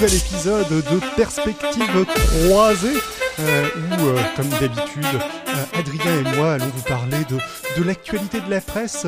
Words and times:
nouvel 0.00 0.16
épisode 0.16 0.68
de 0.68 1.14
Perspective 1.14 2.06
croisée, 2.46 2.96
euh, 3.38 3.66
où, 3.76 4.06
euh, 4.06 4.18
comme 4.34 4.48
d'habitude, 4.48 5.04
euh, 5.04 5.78
Adrien 5.78 6.20
et 6.20 6.36
moi 6.36 6.52
allons 6.54 6.70
vous 6.74 6.82
parler 6.84 7.18
de, 7.28 7.36
de 7.78 7.86
l'actualité 7.86 8.40
de 8.40 8.48
la 8.48 8.62
presse, 8.62 9.04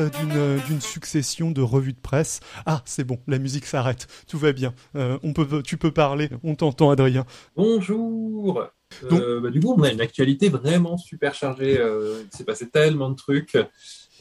d'une 0.67 0.81
succession 0.81 1.49
de 1.49 1.61
revues 1.61 1.93
de 1.93 1.99
presse. 1.99 2.41
Ah, 2.67 2.83
c'est 2.85 3.03
bon, 3.05 3.17
la 3.27 3.39
musique 3.39 3.65
s'arrête, 3.65 4.05
tout 4.27 4.37
va 4.37 4.51
bien. 4.53 4.75
On 4.93 5.33
peut, 5.33 5.63
tu 5.63 5.77
peux 5.77 5.89
parler, 5.91 6.29
on 6.43 6.53
t'entend, 6.53 6.91
Adrien. 6.91 7.25
Bonjour 7.55 8.63
Donc- 9.09 9.21
bah, 9.41 9.49
Du 9.49 9.61
coup, 9.61 9.73
on 9.75 9.81
a 9.81 9.91
une 9.91 10.01
actualité 10.01 10.49
vraiment 10.49 10.97
super 10.97 11.33
chargée. 11.33 11.73
il 11.81 12.37
s'est 12.37 12.45
passé 12.45 12.69
tellement 12.69 13.09
de 13.09 13.15
trucs. 13.15 13.57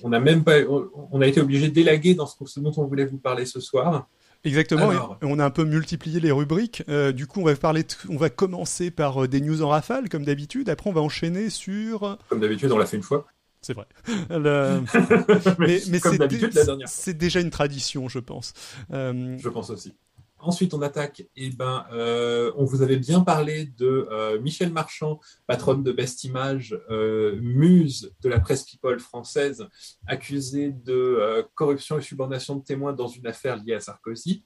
On 0.03 0.13
a 0.15 0.21
même 0.21 0.43
pas, 0.43 0.61
on, 0.67 0.89
on 1.13 1.21
a 1.21 1.27
été 1.27 1.39
obligé 1.43 1.69
d'élaguer 1.69 2.15
dans 2.15 2.27
ce, 2.27 2.37
ce 2.47 2.61
dont 2.61 2.73
on 2.79 2.87
voulait 2.87 3.05
vous 3.05 3.19
parler 3.19 3.45
ce 3.45 3.61
soir. 3.61 4.07
Exactement, 4.45 4.91
Alors. 4.91 5.19
et 5.23 5.25
on 5.27 5.39
a 5.39 5.45
un 5.45 5.51
peu 5.51 5.65
multiplié 5.65 6.19
les 6.19 6.33
rubriques. 6.33 6.83
Euh, 6.89 7.13
du 7.13 7.27
coup, 7.27 7.41
on 7.41 7.45
va 7.45 7.55
parler, 7.55 7.85
on 8.09 8.17
va 8.17 8.29
commencer 8.29 8.91
par 8.91 9.25
euh, 9.25 9.29
des 9.29 9.41
news 9.41 9.63
en 9.63 9.69
rafale, 9.69 10.09
comme 10.09 10.25
d'habitude. 10.25 10.69
Après, 10.69 10.91
on 10.91 10.93
va 10.93 11.01
enchaîner 11.01 11.49
sur. 11.49 12.19
Comme 12.29 12.41
d'habitude, 12.41 12.73
on 12.73 12.79
l'a 12.79 12.87
fait 12.87 12.97
une 12.97 13.03
fois. 13.05 13.27
C'est 13.61 13.75
vrai. 13.75 13.87
Le- 14.31 14.81
mais 15.59 15.79
dé- 16.27 16.51
c'est 16.87 17.17
déjà 17.17 17.39
une 17.41 17.51
tradition, 17.51 18.09
je 18.09 18.19
pense. 18.19 18.53
Euh, 18.93 19.37
Je 19.39 19.49
pense 19.49 19.71
aussi. 19.71 19.95
Ensuite, 20.43 20.75
on 20.75 20.83
attaque. 20.83 21.25
Eh 21.37 21.51
ben, 21.51 21.87
euh, 21.93 22.53
on 22.57 22.65
vous 22.65 22.83
avait 22.83 22.97
bien 22.97 23.21
parlé 23.21 23.67
de 23.79 24.09
euh, 24.11 24.41
Michel 24.41 24.73
Marchand, 24.73 25.21
patronne 25.47 25.83
de 25.83 25.93
Best 25.93 26.25
Image, 26.25 26.77
euh, 26.91 27.39
muse 27.41 28.13
de 28.23 28.29
la 28.29 28.41
presse 28.41 28.65
people 28.65 28.99
française, 28.99 29.67
accusée 30.07 30.71
de 30.73 30.93
euh, 30.93 31.43
corruption 31.55 31.99
et 31.99 32.03
subornation 32.03 32.57
de 32.57 32.65
témoins 32.65 32.93
dans 32.93 33.09
une 33.09 33.27
affaire 33.27 33.57
liée 33.57 33.75
à 33.75 33.81
Sarkozy. 33.81 34.45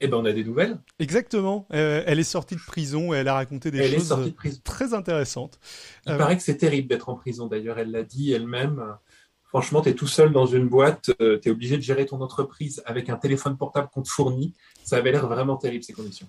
Eh 0.00 0.06
ben, 0.06 0.16
on 0.18 0.24
a 0.26 0.32
des 0.32 0.44
nouvelles. 0.44 0.78
exactement. 1.00 1.66
Euh, 1.72 2.04
elle 2.06 2.20
est 2.20 2.22
sortie 2.22 2.54
de 2.54 2.60
prison 2.60 3.12
et 3.12 3.16
elle 3.16 3.26
a 3.26 3.34
raconté 3.34 3.72
des 3.72 3.78
Elle 3.78 3.94
choses 3.94 4.10
de 4.10 4.32
très 4.62 4.94
intéressantes. 4.94 5.58
Il 6.06 6.12
Euh, 6.12 6.18
paraît 6.18 6.36
que 6.36 6.42
c'est 6.44 6.56
terrible 6.58 6.86
d'être 6.86 7.08
en 7.08 7.16
prison. 7.16 7.48
D'ailleurs, 7.48 7.80
elle 7.80 7.90
l'a 7.90 8.04
dit 8.04 8.32
elle-même. 8.32 8.80
Franchement, 9.48 9.80
tu 9.82 9.88
es 9.88 9.94
tout 9.94 10.06
seul 10.06 10.32
dans 10.32 10.46
une 10.46 10.68
boîte, 10.68 11.10
tu 11.18 11.48
es 11.48 11.50
obligé 11.50 11.76
de 11.76 11.82
gérer 11.82 12.06
ton 12.06 12.20
entreprise 12.20 12.82
avec 12.86 13.08
un 13.08 13.16
téléphone 13.16 13.56
portable 13.56 13.88
qu'on 13.92 14.02
te 14.02 14.08
fournit. 14.10 14.52
Ça 14.84 14.96
avait 14.96 15.10
l'air 15.12 15.26
vraiment 15.26 15.56
terrible, 15.56 15.82
ces 15.84 15.92
conditions. 15.94 16.26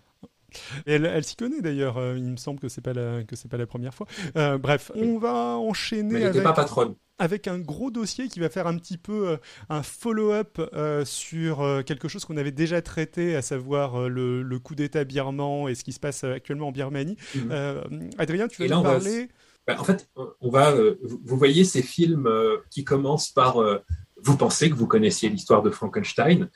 Et 0.88 0.94
Elle, 0.94 1.06
elle 1.06 1.24
s'y 1.24 1.36
connaît 1.36 1.62
d'ailleurs. 1.62 1.98
euh, 1.98 2.16
il 2.18 2.24
me 2.24 2.38
semble 2.38 2.60
que 2.60 2.70
c'est 2.70 2.82
pas 2.82 2.94
la 2.94 3.24
que 3.24 3.36
c'est 3.36 3.50
pas 3.52 3.58
la 3.58 3.68
première 3.68 3.94
fois. 3.94 4.08
Euh, 4.36 4.58
bref, 4.58 4.92
on 4.96 5.20
va 5.20 5.58
enchaîner 5.58 6.14
Mais 6.14 6.20
elle 6.22 6.26
n'était 6.28 6.40
avec 6.40 6.44
pas 6.44 6.54
patronne. 6.54 6.96
avec 7.20 7.48
un 7.48 7.60
gros 7.60 7.92
dossier 7.92 8.30
qui 8.30 8.40
va 8.40 8.50
faire 8.50 8.66
un 8.66 8.76
petit 8.78 8.98
peu 8.98 9.28
euh, 9.30 9.38
un 9.70 9.84
follow-up 9.84 10.60
euh, 10.74 11.06
sur 11.06 11.62
euh, 11.62 11.84
quelque 11.84 12.08
chose 12.08 12.26
qu'on 12.26 12.38
avait 12.38 12.52
déjà 12.52 12.82
traité, 12.82 13.36
à 13.36 13.44
savoir 13.44 13.96
euh, 14.02 14.08
le, 14.08 14.42
le 14.42 14.60
coup 14.60 14.74
d'État 14.74 15.04
birman 15.04 15.70
et 15.70 15.76
ce 15.76 15.84
qui 15.84 15.92
se 15.94 16.00
passe 16.00 16.24
euh, 16.24 16.34
actuellement 16.34 16.70
en 16.70 16.72
Birmanie. 16.72 17.18
Mhm. 17.36 17.50
Euh, 17.52 17.84
Adrien, 18.18 18.48
tu 18.48 18.64
vas 18.64 18.68
là, 18.70 18.78
nous 18.78 18.84
parler. 18.84 19.30
Ben, 19.70 19.80
en 19.80 19.84
fait, 19.84 20.10
on 20.42 20.50
va. 20.50 20.72
euh, 20.72 20.98
vous 21.04 21.22
vous 21.24 21.38
voyez 21.38 21.64
ces 21.64 21.84
films 21.84 22.26
euh, 22.26 22.58
qui 22.72 22.84
commencent 22.84 23.30
par 23.30 23.62
euh, 23.62 23.78
vous 24.18 24.36
pensez 24.36 24.68
que 24.68 24.74
vous 24.74 24.88
connaissiez 24.88 25.30
l'histoire 25.30 25.62
de 25.62 25.70
Frankenstein? 25.70 26.50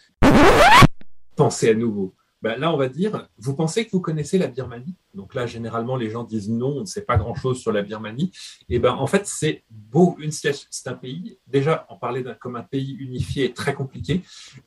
Pensez 1.35 1.69
à 1.69 1.75
nouveau. 1.75 2.15
Ben, 2.43 2.59
là, 2.59 2.73
on 2.73 2.77
va 2.77 2.89
dire 2.89 3.29
vous 3.37 3.55
pensez 3.55 3.85
que 3.85 3.91
vous 3.91 4.01
connaissez 4.01 4.37
la 4.37 4.47
Birmanie? 4.47 4.95
Donc 5.13 5.33
là, 5.33 5.45
généralement, 5.45 5.95
les 5.95 6.09
gens 6.09 6.25
disent 6.25 6.49
non, 6.49 6.75
on 6.75 6.81
ne 6.81 6.85
sait 6.85 7.03
pas 7.03 7.15
grand-chose 7.15 7.61
sur 7.61 7.71
la 7.71 7.83
Birmanie. 7.83 8.33
Et 8.67 8.79
ben, 8.79 8.91
en 8.91 9.07
fait, 9.07 9.25
c'est 9.25 9.63
beau. 9.69 10.17
Une 10.19 10.31
c'est 10.31 10.87
un 10.87 10.93
pays. 10.93 11.39
Déjà, 11.47 11.85
en 11.87 11.95
parler 11.95 12.21
d'un 12.21 12.33
comme 12.33 12.57
un 12.57 12.63
pays 12.63 12.97
unifié 12.99 13.45
est 13.45 13.55
très 13.55 13.73
compliqué. 13.73 14.23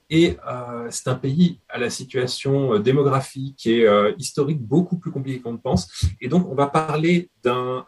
Et 0.09 0.39
euh, 0.49 0.89
c'est 0.91 1.09
un 1.09 1.17
pays 1.17 1.61
à 1.69 1.77
la 1.77 1.91
situation 1.91 2.73
euh, 2.73 2.79
démographique 2.79 3.67
et 3.67 3.87
euh, 3.87 4.15
historique 4.17 4.63
beaucoup 4.63 4.97
plus 4.97 5.11
compliquée 5.11 5.41
qu'on 5.41 5.53
ne 5.53 5.59
pense. 5.59 6.07
Et 6.23 6.29
donc, 6.29 6.49
on 6.49 6.55
va 6.55 6.69
parler 6.69 7.29
d'un, 7.43 7.85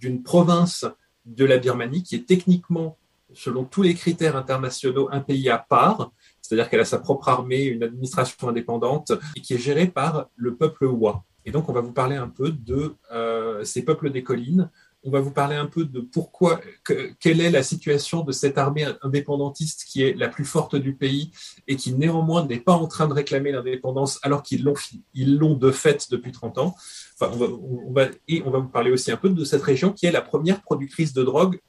d'une 0.00 0.24
province 0.24 0.84
de 1.24 1.44
la 1.44 1.58
Birmanie 1.58 2.02
qui 2.02 2.16
est 2.16 2.26
techniquement, 2.26 2.98
selon 3.32 3.64
tous 3.64 3.82
les 3.82 3.94
critères 3.94 4.34
internationaux, 4.34 5.08
un 5.12 5.20
pays 5.20 5.48
à 5.48 5.58
part. 5.58 6.10
C'est-à-dire 6.42 6.68
qu'elle 6.68 6.80
a 6.80 6.84
sa 6.84 6.98
propre 6.98 7.28
armée, 7.28 7.62
une 7.64 7.82
administration 7.84 8.48
indépendante 8.48 9.12
et 9.36 9.40
qui 9.40 9.54
est 9.54 9.58
gérée 9.58 9.86
par 9.86 10.28
le 10.36 10.54
peuple 10.56 10.84
Wa. 10.86 11.24
Et 11.44 11.50
donc, 11.50 11.68
on 11.68 11.72
va 11.72 11.80
vous 11.80 11.92
parler 11.92 12.16
un 12.16 12.28
peu 12.28 12.50
de 12.50 12.94
euh, 13.12 13.64
ces 13.64 13.82
peuples 13.84 14.10
des 14.10 14.22
collines. 14.22 14.70
On 15.04 15.10
va 15.10 15.18
vous 15.20 15.32
parler 15.32 15.56
un 15.56 15.66
peu 15.66 15.84
de 15.84 16.00
pourquoi, 16.00 16.60
que- 16.84 17.10
quelle 17.18 17.40
est 17.40 17.50
la 17.50 17.64
situation 17.64 18.22
de 18.22 18.30
cette 18.30 18.58
armée 18.58 18.86
indépendantiste 19.02 19.84
qui 19.88 20.02
est 20.04 20.14
la 20.16 20.28
plus 20.28 20.44
forte 20.44 20.76
du 20.76 20.94
pays 20.94 21.32
et 21.66 21.74
qui 21.74 21.92
néanmoins 21.94 22.46
n'est 22.46 22.60
pas 22.60 22.74
en 22.74 22.86
train 22.86 23.08
de 23.08 23.12
réclamer 23.12 23.50
l'indépendance 23.50 24.20
alors 24.22 24.44
qu'ils 24.44 24.62
l'ont, 24.62 24.74
ils 25.14 25.36
l'ont 25.36 25.54
de 25.54 25.72
fait 25.72 26.06
depuis 26.12 26.30
30 26.30 26.58
ans. 26.58 26.76
Enfin, 27.20 27.32
on 27.36 27.92
va- 27.92 28.08
et 28.28 28.42
on 28.46 28.50
va 28.50 28.58
vous 28.60 28.68
parler 28.68 28.92
aussi 28.92 29.10
un 29.10 29.16
peu 29.16 29.28
de 29.30 29.44
cette 29.44 29.62
région 29.62 29.92
qui 29.92 30.06
est 30.06 30.12
la 30.12 30.22
première 30.22 30.62
productrice 30.62 31.12
de 31.12 31.24
drogue. 31.24 31.60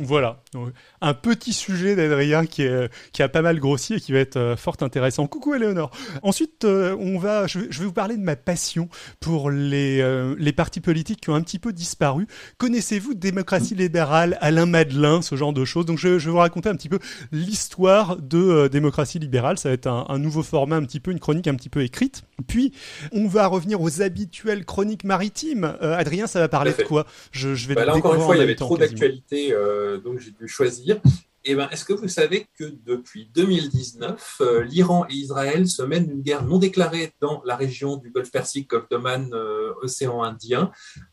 Voilà, 0.00 0.42
Donc, 0.52 0.68
un 1.00 1.12
petit 1.14 1.52
sujet 1.52 1.96
d'Adrien 1.96 2.46
qui, 2.46 2.62
est, 2.62 2.88
qui 3.12 3.22
a 3.22 3.28
pas 3.28 3.42
mal 3.42 3.58
grossi 3.58 3.94
et 3.94 4.00
qui 4.00 4.12
va 4.12 4.20
être 4.20 4.36
euh, 4.36 4.56
fort 4.56 4.76
intéressant. 4.80 5.26
Coucou 5.26 5.54
Eleonore. 5.54 5.90
Ensuite, 6.22 6.64
euh, 6.64 6.96
on 7.00 7.18
va, 7.18 7.46
je, 7.48 7.58
vais- 7.58 7.66
je 7.70 7.80
vais 7.80 7.84
vous 7.86 7.92
parler 7.92 8.16
de 8.16 8.22
ma 8.22 8.36
passion 8.36 8.88
pour 9.18 9.50
les, 9.50 10.00
euh, 10.00 10.36
les 10.38 10.52
partis 10.52 10.80
politiques 10.80 11.20
qui 11.22 11.30
ont 11.30 11.34
un 11.34 11.42
petit 11.42 11.58
peu 11.58 11.72
disparu. 11.72 12.26
Connaissez-vous 12.58 13.14
Démocratie 13.14 13.74
libérale, 13.74 14.38
Alain 14.40 14.66
Madelin, 14.66 15.20
ce 15.20 15.34
genre 15.34 15.52
de 15.52 15.64
choses? 15.64 15.84
Donc 15.86 15.98
je, 15.98 16.18
je 16.18 16.26
vais 16.26 16.30
vous 16.32 16.38
raconter 16.38 16.68
un 16.68 16.76
petit 16.76 16.88
peu 16.88 16.98
l'histoire 17.32 18.16
de 18.16 18.68
Démocratie 18.68 19.18
libérale. 19.18 19.58
Ça 19.58 19.70
va 19.70 19.74
être 19.74 19.86
un, 19.86 20.06
un 20.08 20.18
nouveau 20.18 20.42
format, 20.42 20.76
un 20.76 20.84
petit 20.84 21.00
peu 21.00 21.10
une 21.10 21.18
chronique 21.20 21.48
un 21.48 21.54
petit 21.54 21.68
peu 21.70 21.82
écrite. 21.82 22.22
Puis 22.46 22.72
on 23.12 23.26
va 23.26 23.46
revenir 23.46 23.80
aux 23.80 24.02
habituelles 24.02 24.64
chroniques 24.64 25.04
maritimes. 25.04 25.76
Euh, 25.82 25.96
Adrien, 25.98 26.26
ça 26.26 26.38
va 26.40 26.48
parler 26.48 26.72
de 26.72 26.82
quoi? 26.82 27.06
Je, 27.32 27.54
je 27.54 27.68
vais 27.68 27.74
Bah, 27.74 27.84
là 27.84 27.96
encore 27.96 28.14
une 28.14 28.20
fois, 28.20 28.36
il 28.36 28.40
y 28.40 28.42
avait 28.42 28.54
trop 28.54 28.78
d'actualités, 28.78 29.52
euh, 29.52 29.87
donc 29.96 30.18
j'ai 30.18 30.32
dû 30.32 30.46
choisir. 30.46 31.00
Et 31.44 31.54
ben, 31.54 31.68
est-ce 31.70 31.84
que 31.84 31.92
vous 31.92 32.08
savez 32.08 32.46
que 32.58 32.64
depuis 32.84 33.30
2019, 33.34 34.36
euh, 34.40 34.64
l'Iran 34.64 35.06
et 35.08 35.14
Israël 35.14 35.66
se 35.66 35.82
mènent 35.82 36.10
une 36.10 36.20
guerre 36.20 36.44
non 36.44 36.58
déclarée 36.58 37.12
dans 37.22 37.42
la 37.46 37.56
région 37.56 37.96
du 37.96 38.10
Golfe 38.10 38.30
Persique, 38.30 38.68
Golfe 38.68 39.30
euh, 39.32 39.72
océan 39.80 40.22
Indien, 40.22 40.70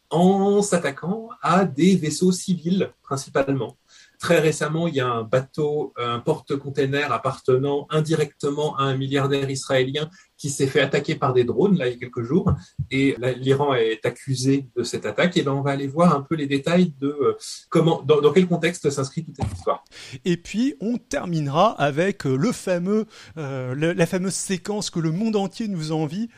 en 0.10 0.62
s'attaquant 0.62 1.30
à 1.42 1.64
des 1.64 1.96
vaisseaux 1.96 2.32
civils 2.32 2.92
principalement. 3.02 3.78
Très 4.20 4.40
récemment, 4.40 4.88
il 4.88 4.96
y 4.96 5.00
a 5.00 5.08
un 5.08 5.24
bateau, 5.24 5.94
un 5.98 6.20
porte-container 6.20 7.12
appartenant 7.12 7.88
indirectement 7.90 8.76
à 8.78 8.84
un 8.84 8.98
milliardaire 8.98 9.50
israélien 9.50 10.10
qui 10.38 10.50
s'est 10.50 10.68
fait 10.68 10.82
attaquer 10.82 11.16
par 11.16 11.34
des 11.34 11.44
drones 11.44 11.78
là 11.78 11.88
il 11.88 11.94
y 11.94 11.96
a 11.96 12.00
quelques 12.00 12.24
jours 12.24 12.54
et 12.92 13.16
l'Iran 13.38 13.74
est 13.74 14.06
accusé 14.06 14.68
de 14.76 14.84
cette 14.84 15.06
attaque. 15.06 15.38
Et 15.38 15.44
ben 15.44 15.52
on 15.52 15.62
va 15.62 15.72
aller 15.72 15.88
voir 15.88 16.16
un 16.16 16.22
peu 16.22 16.36
les 16.36 16.48
détails 16.48 16.94
de 17.00 17.08
euh, 17.08 17.38
comment, 17.70 18.02
dans, 18.02 18.32
quel 18.32 18.48
contexte 18.48 18.90
s'inscrit 18.90 19.24
toute 19.24 19.36
cette 19.38 19.52
histoire. 19.52 19.84
Et 20.24 20.38
puis 20.38 20.76
on 20.82 20.98
terminera 20.98 21.72
avec 21.82 22.26
euh, 22.26 22.36
le 22.36 22.52
fameux, 22.52 23.06
euh, 23.38 23.76
la 23.76 24.06
fameuse 24.06 24.34
séquence 24.34 24.90
que 24.90 25.00
le 25.00 25.12
monde 25.12 25.36
entier 25.36 25.68
nous 25.68 25.92
envie, 25.92 26.30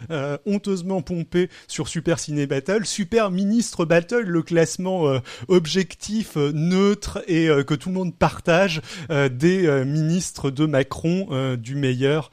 honteusement 0.45 1.01
pompée 1.01 1.49
sur 1.67 1.87
Super 1.87 2.19
Ciné 2.19 2.47
Battle, 2.47 2.85
Super 2.85 3.31
Ministre 3.31 3.85
Battle, 3.85 4.21
le 4.21 4.41
classement 4.41 5.19
objectif, 5.47 6.35
neutre 6.35 7.23
et 7.27 7.47
que 7.65 7.73
tout 7.73 7.89
le 7.89 7.95
monde 7.95 8.15
partage 8.15 8.81
des 9.09 9.85
ministres 9.85 10.51
de 10.51 10.65
Macron, 10.65 11.55
du 11.57 11.75
meilleur 11.75 12.31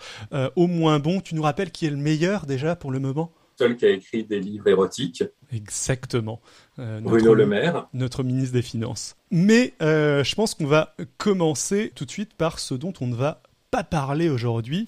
au 0.57 0.67
moins 0.67 0.99
bon. 0.99 1.21
Tu 1.21 1.35
nous 1.35 1.43
rappelles 1.43 1.54
qui 1.71 1.87
est 1.87 1.91
le 1.91 1.97
meilleur 1.97 2.47
déjà 2.47 2.77
pour 2.77 2.91
le 2.91 2.99
moment? 3.01 3.33
Seul 3.57 3.77
qui 3.77 3.87
a 3.87 3.91
écrit 3.91 4.25
des 4.25 4.41
livres 4.41 4.67
érotiques, 4.67 5.23
Exactement. 5.53 6.41
Euh, 6.81 6.99
notre- 7.01 7.11
Bruno 7.17 7.35
Le 7.35 7.47
Maire. 7.47 7.87
notre 7.95 8.25
ministre 8.25 8.53
des 8.55 8.63
Finances. 8.63 9.15
Mais 9.31 9.75
euh, 9.81 10.25
je 10.25 10.35
pense 10.35 10.55
qu'on 10.55 10.67
va 10.67 10.95
commencer 11.19 11.93
tout 11.95 12.05
de 12.05 12.11
suite 12.11 12.35
par 12.35 12.59
ce 12.59 12.75
dont 12.75 12.93
on 13.01 13.07
ne 13.07 13.15
va 13.15 13.43
pas 13.71 13.85
parler 13.85 14.29
aujourd'hui. 14.29 14.87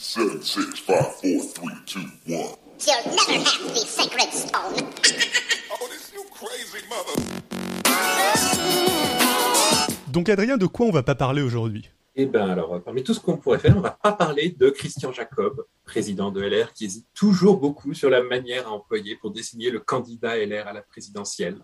Donc 10.08 10.28
Adrien, 10.28 10.56
de 10.56 10.66
quoi 10.66 10.86
on 10.86 10.90
va 10.92 11.02
pas 11.02 11.14
parler 11.14 11.42
aujourd'hui? 11.42 11.90
Et 12.18 12.24
ben 12.24 12.48
alors, 12.48 12.82
parmi 12.82 13.04
tout 13.04 13.12
ce 13.12 13.20
qu'on 13.20 13.36
pourrait 13.36 13.58
faire, 13.58 13.76
on 13.76 13.82
va 13.82 13.90
pas 13.90 14.12
parler 14.12 14.56
de 14.58 14.70
Christian 14.70 15.12
Jacob, 15.12 15.66
président 15.84 16.30
de 16.30 16.40
LR, 16.40 16.72
qui 16.72 16.86
hésite 16.86 17.06
toujours 17.14 17.58
beaucoup 17.58 17.92
sur 17.92 18.08
la 18.08 18.22
manière 18.22 18.68
à 18.68 18.70
employer 18.70 19.16
pour 19.16 19.32
désigner 19.32 19.70
le 19.70 19.80
candidat 19.80 20.34
LR 20.38 20.66
à 20.66 20.72
la 20.72 20.80
présidentielle. 20.80 21.58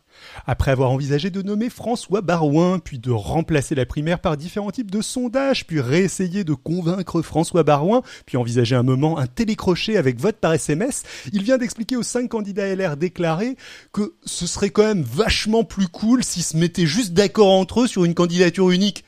Après 0.44 0.70
avoir 0.70 0.90
envisagé 0.90 1.30
de 1.30 1.40
nommer 1.40 1.70
François 1.70 2.20
Barouin, 2.20 2.80
puis 2.80 2.98
de 2.98 3.10
remplacer 3.10 3.74
la 3.74 3.86
primaire 3.86 4.20
par 4.20 4.36
différents 4.36 4.70
types 4.70 4.90
de 4.90 5.00
sondages, 5.00 5.66
puis 5.66 5.80
réessayer 5.80 6.44
de 6.44 6.52
convaincre 6.52 7.22
François 7.22 7.62
Barouin, 7.62 8.02
puis 8.26 8.36
envisager 8.36 8.76
un 8.76 8.82
moment 8.82 9.16
un 9.16 9.26
télécrochet 9.26 9.96
avec 9.96 10.20
vote 10.20 10.36
par 10.36 10.52
SMS, 10.52 11.02
il 11.32 11.44
vient 11.44 11.56
d'expliquer 11.56 11.96
aux 11.96 12.02
cinq 12.02 12.28
candidats 12.28 12.74
LR 12.74 12.98
déclarés 12.98 13.56
que 13.94 14.16
ce 14.26 14.46
serait 14.46 14.68
quand 14.68 14.84
même 14.84 15.02
vachement 15.02 15.64
plus 15.64 15.88
cool 15.88 16.22
s'ils 16.22 16.42
se 16.42 16.58
mettaient 16.58 16.84
juste 16.84 17.14
d'accord 17.14 17.52
entre 17.52 17.80
eux 17.80 17.86
sur 17.86 18.04
une 18.04 18.14
candidature 18.14 18.70
unique. 18.70 19.06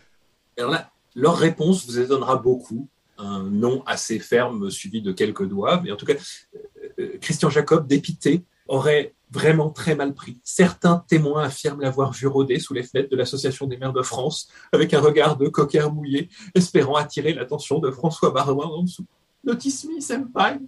Alors 0.57 0.71
là, 0.71 0.94
leur 1.15 1.37
réponse 1.37 1.87
vous 1.87 1.99
étonnera 1.99 2.37
beaucoup. 2.37 2.89
un 3.17 3.45
nom 3.45 3.85
assez 3.87 4.19
ferme 4.19 4.71
suivi 4.71 5.01
de 5.01 5.13
quelques 5.13 5.47
doigts. 5.47 5.81
Mais 5.83 5.93
en 5.93 5.97
tout 5.97 6.07
cas, 6.07 6.15
euh, 6.99 7.17
Christian 7.21 7.49
Jacob, 7.49 7.87
dépité, 7.87 8.43
aurait 8.67 9.15
vraiment 9.31 9.71
très 9.71 9.95
mal 9.95 10.15
pris. 10.15 10.39
Certains 10.45 11.05
témoins 11.09 11.45
affirment 11.45 11.81
l'avoir 11.81 12.13
vu 12.13 12.27
rôder 12.27 12.59
sous 12.59 12.75
les 12.75 12.83
fenêtres 12.83 13.11
de 13.11 13.17
l'Association 13.17 13.67
des 13.67 13.77
maires 13.77 13.93
de 13.93 14.03
France 14.03 14.49
avec 14.73 14.95
un 14.95 15.01
regard 15.01 15.37
de 15.37 15.49
coquin 15.49 15.89
mouillé, 15.89 16.29
espérant 16.55 16.97
attirer 16.97 17.35
l'attention 17.35 17.79
de 17.79 17.91
François 17.91 18.31
Barouin 18.31 18.67
en 18.67 18.83
dessous. 18.83 19.07
Notice 19.45 19.85
me, 19.85 20.01
senpai. 20.01 20.59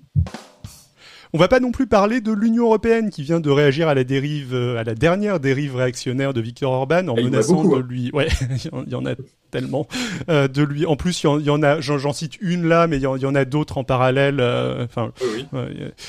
On 1.33 1.39
va 1.39 1.49
pas 1.49 1.61
non 1.61 1.73
plus 1.73 1.87
parler 1.87 2.21
de 2.21 2.33
l'Union 2.33 2.65
européenne 2.65 3.11
qui 3.11 3.23
vient 3.23 3.41
de 3.41 3.51
réagir 3.51 3.89
à 3.89 3.95
la 3.95 4.05
dérive, 4.05 4.55
euh, 4.55 4.79
à 4.79 4.85
la 4.85 4.95
dernière 4.95 5.41
dérive 5.41 5.77
réactionnaire 5.77 6.33
de 6.33 6.41
Viktor 6.41 6.73
Orban 6.73 7.09
en 7.09 7.17
Et 7.17 7.25
menaçant 7.25 7.63
beaucoup, 7.63 7.83
de 7.83 7.89
lui. 7.89 8.11
Ouais, 8.13 8.29
il 8.87 8.91
y 8.91 8.95
en 8.95 9.07
a 9.07 9.15
tellement 9.61 9.87
euh, 10.29 10.49
de 10.49 10.62
lui. 10.62 10.85
En 10.87 10.97
plus, 10.97 11.23
il 11.23 11.26
y 11.26 11.29
en- 11.29 11.38
il 11.38 11.47
y 11.47 11.50
en 11.50 11.62
a. 11.62 11.81
J'en 11.81 11.97
j'en 11.99 12.12
cite 12.12 12.37
une 12.41 12.67
là, 12.69 12.87
mais 12.87 12.97
il 12.97 13.03
y 13.03 13.06
en, 13.06 13.17
il 13.17 13.23
y 13.23 13.26
en 13.26 13.35
a 13.35 13.44
d'autres 13.44 13.79
en 13.79 13.85
parallèle. 13.85 14.38
euh, 14.41 14.85
Enfin, 14.85 15.12
Oui, 15.23 15.47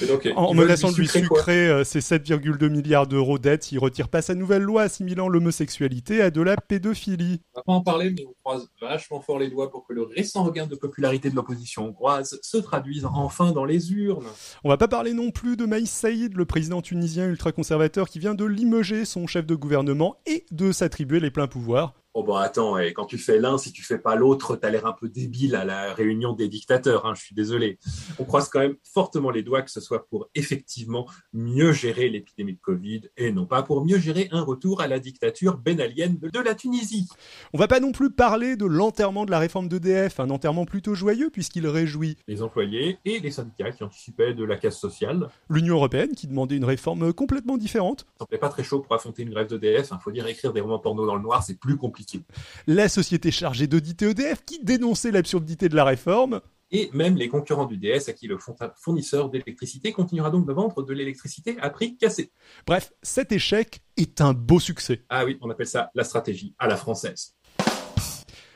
donc, 0.07 0.27
en 0.35 0.53
menaçant 0.53 0.91
de 0.91 0.97
lui 0.97 1.07
sucrer, 1.07 1.67
euh, 1.69 1.83
ses 1.83 1.99
7,2 2.01 2.67
milliards 2.69 3.07
d'euros 3.07 3.37
d'aide 3.39 3.63
s'il 3.63 3.79
retire 3.79 4.09
pas 4.09 4.21
sa 4.21 4.35
nouvelle 4.35 4.61
loi 4.63 4.83
assimilant 4.83 5.27
l'homosexualité 5.29 6.21
à 6.21 6.29
de 6.29 6.41
la 6.41 6.57
pédophilie. 6.57 7.41
On 7.55 7.59
va 7.59 7.63
pas 7.63 7.73
en 7.73 7.81
parler, 7.81 8.09
mais 8.09 8.25
on 8.27 8.33
croise 8.43 8.67
vachement 8.81 9.21
fort 9.21 9.39
les 9.39 9.49
doigts 9.49 9.71
pour 9.71 9.85
que 9.87 9.93
le 9.93 10.03
récent 10.03 10.43
regain 10.43 10.67
de 10.67 10.75
popularité 10.75 11.29
de 11.29 11.35
l'opposition 11.35 11.85
hongroise 11.87 12.37
se 12.41 12.57
traduise 12.57 13.05
enfin 13.05 13.51
dans 13.51 13.65
les 13.65 13.91
urnes. 13.93 14.25
On 14.63 14.69
va 14.69 14.77
pas 14.77 14.87
parler 14.87 15.13
non 15.13 15.31
plus 15.31 15.55
de 15.57 15.65
Maïs 15.65 15.89
Saïd, 15.91 16.35
le 16.35 16.45
président 16.45 16.81
tunisien 16.81 17.27
ultra-conservateur 17.27 18.09
qui 18.09 18.19
vient 18.19 18.35
de 18.35 18.45
limoger 18.45 19.05
son 19.05 19.27
chef 19.27 19.45
de 19.45 19.55
gouvernement 19.55 20.17
et 20.25 20.45
de 20.51 20.71
s'attribuer 20.71 21.19
les 21.19 21.31
pleins 21.31 21.47
pouvoirs. 21.47 21.93
Oh 22.19 22.23
bon, 22.23 22.33
attends, 22.33 22.79
et 22.79 22.93
quand 22.93 23.05
tu 23.05 23.19
fais 23.19 23.37
l'un, 23.37 23.59
si 23.59 23.71
tu 23.71 23.83
fais 23.83 23.99
pas 23.99 24.15
l'autre, 24.15 24.55
t'as 24.55 24.71
l'air 24.71 24.87
un 24.87 24.91
peu 24.91 25.07
débile 25.07 25.55
à 25.55 25.65
la 25.65 25.93
réunion 25.93 26.33
des 26.33 26.47
dictateurs, 26.47 27.05
hein, 27.05 27.13
je 27.13 27.21
suis 27.21 27.35
désolé. 27.35 27.77
On 28.17 28.23
croise 28.23 28.49
quand 28.49 28.59
même 28.59 28.75
fortement 28.91 29.29
les 29.29 29.43
doigts 29.43 29.61
que 29.61 29.69
ce 29.69 29.79
soit 29.79 30.07
pour 30.07 30.27
effectivement 30.33 31.05
mieux 31.31 31.73
gérer 31.73 32.09
l'épidémie 32.09 32.55
de 32.55 32.59
Covid 32.59 33.01
et 33.17 33.31
non 33.31 33.45
pas 33.45 33.61
pour 33.61 33.85
mieux 33.85 33.99
gérer 33.99 34.29
un 34.31 34.41
retour 34.41 34.81
à 34.81 34.87
la 34.87 34.97
dictature 34.97 35.59
bénalienne 35.59 36.17
de, 36.17 36.39
la 36.39 36.55
Tunisie. 36.55 37.07
On 37.53 37.59
va 37.59 37.67
pas 37.67 37.79
non 37.79 37.91
plus 37.91 38.09
parler 38.09 38.55
de 38.55 38.65
l'enterrement 38.65 39.27
de 39.27 39.29
la 39.29 39.37
réforme 39.37 39.67
d'EDF, 39.67 40.19
un 40.19 40.31
enterrement 40.31 40.65
plutôt 40.65 40.95
joyeux 40.95 41.29
puisqu'il 41.29 41.67
réjouit 41.67 42.17
Les 42.27 42.41
employés 42.41 42.97
et 43.05 43.19
les 43.19 43.29
syndicats 43.29 43.69
qui 43.69 43.83
anticipaient 43.83 44.33
de 44.33 44.43
la 44.43 44.57
casse 44.57 44.79
sociale. 44.79 45.29
l'Union 45.51 45.75
européenne 45.75 46.15
qui 46.15 46.25
demandait 46.25 46.57
une 46.57 46.65
réforme 46.65 47.13
complètement 47.13 47.57
différente, 47.57 48.07
Ça 48.13 48.25
semblait 48.25 48.39
pas 48.39 48.49
très 48.49 48.63
chaud 48.63 48.79
pour 48.79 48.95
affronter 48.95 49.21
une 49.21 49.29
grève 49.29 49.45
d'EDF. 49.45 49.89
Il 49.91 50.01
faut 50.01 50.11
dire, 50.11 50.25
écrire 50.25 50.51
des 50.51 50.61
romans 50.61 50.79
porno 50.79 51.05
dans 51.05 51.15
le 51.15 51.21
noir, 51.21 51.43
c'est 51.43 51.59
plus 51.59 51.77
compliqué. 51.77 52.06
La 52.67 52.89
société 52.89 53.31
chargée 53.31 53.67
d'auditer 53.67 54.09
EDF 54.09 54.43
qui 54.45 54.63
dénonçait 54.63 55.11
l'absurdité 55.11 55.69
de 55.69 55.75
la 55.75 55.85
réforme, 55.85 56.41
Et 56.69 56.89
même 56.93 57.15
les 57.15 57.29
concurrents 57.29 57.65
du 57.65 57.77
DS 57.77 58.09
à 58.09 58.13
qui 58.13 58.27
le 58.27 58.37
fournisseur 58.75 59.29
d'électricité 59.29 59.93
continuera 59.93 60.29
donc 60.29 60.45
de 60.45 60.53
vendre 60.53 60.83
de 60.83 60.93
l'électricité 60.93 61.57
à 61.61 61.69
prix 61.69 61.95
cassé. 61.97 62.31
Bref, 62.65 62.91
cet 63.01 63.31
échec 63.31 63.81
est 63.95 64.19
un 64.19 64.33
beau 64.33 64.59
succès. 64.59 65.05
Ah 65.09 65.23
oui, 65.23 65.37
on 65.41 65.49
appelle 65.49 65.67
ça 65.67 65.91
la 65.95 66.03
stratégie 66.03 66.55
à 66.59 66.67
la 66.67 66.75
française. 66.75 67.37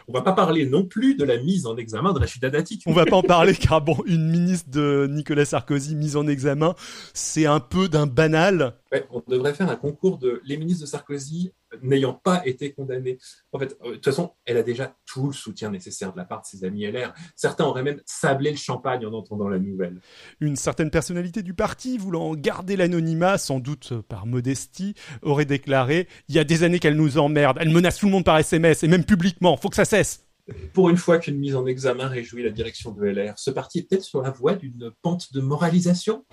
On 0.07 0.13
va 0.13 0.24
pas 0.24 0.33
parler 0.33 0.65
non 0.65 0.83
plus 0.83 1.15
de 1.15 1.24
la 1.24 1.38
mise 1.38 1.65
en 1.65 1.77
examen 1.77 2.12
de 2.12 2.19
Rachida 2.19 2.50
Dati. 2.50 2.81
On 2.86 2.92
va 2.92 3.06
pas 3.06 3.15
en 3.15 3.21
parler 3.21 3.56
car 3.56 3.80
bon, 3.81 3.95
une 4.06 4.30
ministre 4.30 4.69
de 4.69 5.07
Nicolas 5.09 5.45
Sarkozy 5.45 5.95
mise 5.95 6.18
en 6.18 6.27
examen, 6.27 6.75
c'est 7.13 7.45
un 7.45 7.62
peu 7.62 7.88
d'un 7.88 8.07
banal. 8.07 8.77
Ouais, 8.92 9.07
on 9.09 9.24
devrait 9.25 9.54
faire 9.54 9.69
un 9.69 9.77
concours 9.77 10.18
de 10.18 10.42
les 10.44 10.57
ministres 10.57 10.81
de 10.81 10.89
Sarkozy 10.89 11.54
n'ayant 11.81 12.13
pas 12.13 12.41
été 12.45 12.73
condamnés. 12.73 13.18
En 13.51 13.59
fait, 13.59 13.77
euh, 13.83 13.89
de 13.89 13.95
toute 13.95 14.06
façon, 14.06 14.31
elle 14.45 14.57
a 14.57 14.63
déjà 14.63 14.95
tout 15.06 15.27
le 15.27 15.33
soutien 15.33 15.71
nécessaire 15.71 16.12
de 16.12 16.18
la 16.18 16.25
part 16.25 16.41
de 16.41 16.45
ses 16.45 16.63
amis 16.63 16.85
LR. 16.85 17.13
Certains 17.35 17.65
auraient 17.65 17.83
même 17.83 18.01
sablé 18.06 18.51
le 18.51 18.57
champagne 18.57 19.06
en 19.06 19.13
entendant 19.13 19.50
la 19.50 19.59
nouvelle. 19.59 20.00
Une 20.39 20.56
certaine 20.56 20.89
personnalité 20.89 21.44
du 21.44 21.53
parti, 21.53 21.97
voulant 21.97 22.35
garder 22.35 22.75
l'anonymat, 22.75 23.38
sans 23.38 23.59
doute 23.59 23.94
par 24.01 24.25
modestie, 24.25 24.95
aurait 25.21 25.45
déclaré 25.45 26.07
Il 26.29 26.35
y 26.35 26.39
a 26.39 26.44
des 26.44 26.63
années 26.63 26.79
qu'elle 26.79 26.95
nous 26.95 27.18
emmerde, 27.18 27.57
elle 27.59 27.69
menace 27.69 27.97
tout 27.97 28.07
le 28.07 28.12
monde 28.12 28.25
par 28.25 28.38
SMS 28.38 28.83
et 28.83 28.88
même 28.88 29.06
publiquement, 29.06 29.57
faut 29.57 29.69
que 29.69 29.75
ça 29.75 29.85
cesse. 29.85 30.25
Pour 30.74 30.89
une 30.89 30.98
fois 30.98 31.18
qu'une 31.18 31.38
mise 31.38 31.56
en 31.56 31.65
examen 31.65 32.07
réjouit 32.07 32.44
la 32.44 32.50
direction 32.50 32.92
de 32.92 33.03
LR, 33.03 33.33
ce 33.38 33.51
parti 33.51 33.80
est 33.80 33.83
peut-être 33.83 34.03
sur 34.03 34.21
la 34.21 34.31
voie 34.31 34.56
d'une 34.56 34.92
pente 35.01 35.33
de 35.33 35.42
moralisation? 35.42 36.24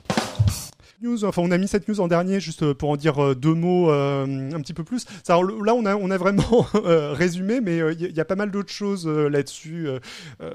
News, 1.00 1.25
enfin 1.25 1.43
on 1.43 1.53
a 1.53 1.59
mis 1.59 1.69
cette 1.69 1.87
news 1.87 2.00
en 2.00 2.09
dernier 2.09 2.41
juste 2.41 2.65
euh, 2.65 2.75
pour 2.75 2.91
en 2.91 2.97
dire 2.97 3.23
euh, 3.23 3.35
deux 3.37 3.55
mots 3.55 3.88
euh, 3.88 4.25
un 4.53 4.61
petit 4.61 4.75
peu 4.75 4.82
plus. 4.82 5.06
Là 5.29 5.38
on 5.75 5.87
a 5.87 5.94
on 5.94 6.11
a 6.11 6.19
vraiment 6.19 6.67
résumé, 6.75 7.61
mais 7.61 7.79
il 7.93 8.17
y, 8.17 8.20
a 8.20 8.25
pas 8.25 8.35
mal 8.35 8.50
d'autres 8.50 8.73
choses 8.73 9.06
là-dessus. 9.06 9.88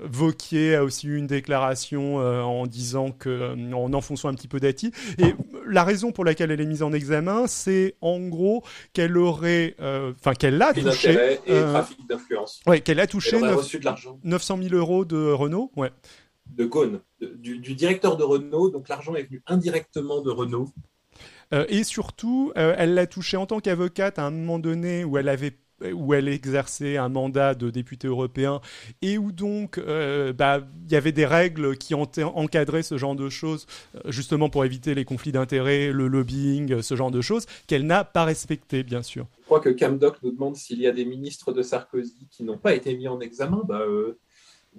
Vauquier 0.03 0.75
a 0.75 0.83
aussi 0.83 1.07
eu 1.07 1.17
une 1.17 1.27
déclaration 1.27 2.17
en 2.17 2.67
disant 2.67 3.11
que 3.11 3.53
en 3.73 3.93
enfonçant 3.93 4.27
un 4.27 4.33
petit 4.33 4.47
peu 4.47 4.59
Dati. 4.59 4.91
Et 5.17 5.33
la 5.67 5.83
raison 5.83 6.11
pour 6.11 6.25
laquelle 6.25 6.51
elle 6.51 6.61
est 6.61 6.65
mise 6.65 6.83
en 6.83 6.93
examen, 6.93 7.47
c'est 7.47 7.95
en 8.01 8.19
gros 8.19 8.63
qu'elle 8.93 9.17
aurait, 9.17 9.75
euh, 9.79 10.13
enfin 10.19 10.33
qu'elle 10.33 10.61
a 10.61 10.73
touché, 10.73 11.39
et 11.45 11.51
euh, 11.51 11.71
trafic 11.71 12.07
d'influence. 12.07 12.61
ouais, 12.67 12.81
qu'elle 12.81 12.99
a 12.99 13.07
touché 13.07 13.37
reçu 13.37 13.79
de 13.79 13.85
l'argent 13.85 14.19
900 14.23 14.59
000 14.63 14.75
euros 14.75 15.05
de 15.05 15.31
Renault. 15.31 15.71
Ouais. 15.75 15.91
de 16.55 16.65
de- 16.65 17.33
du, 17.35 17.59
du 17.59 17.73
directeur 17.75 18.17
de 18.17 18.23
Renault, 18.23 18.69
donc 18.69 18.89
l'argent 18.89 19.15
est 19.15 19.23
venu 19.23 19.41
indirectement 19.47 20.21
de 20.21 20.29
Renault. 20.29 20.69
Euh, 21.53 21.65
et 21.69 21.83
surtout, 21.83 22.51
euh, 22.57 22.73
elle 22.77 22.93
l'a 22.95 23.05
touché 23.07 23.37
en 23.37 23.45
tant 23.45 23.59
qu'avocate 23.59 24.17
à 24.17 24.25
un 24.25 24.31
moment 24.31 24.59
donné 24.59 25.03
où 25.03 25.17
elle 25.17 25.29
avait 25.29 25.55
où 25.91 26.13
elle 26.13 26.27
exerçait 26.27 26.97
un 26.97 27.09
mandat 27.09 27.55
de 27.55 27.69
député 27.69 28.07
européen 28.07 28.61
et 29.01 29.17
où 29.17 29.31
donc 29.31 29.77
euh, 29.77 30.33
bah, 30.33 30.61
il 30.85 30.91
y 30.91 30.95
avait 30.95 31.11
des 31.11 31.25
règles 31.25 31.77
qui 31.77 31.93
ont 31.95 32.09
encadré 32.35 32.83
ce 32.83 32.97
genre 32.97 33.15
de 33.15 33.29
choses 33.29 33.65
euh, 33.95 34.11
justement 34.11 34.49
pour 34.49 34.65
éviter 34.65 34.95
les 34.95 35.05
conflits 35.05 35.31
d'intérêts, 35.31 35.91
le 35.91 36.07
lobbying, 36.07 36.73
euh, 36.73 36.81
ce 36.81 36.95
genre 36.95 37.11
de 37.11 37.21
choses 37.21 37.45
qu'elle 37.67 37.85
n'a 37.85 38.03
pas 38.03 38.23
respecté 38.23 38.83
bien 38.83 39.01
sûr. 39.01 39.27
Je 39.41 39.45
crois 39.45 39.59
que 39.59 39.69
Camdoc 39.69 40.17
nous 40.23 40.31
demande 40.31 40.55
s'il 40.55 40.79
y 40.79 40.87
a 40.87 40.91
des 40.91 41.05
ministres 41.05 41.51
de 41.51 41.61
Sarkozy 41.61 42.27
qui 42.31 42.43
n'ont 42.43 42.57
pas 42.57 42.73
été 42.73 42.95
mis 42.95 43.07
en 43.07 43.19
examen. 43.19 43.61
Bah, 43.67 43.81
euh, 43.81 44.17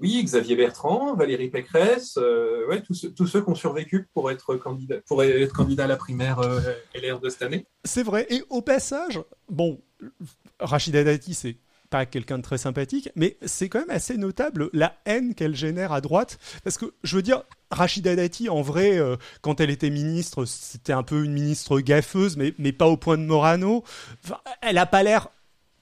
oui, 0.00 0.22
Xavier 0.24 0.56
Bertrand, 0.56 1.14
Valérie 1.14 1.50
Pécresse, 1.50 2.18
euh, 2.20 2.66
ouais, 2.68 2.82
tous, 2.82 2.94
ceux, 2.94 3.12
tous 3.12 3.26
ceux 3.26 3.42
qui 3.42 3.50
ont 3.50 3.54
survécu 3.54 4.08
pour 4.12 4.30
être 4.30 4.56
candidat, 4.56 4.96
pour 5.06 5.22
être 5.22 5.52
candidat 5.52 5.84
à 5.84 5.86
la 5.86 5.96
primaire 5.96 6.40
euh, 6.40 6.60
LR 6.94 7.20
de 7.20 7.28
cette 7.28 7.42
année. 7.42 7.66
C'est 7.84 8.02
vrai. 8.02 8.26
Et 8.30 8.42
au 8.50 8.60
passage, 8.62 9.20
bon, 9.48 9.80
Rachida 10.60 11.04
Dati, 11.04 11.34
c'est 11.34 11.56
pas 11.90 12.06
quelqu'un 12.06 12.38
de 12.38 12.42
très 12.42 12.58
sympathique, 12.58 13.10
mais 13.14 13.36
c'est 13.44 13.68
quand 13.68 13.80
même 13.80 13.90
assez 13.90 14.16
notable 14.16 14.70
la 14.72 14.96
haine 15.04 15.34
qu'elle 15.34 15.54
génère 15.54 15.92
à 15.92 16.00
droite. 16.00 16.38
Parce 16.64 16.78
que, 16.78 16.94
je 17.02 17.16
veux 17.16 17.22
dire, 17.22 17.42
Rachida 17.70 18.16
Dati, 18.16 18.48
en 18.48 18.62
vrai, 18.62 18.98
euh, 18.98 19.16
quand 19.42 19.60
elle 19.60 19.70
était 19.70 19.90
ministre, 19.90 20.44
c'était 20.44 20.92
un 20.92 21.02
peu 21.02 21.24
une 21.24 21.32
ministre 21.32 21.80
gaffeuse, 21.80 22.36
mais, 22.36 22.54
mais 22.58 22.72
pas 22.72 22.86
au 22.86 22.96
point 22.96 23.18
de 23.18 23.24
Morano. 23.24 23.84
Elle 24.62 24.78
a 24.78 24.86
pas 24.86 25.02
l'air 25.02 25.28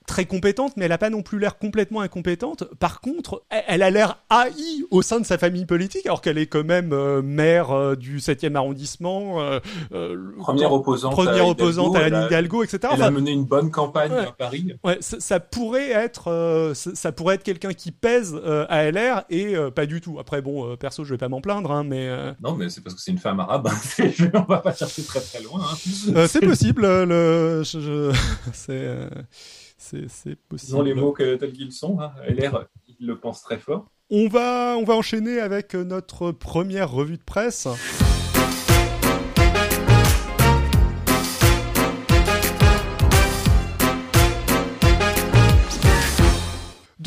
très 0.07 0.25
compétente, 0.25 0.73
mais 0.77 0.85
elle 0.87 0.93
a 0.93 0.99
pas 0.99 1.11
non 1.11 1.23
plus 1.23 1.39
l'air 1.39 1.59
complètement 1.59 2.01
incompétente. 2.01 2.65
Par 2.79 3.01
contre, 3.01 3.43
elle, 3.51 3.63
elle 3.69 3.83
a 3.83 3.91
l'air 3.91 4.19
haïe 4.31 4.85
au 4.91 5.03
sein 5.03 5.21
de 5.21 5.27
sa 5.27 5.39
famille 5.39 5.65
politique, 5.67 6.07
alors 6.07 6.21
qu'elle 6.21 6.39
est 6.39 6.47
quand 6.47 6.65
même 6.65 6.93
euh, 6.93 7.23
maire 7.23 7.71
euh, 7.71 7.95
du 7.97 8.19
7e 8.19 8.55
arrondissement, 8.57 9.41
euh, 9.41 9.61
Première 10.39 10.73
opposante, 10.73 11.13
première 11.13 11.45
à 11.45 11.49
opposante 11.49 11.97
à 11.97 12.01
elle 12.01 12.15
Anne 12.15 12.23
a- 12.23 12.27
Hidalgo, 12.27 12.63
etc. 12.65 12.79
Elle 12.85 12.89
Enfin, 12.95 13.03
a 13.05 13.11
mené 13.11 13.31
une 13.31 13.45
bonne 13.45 13.71
campagne 13.71 14.13
Ouais. 14.13 14.27
à 14.27 14.33
Paris. 14.33 14.73
ouais, 14.85 14.99
ça, 15.01 15.19
ça 15.21 15.41
pourrait 15.41 15.91
être, 15.91 16.73
ça, 16.75 16.91
ça 16.95 17.13
pourrait 17.13 17.37
être 17.37 17.43
quelqu'un 17.45 17.73
qui 17.73 17.93
pèse 17.93 18.35
à 18.69 18.91
LR 18.91 19.23
et 19.31 19.55
pas 19.75 19.87
du 19.87 20.01
tout. 20.01 20.19
Après, 20.19 20.43
bon, 20.43 20.77
perso, 20.77 21.05
je 21.05 21.15
vais 21.15 21.19
pas 21.19 21.29
m'en 21.29 21.41
plaindre, 21.41 21.71
hein, 21.73 21.85
mais 21.85 22.09
Non, 22.43 22.55
mais 22.55 22.69
c'est 22.69 22.81
parce 22.83 22.95
que 22.95 23.01
c'est 23.01 23.11
une 23.13 23.19
femme 23.19 23.41
arabe. 23.41 23.69
hein. 23.69 24.05
On 24.35 24.43
va 24.53 24.59
pas 24.59 24.75
chercher 24.75 25.03
très 25.03 25.21
très 25.21 25.41
loin. 25.43 25.61
hein. 25.63 26.27
c'est 26.27 26.41
possible. 26.41 26.83
le, 26.83 27.63
je- 27.63 27.81
je- 27.81 28.13
c'est, 28.53 28.89
c'est, 29.83 30.37
possible. 30.49 30.67
Disons 30.67 30.83
les 30.83 30.95
mots 30.95 31.13
que, 31.13 31.35
tels 31.37 31.53
qu'ils 31.53 31.73
sont. 31.73 32.01
hein. 32.01 32.13
LR, 32.29 32.67
il 33.01 33.07
le 33.07 33.19
pense 33.19 33.43
très 33.43 33.59
fort. 33.59 33.87
On 34.11 34.29
va, 34.29 34.77
on 34.79 34.85
va 34.85 34.95
enchaîner 34.95 35.41
avec 35.41 35.75
notre 35.75 36.33
première 36.33 36.91
revue 36.91 37.17
de 37.17 37.23
presse. 37.23 37.67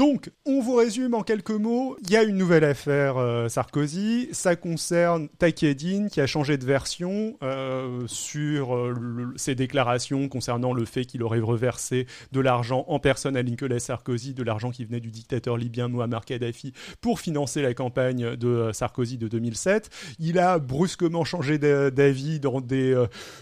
Donc, 0.05 0.29
on 0.45 0.61
vous 0.61 0.75
résume 0.75 1.15
en 1.15 1.23
quelques 1.23 1.49
mots. 1.49 1.97
Il 2.03 2.11
y 2.11 2.15
a 2.15 2.21
une 2.21 2.37
nouvelle 2.37 2.63
affaire 2.63 3.17
euh, 3.17 3.49
Sarkozy. 3.49 4.29
Ça 4.33 4.55
concerne 4.55 5.29
Takieddine 5.39 6.09
qui 6.11 6.21
a 6.21 6.27
changé 6.27 6.59
de 6.59 6.63
version 6.63 7.37
euh, 7.41 8.03
sur 8.05 8.75
euh, 8.75 8.93
ses 9.35 9.55
déclarations 9.55 10.29
concernant 10.29 10.73
le 10.73 10.85
fait 10.85 11.05
qu'il 11.05 11.23
aurait 11.23 11.39
reversé 11.39 12.05
de 12.31 12.39
l'argent 12.39 12.85
en 12.87 12.99
personne 12.99 13.35
à 13.35 13.41
Nicolas 13.41 13.79
Sarkozy, 13.79 14.35
de 14.35 14.43
l'argent 14.43 14.69
qui 14.69 14.85
venait 14.85 14.99
du 14.99 15.09
dictateur 15.09 15.57
libyen 15.57 15.87
Muammar 15.87 16.23
Kadhafi 16.23 16.73
pour 17.01 17.19
financer 17.19 17.63
la 17.63 17.73
campagne 17.73 18.35
de 18.35 18.69
Sarkozy 18.73 19.17
de 19.17 19.27
2007. 19.27 19.89
Il 20.19 20.37
a 20.37 20.59
brusquement 20.59 21.25
changé 21.25 21.57
d'a- 21.57 21.89
d'avis 21.89 22.39
dans 22.39 22.61
des 22.61 22.93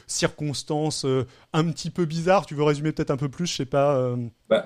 circonstances 0.07 1.05
un 1.51 1.65
petit 1.65 1.89
peu 1.89 2.05
bizarres. 2.05 2.45
Tu 2.45 2.55
veux 2.55 2.63
résumer 2.63 2.93
peut-être 2.93 3.11
un 3.11 3.17
peu 3.17 3.27
plus, 3.27 3.47
je 3.47 3.53
sais 3.57 3.65
pas. 3.65 4.15
Bah, 4.49 4.63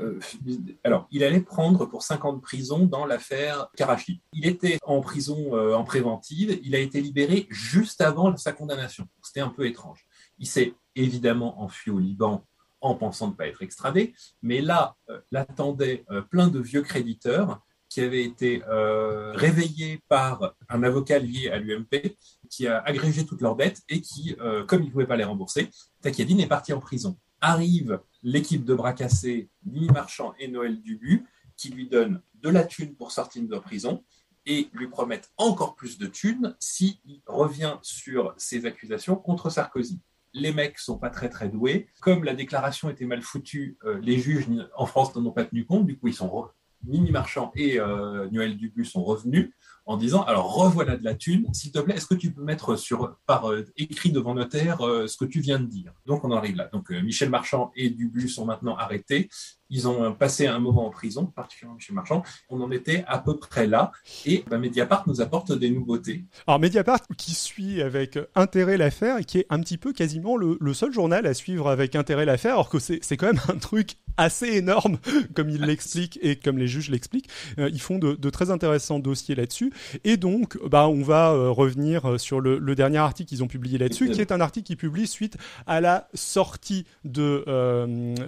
alors, 0.84 1.08
il 1.12 1.24
allait 1.24 1.39
prendre 1.39 1.87
pour 1.88 2.03
50 2.03 2.38
de 2.38 2.41
prison 2.41 2.86
dans 2.86 3.06
l'affaire 3.06 3.70
Karachi. 3.75 4.22
Il 4.34 4.46
était 4.46 4.77
en 4.84 5.01
prison 5.01 5.56
euh, 5.56 5.74
en 5.75 5.84
préventive, 5.84 6.60
il 6.63 6.75
a 6.75 6.79
été 6.79 7.01
libéré 7.01 7.48
juste 7.50 8.01
avant 8.01 8.36
sa 8.38 8.51
condamnation. 8.51 9.08
C'était 9.22 9.41
un 9.41 9.50
peu 9.50 9.65
étrange. 9.65 10.06
Il 10.39 10.48
s'est 10.48 10.74
évidemment 10.96 11.62
enfui 11.62 11.91
au 11.91 12.00
Liban 12.00 12.44
en 12.82 12.96
pensant 12.96 13.27
ne 13.27 13.34
pas 13.34 13.48
être 13.48 13.62
extradé, 13.62 14.13
mais 14.41 14.62
là, 14.62 14.96
euh, 15.10 15.20
l'attendaient 15.32 16.06
euh, 16.12 16.22
plein 16.22 16.48
de 16.48 16.60
vieux 16.60 16.82
créditeurs 16.82 17.62
qui 17.89 18.01
avaient 18.01 18.24
été 18.24 18.63
euh, 18.67 19.32
réveillés 19.34 20.01
par 20.10 20.56
un 20.70 20.84
avocat 20.84 21.20
lié 21.20 21.50
à 21.50 21.58
l'UMP 21.58 22.17
qui 22.50 22.67
a 22.67 22.79
agrégé 22.79 23.25
toutes 23.25 23.41
leurs 23.41 23.56
dettes 23.56 23.82
et 23.88 24.01
qui, 24.01 24.36
comme 24.67 24.82
il 24.82 24.88
ne 24.88 24.91
pouvait 24.91 25.08
pas 25.08 25.15
les 25.15 25.24
rembourser, 25.24 25.70
Takieddine 26.01 26.41
est 26.41 26.48
parti 26.48 26.74
en 26.74 26.79
prison. 26.79 27.17
Arrive 27.39 28.01
l'équipe 28.24 28.65
de 28.65 28.74
bras 28.74 28.91
cassés, 28.91 29.50
Marchand 29.65 30.34
et 30.38 30.50
Noël 30.50 30.82
Dubu, 30.82 31.25
qui 31.58 31.70
lui 31.70 31.90
donnent 31.90 32.22
de 32.42 32.50
la 32.50 32.64
thune 32.64 32.96
pour 32.96 33.12
sortir 33.12 33.44
de 33.44 33.58
prison 33.58 34.04
et 34.48 34.70
lui 34.74 34.88
promettent 34.88 35.30
encore 35.38 35.76
plus 35.76 35.98
de 35.98 36.08
thunes 36.08 36.56
s'il 36.60 36.96
revient 37.26 37.76
sur 37.82 38.34
ses 38.38 38.66
accusations 38.66 39.16
contre 39.16 39.50
Sarkozy. 39.50 40.00
Les 40.34 40.54
mecs 40.54 40.80
sont 40.80 40.98
pas 40.98 41.10
très 41.10 41.30
très 41.30 41.50
doués. 41.50 41.88
Comme 42.00 42.24
la 42.24 42.34
déclaration 42.34 42.90
était 42.90 43.06
mal 43.06 43.22
foutue, 43.22 43.78
euh, 43.84 44.00
les 44.02 44.18
juges 44.18 44.48
en 44.76 44.86
France 44.86 45.14
n'en 45.16 45.26
ont 45.26 45.32
pas 45.32 45.46
tenu 45.46 45.66
compte. 45.66 45.86
Du 45.86 45.98
coup, 45.98 46.08
ils 46.08 46.14
sont 46.14 46.48
Mimi 46.86 47.12
Marchand 47.12 47.52
et 47.56 47.80
euh, 47.80 48.30
Noël 48.32 48.56
Dubu 48.56 48.86
sont 48.86 49.04
revenus 49.04 49.52
en 49.86 49.98
disant 49.98 50.24
alors 50.24 50.54
revoilà 50.54 50.96
de 50.96 51.04
la 51.04 51.16
thune, 51.16 51.52
s'il 51.54 51.72
te 51.72 51.80
plaît, 51.80 51.96
est-ce 51.96 52.06
que 52.06 52.14
tu 52.14 52.32
peux 52.32 52.44
mettre 52.44 52.76
sur 52.76 53.18
par 53.26 53.52
euh, 53.52 53.66
écrit 53.78 54.12
devant 54.12 54.36
notaire 54.36 54.80
ce 54.80 55.18
que 55.18 55.26
tu 55.26 55.40
viens 55.40 55.60
de 55.60 55.66
dire? 55.66 55.94
Donc 56.06 56.24
on 56.24 56.32
en 56.32 56.38
arrive 56.38 56.56
là. 56.56 56.70
Donc 56.72 56.90
Michel 56.92 57.30
Marchand 57.30 57.72
et 57.76 57.90
Dubu 57.90 58.30
sont 58.30 58.46
maintenant 58.46 58.78
arrêtés. 58.78 59.30
Ils 59.70 59.88
ont 59.88 60.04
euh, 60.04 60.10
passé 60.12 60.48
un 60.48 60.60
moment 60.60 60.88
en 60.88 60.90
prison, 60.90 61.26
particulièrement 61.26 61.76
Michel 61.76 61.96
Marchand. 61.96 62.24
On 62.50 62.62
en 62.62 62.72
était 62.72 63.04
à 63.08 63.20
peu 63.20 63.38
près 63.38 63.68
là. 63.68 63.92
Et 64.26 64.44
bah, 64.50 64.58
Mediapart 64.58 65.04
nous 65.08 65.22
apporte 65.22 65.52
des 65.52 65.70
nouveautés. 65.70 66.26
Alors 66.46 66.60
Mediapart 66.60 67.02
qui 67.18 67.34
suit 67.34 67.82
avec 67.82 68.18
intérêt 68.36 68.78
l'affaire 68.78 69.18
et 69.18 69.26
qui 69.26 69.40
est 69.40 69.46
un 69.50 69.60
petit 69.60 69.78
peu 69.78 69.94
quasiment 69.94 70.38
le, 70.38 70.58
seul 70.74 70.94
journal 70.94 71.26
à 71.26 71.34
suivre 71.34 71.70
avec 71.70 71.96
intérêt 71.96 72.26
l'affaire, 72.26 72.54
alors 72.54 72.70
que 72.70 72.80
c'est 72.80 73.18
quand 73.18 73.28
même 73.28 73.42
un 73.50 73.58
truc 73.58 73.96
assez 74.18 74.48
énorme 74.48 74.98
comme 75.36 75.50
il 75.50 75.62
l'explique 75.62 76.20
et 76.22 76.36
comme 76.36 76.58
les 76.58 76.68
juges 76.68 76.90
l'expliquent. 76.90 77.30
Euh, 77.60 77.70
ils 77.72 77.82
font 77.82 78.00
de, 78.00 78.30
très 78.30 78.52
intéressants 78.52 79.00
dossiers 79.00 79.36
là-dessus. 79.36 79.74
Et 80.04 80.18
donc, 80.18 80.58
bah, 80.66 80.88
on 80.88 81.02
va 81.02 81.32
euh, 81.32 81.50
revenir 81.50 82.20
sur 82.20 82.40
le, 82.42 82.60
dernier 82.76 82.98
article 82.98 83.30
qu'ils 83.30 83.44
ont 83.44 83.48
publié 83.48 83.78
là-dessus, 83.78 84.12
qui 84.12 84.22
est 84.22 84.32
un 84.32 84.40
article 84.40 84.68
qu'ils 84.68 84.78
publient 84.78 85.08
suite 85.08 85.38
à 85.66 85.82
la 85.82 86.08
sortie 86.14 86.86
de 87.06 87.44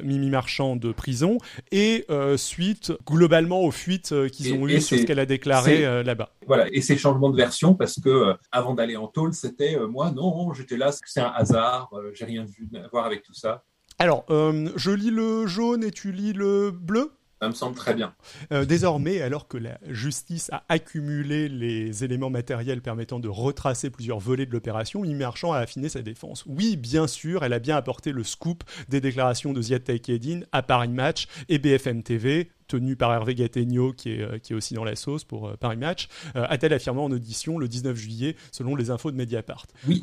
Mimi 0.04 0.30
Marchand 0.30 0.76
de 0.76 0.92
prison 0.92 1.29
et 1.72 2.06
euh, 2.10 2.38
suite 2.38 2.94
globalement 3.06 3.62
aux 3.62 3.72
fuites 3.72 4.12
euh, 4.12 4.30
qu'ils 4.30 4.54
ont 4.54 4.68
et 4.68 4.76
eues 4.76 4.82
sur 4.82 4.98
ce 4.98 5.04
qu'elle 5.04 5.20
a 5.20 5.26
déclaré 5.26 5.86
euh, 5.86 6.04
là-bas. 6.04 6.30
Voilà, 6.48 6.68
et 6.72 6.82
ces 6.82 6.98
changements 6.98 7.30
de 7.30 7.38
version 7.38 7.76
parce 7.76 8.00
que 8.00 8.10
euh, 8.10 8.34
avant 8.52 8.74
d'aller 8.74 8.98
en 8.98 9.08
tôle, 9.08 9.34
c'était 9.34 9.78
moi 9.88 10.12
non, 10.12 10.54
j'étais 10.54 10.78
là, 10.78 10.92
c'est 11.06 11.22
un 11.22 11.32
hasard, 11.36 11.92
j'ai 12.14 12.26
rien 12.26 12.46
vu 12.46 12.68
à 12.76 12.88
voir 12.88 13.06
avec 13.06 13.24
tout 13.24 13.34
ça. 13.34 13.64
Alors, 13.98 14.26
je 14.30 14.92
lis 14.92 15.12
le 15.12 15.46
jaune 15.46 15.84
et 15.84 15.92
tu 15.92 16.12
lis 16.12 16.34
le 16.34 16.72
bleu? 16.72 17.12
Ça 17.42 17.48
me 17.48 17.54
semble 17.54 17.76
très 17.76 17.94
bien. 17.94 18.14
Euh, 18.52 18.66
désormais, 18.66 19.22
alors 19.22 19.48
que 19.48 19.58
la 19.58 19.80
justice 19.88 20.50
a 20.52 20.64
accumulé 20.68 21.48
les 21.48 22.04
éléments 22.04 22.30
matériels 22.30 22.82
permettant 22.82 23.20
de 23.20 23.30
retracer 23.30 23.90
plusieurs 23.90 24.20
volets 24.20 24.46
de 24.46 24.52
l'opération, 24.52 25.04
Marchand 25.20 25.54
a 25.54 25.60
affiné 25.60 25.90
sa 25.90 26.02
défense. 26.02 26.44
Oui, 26.48 26.76
bien 26.78 27.08
sûr, 27.08 27.44
elle 27.44 27.54
a 27.54 27.60
bien 27.60 27.76
apporté 27.76 28.12
le 28.12 28.24
scoop 28.24 28.64
des 28.90 29.02
déclarations 29.02 29.54
de 29.54 29.62
Ziad 29.62 29.84
Taïkedine 29.84 30.46
à 30.52 30.62
Paris 30.62 30.90
Match 30.90 31.28
et 31.50 31.60
BFM 31.60 32.04
TV, 32.04 32.52
tenu 32.68 32.96
par 32.96 33.14
Hervé 33.14 33.36
Gattegno, 33.36 33.94
qui 33.94 34.12
est, 34.12 34.22
euh, 34.22 34.38
qui 34.38 34.54
est 34.54 34.56
aussi 34.56 34.74
dans 34.74 34.84
la 34.84 34.96
sauce 34.96 35.24
pour 35.24 35.50
euh, 35.50 35.56
Paris 35.58 35.78
Match, 35.78 36.08
a-t-elle 36.36 36.74
affirmé 36.74 37.02
en 37.02 37.12
audition 37.12 37.58
le 37.58 37.68
19 37.68 37.96
juillet, 37.96 38.36
selon 38.52 38.76
les 38.76 38.92
infos 38.92 39.12
de 39.12 39.18
Mediapart. 39.18 39.66
Oui. 39.88 40.02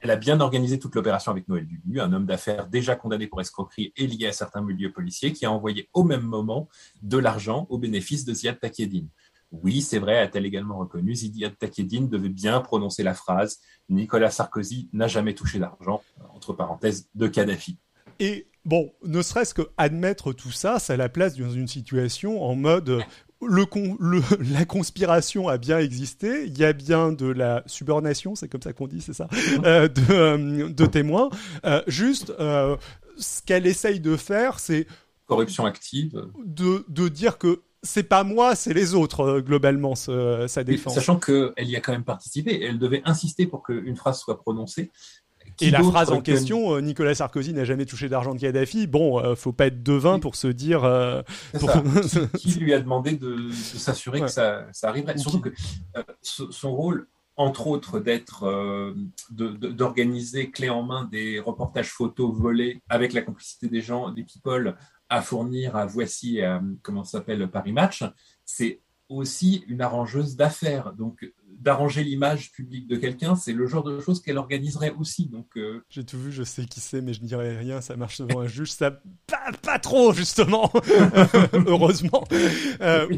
Elle 0.00 0.10
a 0.10 0.16
bien 0.16 0.40
organisé 0.40 0.78
toute 0.78 0.94
l'opération 0.94 1.32
avec 1.32 1.48
Noël 1.48 1.66
Dubu, 1.66 2.00
un 2.00 2.12
homme 2.12 2.26
d'affaires 2.26 2.68
déjà 2.68 2.96
condamné 2.96 3.26
pour 3.26 3.40
escroquerie 3.40 3.92
et 3.96 4.06
lié 4.06 4.26
à 4.26 4.32
certains 4.32 4.62
milieux 4.62 4.92
policiers, 4.92 5.32
qui 5.32 5.46
a 5.46 5.52
envoyé 5.52 5.88
au 5.92 6.04
même 6.04 6.22
moment 6.22 6.68
de 7.02 7.18
l'argent 7.18 7.66
au 7.70 7.78
bénéfice 7.78 8.24
de 8.24 8.32
Ziad 8.34 8.58
Takedine. 8.60 9.08
Oui, 9.50 9.80
c'est 9.80 9.98
vrai, 9.98 10.18
a-t-elle 10.18 10.44
également 10.44 10.76
reconnu, 10.76 11.14
Ziad 11.14 11.56
Takedine 11.56 12.08
devait 12.08 12.28
bien 12.28 12.60
prononcer 12.60 13.02
la 13.02 13.14
phrase 13.14 13.60
«Nicolas 13.88 14.30
Sarkozy 14.30 14.90
n'a 14.92 15.08
jamais 15.08 15.34
touché 15.34 15.58
d'argent», 15.58 16.02
entre 16.34 16.52
parenthèses, 16.52 17.08
de 17.14 17.26
Kadhafi. 17.28 17.78
Et 18.20 18.46
bon, 18.64 18.92
ne 19.04 19.22
serait-ce 19.22 19.54
que 19.54 19.62
admettre 19.78 20.32
tout 20.32 20.50
ça, 20.50 20.78
ça 20.78 20.96
la 20.96 21.08
place 21.08 21.36
dans 21.36 21.50
une 21.50 21.68
situation 21.68 22.42
en 22.42 22.54
mode 22.54 23.00
le, 23.46 23.64
con- 23.66 23.96
le- 24.00 24.22
la 24.52 24.64
conspiration 24.64 25.48
a 25.48 25.58
bien 25.58 25.78
existé, 25.78 26.44
il 26.46 26.58
y 26.58 26.64
a 26.64 26.72
bien 26.72 27.12
de 27.12 27.26
la 27.26 27.62
subornation, 27.66 28.34
c'est 28.34 28.48
comme 28.48 28.62
ça 28.62 28.72
qu'on 28.72 28.86
dit, 28.88 29.00
c'est 29.00 29.12
ça, 29.12 29.28
euh, 29.64 29.88
de, 29.88 30.02
euh, 30.10 30.68
de 30.70 30.86
témoins. 30.86 31.30
Euh, 31.64 31.82
juste, 31.86 32.32
ce 32.36 33.42
qu'elle 33.44 33.66
essaye 33.66 34.00
de 34.00 34.16
faire, 34.16 34.58
c'est 34.60 34.86
Corruption 35.26 35.66
active, 35.66 36.24
de, 36.44 36.84
de 36.88 37.08
dire 37.08 37.36
que 37.36 37.60
c'est 37.82 38.02
pas 38.02 38.24
moi, 38.24 38.54
c'est 38.56 38.72
les 38.74 38.94
autres, 38.94 39.40
globalement, 39.40 39.94
ce- 39.94 40.46
sa 40.48 40.62
Oui, 40.62 40.66
défense. 40.66 40.94
sachant 40.94 41.18
qu'elle 41.18 41.52
y 41.68 41.76
a 41.76 41.80
quand 41.80 41.92
même 41.92 42.02
participé. 42.02 42.60
Elle 42.64 42.78
devait 42.78 43.02
insister 43.04 43.46
pour 43.46 43.62
qu'une 43.62 43.94
phrase 43.94 44.18
soit 44.18 44.38
prononcée. 44.40 44.90
Et 45.60 45.70
la 45.70 45.82
phrase 45.82 46.10
en 46.10 46.18
que- 46.18 46.22
question, 46.22 46.74
euh, 46.74 46.80
Nicolas 46.80 47.14
Sarkozy 47.14 47.52
n'a 47.52 47.64
jamais 47.64 47.86
touché 47.86 48.08
d'argent 48.08 48.34
de 48.34 48.40
Kadhafi. 48.40 48.86
Bon, 48.86 49.18
euh, 49.18 49.34
faut 49.34 49.52
pas 49.52 49.66
être 49.66 49.82
devin 49.82 50.18
pour 50.18 50.36
se 50.36 50.48
dire. 50.48 50.84
euh, 50.84 51.22
pour- 51.58 51.70
qui, 52.38 52.52
qui 52.52 52.58
lui 52.60 52.72
a 52.74 52.80
demandé 52.80 53.12
de, 53.12 53.34
de 53.34 53.52
s'assurer 53.52 54.20
Ouais. 54.20 54.26
que 54.26 54.32
ça, 54.32 54.66
ça 54.72 54.88
arriverait? 54.88 55.14
Ou 55.16 55.20
Surtout 55.20 55.40
qui- 55.42 55.50
que 55.50 55.98
euh, 55.98 56.02
son 56.22 56.74
rôle, 56.74 57.08
entre 57.36 57.66
autres, 57.68 58.00
d'être, 58.00 58.44
euh, 58.44 58.94
d'organiser 59.30 60.50
clé 60.50 60.68
en 60.70 60.82
main 60.82 61.04
des 61.04 61.38
reportages 61.40 61.90
photos 61.90 62.34
volés 62.36 62.80
avec 62.88 63.12
la 63.12 63.22
complicité 63.22 63.68
des 63.68 63.80
gens 63.80 64.10
des 64.10 64.24
people 64.24 64.76
à 65.08 65.22
fournir 65.22 65.76
à 65.76 65.86
Voici 65.86 66.42
à, 66.42 66.60
comment 66.82 67.04
ça 67.04 67.18
s'appelle, 67.18 67.48
Paris 67.48 67.72
Match, 67.72 68.04
c'est 68.44 68.80
aussi 69.08 69.64
une 69.68 69.80
arrangeuse 69.80 70.36
d'affaires. 70.36 70.92
Donc, 70.92 71.30
d'arranger 71.58 72.04
l'image 72.04 72.52
publique 72.52 72.86
de 72.86 72.96
quelqu'un, 72.96 73.34
c'est 73.34 73.52
le 73.52 73.66
genre 73.66 73.82
de 73.82 73.98
choses 74.00 74.22
qu'elle 74.22 74.38
organiserait 74.38 74.94
aussi. 74.98 75.26
Donc, 75.26 75.56
euh, 75.56 75.82
J'ai 75.88 76.04
tout 76.04 76.18
vu, 76.18 76.30
je 76.30 76.44
sais 76.44 76.64
qui 76.64 76.80
c'est, 76.80 77.00
mais 77.00 77.12
je 77.12 77.22
ne 77.22 77.26
dirai 77.26 77.56
rien. 77.56 77.80
Ça 77.80 77.96
marche 77.96 78.20
devant 78.20 78.40
un 78.40 78.46
juge, 78.46 78.70
ça 78.70 78.92
pas, 79.26 79.50
pas 79.62 79.78
trop 79.78 80.12
justement, 80.12 80.70
heureusement. 81.52 82.24
Euh, 82.80 83.08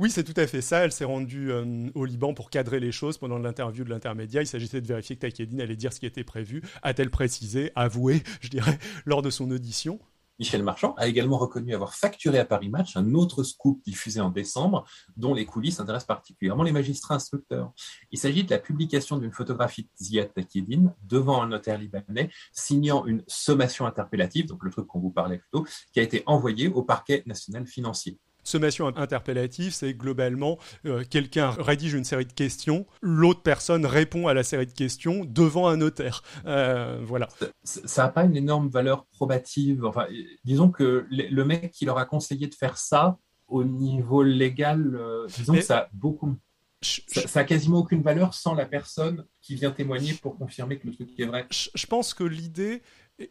oui, 0.00 0.10
c'est 0.10 0.24
tout 0.24 0.38
à 0.38 0.46
fait 0.46 0.62
ça. 0.62 0.84
Elle 0.84 0.92
s'est 0.92 1.04
rendue 1.04 1.52
euh, 1.52 1.88
au 1.94 2.04
Liban 2.04 2.34
pour 2.34 2.50
cadrer 2.50 2.80
les 2.80 2.92
choses 2.92 3.18
pendant 3.18 3.38
l'interview 3.38 3.84
de 3.84 3.90
l'intermédiaire. 3.90 4.42
Il 4.42 4.46
s'agissait 4.46 4.80
de 4.80 4.86
vérifier 4.86 5.16
que 5.16 5.20
Takedine 5.20 5.60
allait 5.60 5.76
dire 5.76 5.92
ce 5.92 6.00
qui 6.00 6.06
était 6.06 6.24
prévu. 6.24 6.62
A-t-elle 6.82 7.10
précisé, 7.10 7.70
avoué, 7.76 8.22
je 8.40 8.48
dirais, 8.48 8.78
lors 9.04 9.22
de 9.22 9.30
son 9.30 9.50
audition 9.50 10.00
Michel 10.38 10.62
Marchand 10.62 10.94
a 10.96 11.06
également 11.06 11.38
reconnu 11.38 11.74
avoir 11.74 11.94
facturé 11.94 12.38
à 12.38 12.44
Paris 12.44 12.68
Match 12.68 12.96
un 12.96 13.14
autre 13.14 13.42
scoop 13.42 13.82
diffusé 13.84 14.20
en 14.20 14.30
décembre, 14.30 14.84
dont 15.16 15.34
les 15.34 15.46
coulisses 15.46 15.80
intéressent 15.80 16.06
particulièrement 16.06 16.62
les 16.62 16.72
magistrats 16.72 17.14
instructeurs. 17.14 17.72
Il 18.10 18.18
s'agit 18.18 18.44
de 18.44 18.50
la 18.50 18.58
publication 18.58 19.16
d'une 19.16 19.32
photographie 19.32 19.84
de 19.84 20.04
Ziad 20.04 20.32
Takedine 20.32 20.94
devant 21.04 21.42
un 21.42 21.48
notaire 21.48 21.78
libanais, 21.78 22.30
signant 22.52 23.06
une 23.06 23.22
sommation 23.26 23.86
interpellative, 23.86 24.46
donc 24.46 24.62
le 24.62 24.70
truc 24.70 24.86
qu'on 24.86 25.00
vous 25.00 25.10
parlait 25.10 25.38
plus 25.38 25.48
tôt, 25.50 25.66
qui 25.92 26.00
a 26.00 26.02
été 26.02 26.22
envoyée 26.26 26.68
au 26.68 26.82
parquet 26.82 27.22
national 27.26 27.66
financier. 27.66 28.18
Sommation 28.46 28.86
interpellative, 28.96 29.72
c'est 29.72 29.92
globalement 29.94 30.58
euh, 30.86 31.02
quelqu'un 31.08 31.50
rédige 31.50 31.94
une 31.94 32.04
série 32.04 32.26
de 32.26 32.32
questions, 32.32 32.86
l'autre 33.02 33.42
personne 33.42 33.84
répond 33.86 34.28
à 34.28 34.34
la 34.34 34.44
série 34.44 34.66
de 34.66 34.72
questions 34.72 35.24
devant 35.24 35.66
un 35.68 35.78
notaire. 35.78 36.22
Euh, 36.46 37.00
voilà. 37.02 37.28
Ça 37.64 38.04
n'a 38.04 38.08
pas 38.08 38.24
une 38.24 38.36
énorme 38.36 38.68
valeur 38.68 39.06
probative. 39.06 39.84
Enfin, 39.84 40.06
disons 40.44 40.70
que 40.70 41.06
le 41.10 41.44
mec 41.44 41.72
qui 41.72 41.84
leur 41.84 41.98
a 41.98 42.04
conseillé 42.04 42.46
de 42.46 42.54
faire 42.54 42.78
ça, 42.78 43.18
au 43.48 43.64
niveau 43.64 44.22
légal, 44.22 44.94
euh, 44.94 45.26
disons 45.36 45.52
Mais- 45.54 45.60
que 45.60 45.64
ça 45.64 45.78
a 45.78 45.88
beaucoup 45.92 46.34
ça, 46.82 47.26
ça 47.26 47.40
a 47.40 47.44
quasiment 47.44 47.78
aucune 47.78 48.02
valeur 48.02 48.34
sans 48.34 48.54
la 48.54 48.66
personne 48.66 49.24
qui 49.40 49.54
vient 49.54 49.70
témoigner 49.70 50.12
pour 50.12 50.36
confirmer 50.36 50.78
que 50.78 50.86
le 50.86 50.92
truc 50.94 51.08
est 51.18 51.24
vrai. 51.24 51.46
je 51.50 51.86
pense 51.86 52.12
que 52.12 52.22
l'idée 52.22 52.82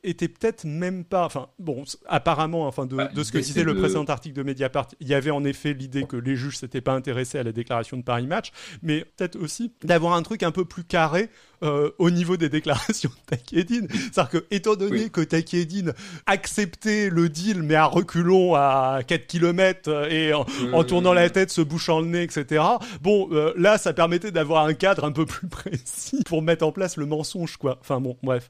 était 0.04 0.28
peut-être 0.28 0.64
même 0.66 1.04
pas, 1.06 1.26
enfin 1.26 1.48
bon, 1.60 1.84
apparemment, 2.08 2.66
enfin 2.68 2.86
de, 2.88 2.96
Bah, 2.96 3.08
de 3.14 3.24
ce 3.24 3.32
que 3.32 3.38
disait 3.38 3.64
le 3.64 3.74
de- 3.74 3.80
précédent 3.80 4.04
article 4.06 4.36
de 4.36 4.44
Mediapart, 4.44 4.88
il 5.00 5.08
y 5.08 5.14
avait 5.14 5.30
en 5.32 5.44
effet 5.44 5.74
l'idée 5.74 6.06
que 6.06 6.16
les 6.18 6.36
juges 6.36 6.58
s'étaient 6.58 6.82
pas 6.82 6.94
intéressés 6.94 7.38
à 7.38 7.44
la 7.44 7.52
déclaration 7.52 7.98
de 7.98 8.02
Paris 8.04 8.26
Match, 8.26 8.52
mais 8.82 9.06
peut-être 9.06 9.36
aussi 9.36 9.74
d'avoir 9.84 10.14
un 10.14 10.24
truc 10.24 10.42
un 10.44 10.52
peu 10.52 10.66
plus 10.66 10.84
carré 10.84 11.30
euh, 11.64 11.92
au 11.98 12.10
niveau 12.10 12.38
des 12.38 12.50
déclarations 12.50 13.10
de 13.10 13.36
Takedine. 13.36 13.88
C'est-à-dire 13.92 14.30
que 14.30 14.46
étant 14.52 14.76
donné 14.76 15.04
Oui. 15.04 15.12
que 15.12 15.22
Takedine 15.22 15.94
acceptait 16.26 17.10
le 17.10 17.30
deal 17.30 17.64
mais 17.64 17.76
à 17.76 17.86
reculons 17.86 18.56
à 18.56 19.00
4 19.08 19.28
km 19.28 19.90
et 20.12 20.34
en, 20.34 20.46
en 20.74 20.84
tournant 20.84 21.14
la 21.14 21.30
tête, 21.30 21.52
se 21.52 21.62
bouchant 21.62 22.00
le 22.02 22.08
nez, 22.08 22.24
etc. 22.24 22.64
Bon, 23.02 23.30
euh, 23.32 23.54
là, 23.58 23.78
ça 23.78 23.94
permettait 23.94 24.32
d'avoir 24.32 24.66
un 24.66 24.74
cadre 24.74 25.04
un 25.06 25.12
peu 25.12 25.26
plus 25.26 25.48
précis 25.50 26.22
pour 26.26 26.42
mettre 26.42 26.66
en 26.66 26.72
place 26.72 26.98
le 26.98 27.06
mensonge, 27.06 27.58
quoi. 27.58 27.78
Enfin 27.82 28.02
bon, 28.02 28.18
bref, 28.24 28.50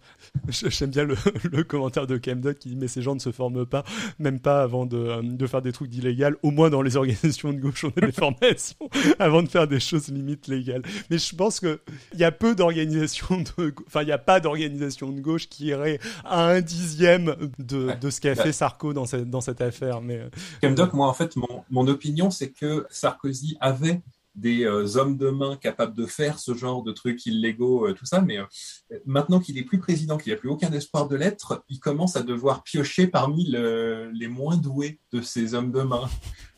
J'aime 0.50 0.89
bien 0.89 1.03
le, 1.03 1.15
le 1.51 1.63
commentaire 1.63 2.07
de 2.07 2.17
Camdot 2.17 2.53
qui 2.53 2.69
dit 2.69 2.75
mais 2.75 2.88
ces 2.88 3.01
gens 3.01 3.15
ne 3.15 3.19
se 3.19 3.31
forment 3.31 3.65
pas, 3.65 3.83
même 4.19 4.39
pas 4.39 4.62
avant 4.63 4.85
de, 4.85 4.97
euh, 4.97 5.21
de 5.24 5.47
faire 5.47 5.62
des 5.62 5.71
trucs 5.71 5.89
d'illégal. 5.89 6.35
Au 6.43 6.51
moins 6.51 6.69
dans 6.69 6.81
les 6.81 6.95
organisations 6.97 7.53
de 7.53 7.59
gauche, 7.59 7.83
on 7.83 8.01
a 8.01 8.05
des 8.05 8.12
formations 8.13 8.89
avant 9.19 9.43
de 9.43 9.47
faire 9.47 9.67
des 9.67 9.79
choses 9.79 10.07
limites 10.09 10.47
légales. 10.47 10.83
Mais 11.09 11.17
je 11.17 11.35
pense 11.35 11.59
que 11.59 11.79
il 12.13 12.19
y 12.19 12.24
a 12.24 12.31
peu 12.31 12.55
d'organisations 12.55 12.94
de, 13.01 13.73
enfin 13.87 14.01
il 14.01 14.05
n'y 14.05 14.11
a 14.11 14.17
pas 14.17 14.39
d'organisation 14.39 15.11
de 15.11 15.19
gauche 15.21 15.47
qui 15.49 15.65
irait 15.67 15.99
à 16.23 16.45
un 16.47 16.61
dixième 16.61 17.35
de, 17.59 17.85
Ouais. 17.87 17.97
de 17.97 18.09
ce 18.09 18.21
qu'a 18.21 18.35
Bah. 18.35 18.43
fait 18.43 18.51
Sarko 18.53 18.93
dans 18.93 19.05
cette, 19.05 19.29
dans 19.29 19.41
cette 19.41 19.61
affaire. 19.61 20.01
Mais 20.01 20.17
euh, 20.63 20.87
moi, 20.93 21.07
en 21.07 21.13
fait, 21.13 21.35
mon, 21.35 21.63
mon 21.69 21.87
opinion, 21.87 22.31
c'est 22.31 22.51
que 22.51 22.85
Sarkozy 22.89 23.57
avait 23.59 24.01
des 24.35 24.65
euh, 24.65 24.97
hommes 24.97 25.15
de 25.15 25.29
main 25.29 25.55
capables 25.55 25.95
de 25.95 26.05
faire 26.05 26.39
ce 26.39 26.53
genre 26.53 26.83
de 26.83 26.91
trucs 26.91 27.25
illégaux, 27.25 27.87
euh, 27.87 27.93
tout 27.93 28.05
ça, 28.05 28.19
mais 28.19 28.37
euh, 28.37 28.43
maintenant 29.05 29.39
qu'il 29.39 29.57
est 29.57 29.63
plus 29.63 29.79
président, 29.79 30.17
qu'il 30.17 30.33
n'a 30.33 30.37
plus 30.37 30.49
aucun 30.49 30.71
espoir 30.73 31.07
de 31.07 31.15
l'être, 31.15 31.63
il 31.69 31.79
commence 31.79 32.17
à 32.17 32.21
devoir 32.21 32.61
piocher 32.63 33.07
parmi 33.07 33.49
le- 33.49 34.11
les 34.13 34.27
moins 34.27 34.57
doués 34.57 34.99
de 35.13 35.21
ces 35.21 35.53
hommes 35.53 35.71
de 35.71 35.81
main. 35.83 36.09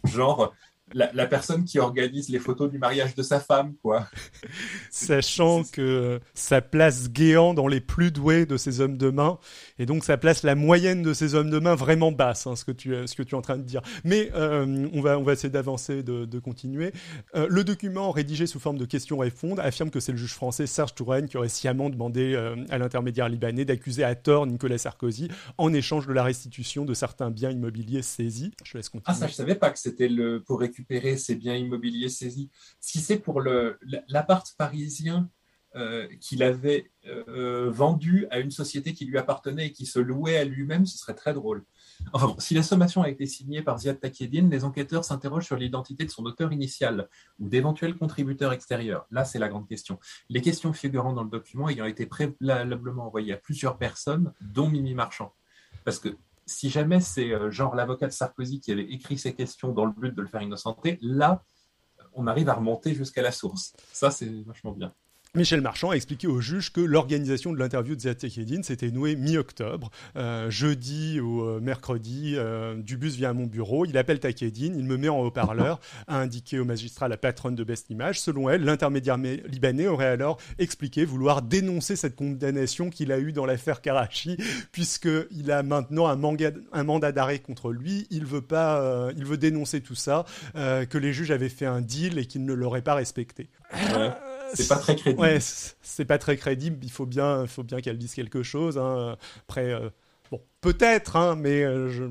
Genre, 0.06 0.54
la, 0.94 1.12
la 1.14 1.26
personne 1.28 1.66
qui 1.66 1.80
organise 1.80 2.30
les 2.30 2.40
photos 2.40 2.72
du 2.72 2.78
mariage 2.78 3.16
de 3.16 3.24
sa 3.24 3.40
femme, 3.40 3.74
quoi. 3.82 4.08
sachant 4.92 5.64
que 5.64 6.20
ça 6.34 6.62
place 6.62 7.10
Guéant 7.12 7.54
dans 7.54 7.68
les 7.68 7.82
plus 7.82 8.12
doués 8.12 8.46
de 8.46 8.58
ces 8.58 8.82
hommes 8.82 8.98
de 8.98 9.10
main, 9.10 9.38
et 9.80 9.86
donc 9.86 10.04
ça 10.04 10.18
place 10.18 10.44
la 10.44 10.56
moyenne 10.56 11.04
de 11.04 11.14
ces 11.14 11.36
hommes 11.36 11.50
de 11.50 11.60
main 11.60 11.76
vraiment 11.76 12.12
basse, 12.12 12.48
hein, 12.48 12.56
ce 12.56 12.64
que 12.66 12.72
tu 12.72 12.96
ce 13.06 13.16
que 13.16 13.24
tu 13.24 13.36
es 13.36 13.38
en 13.38 13.42
train 13.42 13.58
de 13.58 13.64
dire. 13.64 13.82
Mais 14.04 14.32
euh, 14.36 14.88
on 14.94 15.02
va 15.02 15.18
on 15.20 15.24
va 15.24 15.34
essayer 15.34 15.50
d'avancer, 15.50 16.04
de, 16.04 16.26
de 16.26 16.40
continuer. 16.40 16.94
Euh, 17.36 17.48
le 17.50 17.64
document 17.64 18.12
rédigé 18.12 18.48
sous 18.48 18.60
forme 18.60 18.78
de 18.78 18.86
questions-réponses 18.86 19.60
affirme 19.60 19.90
que 19.90 20.00
c'est 20.00 20.14
le 20.14 20.18
juge 20.18 20.34
français 20.34 20.68
Serge 20.68 20.96
Touraine 20.96 21.28
qui 21.28 21.38
aurait 21.38 21.50
sciemment 21.50 21.90
demandé 21.90 22.34
euh, 22.34 22.56
à 22.70 22.78
l'intermédiaire 22.78 23.28
libanais 23.30 23.66
d'accuser 23.66 24.04
à 24.04 24.16
tort 24.16 24.48
Nicolas 24.48 24.78
Sarkozy 24.78 25.30
en 25.58 25.74
échange 25.74 26.08
de 26.08 26.14
la 26.14 26.24
restitution 26.24 26.86
de 26.86 26.94
certains 26.94 27.30
biens 27.30 27.52
immobiliers 27.52 28.02
saisis. 28.02 28.52
Je 28.64 28.78
laisse 28.78 28.88
Ah, 28.88 28.92
continuer. 28.98 29.18
ça, 29.20 29.28
je 29.28 29.34
savais 29.34 29.56
pas 29.56 29.70
que 29.70 29.80
c'était 29.80 30.08
le 30.08 30.42
pour 30.42 30.60
récupérer 30.60 30.77
ces 31.18 31.36
biens 31.36 31.56
immobiliers 31.56 32.10
saisis. 32.10 32.50
Si 32.80 33.00
c'est 33.00 33.20
pour 33.20 33.42
l'appart 33.42 34.54
parisien 34.58 35.30
euh, 35.76 36.08
qu'il 36.22 36.42
avait 36.42 36.90
euh, 37.06 37.70
vendu 37.70 38.26
à 38.32 38.40
une 38.40 38.50
société 38.50 38.94
qui 38.94 39.06
lui 39.06 39.18
appartenait 39.18 39.68
et 39.68 39.72
qui 39.72 39.86
se 39.86 40.00
louait 40.00 40.38
à 40.38 40.44
lui-même, 40.44 40.86
ce 40.86 40.98
serait 40.98 41.14
très 41.14 41.34
drôle. 41.34 41.66
Enfin 42.14 42.34
si 42.40 42.56
la 42.56 42.64
sommation 42.64 43.04
a 43.04 43.10
été 43.10 43.28
signée 43.28 43.62
par 43.62 43.78
Ziad 43.78 44.00
Takieddine, 44.00 44.50
les 44.50 44.64
enquêteurs 44.64 45.04
s'interrogent 45.04 45.46
sur 45.46 45.58
l'identité 45.58 46.06
de 46.06 46.10
son 46.10 46.26
auteur 46.26 46.52
initial 46.52 47.10
ou 47.40 47.48
d'éventuels 47.48 47.96
contributeurs 47.96 48.54
extérieurs. 48.54 49.06
Là, 49.12 49.24
c'est 49.24 49.40
la 49.40 49.50
grande 49.50 49.68
question. 49.68 50.00
Les 50.30 50.42
questions 50.42 50.74
figurant 50.74 51.14
dans 51.14 51.24
le 51.24 51.30
document 51.30 51.70
ayant 51.70 51.86
été 51.86 52.08
préalablement 52.08 53.06
envoyées 53.06 53.34
à 53.34 53.38
plusieurs 53.38 53.78
personnes, 53.78 54.34
dont 54.42 54.70
Mimi 54.70 54.96
Marchand. 54.96 55.34
Parce 55.84 56.00
que 56.00 56.18
si 56.48 56.70
jamais 56.70 57.00
c'est 57.00 57.32
euh, 57.32 57.52
genre 57.52 57.76
l'avocat 57.76 58.08
de 58.08 58.12
Sarkozy 58.12 58.60
qui 58.60 58.72
avait 58.72 58.90
écrit 58.90 59.18
ces 59.18 59.36
questions 59.36 59.72
dans 59.72 59.86
le 59.86 59.92
but 59.92 60.16
de 60.16 60.22
le 60.22 60.28
faire 60.28 60.42
innocenter, 60.42 60.98
là, 61.02 61.44
on 62.14 62.26
arrive 62.26 62.50
à 62.50 62.56
remonter 62.56 62.96
jusqu'à 62.96 63.22
la 63.22 63.32
source. 63.32 63.74
Ça, 63.92 64.10
c'est 64.10 64.44
vachement 64.44 64.72
bien. 64.72 64.94
Michel 65.38 65.62
Marchand 65.62 65.92
a 65.92 65.94
expliqué 65.96 66.26
au 66.28 66.42
juge 66.42 66.74
que 66.74 66.82
l'organisation 66.82 67.54
de 67.54 67.60
l'interview 67.60 67.96
de 67.96 68.02
Ziad 68.02 68.18
Takieddine 68.18 68.64
s'était 68.64 68.90
nouée 68.90 69.16
mi-octobre. 69.16 69.92
Euh, 70.16 70.50
jeudi 70.50 71.20
ou 71.20 71.44
euh, 71.44 71.60
mercredi, 71.60 72.34
euh, 72.36 72.76
Dubus 72.76 73.12
vient 73.12 73.30
à 73.30 73.34
mon 73.34 73.46
bureau, 73.46 73.86
il 73.86 73.98
appelle 74.00 74.20
Takieddine, 74.20 74.76
il 74.76 74.86
me 74.86 74.98
met 74.98 75.10
en 75.10 75.20
haut-parleur, 75.20 75.80
a 76.08 76.20
indiqué 76.20 76.58
au 76.60 76.66
magistrat 76.66 77.08
la 77.08 77.18
patronne 77.18 77.54
de 77.56 77.64
Best 77.64 77.92
Image. 77.92 78.20
Selon 78.20 78.50
elle, 78.50 78.64
l'intermédiaire 78.64 79.20
mé- 79.20 79.46
libanais 79.48 79.88
aurait 79.88 80.08
alors 80.08 80.40
expliqué 80.58 81.06
vouloir 81.06 81.44
dénoncer 81.44 81.96
cette 81.96 82.16
condamnation 82.16 82.90
qu'il 82.90 83.12
a 83.12 83.20
eue 83.20 83.32
dans 83.32 83.46
l'affaire 83.46 83.82
Karachi, 83.82 84.38
puisqu'il 84.72 85.52
a 85.52 85.62
maintenant 85.62 86.08
un, 86.08 86.20
un 86.74 86.84
mandat 86.84 87.12
d'arrêt 87.12 87.40
contre 87.40 87.72
lui. 87.72 88.08
Il 88.10 88.26
veut, 88.26 88.42
pas, 88.42 88.82
euh, 88.82 89.14
il 89.16 89.24
veut 89.24 89.38
dénoncer 89.38 89.82
tout 89.82 89.96
ça, 89.96 90.26
que 90.56 90.98
les 90.98 91.14
juges 91.14 91.30
avaient 91.32 91.48
fait 91.48 91.68
un 91.68 91.82
deal 91.82 92.18
et 92.18 92.26
qu'ils 92.26 92.44
ne 92.44 92.54
l'auraient 92.54 92.82
pas 92.82 92.96
respecté. 92.96 93.50
C'est 94.54 94.68
pas 94.68 94.78
très 94.78 94.96
crédible. 94.96 95.22
Ouais, 95.22 95.38
c'est 95.42 96.06
pas 96.06 96.18
très 96.18 96.38
crédible. 96.38 96.78
Il 96.84 96.92
faut 96.92 97.06
bien, 97.06 97.46
faut 97.48 97.64
bien 97.64 97.82
qu'elle 97.82 97.98
dise 97.98 98.14
quelque 98.14 98.44
chose. 98.44 98.78
hein. 98.78 99.18
Après, 99.42 99.74
euh, 99.74 99.90
bon, 100.32 100.42
peut-être, 100.62 101.16
hein, 101.16 101.36
mais 101.36 101.64
euh, 101.64 101.90
je, 101.90 102.06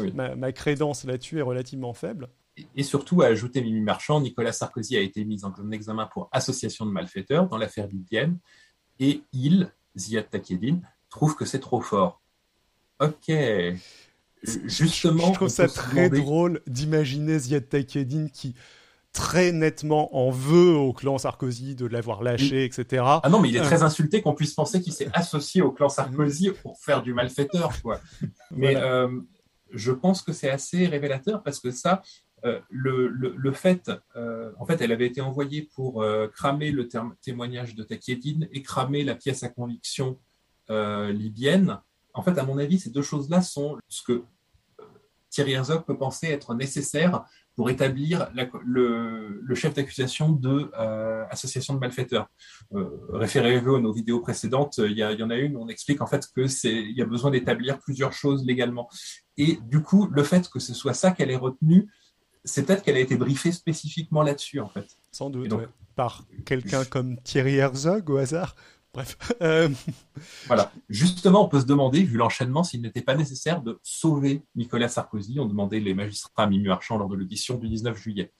Oui. 0.00 0.12
ma, 0.14 0.34
ma 0.36 0.52
crédence 0.52 1.04
là-dessus 1.04 1.38
est 1.38 1.42
relativement 1.42 1.92
faible. 1.94 2.28
Et- 2.56 2.66
Et 2.76 2.82
surtout, 2.84 3.22
à 3.22 3.26
ajouter 3.26 3.60
Mimi 3.62 3.80
Marchand, 3.80 4.20
Nicolas 4.20 4.52
Sarkozy 4.52 4.96
a 4.96 5.00
été 5.00 5.24
mis 5.24 5.44
en 5.44 5.52
en 5.58 5.70
examen 5.72 6.06
pour 6.06 6.28
association 6.32 6.86
de 6.86 6.90
malfaiteurs 6.92 7.48
dans 7.48 7.58
l'affaire 7.58 7.88
Bibienne. 7.88 8.38
Et 9.00 9.22
il, 9.32 9.70
Ziad 9.96 10.30
Takieddine, 10.30 10.80
trouve 11.10 11.34
que 11.34 11.44
c'est 11.44 11.58
trop 11.60 11.80
fort. 11.80 12.20
Ok. 13.00 13.32
Justement, 14.66 15.28
je 15.28 15.32
trouve 15.32 15.48
ça 15.48 15.68
très 15.68 16.08
demander- 16.10 16.20
drôle 16.22 16.60
d'imaginer 16.66 17.38
Ziad 17.38 17.68
Takieddine 17.68 18.30
qui 18.30 18.54
très 19.14 19.52
nettement 19.52 20.14
en 20.14 20.30
veut 20.30 20.74
au 20.74 20.92
clan 20.92 21.16
Sarkozy 21.16 21.74
de 21.74 21.86
l'avoir 21.86 22.22
lâché, 22.22 22.64
etc. 22.64 23.02
Ah 23.22 23.28
non, 23.30 23.40
mais 23.40 23.48
il 23.48 23.56
est 23.56 23.60
Euh. 23.60 23.64
très 23.64 23.82
insulté 23.82 24.20
qu'on 24.20 24.34
puisse 24.34 24.52
penser 24.52 24.82
qu'il 24.82 24.92
s'est 24.92 25.08
associé 25.14 25.62
au 25.62 25.70
clan 25.72 25.88
Sarkozy 25.88 26.50
pour 26.62 26.78
faire 26.78 27.00
du 27.02 27.14
malfaiteur, 27.14 27.70
quoi. 27.80 28.00
Mais 28.50 28.72
Voilà. 28.74 28.86
euh, 29.04 29.20
je 29.70 29.92
pense 29.92 30.20
que 30.20 30.32
c'est 30.32 30.50
assez 30.50 30.86
révélateur 30.86 31.42
parce 31.42 31.60
que 31.60 31.70
ça, 31.70 32.02
euh, 32.44 32.60
le, 32.68 33.08
le, 33.08 33.34
le 33.36 33.52
fait, 33.52 33.90
euh, 34.16 34.52
en 34.58 34.66
fait, 34.66 34.80
elle 34.82 34.92
avait 34.92 35.06
été 35.06 35.20
envoyée 35.22 35.62
pour 35.74 36.02
euh, 36.02 36.28
cramer 36.28 36.70
le 36.72 36.88
témoignage 37.22 37.74
de 37.74 37.82
Takieddine 37.82 38.48
et 38.52 38.62
cramer 38.62 39.02
la 39.04 39.14
pièce 39.14 39.42
à 39.44 39.48
conviction 39.48 40.18
euh, 40.70 41.10
libyenne. 41.12 41.80
En 42.12 42.22
fait, 42.22 42.36
à 42.38 42.44
mon 42.44 42.58
avis, 42.58 42.78
ces 42.78 42.90
deux 42.90 43.02
choses-là 43.02 43.40
sont 43.42 43.78
ce 43.88 44.02
que 44.02 44.12
euh, 44.12 44.84
Thierry 45.30 45.52
Herzog 45.52 45.84
peut 45.84 45.96
penser 45.96 46.26
être 46.28 46.54
nécessaire 46.54 47.24
pour 47.56 47.70
établir 47.70 48.28
la- 48.34 48.48
le, 48.64 49.40
le 49.42 49.54
chef 49.54 49.74
d'accusation 49.74 50.30
de 50.30 50.70
euh, 50.78 51.24
association 51.30 51.74
de 51.74 51.78
malfaiteurs. 51.78 52.28
Euh, 52.74 52.88
Référez-vous 53.10 53.76
à 53.76 53.80
nos 53.80 53.92
vidéos 53.92 54.20
précédentes, 54.20 54.78
il 54.78 54.92
y, 54.98 55.02
a- 55.02 55.12
il 55.12 55.20
y 55.20 55.22
en 55.22 55.30
a 55.30 55.36
une 55.36 55.56
où 55.56 55.60
on 55.62 55.68
explique 55.68 56.00
en 56.00 56.06
fait 56.06 56.26
que 56.34 56.46
c'est 56.46 56.74
il 56.74 56.96
y 56.96 57.02
a 57.02 57.06
besoin 57.06 57.30
d'établir 57.30 57.78
plusieurs 57.78 58.12
choses 58.12 58.44
légalement. 58.44 58.88
Et 59.36 59.58
du 59.62 59.82
coup, 59.82 60.08
le 60.10 60.22
fait 60.24 60.48
que 60.48 60.58
ce 60.58 60.74
soit 60.74 60.94
ça 60.94 61.12
qu'elle 61.12 61.30
ait 61.30 61.36
retenu, 61.36 61.88
c'est 62.44 62.66
peut-être 62.66 62.82
qu'elle 62.82 62.96
a 62.96 63.00
été 63.00 63.16
briefée 63.16 63.52
spécifiquement 63.52 64.22
là-dessus 64.22 64.60
en 64.60 64.68
fait. 64.68 64.86
Sans 65.12 65.30
doute, 65.30 65.46
Et 65.46 65.48
donc- 65.48 65.60
ouais. 65.60 65.68
par 65.94 66.24
quelqu'un 66.44 66.84
comme 66.84 67.18
Thierry 67.22 67.56
Herzog 67.56 68.10
au 68.10 68.16
hasard? 68.16 68.56
Bref, 68.94 69.18
Euh, 69.42 69.68
Voilà. 70.46 70.72
Justement, 70.88 71.44
on 71.44 71.48
peut 71.48 71.60
se 71.60 71.66
demander, 71.66 72.04
vu 72.04 72.16
l'enchaînement, 72.16 72.62
s'il 72.62 72.80
n'était 72.80 73.02
pas 73.02 73.16
nécessaire 73.16 73.60
de 73.60 73.78
sauver 73.82 74.42
Nicolas 74.54 74.88
Sarkozy, 74.88 75.38
ont 75.40 75.46
demandé 75.46 75.80
les 75.80 75.94
magistrats 75.94 76.44
à 76.44 76.46
Mimi 76.46 76.68
Marchand 76.68 76.96
lors 76.96 77.08
de 77.08 77.16
l'audition 77.16 77.58
du 77.58 77.68
19 77.68 77.98
juillet. 77.98 78.32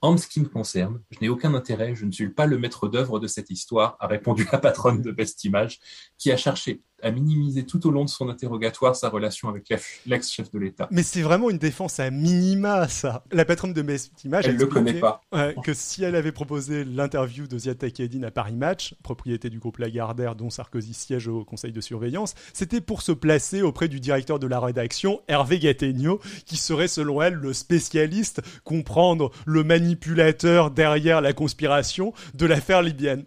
En 0.00 0.16
ce 0.16 0.28
qui 0.28 0.40
me 0.40 0.46
concerne, 0.46 1.00
je 1.10 1.18
n'ai 1.20 1.28
aucun 1.28 1.54
intérêt, 1.54 1.96
je 1.96 2.04
ne 2.04 2.12
suis 2.12 2.28
pas 2.28 2.46
le 2.46 2.56
maître 2.56 2.86
d'œuvre 2.86 3.18
de 3.18 3.26
cette 3.26 3.50
histoire, 3.50 3.96
a 3.98 4.06
répondu 4.06 4.46
la 4.52 4.58
patronne 4.58 5.02
de 5.02 5.10
Best 5.10 5.42
Image, 5.42 5.80
qui 6.16 6.30
a 6.30 6.36
cherché 6.36 6.82
à 7.02 7.10
minimiser 7.10 7.64
tout 7.64 7.86
au 7.86 7.90
long 7.90 8.04
de 8.04 8.10
son 8.10 8.28
interrogatoire 8.28 8.96
sa 8.96 9.08
relation 9.08 9.48
avec 9.48 9.68
l'ex- 9.68 10.00
l'ex-chef 10.06 10.50
de 10.50 10.58
l'État. 10.58 10.88
mais 10.90 11.02
c'est 11.02 11.22
vraiment 11.22 11.50
une 11.50 11.58
défense 11.58 12.00
à 12.00 12.10
minima, 12.10 12.88
ça. 12.88 13.24
La 13.32 13.44
patronne 13.44 13.72
de 13.72 13.82
Best 13.82 14.24
Image 14.24 14.46
a 14.46 14.48
Elle 14.48 14.54
ne 14.56 14.60
le 14.60 14.66
connaît 14.66 14.94
pas. 14.94 15.20
que 15.62 15.74
si 15.74 16.02
elle 16.04 16.14
avait 16.16 16.32
proposé 16.32 16.84
l'interview 16.84 17.46
de 17.46 17.58
Ziad 17.58 17.78
Takieddine 17.78 18.24
à 18.24 18.30
Paris 18.30 18.56
Match, 18.56 18.94
propriété 19.02 19.50
du 19.50 19.58
groupe 19.58 19.78
Lagardère 19.78 20.34
dont 20.34 20.50
Sarkozy 20.50 20.94
siège 20.94 21.28
au 21.28 21.44
conseil 21.44 21.72
de 21.72 21.80
surveillance, 21.80 22.34
c'était 22.52 22.80
pour 22.80 23.02
se 23.02 23.12
placer 23.12 23.62
auprès 23.62 23.88
du 23.88 24.00
directeur 24.00 24.38
de 24.38 24.46
la 24.46 24.58
rédaction, 24.60 25.20
Hervé 25.28 25.58
Gattegno, 25.58 26.20
qui 26.46 26.56
serait 26.56 26.88
selon 26.88 27.22
elle 27.22 27.34
le 27.34 27.52
spécialiste, 27.52 28.40
comprendre 28.64 29.30
le 29.46 29.62
manipulateur 29.64 30.70
derrière 30.70 31.20
la 31.20 31.32
conspiration 31.32 32.12
de 32.34 32.46
l'affaire 32.46 32.82
libyenne. 32.82 33.24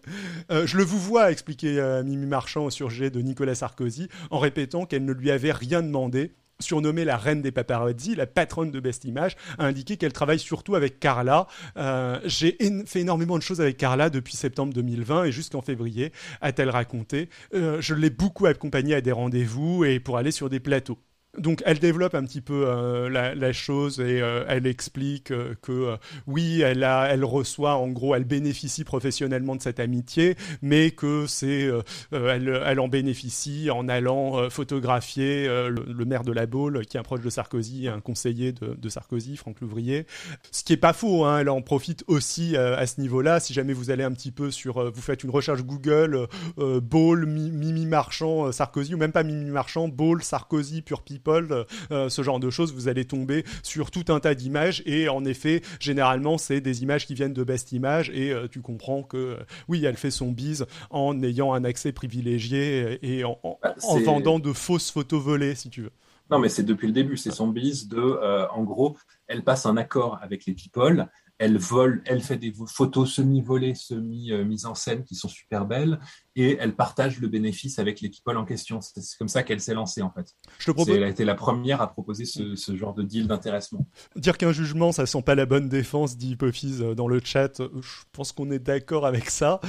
Euh, 0.51 0.65
je 0.65 0.77
le 0.77 0.83
vous 0.83 0.99
vois 0.99 1.31
expliquer 1.31 1.79
euh, 1.79 2.03
Mimi 2.03 2.25
Marchand 2.25 2.65
au 2.65 2.69
sujet 2.69 3.09
de 3.09 3.19
Nicolas 3.21 3.55
Sarkozy 3.61 4.09
en 4.31 4.39
répétant 4.39 4.85
qu'elle 4.85 5.05
ne 5.05 5.13
lui 5.13 5.29
avait 5.29 5.51
rien 5.51 5.83
demandé. 5.83 6.33
Surnommée 6.59 7.05
la 7.05 7.17
reine 7.17 7.41
des 7.41 7.51
paparazzi, 7.51 8.15
la 8.15 8.27
patronne 8.27 8.69
de 8.69 8.79
Best 8.79 9.03
Image 9.05 9.35
a 9.57 9.65
indiqué 9.65 9.97
qu'elle 9.97 10.13
travaille 10.13 10.37
surtout 10.37 10.75
avec 10.75 10.99
Carla. 10.99 11.47
Euh, 11.77 12.19
J'ai 12.25 12.55
fait 12.85 13.01
énormément 13.01 13.37
de 13.37 13.43
choses 13.43 13.61
avec 13.61 13.77
Carla 13.77 14.11
depuis 14.11 14.35
septembre 14.35 14.71
2020 14.73 15.25
et 15.25 15.31
jusqu'en 15.31 15.61
février, 15.61 16.11
a-t-elle 16.39 16.69
raconté. 16.69 17.29
Euh, 17.55 17.81
je 17.81 17.95
l'ai 17.95 18.11
beaucoup 18.11 18.45
accompagnée 18.45 18.93
à 18.93 19.01
des 19.01 19.11
rendez-vous 19.11 19.85
et 19.85 19.99
pour 19.99 20.17
aller 20.17 20.31
sur 20.31 20.49
des 20.49 20.59
plateaux. 20.59 20.99
Donc 21.37 21.63
elle 21.65 21.79
développe 21.79 22.13
un 22.13 22.25
petit 22.25 22.41
peu 22.41 22.65
euh, 22.67 23.09
la, 23.09 23.53
chose 23.53 24.01
et 24.01 24.21
euh, 24.21 24.43
elle 24.49 24.67
explique 24.67 25.31
euh, 25.31 25.55
que 25.61 25.95
oui, 26.27 26.61
elle 26.61 26.83
a, 26.83 27.05
elle 27.05 27.23
reçoit 27.23 27.75
en 27.75 27.87
gros, 27.87 28.15
elle 28.15 28.25
bénéficie 28.25 28.83
professionnellement 28.83 29.55
de 29.55 29.61
cette 29.61 29.79
amitié, 29.79 30.35
mais 30.61 30.91
que 30.91 31.25
c'est, 31.27 31.69
elle, 32.11 32.79
en 32.79 32.87
bénéficie 32.87 33.69
en 33.69 33.87
allant 33.87 34.49
photographier 34.49 35.47
le, 35.47 36.05
maire 36.05 36.23
de 36.23 36.31
la 36.31 36.45
Baule, 36.45 36.85
qui 36.85 36.97
est 36.97 36.99
un 36.99 37.03
proche 37.03 37.21
de 37.21 37.29
Sarkozy, 37.29 37.87
un 37.87 38.01
conseiller 38.01 38.51
de, 38.51 38.89
Sarkozy, 38.89 39.37
Franck 39.37 39.61
Louvrier. 39.61 40.05
Ce 40.51 40.63
qui 40.63 40.73
est 40.73 40.77
pas 40.77 40.93
faux, 40.93 41.25
hein, 41.25 41.39
elle 41.39 41.49
en 41.49 41.61
profite 41.61 42.03
aussi 42.07 42.57
à 42.57 42.85
ce 42.87 42.99
niveau-là. 42.99 43.39
Si 43.39 43.53
jamais 43.53 43.73
vous 43.73 43.89
allez 43.89 44.03
un 44.03 44.11
petit 44.11 44.31
peu 44.31 44.51
sur, 44.51 44.91
vous 44.91 45.01
faites 45.01 45.23
une 45.23 45.29
recherche 45.29 45.63
Google, 45.63 46.27
Baule, 46.57 47.25
Mi- 47.25 47.51
Mimi 47.51 47.85
Marchand, 47.85 48.51
Sarkozy, 48.51 48.95
ou 48.95 48.97
même 48.97 49.11
pas 49.11 49.23
Mimi 49.23 49.49
Marchand, 49.49 49.87
Baule, 49.87 50.23
Sarkozy, 50.23 50.81
Pure 50.81 51.03
People, 51.21 51.47
euh, 51.51 51.63
euh, 51.91 52.09
ce 52.09 52.21
genre 52.23 52.39
de 52.39 52.49
choses, 52.49 52.73
vous 52.73 52.87
allez 52.87 53.05
tomber 53.05 53.43
sur 53.63 53.91
tout 53.91 54.05
un 54.09 54.19
tas 54.19 54.35
d'images. 54.35 54.81
Et 54.85 55.09
en 55.09 55.23
effet, 55.25 55.61
généralement, 55.79 56.37
c'est 56.37 56.61
des 56.61 56.83
images 56.83 57.05
qui 57.05 57.13
viennent 57.13 57.33
de 57.33 57.43
Best 57.43 57.71
Image, 57.71 58.09
et 58.13 58.31
euh, 58.31 58.47
tu 58.47 58.61
comprends 58.61 59.03
que 59.03 59.37
oui, 59.67 59.83
elle 59.85 59.97
fait 59.97 60.11
son 60.11 60.31
bise 60.31 60.65
en 60.89 61.21
ayant 61.23 61.53
un 61.53 61.63
accès 61.63 61.91
privilégié 61.91 62.99
et 63.01 63.23
en, 63.23 63.37
en- 63.43 63.59
Bah, 63.61 63.75
en 63.83 63.97
vendant 63.99 64.39
de 64.39 64.53
fausses 64.53 64.91
photos 64.91 65.21
volées, 65.21 65.55
si 65.55 65.69
tu 65.69 65.81
veux. 65.83 65.91
Non, 66.29 66.39
mais 66.39 66.49
c'est 66.49 66.63
depuis 66.63 66.87
le 66.87 66.93
début, 66.93 67.17
c'est 67.17 67.31
son 67.31 67.47
bise 67.49 67.87
de, 67.89 67.97
euh, 67.99 68.47
en 68.49 68.63
gros, 68.63 68.97
elle 69.27 69.43
passe 69.43 69.65
un 69.65 69.75
accord 69.75 70.17
avec 70.21 70.45
les 70.45 70.53
people, 70.53 71.07
elle 71.41 71.57
vole, 71.57 72.03
elle 72.05 72.21
fait 72.21 72.37
des 72.37 72.53
photos 72.67 73.11
semi-volées, 73.13 73.73
semi-mises 73.73 74.65
en 74.67 74.75
scène 74.75 75.03
qui 75.03 75.15
sont 75.15 75.27
super 75.27 75.65
belles, 75.65 75.99
et 76.35 76.55
elle 76.59 76.75
partage 76.75 77.19
le 77.19 77.27
bénéfice 77.27 77.79
avec 77.79 77.99
les 77.99 78.09
people 78.09 78.37
en 78.37 78.45
question. 78.45 78.79
C'est 78.79 79.17
comme 79.17 79.27
ça 79.27 79.41
qu'elle 79.43 79.59
s'est 79.59 79.73
lancée, 79.73 80.01
en 80.03 80.11
fait. 80.11 80.27
Je 80.47 80.57
te 80.57 80.63
C'est- 80.65 80.73
propose 80.73 80.95
Elle 80.95 81.03
a 81.03 81.09
été 81.09 81.25
la 81.25 81.33
première 81.35 81.81
à 81.81 81.87
proposer 81.91 82.25
ce, 82.25 82.55
ce 82.55 82.75
genre 82.77 82.93
de 82.93 83.01
deal 83.03 83.27
d'intéressement. 83.27 83.87
dire 84.15 84.37
qu'un 84.37 84.51
jugement, 84.51 84.91
ça 84.91 85.05
sent 85.07 85.23
pas 85.23 85.35
la 85.35 85.45
bonne 85.47 85.67
défense, 85.67 86.15
dit 86.15 86.31
Hippophyse 86.33 86.81
euh, 86.81 86.93
dans 86.95 87.07
le 87.07 87.19
chat. 87.23 87.59
Euh, 87.59 87.69
Je 87.81 88.03
pense 88.11 88.31
qu'on 88.31 88.51
est 88.51 88.59
d'accord 88.59 89.05
avec 89.07 89.29
ça. 89.31 89.59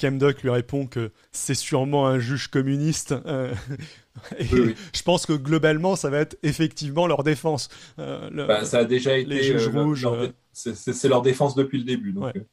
Camdoc 0.00 0.42
lui 0.42 0.50
répond 0.50 0.86
que 0.88 1.12
c'est 1.32 1.54
sûrement 1.54 2.06
un 2.08 2.18
juge 2.18 2.48
communiste. 2.48 3.12
euh, 3.26 3.54
et 4.38 4.44
Oui, 4.52 4.60
oui. 4.60 4.74
Je 4.94 5.02
pense 5.02 5.24
que 5.26 5.32
globalement, 5.32 5.94
ça 5.96 6.10
va 6.10 6.18
être 6.18 6.36
effectivement 6.42 7.06
leur 7.06 7.22
défense. 7.22 7.68
Euh, 7.98 8.28
le- 8.30 8.46
Bah, 8.46 8.64
ça 8.64 8.78
a 8.80 8.84
déjà 8.84 9.16
été. 9.16 9.28
les 9.30 9.42
juges 9.44 9.70
leur- 9.70 9.84
rouges, 9.84 10.02
leur- 10.02 10.14
euh. 10.14 10.28
C'est- 10.74 11.08
leur 11.08 11.22
défense 11.22 11.54
depuis 11.54 11.78
le 11.78 11.84
début. 11.84 12.12
Donc, 12.12 12.24
Ouais. 12.24 12.46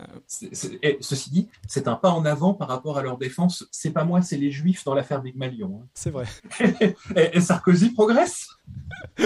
euh, 0.00 0.76
et 0.82 0.98
ceci 1.00 1.30
dit, 1.30 1.48
c'est 1.68 1.86
un 1.88 1.94
pas 1.96 2.10
en 2.10 2.24
avant 2.24 2.54
par 2.54 2.68
rapport 2.68 2.98
à 2.98 3.02
leur 3.02 3.16
défense. 3.18 3.66
C'est 3.70 3.90
pas 3.92 4.04
moi, 4.04 4.22
c'est 4.22 4.36
les 4.36 4.50
juifs 4.50 4.84
dans 4.84 4.94
l'affaire 4.94 5.22
Big 5.22 5.36
Malion. 5.36 5.80
hein. 5.82 5.86
C'est 5.94 6.10
vrai. 6.10 6.26
et, 7.16 7.36
et 7.36 7.40
Sarkozy 7.40 7.90
progresse? 7.90 8.48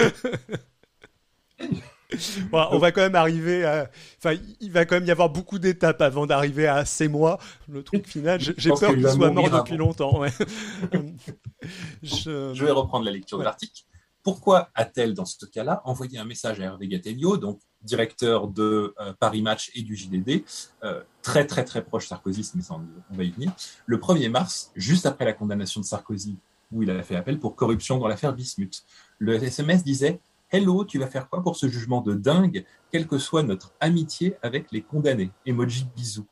Bon, 2.51 2.65
on 2.71 2.79
va 2.79 2.91
quand 2.91 3.01
même 3.01 3.13
arriver 3.13 3.63
à. 3.65 3.87
Enfin, 4.17 4.35
il 4.59 4.71
va 4.71 4.83
quand 4.85 4.95
même 4.95 5.05
y 5.05 5.11
avoir 5.11 5.29
beaucoup 5.29 5.59
d'étapes 5.59 6.01
avant 6.01 6.25
d'arriver 6.25 6.65
à 6.65 6.83
ces 6.83 7.07
mois. 7.07 7.37
Le 7.67 7.83
truc 7.83 8.07
final, 8.07 8.39
j'ai 8.41 8.53
peur 8.71 8.93
qu'il 8.93 9.03
va 9.03 9.11
soit 9.13 9.29
mort 9.29 9.43
depuis 9.51 9.75
avant. 9.75 9.85
longtemps. 9.85 10.19
ouais. 10.19 10.31
je... 12.01 12.51
Je 12.55 12.65
vais 12.65 12.71
reprendre 12.71 13.05
la 13.05 13.11
lecture 13.11 13.37
Ouais. 13.37 13.43
de 13.43 13.45
l'article. 13.45 13.83
Pourquoi 14.23 14.69
a-t-elle, 14.73 15.13
dans 15.13 15.25
ce 15.25 15.45
cas-là, 15.45 15.83
envoyé 15.85 16.17
un 16.17 16.25
message 16.25 16.59
à 16.59 16.63
Hervé 16.63 16.87
Gattegno, 16.87 17.37
donc 17.37 17.61
directeur 17.83 18.47
de 18.47 18.93
euh, 18.99 19.13
Paris 19.19 19.41
Match 19.41 19.71
et 19.75 19.81
du 19.81 19.95
JDD, 19.95 20.43
euh, 20.83 21.01
très 21.21 21.45
très 21.45 21.63
très 21.63 21.83
proche 21.83 22.07
Sarkozy, 22.07 22.51
mais 22.55 22.63
on 22.71 23.15
va 23.15 23.23
y 23.23 23.31
venir, 23.31 23.51
le 23.85 23.97
1er 23.97 24.29
mars, 24.29 24.71
juste 24.75 25.05
après 25.05 25.25
la 25.25 25.33
condamnation 25.33 25.81
de 25.81 25.85
Sarkozy, 25.85 26.37
où 26.71 26.83
il 26.83 26.91
a 26.91 27.01
fait 27.03 27.15
appel 27.15 27.39
pour 27.39 27.55
corruption 27.55 27.97
dans 27.97 28.07
l'affaire 28.07 28.33
Bismuth. 28.33 28.83
Le 29.17 29.35
SMS 29.35 29.83
disait 29.83 30.19
Hello, 30.51 30.83
tu 30.83 30.97
vas 30.97 31.07
faire 31.07 31.29
quoi 31.29 31.43
pour 31.43 31.55
ce 31.55 31.67
jugement 31.67 32.01
de 32.01 32.15
dingue, 32.15 32.65
quelle 32.91 33.07
que 33.07 33.19
soit 33.19 33.43
notre 33.43 33.73
amitié 33.79 34.35
avec 34.41 34.71
les 34.71 34.81
condamnés? 34.81 35.31
Emoji 35.45 35.85
bisous. 35.95 36.25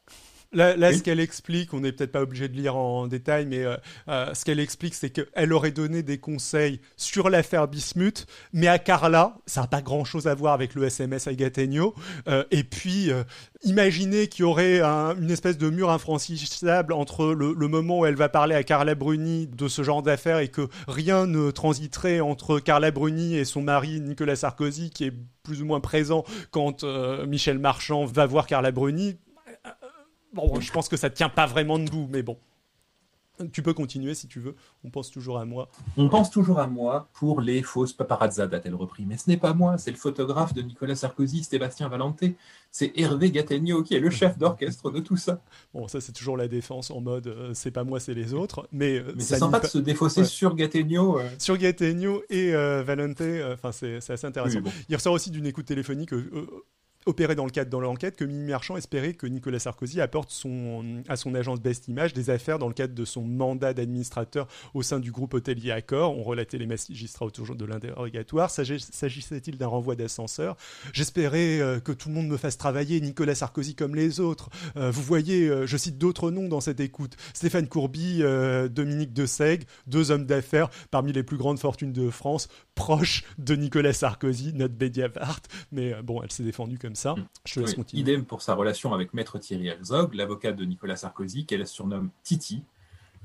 Là, 0.54 0.78
là 0.78 0.90
Oui. 0.90 0.98
ce 0.98 1.04
qu'elle 1.04 1.20
explique, 1.20 1.74
on 1.74 1.82
n'est 1.82 1.92
peut-être 1.92 2.12
pas 2.14 2.22
obligé 2.22 2.48
de 2.48 2.56
lire 2.56 2.78
en 2.78 3.08
détail, 3.08 3.46
mais 3.46 3.64
euh, 3.66 3.76
euh, 4.08 4.34
ce 4.34 4.46
qu'elle 4.46 4.60
explique, 4.62 4.96
c'est 4.96 5.10
qu'elle 5.10 5.52
aurait 5.52 5.72
donné 5.72 6.04
des 6.04 6.20
conseils 6.20 6.80
sur 6.96 7.30
l'affaire 7.30 7.68
Bismuth, 7.68 8.26
mais 8.54 8.68
à 8.68 8.80
Carla, 8.80 9.36
ça 9.46 9.62
n'a 9.62 9.68
pas 9.68 9.82
grand-chose 9.82 10.26
à 10.28 10.34
voir 10.36 10.54
avec 10.54 10.74
le 10.74 10.86
SMS 10.86 11.28
à 11.28 11.34
Gattegno. 11.34 11.94
Euh, 12.30 12.46
et 12.52 12.64
puis, 12.64 13.12
euh, 13.12 13.24
imaginez 13.64 14.28
qu'il 14.28 14.44
y 14.44 14.46
aurait 14.46 14.80
un- 14.80 15.18
une 15.20 15.32
espèce 15.32 15.58
de 15.58 15.70
mur 15.70 15.90
infranchissable 15.92 16.94
entre 16.94 17.26
le, 17.34 17.54
le 17.54 17.68
moment 17.68 18.00
où 18.00 18.06
elle 18.06 18.16
va 18.16 18.30
parler 18.30 18.56
à 18.56 18.64
Carla 18.64 18.96
Bruni 18.96 19.48
de 19.48 19.68
ce 19.68 19.84
genre 19.84 20.02
d'affaires 20.02 20.40
et 20.40 20.48
que 20.48 20.68
rien 20.88 21.28
ne 21.28 21.52
transiterait 21.52 22.20
entre 22.22 22.60
Carla 22.60 22.92
Bruni 22.92 23.36
et 23.36 23.44
son 23.46 23.62
mari 23.62 24.00
Nicolas 24.00 24.36
Sarkozy, 24.38 24.92
qui 24.92 25.04
est 25.06 25.14
plus 25.44 25.62
ou 25.62 25.66
moins 25.66 25.80
présent 25.82 26.24
quand 26.52 26.84
Michel 27.26 27.60
Marchand 27.60 28.06
va 28.06 28.26
voir 28.26 28.48
Carla 28.48 28.72
Bruni. 28.72 29.18
Bon, 30.38 30.60
je 30.62 30.72
pense 30.72 30.88
que 30.88 30.96
ça 30.98 31.10
tient 31.10 31.30
pas 31.30 31.46
vraiment 31.46 31.78
debout, 31.80 32.08
mais 32.10 32.24
bon. 32.24 32.38
Tu 33.54 33.62
peux 33.62 33.74
continuer 33.76 34.16
si 34.16 34.28
tu 34.28 34.40
veux. 34.40 34.56
On 34.84 34.90
pense 34.90 35.12
toujours 35.12 35.38
à 35.38 35.46
moi. 35.46 35.70
On 35.96 36.10
pense 36.10 36.32
toujours 36.32 36.58
à 36.58 36.66
moi 36.66 37.08
pour 37.14 37.40
les 37.40 37.62
fausses 37.62 37.94
paparazzades, 37.94 38.52
a-t-elle 38.52 38.74
repris. 38.74 39.06
Mais 39.06 39.16
ce 39.16 39.30
n'est 39.30 39.38
pas 39.38 39.54
moi, 39.54 39.78
c'est 39.78 39.92
le 39.92 39.98
photographe 39.98 40.56
de 40.56 40.64
Nicolas 40.64 40.96
Sarkozy, 40.96 41.44
Sébastien 41.44 41.88
Valenté. 41.88 42.36
C'est 42.72 42.94
Hervé 42.96 43.30
Gattegno 43.30 43.84
qui 43.84 43.94
est 43.94 44.00
le 44.00 44.10
chef 44.10 44.40
d'orchestre 44.40 44.90
de 44.90 45.02
tout 45.02 45.18
ça. 45.18 45.40
Bon, 45.72 45.88
ça 45.88 46.02
c'est 46.02 46.14
toujours 46.14 46.36
la 46.36 46.48
défense 46.48 46.90
en 46.90 47.00
mode 47.00 47.28
euh, 47.28 47.52
c'est 47.54 47.70
pas 47.70 47.84
moi, 47.84 48.00
c'est 48.00 48.16
les 48.16 48.34
autres. 48.34 48.68
Mais, 48.72 48.98
euh, 48.98 49.14
Mais 49.16 49.22
c'est 49.22 49.38
sympa 49.38 49.58
nie 49.58 49.62
de 49.62 49.62
pas- 49.62 49.68
se 49.68 49.78
défausser 49.78 50.22
Ouais. 50.22 50.26
sur 50.26 50.56
Gattegno. 50.56 51.20
euh. 51.20 51.30
Sur 51.38 51.58
Gattegno 51.60 52.24
et 52.32 52.54
Valente, 52.54 53.22
euh, 53.22 53.54
enfin 53.54 53.72
c'est 53.72 54.02
c'est 54.02 54.14
assez 54.14 54.26
intéressant. 54.26 54.56
Oui, 54.58 54.64
bon. 54.64 54.72
Il 54.90 54.96
ressort 54.96 55.14
aussi 55.14 55.30
d'une 55.30 55.46
écoute 55.46 55.68
téléphonique 55.68 56.10
opérée 57.08 57.36
dans 57.36 57.46
le 57.46 57.52
cadre 57.52 57.72
de 57.72 57.78
l'enquête 57.82 58.16
que 58.16 58.26
Mimi 58.26 58.52
Marchand 58.52 58.78
espérait 58.78 59.14
que 59.14 59.26
Nicolas 59.28 59.60
Sarkozy 59.60 60.02
apporte 60.02 60.30
son, 60.30 61.02
à 61.08 61.16
son 61.16 61.34
agence 61.36 61.60
Best 61.62 61.88
Image 61.88 62.14
des 62.14 62.30
affaires 62.30 62.60
dans 62.60 62.68
le 62.68 62.74
cadre 62.74 62.94
de 62.94 63.06
son 63.06 63.24
mandat 63.24 63.74
d'administrateur 63.74 64.48
au 64.74 64.82
sein 64.84 65.00
du 65.00 65.12
groupe 65.12 65.34
hôtelier 65.34 65.72
Accor. 65.72 66.18
On 66.18 66.24
relatait 66.24 66.58
les 66.58 66.66
magistrats 66.68 67.26
autour 67.26 67.56
de 67.56 67.66
l'interrogatoire. 67.66 68.50
S'agis- 68.52 68.88
S'agissait-il 68.92 69.58
d'un 69.58 69.68
renvoi 69.68 69.96
d'ascenseur? 69.96 70.58
J'espérais 70.94 71.60
euh, 71.60 71.80
que 71.80 71.92
tout 71.92 72.10
le 72.10 72.16
monde 72.16 72.28
me 72.28 72.38
fasse 72.38 72.58
travailler 72.58 73.00
Nicolas 73.02 73.36
Sarkozy 73.36 73.76
comme 73.76 73.96
les 73.96 74.20
autres. 74.20 74.50
Euh, 74.76 74.92
vous 74.92 75.02
voyez, 75.02 75.48
euh, 75.48 75.66
je 75.66 75.78
cite 75.78 75.98
d'autres 75.98 76.30
noms 76.32 76.48
dans 76.50 76.62
cette 76.62 76.80
écoute. 76.80 77.16
Stéphane 77.34 77.68
Courby, 77.68 78.22
Dominique 78.70 79.14
de 79.14 79.26
Sègue, 79.26 79.64
deux 79.88 80.12
hommes 80.12 80.26
d'affaires 80.26 80.70
parmi 80.92 81.14
les 81.14 81.24
plus 81.24 81.38
grandes 81.38 81.60
fortunes 81.60 81.94
de 81.94 82.10
France, 82.10 82.48
proches 82.76 83.24
de 83.38 83.56
Nicolas 83.56 83.94
Sarkozy, 83.94 84.54
notre 84.54 84.74
Bédiavart. 84.74 85.42
Mais 85.72 85.94
bon, 86.04 86.22
elle 86.24 86.32
s'est 86.32 86.44
défendue 86.44 86.78
comme 86.78 86.96
ça. 86.98 87.16
Je 87.46 87.54
te 87.54 87.60
laisse 87.60 87.70
Oui, 87.70 87.76
continuer. 87.76 88.02
Idem 88.02 88.26
pour 88.26 88.42
sa 88.42 88.54
relation 88.56 88.94
avec 88.94 89.14
Maître 89.14 89.38
Thierry 89.40 89.68
Herzog, 89.68 90.14
l'avocat 90.14 90.52
de 90.52 90.66
Nicolas 90.66 90.96
Sarkozy, 90.96 91.46
qu'elle 91.46 91.66
surnomme 91.68 92.10
Titi. 92.24 92.64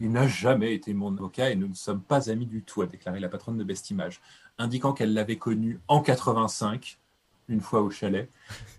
Il 0.01 0.13
n'a 0.13 0.27
jamais 0.27 0.75
été 0.75 0.95
mon 0.95 1.13
avocat 1.17 1.51
et 1.51 1.57
nous 1.57 1.69
ne 1.69 1.75
sommes 1.75 2.01
pas 2.01 2.31
amis 2.31 2.47
du 2.47 2.63
tout, 2.63 2.83
a 2.83 2.87
déclaré 2.87 3.21
la 3.21 3.29
patronne 3.29 3.57
de 3.57 3.65
Best 3.65 3.91
Image, 3.91 4.21
indiquant 4.59 4.93
qu'elle 4.93 5.15
l'avait 5.15 5.37
connu 5.37 5.81
en 5.89 6.01
85, 6.01 6.99
une 7.49 7.61
fois 7.61 7.83
au 7.83 7.91
chalet, 7.91 8.31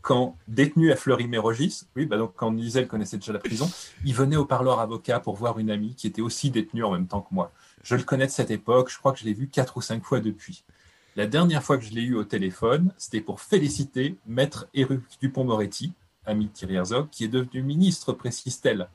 quand 0.02 0.38
détenu 0.48 0.92
à 0.92 0.96
Fleury-Mérogis, 0.96 1.84
oui, 1.96 2.06
bah 2.06 2.18
donc 2.18 2.34
quand 2.36 2.52
Nizel 2.52 2.88
connaissait 2.88 3.18
déjà 3.18 3.34
la 3.34 3.40
prison, 3.40 3.70
il 4.06 4.14
venait 4.14 4.36
au 4.36 4.46
parloir 4.46 4.80
avocat 4.80 5.20
pour 5.20 5.36
voir 5.36 5.60
une 5.60 5.70
amie 5.70 5.96
qui 5.96 6.08
était 6.08 6.22
aussi 6.22 6.50
détenue 6.50 6.84
en 6.84 6.92
même 6.92 7.08
temps 7.08 7.22
que 7.22 7.34
moi. 7.34 7.52
Je 7.84 7.96
le 7.96 8.04
connais 8.04 8.26
de 8.26 8.32
cette 8.32 8.52
époque, 8.52 8.90
je 8.90 8.98
crois 8.98 9.14
que 9.14 9.20
je 9.20 9.26
l'ai 9.26 9.34
vu 9.34 9.48
quatre 9.48 9.78
ou 9.78 9.82
cinq 9.82 10.04
fois 10.04 10.20
depuis. 10.20 10.64
La 11.16 11.28
dernière 11.28 11.64
fois 11.64 11.78
que 11.78 11.86
je 11.86 11.92
l'ai 11.92 12.02
eu 12.02 12.16
au 12.16 12.24
téléphone, 12.24 12.92
c'était 12.98 13.22
pour 13.22 13.40
féliciter 13.40 14.16
Maître 14.26 14.68
Éric 14.74 15.02
Dupont-Moretti, 15.22 15.94
ami 16.26 16.46
de 16.46 16.52
Thierry 16.52 16.76
Herzog, 16.76 17.10
qui 17.12 17.26
est 17.26 17.28
devenu 17.28 17.62
ministre, 17.62 18.14
précise-t-elle. 18.14 18.88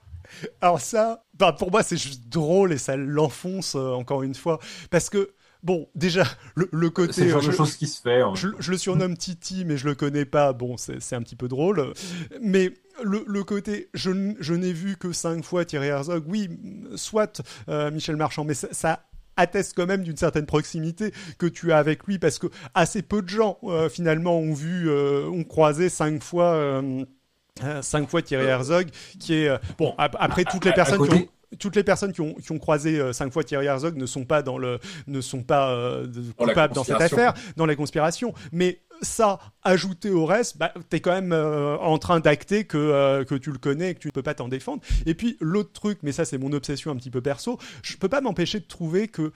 Alors 0.61 0.81
ça, 0.81 1.25
bah 1.39 1.53
pour 1.53 1.71
moi 1.71 1.83
c'est 1.83 1.97
juste 1.97 2.29
drôle 2.29 2.73
et 2.73 2.79
ça 2.79 2.97
l'enfonce 2.97 3.77
euh, 3.77 3.93
encore 3.93 4.23
une 4.23 4.35
fois. 4.35 4.59
Parce 4.91 5.09
que, 5.09 5.31
bon, 5.63 5.89
déjà, 5.95 6.25
le, 6.55 6.69
le 6.71 6.91
côté... 6.91 7.13
C'est 7.15 7.25
le 7.25 7.31
genre 7.31 7.43
euh, 7.43 7.47
de 7.47 7.51
je- 7.53 7.57
chose 7.57 7.77
qui 7.77 7.87
se 7.87 8.03
fait. 8.03 8.21
hein. 8.21 8.33
Je, 8.35 8.49
je 8.59 8.71
le 8.71 8.77
surnomme 8.79 9.17
Titi, 9.17 9.65
mais 9.65 9.77
je 9.79 9.87
le 9.87 9.95
connais 9.95 10.27
pas. 10.27 10.53
Bon, 10.53 10.77
c'est 10.77 11.15
un 11.15 11.23
petit 11.23 11.37
peu 11.37 11.49
drôle. 11.49 11.95
Mais 12.43 12.75
le, 13.03 13.25
le 13.27 13.45
côté, 13.45 13.89
je 13.95 14.11
n'ai 14.53 14.73
vu 14.73 14.97
que 14.97 15.13
cinq 15.13 15.45
fois 15.45 15.65
Thierry 15.65 15.87
Herzog. 15.87 16.25
Oui, 16.27 16.51
soit 16.97 17.41
euh, 17.71 17.91
Michel 17.91 18.17
Marchand, 18.17 18.45
mais 18.45 18.55
ça, 18.55 18.69
ça 18.73 19.08
atteste 19.39 19.73
quand 19.75 19.87
même 19.87 20.03
d'une 20.03 20.17
certaine 20.19 20.45
proximité 20.47 21.13
que 21.39 21.47
tu 21.47 21.73
as 21.73 21.79
avec 21.79 22.05
lui, 22.07 22.19
parce 22.19 22.39
que 22.39 22.49
assez 22.75 23.01
peu 23.03 23.23
de 23.23 23.29
gens 23.29 23.59
euh, 23.65 23.89
finalement 23.89 24.39
ont 24.39 24.53
vu, 24.53 24.91
euh, 24.91 25.27
ont 25.29 25.45
croisé 25.45 25.89
cinq 25.89 26.23
fois. 26.23 26.53
euh, 26.53 27.05
cinq 27.83 28.09
fois 28.09 28.23
Thierry 28.23 28.45
Herzog, 28.47 28.89
qui 29.19 29.35
est 29.35 29.51
bon. 29.79 29.95
ap- 29.99 30.17
Après, 30.21 30.45
toutes 30.45 30.65
les 30.65 30.71
personnes 30.73 30.99
qui 31.09 31.15
ont 31.25 31.29
toutes 31.59 31.77
les 31.77 31.83
personnes 31.83 32.13
qui 32.13 32.21
ont, 32.21 32.35
qui 32.35 32.53
ont 32.53 32.59
croisé 32.59 33.01
euh, 33.01 33.15
cinq 33.15 33.33
fois 33.33 33.43
Thierry 33.43 33.65
Herzog 33.67 33.97
ne 33.97 34.05
sont 34.05 34.27
pas 34.27 34.43
dans 34.43 34.59
le 34.59 34.79
ne 35.07 35.21
sont 35.23 35.43
pas 35.43 35.71
euh, 35.71 36.07
de- 36.07 36.21
Dans 36.21 36.45
coupables 36.51 36.75
dans 36.75 36.85
cette 36.85 37.01
affaire 37.15 37.33
dans 37.57 37.65
la 37.65 37.75
conspiration 37.75 38.35
mais 38.53 38.81
ça 39.03 39.39
ajouté 39.63 40.11
au 40.11 40.25
reste 40.27 40.59
bah, 40.59 40.73
t'es 40.89 41.01
quand 41.01 41.13
même 41.13 41.33
euh, 41.33 41.77
en 41.79 41.99
train 41.99 42.21
d'acter 42.21 42.65
que 42.65 42.79
euh, 42.79 43.25
que 43.25 43.35
tu 43.35 43.51
le 43.51 43.59
connais 43.59 43.91
et 43.91 43.95
que 43.95 44.01
tu 44.01 44.09
ne 44.09 44.13
peux 44.13 44.23
pas 44.23 44.35
t'en 44.35 44.49
défendre 44.49 44.83
et 45.07 45.15
puis 45.15 45.37
l'autre 45.41 45.73
truc 45.73 45.99
mais 46.03 46.13
ça 46.13 46.25
c'est 46.25 46.39
mon 46.39 46.53
obsession 46.53 46.91
un 46.91 46.97
petit 46.97 47.11
peu 47.11 47.21
perso 47.21 47.59
je 47.83 47.97
peux 47.97 48.09
pas 48.09 48.21
m'empêcher 48.21 48.61
de 48.61 48.67
trouver 48.67 49.09
que 49.09 49.33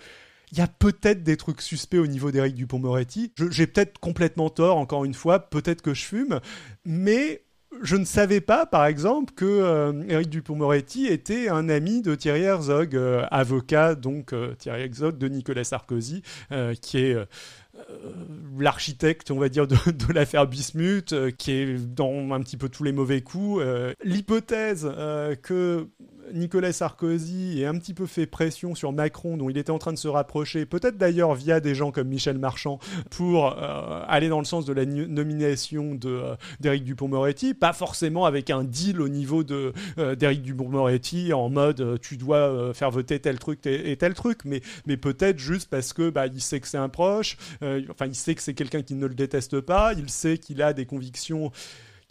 il 0.52 0.58
y 0.58 0.60
a 0.60 0.66
peut-être 0.66 1.22
des 1.22 1.38
trucs 1.38 1.62
suspects 1.62 1.98
au 1.98 2.06
niveau 2.06 2.30
d'Éric 2.30 2.54
Dupont-Moretti. 2.54 3.32
J'ai 3.50 3.66
peut-être 3.66 3.98
complètement 3.98 4.50
tort, 4.50 4.76
encore 4.76 5.06
une 5.06 5.14
fois, 5.14 5.40
peut-être 5.48 5.80
que 5.80 5.94
je 5.94 6.04
fume, 6.04 6.40
mais 6.84 7.42
je 7.80 7.96
ne 7.96 8.04
savais 8.04 8.42
pas, 8.42 8.66
par 8.66 8.84
exemple, 8.84 9.32
que 9.34 9.46
euh, 9.46 10.04
Éric 10.10 10.28
Dupond-Moretti 10.28 11.06
était 11.06 11.48
un 11.48 11.70
ami 11.70 12.02
de 12.02 12.14
Thierry 12.14 12.42
Herzog, 12.42 12.94
euh, 12.94 13.24
avocat, 13.30 13.94
donc 13.94 14.34
Thierry 14.58 14.82
Herzog 14.82 15.16
de 15.16 15.28
Nicolas 15.28 15.64
Sarkozy, 15.64 16.22
qui 16.82 16.98
est 16.98 17.16
l'architecte, 18.58 19.30
on 19.30 19.38
va 19.38 19.48
dire, 19.48 19.66
de, 19.66 19.76
l'affaire 20.12 20.46
Bismuth, 20.46 21.12
euh, 21.12 21.30
qui 21.30 21.52
est 21.52 21.94
dans 21.94 22.32
un 22.32 22.40
petit 22.40 22.56
peu 22.56 22.68
tous 22.68 22.84
les 22.84 22.92
mauvais 22.92 23.22
coups. 23.22 23.62
Euh, 23.62 23.92
L'hypothèse 24.04 24.88
euh, 24.90 25.34
que 25.34 25.88
Nicolas 26.32 26.72
Sarkozy 26.72 27.60
ait 27.62 27.66
un 27.66 27.78
petit 27.78 27.94
peu 27.94 28.06
fait 28.06 28.26
pression 28.26 28.74
sur 28.74 28.92
Macron, 28.92 29.36
dont 29.36 29.50
il 29.50 29.58
était 29.58 29.70
en 29.70 29.78
train 29.78 29.92
de 29.92 29.98
se 29.98 30.08
rapprocher, 30.08 30.66
peut-être 30.66 30.96
d'ailleurs 30.96 31.34
via 31.34 31.60
des 31.60 31.74
gens 31.74 31.90
comme 31.90 32.08
Michel 32.08 32.38
Marchand, 32.38 32.78
pour 33.10 33.46
euh, 33.46 34.02
aller 34.08 34.28
dans 34.28 34.38
le 34.38 34.44
sens 34.44 34.64
de 34.64 34.72
la 34.72 34.84
nomination 34.84 35.98
euh, 36.04 36.34
d'Éric 36.60 36.84
Dupont-Moretti, 36.84 37.54
pas 37.54 37.72
forcément 37.72 38.24
avec 38.24 38.50
un 38.50 38.64
deal 38.64 39.00
au 39.00 39.08
niveau 39.08 39.42
euh, 39.50 40.14
d'Éric 40.14 40.42
Dupont-Moretti 40.42 41.32
en 41.32 41.48
mode 41.48 41.80
euh, 41.80 41.98
tu 42.00 42.16
dois 42.16 42.36
euh, 42.36 42.72
faire 42.72 42.90
voter 42.90 43.20
tel 43.20 43.38
truc 43.38 43.66
et, 43.66 43.96
tel 43.96 44.14
truc, 44.14 44.40
mais 44.44 44.62
mais 44.86 44.96
peut-être 44.96 45.38
juste 45.38 45.68
parce 45.68 45.92
que 45.92 46.10
bah 46.10 46.26
il 46.26 46.40
sait 46.40 46.60
que 46.60 46.68
c'est 46.68 46.78
un 46.78 46.88
proche, 46.88 47.36
euh, 47.62 47.82
enfin 47.90 48.06
il 48.06 48.14
sait 48.14 48.34
que 48.34 48.42
c'est 48.42 48.54
quelqu'un 48.54 48.82
qui 48.82 48.94
ne 48.94 49.06
le 49.06 49.14
déteste 49.14 49.60
pas, 49.60 49.92
il 49.94 50.08
sait 50.10 50.38
qu'il 50.38 50.62
a 50.62 50.72
des 50.72 50.86
convictions 50.86 51.52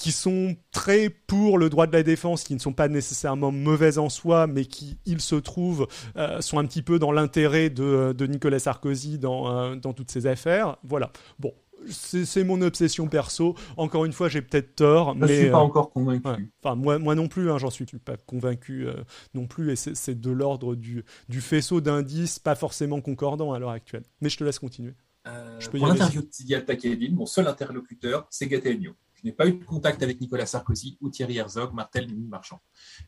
qui 0.02 0.12
sont 0.12 0.56
très 0.72 1.10
pour 1.10 1.58
le 1.60 1.70
droit 1.70 1.86
de 1.86 1.94
la 1.94 2.02
défense, 2.02 2.44
qui 2.44 2.56
ne 2.56 2.60
sont 2.60 2.74
pas 2.74 2.88
nécessairement 2.88 3.52
mauvaises 3.52 4.00
en 4.00 4.10
soi, 4.10 4.48
mais 4.48 4.66
qui, 4.66 4.98
il 5.06 5.22
se 5.22 5.36
trouve, 5.36 5.88
euh, 6.18 6.42
sont 6.42 6.58
un 6.58 6.66
petit 6.66 6.82
peu 6.82 6.98
dans 6.98 7.12
l'intérêt 7.12 7.70
de, 7.70 8.14
de 8.18 8.26
Nicolas 8.26 8.58
Sarkozy 8.60 9.20
dans, 9.20 9.56
euh, 9.56 9.76
dans 9.76 9.94
toutes 9.94 10.10
ces 10.10 10.26
affaires. 10.26 10.78
Voilà. 10.84 11.12
Bon, 11.38 11.54
c'est 11.88 12.44
mon 12.44 12.62
obsession 12.62 13.08
perso. 13.08 13.56
Encore 13.78 14.06
une 14.06 14.14
fois, 14.14 14.28
j'ai 14.28 14.42
peut-être 14.42 14.76
tort, 14.76 15.14
Je 15.16 15.26
mais 15.26 15.42
suis 15.42 15.50
pas 15.52 15.58
euh, 15.58 15.62
encore 15.62 15.92
convaincu. 15.92 16.28
ouais. 16.28 16.38
Enfin, 16.64 16.76
moi, 16.76 16.98
moi 16.98 17.14
non 17.16 17.28
plus, 17.28 17.52
hein, 17.52 17.58
j'en 17.60 17.70
suis 17.70 17.86
pas 17.86 18.18
convaincu 18.18 18.88
euh, 18.88 18.94
non 19.36 19.46
plus, 19.46 19.72
et 19.72 19.76
c'est 19.76 20.20
de 20.20 20.32
l'ordre 20.32 20.76
du, 20.76 21.04
du 21.30 21.42
faisceau 21.42 21.80
d'indices 21.80 22.40
pas 22.40 22.56
forcément 22.56 23.02
concordants 23.02 23.54
à 23.54 23.60
l'heure 23.60 23.70
actuelle. 23.70 24.04
Mais 24.22 24.30
je 24.30 24.38
te 24.38 24.44
laisse 24.44 24.60
continuer. 24.60 24.94
Euh, 25.28 25.60
Je 25.60 25.70
peux 25.70 25.78
pour 25.78 25.88
l'interview 25.88 26.22
de 26.22 26.28
Ziad 26.32 26.66
Takieddine, 26.66 27.14
mon 27.14 27.28
seul 27.28 27.48
interlocuteur, 27.48 28.26
c'est 28.32 28.48
Gattegno. 28.48 28.94
Je 29.24 29.30
n'ai 29.30 29.34
pas 29.34 29.48
eu 29.48 29.54
de 29.54 29.64
contact 29.64 30.02
avec 30.02 30.20
Nicolas 30.20 30.46
Sarkozy 30.46 30.98
ou 31.00 31.10
Thierry 31.10 31.38
Herzog, 31.38 31.74
Martel 31.74 32.08
ni 32.08 32.28
Marchand. 32.28 32.60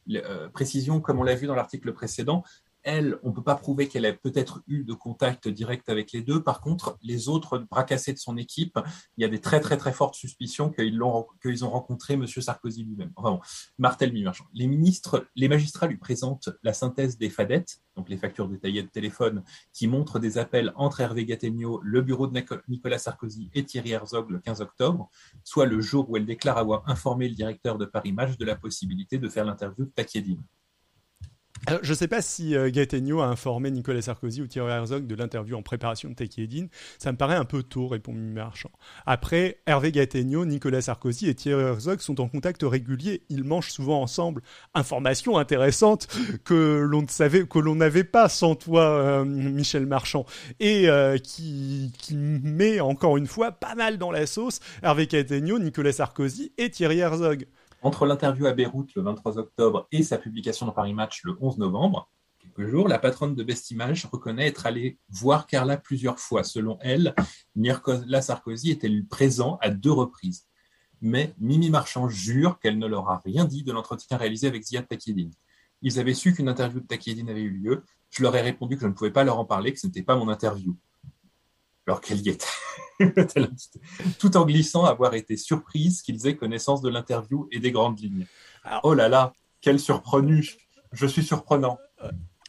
Euh, 0.10 0.47
précision, 0.49 1.02
comme 1.02 1.19
on 1.19 1.23
l'a 1.23 1.36
vu 1.36 1.47
dans 1.47 1.56
l'article 1.56 1.91
précédent, 1.93 2.43
elle, 2.84 3.17
on 3.24 3.30
ne 3.30 3.34
peut 3.34 3.43
pas 3.43 3.56
prouver 3.56 3.88
qu'elle 3.88 4.06
ait 4.06 4.13
peut-être 4.13 4.62
eu 4.67 4.84
de 4.84 4.93
contact 4.93 5.48
direct 5.48 5.89
avec 5.89 6.12
les 6.12 6.22
deux. 6.22 6.43
Par 6.43 6.62
contre, 6.62 6.98
les 7.02 7.30
autres 7.30 7.58
bras 7.58 7.84
cassés 7.84 8.13
de 8.13 8.17
son 8.19 8.38
équipe, 8.38 8.78
il 9.17 9.22
y 9.22 9.26
a 9.26 9.30
des 9.30 9.39
très 9.39 9.60
très 9.60 9.78
très 9.78 9.93
fortes 9.93 10.15
suspicions 10.15 10.69
qu'ils 10.69 10.96
l'ont- 10.98 11.28
qu'ils 11.41 11.63
ont 11.65 11.69
rencontré 11.69 12.15
M. 12.15 12.28
Sarkozy 12.28 12.84
lui-même. 12.84 13.12
Enfin 13.15 13.32
bon, 13.32 13.39
Martel 13.78 14.12
mi 14.13 14.24
Marchand. 14.24 14.46
Les 14.54 14.67
ministres, 14.67 15.28
les 15.36 15.48
magistrats 15.48 15.88
lui 15.88 15.98
présentent 15.98 16.50
la 16.63 16.74
synthèse 16.74 17.17
des 17.17 17.30
fadettes, 17.30 17.82
donc 17.96 18.10
les 18.10 18.17
factures 18.17 18.48
détaillées 18.48 18.84
de 18.84 18.88
téléphone, 18.88 19.43
qui 19.72 19.88
montrent 19.88 20.19
des 20.19 20.38
appels 20.38 20.74
entre 20.76 21.02
Hervé 21.02 21.26
Gattegno, 21.26 21.80
le 21.84 22.02
bureau 22.02 22.28
de 22.28 22.34
Nico- 22.34 22.58
Nicolas 22.67 23.00
Sarkozy 23.00 23.50
et 23.54 23.63
Thierry 23.63 23.91
Herzog 23.91 24.30
le 24.30 24.39
15 24.39 24.62
octobre, 24.62 25.10
soit 25.43 25.65
le 25.65 25.80
jour 25.82 26.10
où 26.10 26.17
elle 26.17 26.26
déclare 26.26 26.58
avoir 26.58 26.88
informé 26.89 27.30
le 27.30 27.36
directeur 27.36 27.78
de 27.78 27.86
Paris 27.86 28.12
Match 28.12 28.38
de 28.38 28.46
la 28.46 28.56
possibilité 28.56 29.17
de 29.17 29.30
faire 29.30 29.46
l'interview 29.46 29.86
de 29.86 29.91
Takieddine. 29.91 30.43
Alors, 31.65 31.80
je 31.82 31.91
ne 31.91 31.95
sais 31.95 32.10
pas 32.10 32.21
si 32.21 32.56
euh, 32.56 32.69
a 32.69 33.26
informé 33.26 33.71
Nicolas 33.71 34.02
Sarkozy 34.02 34.41
ou 34.41 34.47
Thierry 34.47 34.71
Herzog 34.71 35.08
de 35.08 35.15
l'interview 35.15 35.56
en 35.56 35.62
préparation 35.62 36.10
de 36.10 36.13
Takieddine. 36.13 36.67
Ça 36.97 37.12
me 37.12 37.17
paraît 37.17 37.36
un 37.36 37.45
peu 37.45 37.63
tôt, 37.63 37.88
répond 37.88 38.12
Mimi 38.12 38.34
Marchand. 38.34 38.71
Après, 39.06 39.60
Hervé 39.65 39.93
Gattegno, 39.93 40.45
Nicolas 40.45 40.82
Sarkozy 40.82 41.30
et 41.30 41.36
Thierry 41.36 41.63
Herzog 41.63 41.99
sont 41.99 42.19
en 42.19 42.28
contact 42.28 42.63
régulier. 42.63 43.23
Ils 43.30 43.45
mangent 43.45 43.71
souvent 43.71 44.02
ensemble. 44.02 44.41
Information 44.73 45.38
intéressante 45.38 46.08
que 46.43 46.82
l'on 46.82 47.04
ne 47.04 47.08
savait, 47.08 47.45
que 47.47 47.60
l'on 47.60 47.76
n'avait 47.76 48.04
pas 48.04 48.28
sans 48.28 48.56
toi, 48.56 48.84
euh, 48.84 49.23
Michel 49.23 49.86
Marchand, 49.86 50.26
et 50.60 50.89
euh, 50.89 51.17
qui, 51.17 51.93
qui 51.97 52.15
met 52.15 52.82
encore 52.82 53.15
une 53.15 53.28
fois 53.28 53.54
pas 53.54 53.76
mal 53.76 53.97
dans 53.97 54.12
la 54.12 54.26
sauce 54.26 54.60
Hervé 54.82 55.08
Gattegno, 55.08 55.60
Nicolas 55.60 55.93
Sarkozy 55.93 56.52
et 56.58 56.69
Thierry 56.69 56.99
Herzog. 56.99 57.47
Entre 57.84 58.06
l'interview 58.06 58.46
à 58.46 58.54
Beyrouth 58.54 58.96
le 58.96 59.02
23 59.02 59.38
octobre 59.38 59.89
et 59.91 60.04
sa 60.04 60.17
publication 60.17 60.65
dans 60.65 60.72
Paris 60.72 60.93
Match 60.93 61.22
le 61.26 61.36
11 61.41 61.58
novembre, 61.58 62.10
quelques 62.39 62.65
jours, 62.65 62.88
la 62.88 62.98
patronne 62.98 63.36
de 63.36 63.43
Best 63.43 63.72
Image 63.72 64.06
reconnaît 64.06 64.48
être 64.48 64.65
allée 64.65 64.98
voir 65.10 65.48
Carla 65.48 65.76
plusieurs 65.76 66.17
fois. 66.17 66.46
Selon 66.46 66.78
elle, 66.80 67.13
Nicolas 67.58 68.22
Sarkozy 68.22 68.72
était 68.72 68.89
présent 69.10 69.58
à 69.62 69.69
deux 69.69 69.91
reprises? 69.91 70.48
Mais 71.02 71.36
Mimi 71.39 71.69
Marchand 71.69 72.08
jure 72.08 72.58
qu'elle 72.60 72.80
ne 72.80 72.88
leur 72.88 73.10
a 73.10 73.22
rien 73.26 73.43
dit 73.43 73.63
de 73.63 73.74
l'entretien 73.74 74.15
réalisé 74.15 74.48
avec 74.48 74.63
Ziad 74.63 74.88
Takieddine. 74.88 75.34
Ils 75.82 76.00
avaient 76.00 76.13
su 76.13 76.34
qu'une 76.34 76.48
interview 76.48 76.80
de 76.80 76.88
Takieddine 76.88 77.30
avait 77.30 77.41
eu 77.41 77.50
lieu. 77.50 77.84
Je 78.12 78.24
leur 78.24 78.34
ai 78.38 78.41
répondu 78.41 78.78
que 78.78 78.84
je 78.84 78.88
ne 78.88 78.93
pouvais 78.93 79.12
pas 79.12 79.26
leur 79.26 79.39
en 79.39 79.46
parler, 79.46 79.74
que 79.74 79.80
ce 79.80 79.88
n'était 79.88 80.04
pas 80.04 80.15
mon 80.15 80.30
interview. 80.30 80.78
Alors 81.86 82.00
qu'elle 82.00 82.22
y 82.22 82.30
était. 82.30 82.48
Tout 84.19 84.38
en 84.38 84.45
glissant 84.45 84.86
avoir 84.86 85.13
été 85.13 85.38
surprise 85.38 86.01
qu'ils 86.01 86.27
aient 86.27 86.36
connaissance 86.36 86.82
de 86.82 86.89
l'interview 86.89 87.47
et 87.51 87.60
des 87.60 87.71
grandes 87.71 87.99
lignes. 87.99 88.25
Oh 88.84 88.93
là 88.93 89.10
là, 89.10 89.34
quel 89.62 89.79
surprenant. 89.79 90.41
Je 90.91 91.08
suis 91.08 91.23
surprenant. 91.23 91.77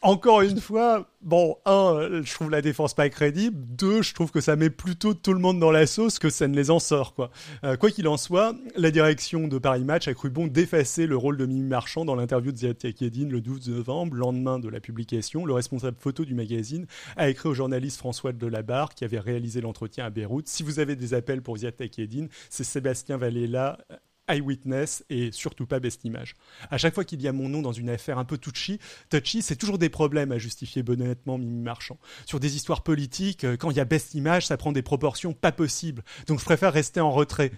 Encore 0.04 0.42
une 0.42 0.60
fois, 0.60 1.08
bon, 1.22 1.56
un, 1.64 2.22
je 2.22 2.34
trouve 2.34 2.50
la 2.50 2.60
défense 2.60 2.92
pas 2.92 3.08
crédible. 3.08 3.56
Deux, 3.58 4.02
je 4.02 4.12
trouve 4.12 4.30
que 4.30 4.42
ça 4.42 4.54
met 4.54 4.68
plutôt 4.68 5.14
tout 5.14 5.32
le 5.32 5.38
monde 5.38 5.58
dans 5.58 5.70
la 5.70 5.86
sauce 5.86 6.18
que 6.18 6.28
ça 6.28 6.46
ne 6.46 6.54
les 6.54 6.70
en 6.70 6.78
sort, 6.78 7.14
quoi. 7.14 7.30
Euh, 7.64 7.76
qu'il 7.76 8.06
en 8.06 8.18
soit, 8.18 8.54
la 8.76 8.90
direction 8.90 9.48
de 9.48 9.56
Paris 9.56 9.84
Match 9.84 10.06
a 10.06 10.12
cru 10.12 10.28
bon 10.28 10.46
d'effacer 10.46 11.06
le 11.06 11.16
rôle 11.16 11.38
de 11.38 11.46
Mimi 11.46 11.66
Marchand 11.66 12.04
dans 12.04 12.16
l'interview 12.16 12.52
de 12.52 12.58
Ziad 12.58 12.76
Takieddine 12.76 13.30
le 13.30 13.40
12 13.40 13.70
novembre, 13.70 14.14
lendemain 14.14 14.58
de 14.58 14.68
la 14.68 14.78
publication. 14.78 15.46
Le 15.46 15.54
responsable 15.54 15.96
photo 15.98 16.26
du 16.26 16.34
magazine 16.34 16.86
a 17.16 17.30
écrit 17.30 17.48
au 17.48 17.54
journaliste 17.54 17.96
François 17.96 18.32
Delabarre 18.32 18.94
qui 18.94 19.04
avait 19.04 19.18
réalisé 19.18 19.62
l'entretien 19.62 20.04
à 20.04 20.10
Beyrouth. 20.10 20.48
Si 20.48 20.62
vous 20.62 20.80
avez 20.80 20.96
des 20.96 21.14
appels 21.14 21.40
pour 21.40 21.56
Ziad 21.56 21.76
Takieddine, 21.76 22.28
c'est 22.50 22.64
Sébastien 22.64 23.16
Vallela, 23.16 23.78
Eyewitness 24.28 25.04
et 25.10 25.32
surtout 25.32 25.66
pas 25.66 25.80
Best 25.80 26.04
Image. 26.04 26.34
À 26.70 26.78
chaque 26.78 26.94
fois 26.94 27.04
qu'il 27.04 27.20
y 27.22 27.28
a 27.28 27.32
mon 27.32 27.48
nom 27.48 27.62
dans 27.62 27.72
une 27.72 27.90
affaire 27.90 28.18
un 28.18 28.24
peu 28.24 28.38
touchy, 28.38 28.78
touchy, 29.10 29.42
c'est 29.42 29.56
toujours 29.56 29.78
des 29.78 29.88
problèmes 29.88 30.32
à 30.32 30.38
justifier 30.38 30.82
honnêtement 30.86 31.38
Mimi 31.38 31.62
Marchand. 31.62 31.98
Sur 32.26 32.40
des 32.40 32.56
histoires 32.56 32.82
politiques, 32.82 33.44
euh, 33.44 33.56
quand 33.56 33.70
il 33.70 33.76
y 33.76 33.80
a 33.80 33.84
Best 33.84 34.14
Image, 34.14 34.46
ça 34.46 34.56
prend 34.56 34.72
des 34.72 34.82
proportions 34.82 35.32
pas 35.32 35.52
possibles. 35.52 36.02
Donc 36.26 36.40
je 36.40 36.44
préfère 36.44 36.72
rester 36.72 37.00
en 37.00 37.12
retrait. 37.12 37.52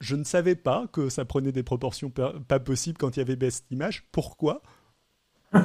Je 0.00 0.16
ne 0.16 0.24
savais 0.24 0.56
pas 0.56 0.86
que 0.92 1.08
ça 1.08 1.24
prenait 1.24 1.52
des 1.52 1.62
proportions 1.62 2.10
pas 2.10 2.60
possibles 2.60 2.98
quand 2.98 3.16
il 3.16 3.20
y 3.20 3.22
avait 3.22 3.36
Best 3.36 3.66
Image. 3.70 4.06
Pourquoi? 4.12 4.62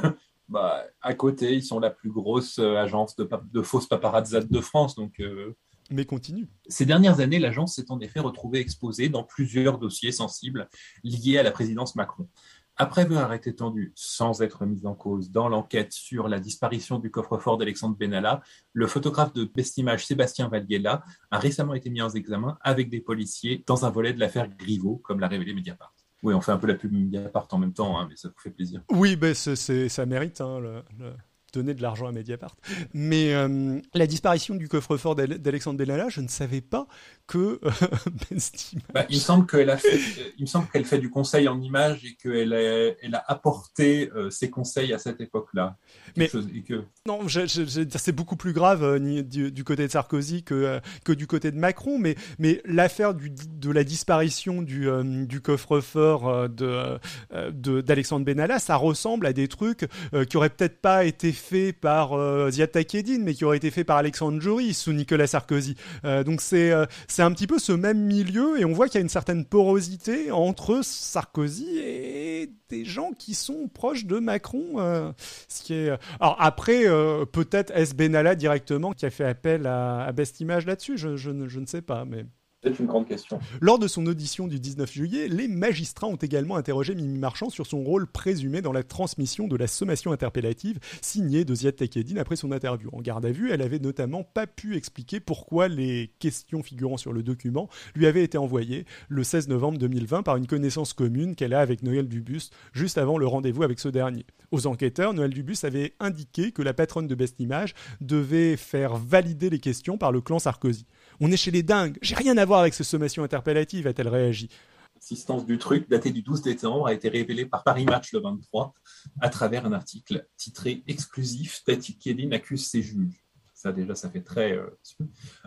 Bah, 0.48 0.84
à 1.00 1.14
côté, 1.14 1.54
ils 1.54 1.62
sont 1.62 1.80
la 1.80 1.88
plus 1.88 2.10
grosse 2.10 2.58
euh, 2.58 2.76
agence 2.76 3.16
de 3.16 3.62
fausses 3.62 3.86
paparazzades 3.86 4.50
de 4.50 4.60
France. 4.60 4.96
Donc, 4.96 5.18
euh, 5.18 5.56
Mais 5.92 6.04
continue. 6.04 6.48
Ces 6.68 6.86
dernières 6.86 7.20
années, 7.20 7.38
l'agence 7.38 7.74
s'est 7.76 7.90
en 7.90 8.00
effet 8.00 8.20
retrouvée 8.20 8.60
exposée 8.60 9.08
dans 9.08 9.24
plusieurs 9.24 9.78
dossiers 9.78 10.12
sensibles 10.12 10.68
liés 11.04 11.38
à 11.38 11.42
la 11.42 11.50
présidence 11.50 11.94
Macron. 11.96 12.28
Après 12.76 13.02
avoir 13.02 13.34
été 13.34 13.54
tendu 13.54 13.92
sans 13.94 14.40
être 14.40 14.64
mis 14.64 14.86
en 14.86 14.94
cause 14.94 15.30
dans 15.30 15.50
l'enquête 15.50 15.92
sur 15.92 16.26
la 16.28 16.40
disparition 16.40 16.98
du 16.98 17.10
coffre-fort 17.10 17.58
d'Alexandre 17.58 17.96
Benalla, 17.98 18.40
le 18.72 18.86
photographe 18.86 19.34
de 19.34 19.44
Bestimage 19.44 20.06
Sébastien 20.06 20.48
Valguela 20.48 21.04
a 21.30 21.38
récemment 21.38 21.74
été 21.74 21.90
mis 21.90 22.00
en 22.00 22.08
examen 22.08 22.56
avec 22.62 22.88
des 22.88 23.00
policiers 23.00 23.62
dans 23.66 23.84
un 23.84 23.90
volet 23.90 24.14
de 24.14 24.20
l'affaire 24.20 24.48
Griveaux, 24.48 24.96
comme 25.04 25.20
l'a 25.20 25.28
révélé 25.28 25.52
Mediapart. 25.52 25.94
Oui, 26.22 26.32
on 26.32 26.40
fait 26.40 26.52
un 26.52 26.56
peu 26.56 26.66
la 26.66 26.74
pub 26.74 26.92
Mediapart 26.92 27.46
en 27.50 27.58
même 27.58 27.74
temps, 27.74 27.98
hein, 28.00 28.06
mais 28.08 28.16
ça 28.16 28.28
vous 28.28 28.40
fait 28.42 28.50
plaisir. 28.50 28.80
Oui, 28.90 29.16
ben 29.16 29.34
ça 29.34 30.06
mérite 30.06 30.40
hein, 30.40 30.58
le- 30.58 30.82
le- 30.98 31.14
donner 31.52 31.74
de 31.74 31.82
l'argent 31.82 32.06
à 32.06 32.12
Mediapart. 32.12 32.56
Mais 32.94 33.34
euh, 33.34 33.78
la 33.94 34.06
disparition 34.06 34.54
du 34.54 34.68
coffre-fort 34.68 35.14
d'Ale- 35.14 35.38
d'Alexandre 35.38 35.78
Benalla, 35.78 36.08
je 36.08 36.20
ne 36.20 36.28
savais 36.28 36.60
pas 36.60 36.86
que 37.26 37.60
euh, 37.64 37.70
Image- 38.30 38.74
Bah, 38.94 39.04
il 39.08 39.16
me 39.16 39.20
semble 39.20 39.46
qu'elle 39.46 39.70
a 39.70 39.76
fait, 39.76 39.94
euh, 39.96 40.30
il 40.38 40.42
me 40.42 40.46
semble 40.46 40.66
qu'elle 40.72 40.84
fait 40.84 40.98
du 40.98 41.10
conseil 41.10 41.48
en 41.48 41.60
images 41.60 42.04
et 42.04 42.14
qu'elle 42.14 42.52
a, 42.52 42.92
elle 43.02 43.14
a 43.14 43.24
apporté 43.28 44.10
euh, 44.16 44.30
ses 44.30 44.50
conseils 44.50 44.92
à 44.92 44.98
cette 44.98 45.20
époque-là. 45.20 45.76
Mais- 46.16 46.28
chose- 46.28 46.48
et 46.54 46.62
que 46.62 46.84
Non, 47.06 47.20
c'est 47.28 48.12
beaucoup 48.12 48.36
plus 48.36 48.52
grave 48.52 48.98
du, 48.98 49.50
du 49.52 49.64
côté 49.64 49.86
de 49.86 49.92
Sarkozy 49.92 50.42
que, 50.42 50.80
que 51.04 51.12
du 51.12 51.26
côté 51.26 51.50
de 51.50 51.58
Macron, 51.58 51.98
mais, 51.98 52.16
mais 52.38 52.60
l'affaire 52.64 53.14
de 53.14 53.70
la 53.70 53.84
disparition 53.84 54.62
du, 54.62 54.88
du 55.26 55.40
coffre-fort 55.40 56.48
de, 56.48 57.80
d'Alexandre 57.80 58.24
Benalla, 58.24 58.58
ça 58.58 58.76
ressemble 58.76 59.26
à 59.26 59.32
des 59.32 59.48
trucs 59.48 59.86
qui 60.28 60.36
auraient 60.36 60.50
peut-être 60.50 60.80
pas 60.80 61.04
été 61.04 61.32
fait 61.42 61.72
par 61.72 62.12
euh, 62.12 62.50
Ziad 62.50 62.70
Takedin, 62.70 63.18
mais 63.20 63.34
qui 63.34 63.44
aurait 63.44 63.56
été 63.56 63.70
fait 63.70 63.84
par 63.84 63.96
Alexandre 63.96 64.40
Jory 64.40 64.72
sous 64.72 64.92
Nicolas 64.92 65.26
Sarkozy. 65.26 65.74
Euh, 66.04 66.24
donc 66.24 66.40
c'est 66.40 66.70
euh, 66.70 66.86
c'est 67.08 67.22
un 67.22 67.32
petit 67.32 67.46
peu 67.46 67.58
ce 67.58 67.72
même 67.72 67.98
milieu, 67.98 68.60
et 68.60 68.64
on 68.64 68.72
voit 68.72 68.86
qu'il 68.86 68.94
y 68.94 68.98
a 68.98 69.02
une 69.02 69.08
certaine 69.08 69.44
porosité 69.44 70.30
entre 70.30 70.80
Sarkozy 70.82 71.78
et 71.78 72.50
des 72.68 72.84
gens 72.84 73.10
qui 73.18 73.34
sont 73.34 73.68
proches 73.68 74.06
de 74.06 74.18
Macron. 74.18 74.76
euh, 74.76 75.12
ce 75.48 75.62
qui 75.62 75.74
est 75.74 75.90
alors 76.20 76.36
après 76.38 76.84
peut-être 77.32 77.72
S 77.74 77.94
Benalla 77.94 78.34
directement 78.34 78.92
qui 78.92 79.04
a 79.04 79.10
fait 79.10 79.24
appel 79.24 79.66
à, 79.66 80.04
à 80.04 80.12
Best 80.12 80.40
Image 80.40 80.64
là-dessus. 80.66 80.96
Je, 80.96 81.16
je, 81.16 81.30
je 81.48 81.60
ne 81.60 81.66
sais 81.66 81.82
pas, 81.82 82.04
mais 82.04 82.24
C'est 82.64 82.78
une 82.78 82.86
grande 82.86 83.08
question. 83.08 83.40
lors 83.60 83.80
de 83.80 83.88
son 83.88 84.06
audition 84.06 84.46
du 84.46 84.60
19 84.60 84.92
juillet, 84.92 85.26
les 85.26 85.48
magistrats 85.48 86.06
ont 86.06 86.16
également 86.16 86.56
interrogé 86.56 86.94
Mimi 86.94 87.18
Marchand 87.18 87.50
sur 87.50 87.66
son 87.66 87.82
rôle 87.82 88.06
présumé 88.06 88.62
dans 88.62 88.72
la 88.72 88.84
transmission 88.84 89.48
de 89.48 89.56
la 89.56 89.66
sommation 89.66 90.12
interpellative 90.12 90.78
signée 91.00 91.44
de 91.44 91.54
Ziad 91.56 91.74
Takedine 91.74 92.18
après 92.18 92.36
son 92.36 92.52
interview. 92.52 92.88
En 92.92 93.00
garde 93.00 93.26
à 93.26 93.32
vue, 93.32 93.50
elle 93.50 93.62
avait 93.62 93.80
notamment 93.80 94.22
pas 94.22 94.46
pu 94.46 94.76
expliquer 94.76 95.18
pourquoi 95.18 95.66
les 95.66 96.12
questions 96.20 96.62
figurant 96.62 96.96
sur 96.96 97.12
le 97.12 97.24
document 97.24 97.68
lui 97.96 98.06
avaient 98.06 98.22
été 98.22 98.38
envoyées 98.38 98.86
le 99.08 99.24
16 99.24 99.48
novembre 99.48 99.78
2020 99.78 100.22
par 100.22 100.36
une 100.36 100.46
connaissance 100.46 100.92
commune 100.92 101.34
qu'elle 101.34 101.54
a 101.54 101.60
avec 101.60 101.82
Noël 101.82 102.06
Dubus 102.06 102.50
juste 102.72 102.96
avant 102.96 103.18
le 103.18 103.26
rendez-vous 103.26 103.64
avec 103.64 103.80
ce 103.80 103.88
dernier. 103.88 104.24
Aux 104.52 104.68
enquêteurs, 104.68 105.14
Noël 105.14 105.34
Dubus 105.34 105.58
avait 105.64 105.94
indiqué 105.98 106.52
que 106.52 106.62
la 106.62 106.74
patronne 106.74 107.08
de 107.08 107.14
Best 107.16 107.40
Image 107.40 107.74
devait 108.00 108.56
faire 108.56 108.94
valider 108.96 109.50
les 109.50 109.58
questions 109.58 109.98
par 109.98 110.12
le 110.12 110.20
clan 110.20 110.38
Sarkozy. 110.38 110.86
On 111.24 111.30
est 111.30 111.36
chez 111.36 111.52
les 111.52 111.62
dingues, 111.62 111.98
j'ai 112.02 112.16
rien 112.16 112.36
à 112.36 112.44
voir 112.44 112.58
avec 112.58 112.74
ces 112.74 112.82
sommations 112.82 113.22
interpellatives, 113.22 113.86
a-t-elle 113.86 114.08
réagi. 114.08 114.48
L'existence 114.96 115.46
du 115.46 115.56
truc, 115.56 115.88
daté 115.88 116.10
du 116.10 116.20
12 116.20 116.42
décembre, 116.42 116.88
a 116.88 116.92
été 116.92 117.08
révélée 117.08 117.46
par 117.46 117.62
Paris 117.62 117.84
Match 117.84 118.12
le 118.12 118.18
23 118.18 118.74
à 119.20 119.28
travers 119.28 119.64
un 119.64 119.72
article 119.72 120.26
titré 120.36 120.82
Exclusif, 120.88 121.62
Tati 121.64 121.96
Kedin 121.96 122.32
accuse 122.32 122.66
ses 122.66 122.82
juges. 122.82 123.21
Ça, 123.62 123.70
déjà, 123.70 123.94
ça 123.94 124.10
fait 124.10 124.22
très. 124.22 124.56
euh, 124.56 124.66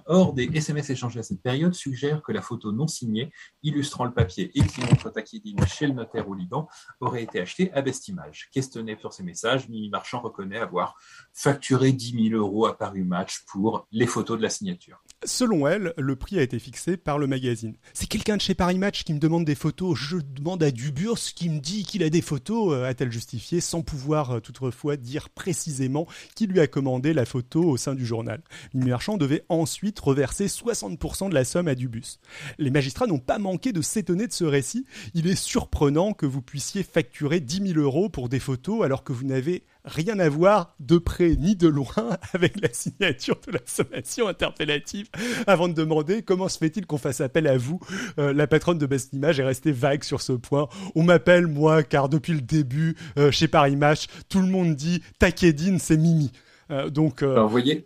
Or, 0.05 0.31
des 0.33 0.49
SMS 0.53 0.89
échangés 0.89 1.19
à 1.19 1.23
cette 1.23 1.41
période 1.41 1.73
suggèrent 1.73 2.21
que 2.21 2.31
la 2.31 2.41
photo 2.41 2.71
non 2.71 2.87
signée, 2.87 3.29
illustrant 3.61 4.05
le 4.05 4.13
papier 4.13 4.51
et 4.55 4.65
qui 4.65 4.79
montre 4.79 5.09
Takedine 5.09 5.65
chez 5.67 5.85
le 5.87 5.93
notaire 5.93 6.29
au 6.29 6.33
Liban, 6.33 6.69
aurait 7.01 7.23
été 7.23 7.41
achetée 7.41 7.73
à 7.73 7.81
Best 7.81 8.07
Image. 8.07 8.47
Questionné 8.53 8.95
sur 8.97 9.11
ces 9.11 9.23
messages, 9.23 9.67
Mimi 9.67 9.89
Marchand 9.89 10.21
reconnaît 10.21 10.59
avoir 10.59 10.95
facturé 11.33 11.91
10 11.91 12.29
000 12.29 12.41
euros 12.41 12.67
à 12.67 12.77
Paris 12.77 13.03
Match 13.03 13.43
pour 13.51 13.85
les 13.91 14.07
photos 14.07 14.37
de 14.37 14.43
la 14.43 14.49
signature. 14.49 15.03
Selon 15.25 15.67
elle, 15.67 15.93
le 15.97 16.15
prix 16.15 16.39
a 16.39 16.41
été 16.41 16.57
fixé 16.57 16.95
par 16.95 17.17
le 17.19 17.27
magazine. 17.27 17.75
C'est 17.93 18.07
quelqu'un 18.07 18.37
de 18.37 18.41
chez 18.41 18.55
Paris 18.55 18.77
Match 18.77 19.03
qui 19.03 19.13
me 19.13 19.19
demande 19.19 19.43
des 19.43 19.55
photos. 19.55 19.97
Je 19.97 20.17
demande 20.19 20.63
à 20.63 20.71
Duburs 20.71 21.17
qui 21.35 21.49
me 21.49 21.59
dit 21.59 21.83
qu'il 21.83 22.01
a 22.01 22.09
des 22.09 22.21
photos, 22.21 22.73
euh, 22.73 22.85
a-t-elle 22.85 23.11
justifié, 23.11 23.59
sans 23.59 23.81
pouvoir 23.81 24.31
euh, 24.31 24.39
toutefois 24.39 24.95
dire 24.95 25.29
précisément 25.31 26.07
qui 26.33 26.47
lui 26.47 26.61
a 26.61 26.67
commandé 26.67 27.13
la 27.13 27.25
photo 27.25 27.63
au 27.65 27.75
sein 27.75 27.93
du 27.93 28.04
journal. 28.05 28.41
Mimi 28.73 28.89
Marchand 28.89 29.17
devait 29.17 29.43
ensuite 29.49 29.99
reverser 29.99 30.47
60% 30.47 31.29
de 31.29 31.33
la 31.33 31.43
somme 31.43 31.67
à 31.67 31.75
Dubus. 31.75 32.19
Les 32.57 32.71
magistrats 32.71 33.07
n'ont 33.07 33.19
pas 33.19 33.39
manqué 33.39 33.73
de 33.73 33.81
s'étonner 33.81 34.27
de 34.27 34.33
ce 34.33 34.45
récit. 34.45 34.85
Il 35.13 35.27
est 35.27 35.35
surprenant 35.35 36.13
que 36.13 36.25
vous 36.25 36.41
puissiez 36.41 36.83
facturer 36.83 37.39
10 37.39 37.73
000 37.73 37.79
euros 37.79 38.09
pour 38.09 38.29
des 38.29 38.39
photos 38.39 38.83
alors 38.83 39.03
que 39.03 39.13
vous 39.13 39.25
n'avez 39.25 39.63
rien 39.85 40.19
à 40.19 40.29
voir 40.29 40.75
de 40.79 40.97
près 40.97 41.35
ni 41.35 41.55
de 41.55 41.67
loin 41.67 41.85
avec 42.33 42.59
la 42.61 42.73
signature 42.73 43.39
de 43.47 43.53
la 43.53 43.59
sommation 43.65 44.27
interpellative 44.27 45.09
avant 45.47 45.67
de 45.67 45.73
demander 45.73 46.23
comment 46.23 46.49
se 46.49 46.57
fait-il 46.57 46.85
qu'on 46.85 46.97
fasse 46.97 47.21
appel 47.21 47.47
à 47.47 47.57
vous? 47.57 47.79
Euh, 48.19 48.33
la 48.33 48.47
patronne 48.47 48.77
de 48.77 48.85
Best 48.85 49.13
Image 49.13 49.39
est 49.39 49.43
restée 49.43 49.71
vague 49.71 50.03
sur 50.03 50.21
ce 50.21 50.33
point. 50.33 50.67
On 50.95 51.03
m'appelle 51.03 51.47
moi 51.47 51.83
car 51.83 52.09
depuis 52.09 52.33
le 52.33 52.41
début 52.41 52.95
euh, 53.17 53.31
chez 53.31 53.47
Paris 53.47 53.75
Match, 53.75 54.07
tout 54.29 54.39
le 54.39 54.47
monde 54.47 54.75
dit 54.75 55.01
Takedine 55.19 55.79
c'est 55.79 55.97
Mimi. 55.97 56.31
Euh, 56.71 56.89
donc 56.89 57.21
Alors, 57.21 57.45
vous 57.45 57.51
voyez, 57.51 57.85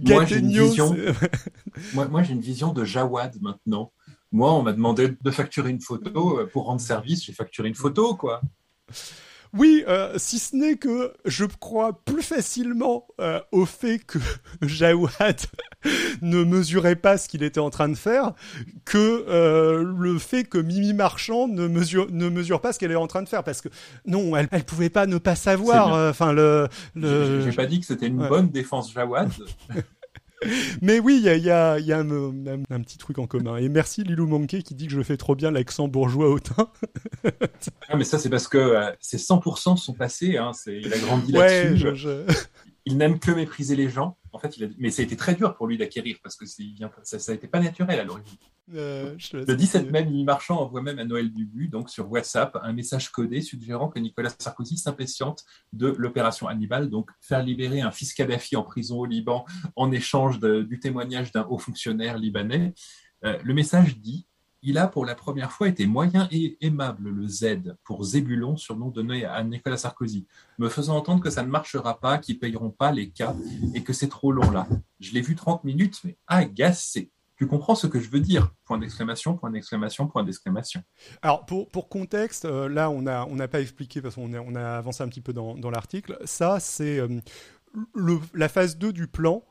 moi, 0.00 0.24
j'ai 0.24 0.38
une 0.38 0.50
vision. 0.50 0.96
moi 1.94 2.22
j'ai 2.22 2.32
une 2.32 2.40
vision 2.40 2.72
de 2.72 2.84
Jawad 2.84 3.36
maintenant. 3.40 3.92
Moi, 4.32 4.52
on 4.52 4.62
m'a 4.62 4.72
demandé 4.72 5.14
de 5.20 5.30
facturer 5.30 5.70
une 5.70 5.80
photo 5.80 6.40
euh, 6.40 6.46
pour 6.46 6.66
rendre 6.66 6.80
service. 6.80 7.24
J'ai 7.24 7.32
facturé 7.32 7.68
une 7.68 7.74
photo, 7.74 8.16
quoi. 8.16 8.40
Oui, 9.56 9.84
euh, 9.88 10.14
si 10.16 10.38
ce 10.38 10.54
n'est 10.54 10.76
que 10.76 11.12
je 11.24 11.44
crois 11.44 12.00
plus 12.04 12.22
facilement 12.22 13.06
euh, 13.20 13.40
au 13.52 13.64
fait 13.64 13.98
que 13.98 14.18
Jawad 14.62 15.40
ne 16.22 16.44
mesurait 16.44 16.96
pas 16.96 17.16
ce 17.18 17.28
qu'il 17.28 17.42
était 17.42 17.60
en 17.60 17.70
train 17.70 17.88
de 17.88 17.94
faire 17.94 18.32
que 18.84 19.24
euh, 19.28 19.82
le 19.96 20.18
fait 20.18 20.44
que 20.44 20.58
Mimi 20.58 20.92
Marchand 20.92 21.48
ne 21.48 21.66
mesure, 21.68 22.08
ne 22.10 22.28
mesure 22.28 22.60
pas 22.60 22.72
ce 22.72 22.78
qu'elle 22.78 22.92
est 22.92 22.96
en 22.96 23.06
train 23.06 23.22
de 23.22 23.28
faire. 23.28 23.44
Parce 23.44 23.60
que 23.60 23.68
non, 24.06 24.36
elle, 24.36 24.48
elle 24.50 24.64
pouvait 24.64 24.90
pas 24.90 25.06
ne 25.06 25.18
pas 25.18 25.36
savoir. 25.36 26.10
Enfin, 26.10 26.32
le, 26.32 26.68
j'ai 26.94 27.52
pas 27.52 27.66
dit 27.66 27.80
que 27.80 27.86
c'était 27.86 28.06
une 28.06 28.20
ouais. 28.20 28.28
bonne 28.28 28.48
défense 28.48 28.92
Jawad. 28.92 29.30
Mais 30.82 30.98
oui, 30.98 31.16
il 31.18 31.24
y 31.24 31.28
a, 31.28 31.36
il 31.36 31.44
y 31.44 31.50
a- 31.50 31.78
il 31.78 31.86
y 31.86 31.92
a 31.92 31.98
un, 31.98 32.10
un- 32.10 32.62
un 32.70 32.80
petit 32.80 32.98
truc 32.98 33.18
en 33.18 33.26
commun. 33.26 33.56
Et 33.56 33.68
merci 33.68 34.02
Lilou 34.02 34.26
Monkey 34.26 34.62
qui 34.62 34.74
dit 34.74 34.86
que 34.86 34.92
je 34.92 35.02
fais 35.02 35.16
trop 35.16 35.34
bien 35.34 35.50
l'accent 35.50 35.88
bourgeois 35.88 36.28
hautain. 36.30 36.70
Ah, 37.88 37.96
mais 37.96 38.04
ça, 38.04 38.18
c'est 38.18 38.30
parce 38.30 38.48
que 38.48 38.58
euh, 38.58 38.90
c'est 39.00 39.18
100% 39.18 39.76
son 39.76 39.92
passé. 39.94 40.36
Hein. 40.36 40.52
Il 40.66 40.92
a 40.92 40.98
grandi 40.98 41.32
Ouais, 41.32 41.70
là-dessus. 41.70 41.96
je, 41.96 42.22
Il 42.84 42.96
n'aime 42.96 43.18
que 43.18 43.30
mépriser 43.32 43.74
les 43.76 43.88
gens. 43.88 44.16
En 44.32 44.38
fait, 44.38 44.56
il 44.58 44.64
a... 44.64 44.68
mais 44.78 44.90
ça 44.90 45.02
a 45.02 45.04
été 45.04 45.16
très 45.16 45.34
dur 45.34 45.54
pour 45.56 45.66
lui 45.66 45.76
d'acquérir 45.78 46.16
parce 46.22 46.36
que 46.36 46.44
vient- 46.76 46.90
ça, 47.02 47.18
ça 47.18 47.32
a 47.32 47.34
été 47.34 47.46
pas 47.48 47.60
naturel 47.60 47.98
à 48.00 48.04
l'origine. 48.04 48.36
Euh, 48.74 49.16
Le 49.32 49.54
17 49.56 49.82
continuer. 49.84 49.92
mai, 49.92 50.04
Mimi 50.10 50.24
Marchand 50.24 50.60
envoie 50.60 50.82
même 50.82 50.98
à 50.98 51.04
Noël 51.04 51.32
Dubu, 51.32 51.68
donc 51.68 51.88
sur 51.90 52.10
WhatsApp, 52.10 52.58
un 52.62 52.72
message 52.72 53.10
codé 53.10 53.40
suggérant 53.40 53.88
que 53.88 53.98
Nicolas 53.98 54.30
Sarkozy 54.38 54.76
s'impatiente 54.76 55.44
de 55.72 55.88
l'opération 55.98 56.48
Hannibal, 56.48 56.90
donc 56.90 57.10
faire 57.20 57.42
libérer 57.42 57.80
un 57.80 57.90
fils 57.92 58.12
Kadhafi 58.14 58.56
en 58.56 58.62
prison 58.62 58.98
au 58.98 59.04
Liban 59.06 59.44
en 59.76 59.92
échange 59.92 60.38
de- 60.40 60.62
du 60.62 60.80
témoignage 60.80 61.30
d'un 61.32 61.46
haut 61.48 61.58
fonctionnaire 61.58 62.18
libanais. 62.18 62.74
Euh, 63.24 63.38
le 63.42 63.54
message 63.54 63.98
dit 63.98 64.26
il 64.62 64.78
a 64.78 64.88
pour 64.88 65.04
la 65.06 65.14
première 65.14 65.52
fois 65.52 65.68
été 65.68 65.86
moyen 65.86 66.26
et 66.32 66.56
aimable, 66.60 67.08
le 67.10 67.28
Z, 67.28 67.76
pour 67.84 68.02
Zébulon, 68.02 68.56
surnom 68.56 68.88
donné 68.90 69.24
à 69.24 69.44
Nicolas 69.44 69.76
Sarkozy, 69.76 70.26
me 70.58 70.68
faisant 70.68 70.96
entendre 70.96 71.22
que 71.22 71.30
ça 71.30 71.44
ne 71.44 71.48
marchera 71.48 72.00
pas, 72.00 72.18
qu'ils 72.18 72.40
payeront 72.40 72.70
pas 72.70 72.90
les 72.90 73.10
cas 73.10 73.36
et 73.74 73.84
que 73.84 73.92
c'est 73.92 74.08
trop 74.08 74.32
long 74.32 74.50
là. 74.50 74.66
Je 74.98 75.12
l'ai 75.12 75.20
vu 75.20 75.36
30 75.36 75.62
minutes, 75.62 76.00
mais 76.02 76.16
agacé. 76.26 77.12
Tu 77.36 77.46
comprends 77.46 77.74
ce 77.74 77.86
que 77.86 78.00
je 78.00 78.08
veux 78.08 78.20
dire? 78.20 78.52
Point 78.64 78.78
d'exclamation, 78.78 79.36
point 79.36 79.50
d'exclamation, 79.50 80.06
point 80.06 80.24
d'exclamation. 80.24 80.82
Alors 81.20 81.44
pour, 81.44 81.68
pour 81.68 81.88
contexte, 81.88 82.46
euh, 82.46 82.68
là 82.68 82.88
on 82.90 83.02
n'a 83.02 83.26
on 83.26 83.36
n'a 83.36 83.46
pas 83.46 83.60
expliqué 83.60 84.00
parce 84.00 84.14
qu'on 84.14 84.32
est- 84.32 84.38
on 84.38 84.54
a 84.54 84.78
avancé 84.78 85.02
un 85.02 85.08
petit 85.08 85.20
peu 85.20 85.34
dans, 85.34 85.54
dans 85.54 85.70
l'article. 85.70 86.16
Ça 86.24 86.60
c'est 86.60 86.98
euh, 86.98 87.08
la 88.34 88.48
phase 88.48 88.78
2 88.78 88.92
du 88.92 89.06
plan 89.06 89.44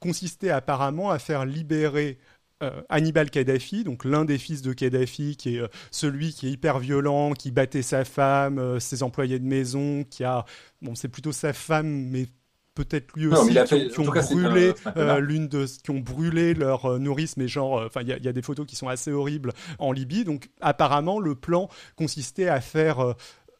consistait 0.00 0.50
apparemment 0.50 1.10
à 1.10 1.18
faire 1.18 1.44
libérer 1.44 2.18
euh, 2.62 2.80
Hannibal 2.88 3.28
Kadhafi, 3.30 3.82
donc 3.82 4.04
l'un 4.04 4.24
des 4.24 4.38
fils 4.38 4.62
de 4.62 4.72
Kadhafi, 4.72 5.36
qui 5.36 5.56
est 5.56 5.62
celui 5.90 6.32
qui 6.32 6.46
est 6.46 6.50
hyper 6.52 6.78
violent, 6.78 7.32
qui 7.32 7.50
battait 7.50 7.82
sa 7.82 8.04
femme, 8.04 8.78
ses 8.78 9.02
employés 9.02 9.40
de 9.40 9.44
maison, 9.44 10.04
qui 10.04 10.22
a, 10.22 10.44
bon 10.80 10.94
c'est 10.94 11.08
plutôt 11.08 11.32
sa 11.32 11.52
femme, 11.52 11.88
mais 12.10 12.26
peut-être 12.74 13.12
lui 13.16 13.26
aussi, 13.26 13.58
a 13.58 13.64
qui, 13.64 13.74
ont- 13.74 13.76
fait- 13.78 13.88
qui 13.88 13.98
en 13.98 14.02
ont 14.02 14.06
tout 14.06 14.12
cas, 14.12 14.22
c'est 14.22 14.34
brûlé 14.34 14.72
euh, 14.96 15.18
l'une 15.20 15.48
de, 15.48 15.66
qui 15.66 15.90
ont 15.90 16.00
brûlé 16.00 16.54
leur 16.54 16.86
euh, 16.86 16.98
nourrice, 16.98 17.36
mais 17.36 17.48
genre, 17.48 17.78
euh, 17.80 17.86
enfin 17.86 18.00
il 18.02 18.08
y, 18.08 18.12
a- 18.12 18.16
il 18.16 18.24
y 18.24 18.28
a 18.28 18.32
des 18.32 18.42
photos 18.42 18.66
qui 18.66 18.76
sont 18.76 18.88
assez 18.88 19.12
horribles 19.12 19.52
en 19.78 19.92
Libye. 19.92 20.24
Donc 20.24 20.48
apparemment 20.60 21.20
le 21.20 21.34
plan 21.34 21.68
consistait 21.96 22.48
à 22.48 22.60
faire 22.60 23.14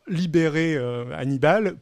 libérer 0.09 0.75
euh, 0.77 1.05
Hannibal 1.16 1.77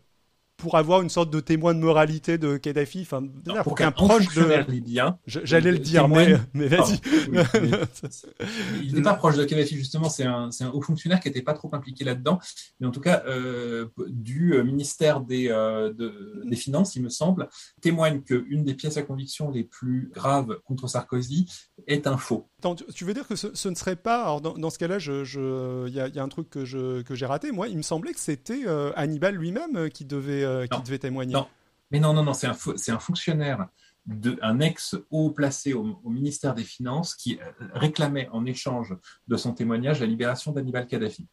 pour 0.61 0.77
avoir 0.77 1.03
une 1.03 1.09
sorte 1.09 1.31
de 1.31 1.41
témoin 1.41 1.75
de 1.75 1.81
moralité 1.81 2.39
de 2.39 2.57
Kadhafi, 2.57 3.01
enfin 3.03 3.23
pour 3.65 3.75
qu'un 3.75 3.91
proche 3.91 4.35
de, 4.35 4.71
libyen, 4.71 5.19
Je- 5.27 5.41
j'allais 5.45 5.73
le 5.73 5.79
dire, 5.79 6.09
mais, 6.09 6.27
témoigne- 6.27 6.43
mais 6.55 6.67
vas-y. 6.69 6.99
Pardon, 7.01 7.49
oui, 7.55 7.61
mais- 7.63 7.71
il 8.83 8.95
n'est 8.95 9.03
pas 9.03 9.15
proche 9.15 9.37
de 9.37 9.45
Kadhafi, 9.45 9.77
justement, 9.77 10.09
c'est 10.09 10.25
un, 10.25 10.51
haut 10.73 10.83
fonctionnaire 10.83 11.21
qui 11.21 11.29
n'était 11.29 11.43
pas 11.43 11.55
trop 11.55 11.71
impliqué 11.75 12.05
là-dedans, 12.05 12.39
mais 12.81 12.87
en 12.87 12.91
tout 12.91 13.01
cas, 13.01 13.23
euh, 13.27 13.87
du 14.09 14.55
euh, 14.55 14.63
ministère 14.65 15.21
des, 15.21 15.49
euh, 15.51 15.93
de- 15.93 16.43
des 16.45 16.57
Finances, 16.57 16.97
il 16.97 17.03
me 17.03 17.09
semble, 17.09 17.49
témoigne 17.81 18.21
qu'une 18.23 18.65
des 18.65 18.75
pièces 18.75 18.97
à 18.97 19.03
conviction 19.03 19.51
les 19.51 19.65
plus 19.65 20.11
graves 20.15 20.59
contre 20.65 20.89
Sarkozy 20.89 21.47
est 21.87 22.07
un 22.07 22.17
faux. 22.17 22.49
Attends, 22.59 22.75
tu, 22.75 23.05
veux 23.05 23.15
dire 23.15 23.27
que 23.27 23.37
ce, 23.37 23.49
ce 23.55 23.69
ne 23.69 23.75
serait 23.75 23.97
pas. 23.97 24.23
Alors, 24.23 24.41
dans, 24.43 24.53
dans 24.59 24.69
ce 24.71 24.79
cas-là, 24.79 24.99
je- 24.99 25.25
je- 25.25 25.89
il 25.89 25.95
y, 25.95 26.01
a, 26.01 26.09
il 26.09 26.15
y 26.15 26.19
a 26.19 26.23
un 26.23 26.29
truc 26.29 26.51
que, 26.51 26.65
j'ai 26.65 27.27
raté. 27.27 27.53
Moi, 27.53 27.69
il 27.69 27.77
me 27.79 27.83
semblait 27.83 28.13
que 28.13 28.21
c'était 28.21 28.63
euh, 28.67 28.93
Hannibal 28.97 29.35
lui-même 29.35 29.89
qui 29.91 30.05
devait, 30.05 30.45
euh, 30.51 30.67
qui 30.67 30.83
devait 30.83 30.99
témoigner. 30.99 31.35
Non. 31.35 31.47
Mais 31.91 31.99
non, 32.01 32.13
non, 32.13 32.23
non, 32.23 32.35
c'est 32.35 32.47
un, 32.47 32.99
fonctionnaire, 32.99 33.67
de, 34.07 34.39
un 34.43 34.61
ex-haut 34.61 35.31
placé 35.31 35.73
au, 35.73 36.01
au 36.05 36.11
ministère 36.11 36.55
des 36.55 36.63
Finances 36.65 37.15
qui 37.15 37.39
euh, 37.41 37.67
réclamait 37.75 38.29
en 38.33 38.47
échange 38.47 38.95
de 39.27 39.37
son 39.37 39.53
témoignage 39.55 40.01
la 40.01 40.07
libération 40.07 40.53
d'Hannibal 40.53 40.87
Kadhafi. 40.87 41.27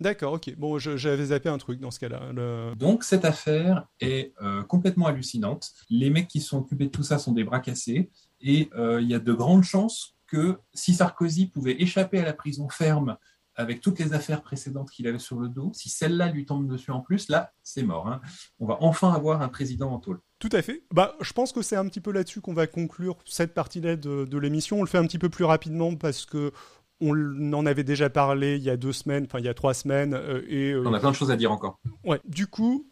D'accord, 0.00 0.34
ok. 0.34 0.54
Bon, 0.56 0.78
j'avais 0.78 1.26
zappé 1.26 1.48
un 1.48 1.58
truc 1.58 1.80
dans 1.80 1.90
ce 1.90 2.00
cas-là. 2.00 2.32
Le- 2.32 2.74
Donc 2.76 3.04
cette 3.04 3.24
affaire 3.24 3.86
est 4.00 4.32
euh, 4.42 4.62
complètement 4.64 5.06
hallucinante. 5.06 5.70
Les 5.88 6.10
mecs 6.10 6.28
qui 6.28 6.40
sont 6.40 6.58
occupés 6.58 6.86
de 6.86 6.90
tout 6.90 7.04
ça 7.04 7.18
sont 7.18 7.32
des 7.32 7.44
bras 7.44 7.60
cassés 7.60 8.10
et 8.40 8.70
euh, 8.76 9.00
il 9.00 9.08
y 9.08 9.14
a 9.14 9.20
de 9.20 9.32
grandes 9.32 9.62
chances 9.62 10.16
que 10.26 10.58
si 10.72 10.94
Sarkozy 10.94 11.46
pouvait 11.46 11.80
échapper 11.80 12.18
à 12.18 12.24
la 12.24 12.32
prison 12.32 12.68
ferme 12.68 13.16
avec 13.56 13.80
toutes 13.80 13.98
les 13.98 14.12
affaires 14.14 14.42
précédentes 14.42 14.90
qu'il 14.90 15.06
avait 15.06 15.18
sur 15.18 15.38
le 15.38 15.48
dos, 15.48 15.70
si 15.74 15.88
celle-là 15.88 16.28
lui 16.30 16.44
tombe 16.44 16.66
dessus 16.66 16.90
en 16.90 17.00
plus, 17.00 17.28
là, 17.28 17.52
c'est 17.62 17.82
mort. 17.82 18.08
hein. 18.08 18.20
On 18.58 18.66
va 18.66 18.76
enfin 18.80 19.12
avoir 19.12 19.42
un 19.42 19.48
président 19.48 19.90
en 19.92 19.98
tôle. 19.98 20.20
Tout 20.38 20.48
à 20.52 20.60
fait. 20.62 20.82
Bah, 20.92 21.14
je 21.20 21.32
pense 21.32 21.52
que 21.52 21.62
c'est 21.62 21.76
un 21.76 21.86
petit 21.86 22.00
peu 22.00 22.12
là-dessus 22.12 22.40
qu'on 22.40 22.52
va 22.54 22.66
conclure 22.66 23.16
cette 23.24 23.54
partie-là 23.54 23.96
de, 23.96 24.24
de 24.24 24.38
l'émission. 24.38 24.78
On 24.78 24.82
le 24.82 24.88
fait 24.88 24.98
un 24.98 25.06
petit 25.06 25.18
peu 25.18 25.28
plus 25.28 25.44
rapidement 25.44 25.94
parce 25.94 26.26
que 26.26 26.52
on 27.00 27.52
en 27.52 27.66
avait 27.66 27.82
déjà 27.84 28.08
parlé 28.08 28.56
il 28.56 28.62
y 28.62 28.70
a 28.70 28.76
deux 28.76 28.92
semaines, 28.92 29.24
enfin 29.24 29.40
il 29.40 29.44
y 29.44 29.48
a 29.48 29.54
trois 29.54 29.74
semaines, 29.74 30.14
euh, 30.14 30.42
et 30.48 30.70
euh, 30.72 30.84
On 30.86 30.94
a 30.94 31.00
plein 31.00 31.10
de 31.10 31.16
choses 31.16 31.30
à 31.32 31.36
dire 31.36 31.50
encore. 31.50 31.80
ouais. 32.04 32.20
Du 32.24 32.46
coup, 32.46 32.86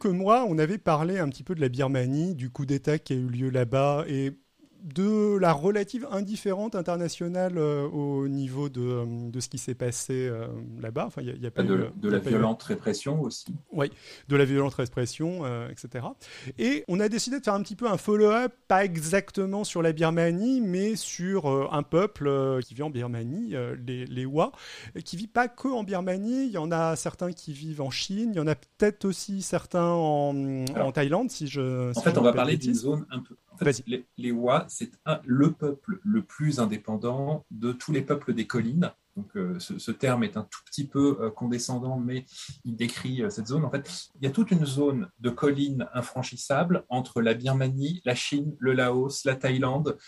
quelques 0.00 0.14
mois, 0.14 0.44
on 0.48 0.58
avait 0.58 0.78
parlé 0.78 1.18
un 1.18 1.28
petit 1.28 1.42
peu 1.42 1.54
de 1.54 1.60
la 1.60 1.68
Birmanie, 1.68 2.34
du 2.34 2.50
coup 2.50 2.66
d'État 2.66 2.98
qui 2.98 3.12
a 3.12 3.16
eu 3.16 3.28
lieu 3.28 3.50
là-bas 3.50 4.04
et 4.08 4.32
de 4.82 5.36
la 5.38 5.52
relative 5.52 6.06
indifférente 6.10 6.74
internationale 6.74 7.58
euh, 7.58 7.86
au 7.88 8.28
niveau 8.28 8.68
de, 8.68 8.80
euh, 8.80 9.30
de 9.30 9.40
ce 9.40 9.48
qui 9.48 9.58
s'est 9.58 9.74
passé 9.74 10.28
euh, 10.28 10.46
là-bas. 10.80 11.06
Enfin, 11.06 11.22
il 11.22 11.28
y 11.28 11.30
a, 11.30 11.34
y 11.36 11.46
a 11.46 11.50
pas 11.50 11.62
De, 11.62 11.74
eu, 11.74 12.10
la 12.10 12.20
pas 12.20 12.26
eu- 12.26 12.32
violente 12.32 12.62
répression 12.62 13.20
aussi. 13.22 13.46
de 14.28 14.36
la 14.36 14.44
violente 14.44 14.74
répression, 14.74 15.40
euh, 15.44 15.68
etc. 15.68 16.06
Et 16.58 16.84
on 16.88 17.00
a 17.00 17.08
décidé 17.08 17.38
de 17.38 17.44
faire 17.44 17.54
un 17.54 17.62
petit 17.62 17.76
peu 17.76 17.88
un 17.88 17.96
follow-up, 17.96 18.52
pas 18.68 18.84
exactement 18.84 19.64
sur 19.64 19.82
la 19.82 19.92
Birmanie, 19.92 20.60
mais 20.60 20.96
sur 20.96 21.72
un 21.72 21.82
peuple 21.82 22.60
qui 22.64 22.74
vit 22.74 22.82
en 22.82 22.90
Birmanie, 22.90 23.54
les, 23.86 24.06
les 24.06 24.24
Wa, 24.26 24.52
qui 25.04 25.16
vit 25.16 25.26
pas 25.26 25.48
que 25.48 25.68
en 25.68 25.84
Birmanie. 25.84 26.46
Il 26.46 26.52
y 26.52 26.58
en 26.58 26.70
a 26.72 26.96
certains 26.96 27.32
qui 27.32 27.52
vivent 27.52 27.80
en 27.82 27.90
Chine, 27.90 28.30
il 28.32 28.36
y 28.36 28.40
en 28.40 28.46
a 28.46 28.54
peut-être 28.54 29.04
aussi 29.04 29.42
certains 29.42 29.84
en, 29.90 30.64
Alors, 30.74 30.88
en 30.88 30.92
Thaïlande, 30.92 31.30
si 31.30 31.46
je. 31.46 31.90
En 31.90 31.94
si 31.94 32.02
fait, 32.02 32.14
je 32.14 32.18
on 32.20 32.22
va 32.22 32.32
parler 32.32 32.56
d'une 32.56 32.74
zone 32.74 33.06
un 33.10 33.20
peu. 33.20 33.34
En 33.60 33.64
fait, 33.64 33.72
Vas-y. 33.72 33.82
les, 33.86 34.06
les 34.16 34.32
Wa, 34.32 34.64
c'est 34.68 34.90
le 35.24 35.52
peuple 35.52 36.00
le 36.02 36.22
plus 36.22 36.60
indépendant 36.60 37.44
de 37.50 37.72
tous 37.72 37.92
les 37.92 38.02
peuples 38.02 38.34
des 38.34 38.46
collines. 38.46 38.92
Donc, 39.16 39.36
euh, 39.36 39.58
ce, 39.58 39.78
ce 39.78 39.90
terme 39.90 40.24
est 40.24 40.36
un 40.36 40.44
tout 40.44 40.60
petit 40.64 40.86
peu 40.86 41.18
euh, 41.20 41.30
condescendant, 41.30 41.98
mais 41.98 42.24
il 42.64 42.76
décrit 42.76 43.22
euh, 43.22 43.30
cette 43.30 43.48
zone. 43.48 43.64
En 43.64 43.70
fait, 43.70 44.08
il 44.20 44.24
y 44.24 44.26
a 44.26 44.30
toute 44.30 44.50
une 44.50 44.64
zone 44.64 45.10
de 45.18 45.30
collines 45.30 45.88
infranchissables 45.92 46.84
entre 46.88 47.20
la 47.20 47.34
Birmanie, 47.34 48.00
la 48.04 48.14
Chine, 48.14 48.56
le 48.58 48.72
Laos, 48.72 49.24
la 49.24 49.36
Thaïlande, 49.36 49.98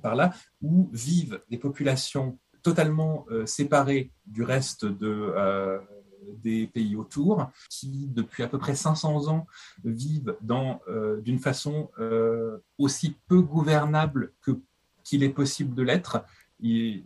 par 0.00 0.14
là, 0.14 0.32
où 0.62 0.88
vivent 0.94 1.42
des 1.50 1.58
populations 1.58 2.38
totalement 2.62 3.26
séparées 3.44 4.10
du 4.24 4.42
reste 4.44 4.86
de, 4.86 5.30
des 6.42 6.66
pays 6.66 6.96
autour, 6.96 7.50
qui, 7.68 8.08
depuis 8.08 8.42
à 8.42 8.48
peu 8.48 8.58
près 8.58 8.74
500 8.74 9.28
ans, 9.28 9.46
vivent 9.84 10.36
euh, 10.88 11.20
d'une 11.20 11.38
façon 11.38 11.90
euh, 11.98 12.58
aussi 12.78 13.16
peu 13.28 13.40
gouvernable 13.40 14.32
que 14.42 14.52
qu'il 15.04 15.22
est 15.24 15.30
possible 15.30 15.74
de 15.74 15.82
l'être. 15.82 16.24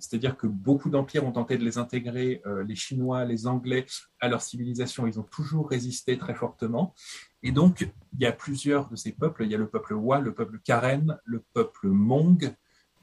C'est-à-dire 0.00 0.36
que 0.36 0.46
beaucoup 0.46 0.90
d'empires 0.90 1.24
ont 1.24 1.32
tenté 1.32 1.56
de 1.56 1.64
les 1.64 1.78
intégrer, 1.78 2.42
euh, 2.44 2.62
les 2.62 2.74
Chinois, 2.74 3.24
les 3.24 3.46
Anglais, 3.46 3.86
à 4.20 4.28
leur 4.28 4.42
civilisation. 4.42 5.06
Ils 5.06 5.18
ont 5.18 5.22
toujours 5.22 5.70
résisté 5.70 6.18
très 6.18 6.34
fortement. 6.34 6.94
Et 7.42 7.52
donc, 7.52 7.88
il 8.12 8.20
y 8.20 8.26
a 8.26 8.32
plusieurs 8.32 8.90
de 8.90 8.96
ces 8.96 9.12
peuples. 9.12 9.44
Il 9.44 9.50
y 9.50 9.54
a 9.54 9.58
le 9.58 9.68
peuple 9.68 9.94
Wa, 9.94 10.20
le 10.20 10.34
peuple 10.34 10.60
Karen, 10.62 11.18
le 11.24 11.42
peuple 11.54 11.86
Hmong, 11.86 12.54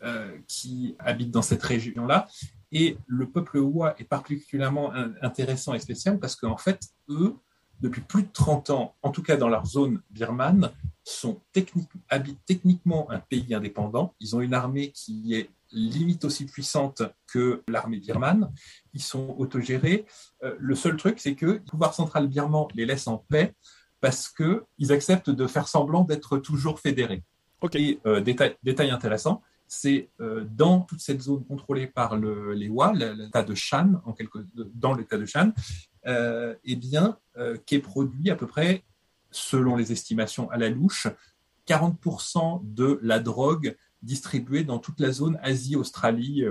euh, 0.03 0.38
qui 0.47 0.95
habitent 0.99 1.32
dans 1.32 1.41
cette 1.41 1.64
région-là. 1.64 2.28
Et 2.74 2.97
le 3.07 3.28
peuple 3.30 3.59
Wa 3.59 3.95
est 3.99 4.03
particulièrement 4.03 4.93
in- 4.93 5.13
intéressant 5.21 5.74
et 5.74 5.80
spécial 5.80 6.19
parce 6.19 6.36
qu'en 6.36 6.57
fait, 6.57 6.80
eux, 7.09 7.36
depuis 7.82 8.01
plus 8.01 8.24
de 8.24 8.30
30 8.32 8.69
ans, 8.71 8.95
en 9.01 9.11
tout 9.11 9.21
cas 9.24 9.38
dans 9.38 9.49
leur 9.49 9.65
zone 9.65 10.01
birmane, 10.09 10.71
sont 11.03 11.39
technique, 11.51 11.89
habitent 12.09 12.43
techniquement 12.45 13.09
un 13.11 13.19
pays 13.19 13.53
indépendant. 13.53 14.13
Ils 14.19 14.36
ont 14.36 14.41
une 14.41 14.53
armée 14.53 14.91
qui 14.91 15.36
est 15.36 15.49
limite 15.71 16.24
aussi 16.24 16.45
puissante 16.45 17.01
que 17.28 17.61
l'armée 17.67 17.97
birmane. 17.97 18.51
Ils 18.93 19.01
sont 19.01 19.36
autogérés. 19.38 20.05
Euh, 20.43 20.55
le 20.59 20.76
seul 20.76 20.95
truc, 20.97 21.19
c'est 21.19 21.36
que 21.36 21.45
le 21.45 21.59
pouvoir 21.59 21.93
central 21.93 22.28
birman 22.28 22.67
les 22.74 22.86
laisse 22.86 23.07
en 23.07 23.17
paix 23.17 23.53
parce 23.99 24.30
qu'ils 24.30 24.91
acceptent 24.91 25.30
de 25.30 25.47
faire 25.47 25.67
semblant 25.67 26.03
d'être 26.03 26.38
toujours 26.38 26.80
fédérés. 26.80 27.24
Ok. 27.61 27.76
Et 27.76 27.99
euh, 28.05 28.21
détail, 28.21 28.55
détail 28.63 28.91
intéressant, 28.91 29.41
c'est 29.68 30.09
euh, 30.20 30.45
dans 30.49 30.82
toute 30.82 30.99
cette 30.99 31.22
zone 31.22 31.43
contrôlée 31.45 31.88
par 31.88 32.18
le, 32.18 32.53
les 32.53 32.70
Wa, 32.70 32.93
l'État 32.93 33.43
de 33.43 33.55
Shan, 33.55 34.01
dans 34.76 34.93
l'État 34.93 35.18
de 35.18 35.26
Shan, 35.26 35.51
euh, 36.05 36.55
eh 36.64 36.76
bien, 36.76 37.18
euh, 37.38 37.57
qu'est 37.66 37.80
produit 37.80 38.30
à 38.30 38.36
peu 38.36 38.47
près, 38.47 38.84
selon 39.32 39.76
les 39.76 39.91
estimations 39.91 40.49
à 40.51 40.57
la 40.57 40.70
louche, 40.70 41.07
40% 41.68 42.61
de 42.64 42.99
la 43.01 43.20
drogue 43.20 43.76
distribuée 44.01 44.64
dans 44.64 44.80
toute 44.80 44.99
la 44.99 45.11
zone 45.11 45.39
Asie-Australie 45.41 46.43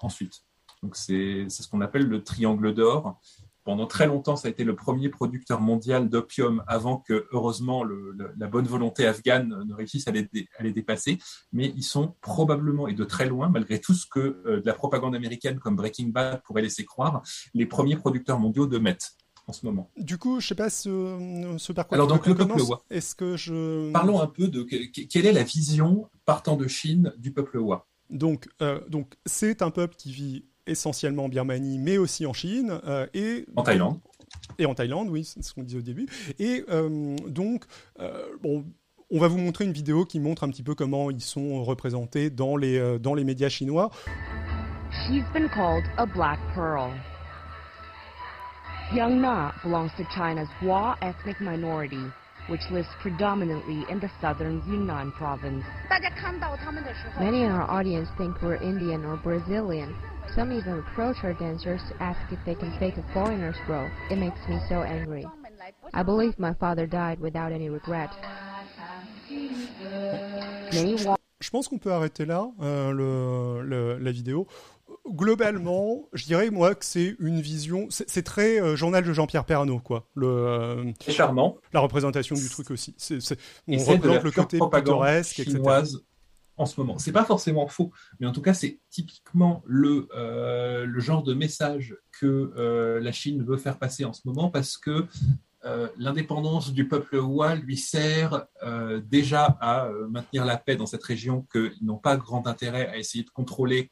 ensuite. 0.00 0.42
Donc 0.82 0.96
c'est 0.96 1.48
ce 1.50 1.68
qu'on 1.68 1.82
appelle 1.82 2.06
le 2.06 2.24
triangle 2.24 2.74
d'or. 2.74 3.20
Pendant 3.66 3.86
très 3.88 4.06
longtemps, 4.06 4.36
ça 4.36 4.46
a 4.46 4.50
été 4.52 4.62
le 4.62 4.76
premier 4.76 5.08
producteur 5.08 5.60
mondial 5.60 6.08
d'opium 6.08 6.62
avant 6.68 6.98
que, 6.98 7.26
heureusement, 7.32 7.82
le- 7.82 8.12
le- 8.12 8.30
la 8.38 8.46
bonne 8.46 8.64
volonté 8.66 9.04
afghane 9.08 9.64
ne 9.66 9.74
réussisse 9.74 10.06
à 10.06 10.12
les, 10.12 10.22
dé- 10.22 10.48
à 10.56 10.62
les 10.62 10.72
dépasser. 10.72 11.18
Mais 11.52 11.72
ils 11.76 11.82
sont 11.82 12.14
probablement, 12.20 12.86
et 12.86 12.94
de 12.94 13.02
très 13.04 13.26
loin, 13.26 13.48
malgré 13.48 13.80
tout 13.80 13.92
ce 13.92 14.06
que 14.08 14.40
euh, 14.46 14.60
de 14.60 14.66
la 14.66 14.72
propagande 14.72 15.16
américaine 15.16 15.58
comme 15.58 15.74
Breaking 15.74 16.10
Bad 16.10 16.42
pourrait 16.44 16.62
laisser 16.62 16.84
croire, 16.84 17.22
les 17.54 17.66
premiers 17.66 17.96
producteurs 17.96 18.38
mondiaux 18.38 18.68
de 18.68 18.78
meth 18.78 19.16
en 19.48 19.52
ce 19.52 19.66
moment. 19.66 19.90
Du 19.96 20.16
coup, 20.16 20.38
je 20.38 20.46
sais 20.46 20.54
pas 20.54 20.70
ce, 20.70 21.54
ce 21.58 21.72
par 21.72 21.88
quoi 21.88 21.96
Alors, 21.96 22.06
donc, 22.06 22.24
le 22.28 22.36
peuple. 22.36 22.62
Wa. 22.62 22.84
Est-ce 22.90 23.16
que 23.16 23.36
je. 23.36 23.90
Parlons 23.92 24.20
un 24.20 24.26
peu 24.28 24.46
de 24.46 24.62
que- 24.62 24.90
que- 24.92 25.06
quelle 25.08 25.26
est 25.26 25.32
la 25.32 25.42
vision 25.42 26.08
partant 26.24 26.56
de 26.56 26.68
Chine 26.68 27.12
du 27.18 27.32
peuple 27.32 27.58
Wa. 27.58 27.88
Donc, 28.10 28.48
euh, 28.62 28.80
donc 28.88 29.14
c'est 29.26 29.60
un 29.62 29.70
peuple 29.72 29.96
qui 29.96 30.12
vit 30.12 30.44
essentiellement 30.66 31.24
en 31.24 31.28
Birmanie, 31.28 31.78
mais 31.78 31.98
aussi 31.98 32.26
en 32.26 32.32
Chine. 32.32 32.80
Euh, 32.84 33.06
et 33.14 33.46
en 33.56 33.62
Thaïlande. 33.62 33.98
Et 34.58 34.66
en 34.66 34.74
Thaïlande, 34.74 35.08
oui, 35.08 35.24
c'est 35.24 35.42
ce 35.42 35.54
qu'on 35.54 35.62
disait 35.62 35.78
au 35.78 35.82
début. 35.82 36.06
Et 36.38 36.64
euh, 36.68 37.16
donc, 37.28 37.64
euh, 38.00 38.24
bon, 38.42 38.64
on 39.10 39.18
va 39.18 39.28
vous 39.28 39.38
montrer 39.38 39.64
une 39.64 39.72
vidéo 39.72 40.04
qui 40.04 40.20
montre 40.20 40.44
un 40.44 40.48
petit 40.48 40.62
peu 40.62 40.74
comment 40.74 41.10
ils 41.10 41.20
sont 41.20 41.62
représentés 41.64 42.30
dans 42.30 42.56
les, 42.56 42.98
dans 42.98 43.14
les 43.14 43.24
médias 43.24 43.48
chinois. 43.48 43.90
She's 45.06 45.24
been 45.32 45.48
called 45.48 45.84
a 45.98 46.06
black 46.06 46.38
pearl. 46.54 46.90
Yang 48.94 49.20
Na 49.20 49.52
belongs 49.64 49.90
to 49.96 50.04
China's 50.14 50.48
Hua 50.60 50.96
ethnic 51.02 51.40
minority, 51.40 52.02
which 52.48 52.62
lives 52.70 52.88
predominantly 53.00 53.84
in 53.90 53.98
the 53.98 54.08
southern 54.20 54.62
Yunnan 54.68 55.10
province. 55.12 55.64
Many 57.18 57.42
in 57.42 57.50
our 57.50 57.68
audience 57.68 58.08
think 58.16 58.40
we're 58.40 58.62
Indian 58.62 59.04
or 59.04 59.16
Brazilian, 59.16 59.92
Some 60.36 60.52
even 60.52 60.80
approach 60.80 61.16
our 61.24 61.32
dancers 61.32 61.80
to 61.88 62.02
ask 62.02 62.20
if 62.30 62.38
they 62.44 62.54
can 62.54 62.68
a 62.68 63.12
foreigner's 63.14 63.56
role. 63.66 63.88
It 64.10 64.18
makes 64.18 64.46
me 64.50 64.60
so 64.68 64.82
angry. 64.82 65.24
Je 71.40 71.50
pense 71.50 71.68
qu'on 71.68 71.78
peut 71.78 71.92
arrêter 71.92 72.26
là 72.26 72.50
euh, 72.60 73.98
la 73.98 74.12
vidéo. 74.12 74.46
Globalement, 75.08 76.06
je 76.12 76.26
dirais 76.26 76.50
moi 76.50 76.74
que 76.74 76.84
c'est 76.84 77.16
une 77.18 77.40
vision, 77.40 77.86
c'est 77.88 78.22
très 78.22 78.60
euh, 78.60 78.76
journal 78.76 79.04
de 79.04 79.12
Jean-Pierre 79.14 79.44
Pernaud 79.44 79.80
euh, 80.18 80.92
La 81.72 81.80
représentation 81.80 82.36
du 82.36 82.48
truc 82.50 82.70
aussi. 82.70 82.94
Représente 83.66 84.04
le 84.04 84.30
côté 84.30 84.58
pittoresque, 84.58 85.40
etc 85.40 85.62
en 86.56 86.66
ce 86.66 86.80
moment. 86.80 86.98
C'est 86.98 87.12
pas 87.12 87.24
forcément 87.24 87.66
faux, 87.68 87.92
mais 88.18 88.26
en 88.26 88.32
tout 88.32 88.42
cas, 88.42 88.54
c'est 88.54 88.78
typiquement 88.90 89.62
le, 89.66 90.08
euh, 90.16 90.86
le 90.86 91.00
genre 91.00 91.22
de 91.22 91.34
message 91.34 91.96
que 92.18 92.52
euh, 92.56 93.00
la 93.00 93.12
Chine 93.12 93.44
veut 93.44 93.56
faire 93.56 93.78
passer 93.78 94.04
en 94.04 94.12
ce 94.12 94.22
moment 94.24 94.50
parce 94.50 94.76
que 94.76 95.06
euh, 95.64 95.88
l'indépendance 95.98 96.72
du 96.72 96.86
peuple 96.88 97.16
Hua 97.16 97.56
lui 97.56 97.76
sert 97.76 98.46
déjà 99.04 99.56
à 99.60 99.88
maintenir 100.08 100.44
la 100.44 100.56
paix 100.56 100.76
dans 100.76 100.86
cette 100.86 101.02
région 101.02 101.46
qu'ils 101.52 101.84
n'ont 101.84 101.98
pas 101.98 102.16
grand 102.16 102.46
intérêt 102.46 102.86
à 102.88 102.98
essayer 102.98 103.24
de 103.24 103.30
contrôler 103.30 103.90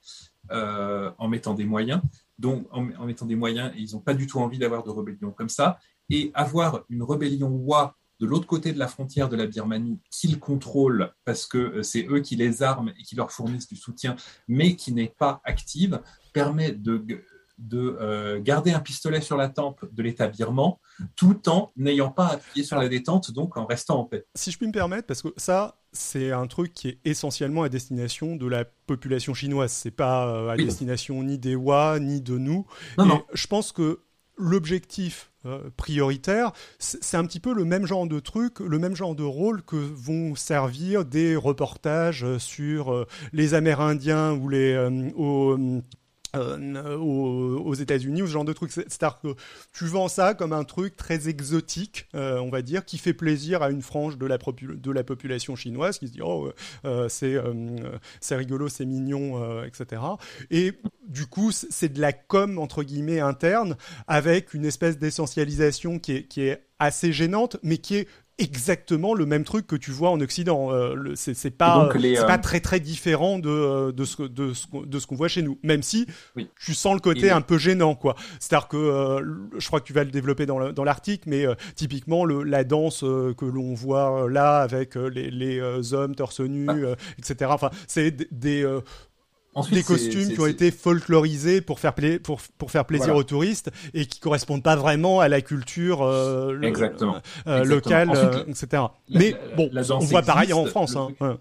en 0.51 1.29
mettant 1.29 1.55
des 1.55 1.65
moyens. 1.65 2.01
Donc, 2.39 2.67
en, 2.71 2.91
en 2.93 3.07
mettant 3.07 3.27
des 3.27 3.37
moyens, 3.37 3.73
ils 3.77 3.93
n'ont 3.93 4.01
pas 4.01 4.15
du 4.15 4.27
tout 4.27 4.41
envie 4.41 4.59
d'avoir 4.59 4.83
de 4.83 4.91
rébellion 4.91 5.31
comme 5.31 5.49
ça. 5.49 5.79
Et 6.11 6.31
avoir 6.35 6.85
une 6.91 7.03
rébellion 7.03 7.51
Hua 7.51 7.97
de 8.25 8.31
l'autre 8.31 8.47
côté 8.47 8.72
de 8.72 8.79
la 8.79 8.89
frontière 8.89 9.29
de 9.29 9.37
la 9.37 9.47
Birmanie 9.47 10.01
qu'ils 10.11 10.39
contrôlent 10.41 11.12
parce 11.25 11.47
que 11.47 11.59
euh, 11.59 11.83
c'est 11.83 12.07
eux 12.09 12.20
qui 12.20 12.37
les 12.37 12.62
arment 12.62 12.91
et 12.99 13.03
qui 13.03 13.16
leur 13.16 13.31
fournissent 13.31 13.68
du 13.68 13.77
soutien, 13.77 14.16
mais 14.49 14.77
qui 14.77 14.93
n'est 14.93 15.14
pas 15.18 15.41
active, 15.45 16.01
permet 16.33 16.72
de, 16.72 17.05
de 17.59 17.97
euh, 18.01 18.41
garder 18.43 18.72
un 18.72 18.81
pistolet 18.81 19.20
sur 19.20 19.37
la 19.37 19.49
tempe 19.49 19.85
de 19.93 20.03
l'État 20.03 20.27
birman, 20.29 20.72
tout 21.16 21.49
en 21.49 21.70
n'ayant 21.77 22.11
pas 22.11 22.27
appuyé 22.29 22.64
sur 22.66 22.77
la 22.79 22.89
détente, 22.89 23.31
donc 23.33 23.57
en 23.57 23.66
restant 23.66 24.01
en 24.01 24.05
paix. 24.05 24.25
Si 24.35 24.51
je 24.51 24.57
puis 24.59 24.66
me 24.66 24.72
permettre, 24.72 25.07
parce 25.07 25.22
que 25.22 25.29
ça, 25.37 25.77
c'est 25.93 26.33
un 26.33 26.47
truc 26.47 26.72
qui 26.72 26.89
est 26.89 26.99
essentiellement 27.05 27.62
à 27.62 27.68
destination 27.68 28.37
de 28.37 28.47
la 28.47 28.64
population 28.64 29.35
chinoise. 29.35 29.70
C'est 29.72 29.91
pas 29.93 30.27
euh, 30.29 30.49
à 30.51 30.57
Oui. 30.57 30.64
destination 30.64 31.22
ni 31.22 31.39
des 31.39 31.55
Wa 31.57 31.99
ni 32.01 32.20
de 32.20 32.39
nous. 32.39 32.66
Non, 32.99 33.05
Et 33.05 33.09
non. 33.09 33.22
Je 33.33 33.47
pense 33.47 33.70
que 33.70 34.01
l'objectif 34.37 35.30
euh, 35.47 35.70
prioritaire, 35.76 36.53
c'est 36.78 37.16
un 37.16 37.24
petit 37.26 37.41
peu 37.41 37.53
le 37.53 37.64
même 37.64 37.87
genre 37.87 38.07
de 38.07 38.18
truc, 38.18 38.61
le 38.61 38.78
même 38.78 38.97
genre 38.97 39.14
de 39.14 39.22
rôle 39.22 39.62
que 39.62 39.76
vont 39.76 40.35
servir 40.35 41.05
des 41.05 41.37
reportages 41.37 42.24
euh, 42.24 42.39
sur 42.39 42.93
euh, 42.93 43.07
les 43.32 43.53
Amérindiens 43.53 44.32
ou 44.32 44.49
les 44.49 44.74
euh, 46.35 46.97
aux, 46.97 47.59
aux 47.64 47.74
États-Unis 47.74 48.22
ou 48.22 48.26
ce 48.26 48.32
genre 48.32 48.45
de 48.45 48.53
truc. 48.53 48.72
C'est- 48.72 48.85
C'est-à-dire 48.89 49.20
que 49.20 49.35
tu 49.72 49.87
vends 49.87 50.09
ça 50.09 50.35
comme 50.35 50.53
un 50.53 50.64
truc 50.64 50.97
très 50.97 51.28
exotique, 51.28 52.07
euh, 52.14 52.39
on 52.39 52.51
va 52.51 52.62
dire, 52.62 52.85
qui 52.85 52.99
fait 52.99 53.14
plaisir 53.14 53.62
à 53.62 53.70
une 53.70 53.82
frange 53.82 54.18
de 54.18 54.26
la, 54.26 54.39
de 54.39 54.91
la 54.91 55.05
population 55.05 55.57
chinoise 55.57 55.99
qui 55.99 56.09
se 56.09 56.12
dit 56.12 56.22
oh 56.22 56.51
euh, 56.85 57.09
c'est 57.09 57.35
euh, 57.35 57.53
c'est 58.20 58.37
rigolo, 58.37 58.68
c'est 58.68 58.85
mignon, 58.87 59.43
euh, 59.43 59.64
etc. 59.64 60.03
Et 60.51 60.72
du 61.07 61.26
coup 61.26 61.51
c'est 61.53 61.93
de 61.93 62.01
la 62.01 62.12
com 62.12 62.59
entre 62.59 62.82
guillemets 62.82 63.20
interne 63.20 63.76
avec 64.07 64.55
une 64.55 64.64
espèce 64.64 64.99
d'essentialisation 64.99 65.99
qui 65.99 66.12
est, 66.12 66.22
qui 66.24 66.43
est 66.43 66.64
assez 66.78 67.12
gênante, 67.12 67.57
mais 67.62 67.78
qui 67.78 67.97
est 67.97 68.09
exactement 68.39 69.14
le 69.14 69.26
même 69.26 69.45
truc 69.45 69.66
que 69.66 69.76
tu 69.76 69.91
vois 69.91 70.11
en 70.11 70.20
Occident. 70.20 70.72
Euh, 70.72 71.12
c'est 71.14 71.51
pas, 71.51 71.89
les, 71.95 72.18
euh, 72.18 72.26
pas 72.26 72.39
très 72.39 72.61
très 72.61 72.80
différent 72.80 73.39
de, 73.39 73.49
euh, 73.49 73.93
de 73.93 74.05
ce, 74.05 74.22
de 74.22 74.53
ce, 74.53 74.66
qu'on- 74.66 74.82
de 74.82 74.99
ce 74.99 75.07
qu'on 75.07 75.14
voit 75.16 75.28
chez 75.28 75.43
nous, 75.43 75.59
même 75.62 75.82
si 75.82 76.07
Oui. 76.37 76.49
tu 76.61 76.74
sens 76.74 76.95
le 76.95 77.01
côté 77.01 77.26
Et- 77.26 77.30
un 77.30 77.41
peu 77.41 77.59
gênant, 77.59 77.95
quoi. 77.95 78.16
C'est-à-dire 78.41 78.68
que 78.68 78.76
euh, 78.76 79.20
je 79.59 79.66
crois 79.66 79.80
que 79.80 79.87
tu 79.87 79.93
vas 79.93 80.05
le 80.05 80.11
développer 80.11 80.47
dans 80.47 80.59
le- 80.59 80.72
dans 80.72 80.85
l'article, 80.85 81.28
mais 81.28 81.47
typiquement 81.76 82.24
le, 82.24 82.43
la 82.43 82.64
danse 82.64 83.01
que 83.01 83.45
l'on 83.45 83.74
voit 83.74 84.28
là 84.30 84.59
avec 84.59 84.95
les, 84.97 85.30
les 85.30 85.95
hommes 85.95 86.14
torse 86.14 86.41
nu, 86.41 86.66
Ah. 86.68 86.97
etc. 87.18 87.51
Enfin, 87.55 87.70
c'est 87.87 88.11
des 88.32 88.64
Ensuite, 89.55 89.75
des 89.77 89.83
costumes 89.85 90.29
qui 90.33 90.41
ont 90.41 90.47
été 90.47 90.71
folklorisés 90.71 91.61
pour 91.61 91.79
faire, 91.81 91.95
pla- 91.95 92.19
pour, 92.19 92.41
pour 92.59 92.71
faire 92.71 92.85
plaisir 92.85 93.07
Voilà. 93.07 93.21
aux 93.21 93.25
touristes 93.25 93.71
et 93.95 94.07
qui 94.07 94.19
correspondent 94.21 94.63
pas 94.63 94.77
vraiment 94.77 95.21
à 95.21 95.29
la 95.29 95.41
culture 95.41 96.03
euh, 96.03 96.53
le- 96.53 96.67
Exactement. 96.67 97.15
euh, 97.47 97.61
Exactement. 97.63 97.65
locale, 97.75 98.11
Ensuite, 98.11 98.35
euh, 98.35 98.45
etc. 98.51 98.67
la- 98.73 98.91
Mais 99.09 99.31
la- 99.31 99.57
bon, 99.57 99.69
la 99.73 99.83
on 99.93 99.99
voit 100.01 100.23
pareil 100.23 100.53
en 100.53 100.65
France. 100.67 100.97
hein. 100.97 101.09
Ouais. 101.21 101.37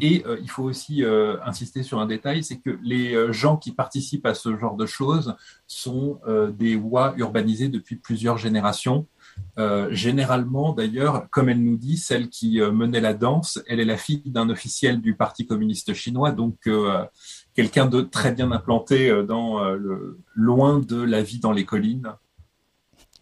Et, 0.00 0.22
euh, 0.24 0.38
il 0.40 0.48
faut 0.48 0.62
aussi 0.62 1.02
euh, 1.02 1.36
insister 1.44 1.82
sur 1.82 1.98
un 1.98 2.06
détail, 2.06 2.44
c'est 2.44 2.58
que 2.58 2.78
les 2.84 3.12
euh, 3.16 3.32
gens 3.32 3.56
qui 3.56 3.72
participent 3.72 4.24
à 4.26 4.34
ce 4.34 4.56
genre 4.56 4.76
de 4.76 4.86
choses 4.86 5.34
sont 5.66 6.20
euh, 6.28 6.52
des 6.52 6.76
Wa 6.76 7.12
urbanisés 7.16 7.68
depuis 7.68 7.96
plusieurs 7.96 8.38
générations. 8.38 9.06
Euh, 9.58 9.88
généralement, 9.92 10.72
d'ailleurs, 10.72 11.28
comme 11.30 11.48
elle 11.48 11.62
nous 11.62 11.76
dit, 11.76 11.96
celle 11.96 12.28
qui 12.28 12.60
euh, 12.60 12.72
menait 12.72 13.00
la 13.00 13.14
danse, 13.14 13.62
elle 13.66 13.80
est 13.80 13.84
la 13.84 13.96
fille 13.96 14.22
d'un 14.26 14.50
officiel 14.50 15.00
du 15.00 15.14
Parti 15.14 15.46
communiste 15.46 15.94
chinois, 15.94 16.32
donc 16.32 16.66
euh, 16.66 17.04
quelqu'un 17.54 17.86
de 17.86 18.00
très 18.00 18.32
bien 18.32 18.50
implanté 18.50 19.12
dans 19.26 19.64
le 19.64 20.18
loin 20.34 20.80
de 20.80 21.00
la 21.00 21.22
vie 21.22 21.38
dans 21.38 21.52
les 21.52 21.64
collines. 21.64 22.12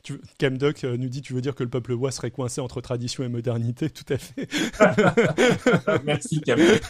Tu, 0.03 0.21
Camdoc 0.41 0.83
nous 0.83 1.09
dit 1.09 1.23
tu 1.23 1.33
veux 1.33 1.41
dire 1.41 1.55
que 1.55 1.63
le 1.63 1.69
peuple 1.71 1.93
Wa 1.93 2.11
serait 2.11 2.33
coincé 2.33 2.61
entre 2.61 2.81
tradition 2.81 3.23
et 3.23 3.29
modernité? 3.29 3.89
Tout 3.89 4.13
à 4.13 4.19
fait. 4.19 4.49
Merci 6.05 6.41
Camille. 6.41 6.81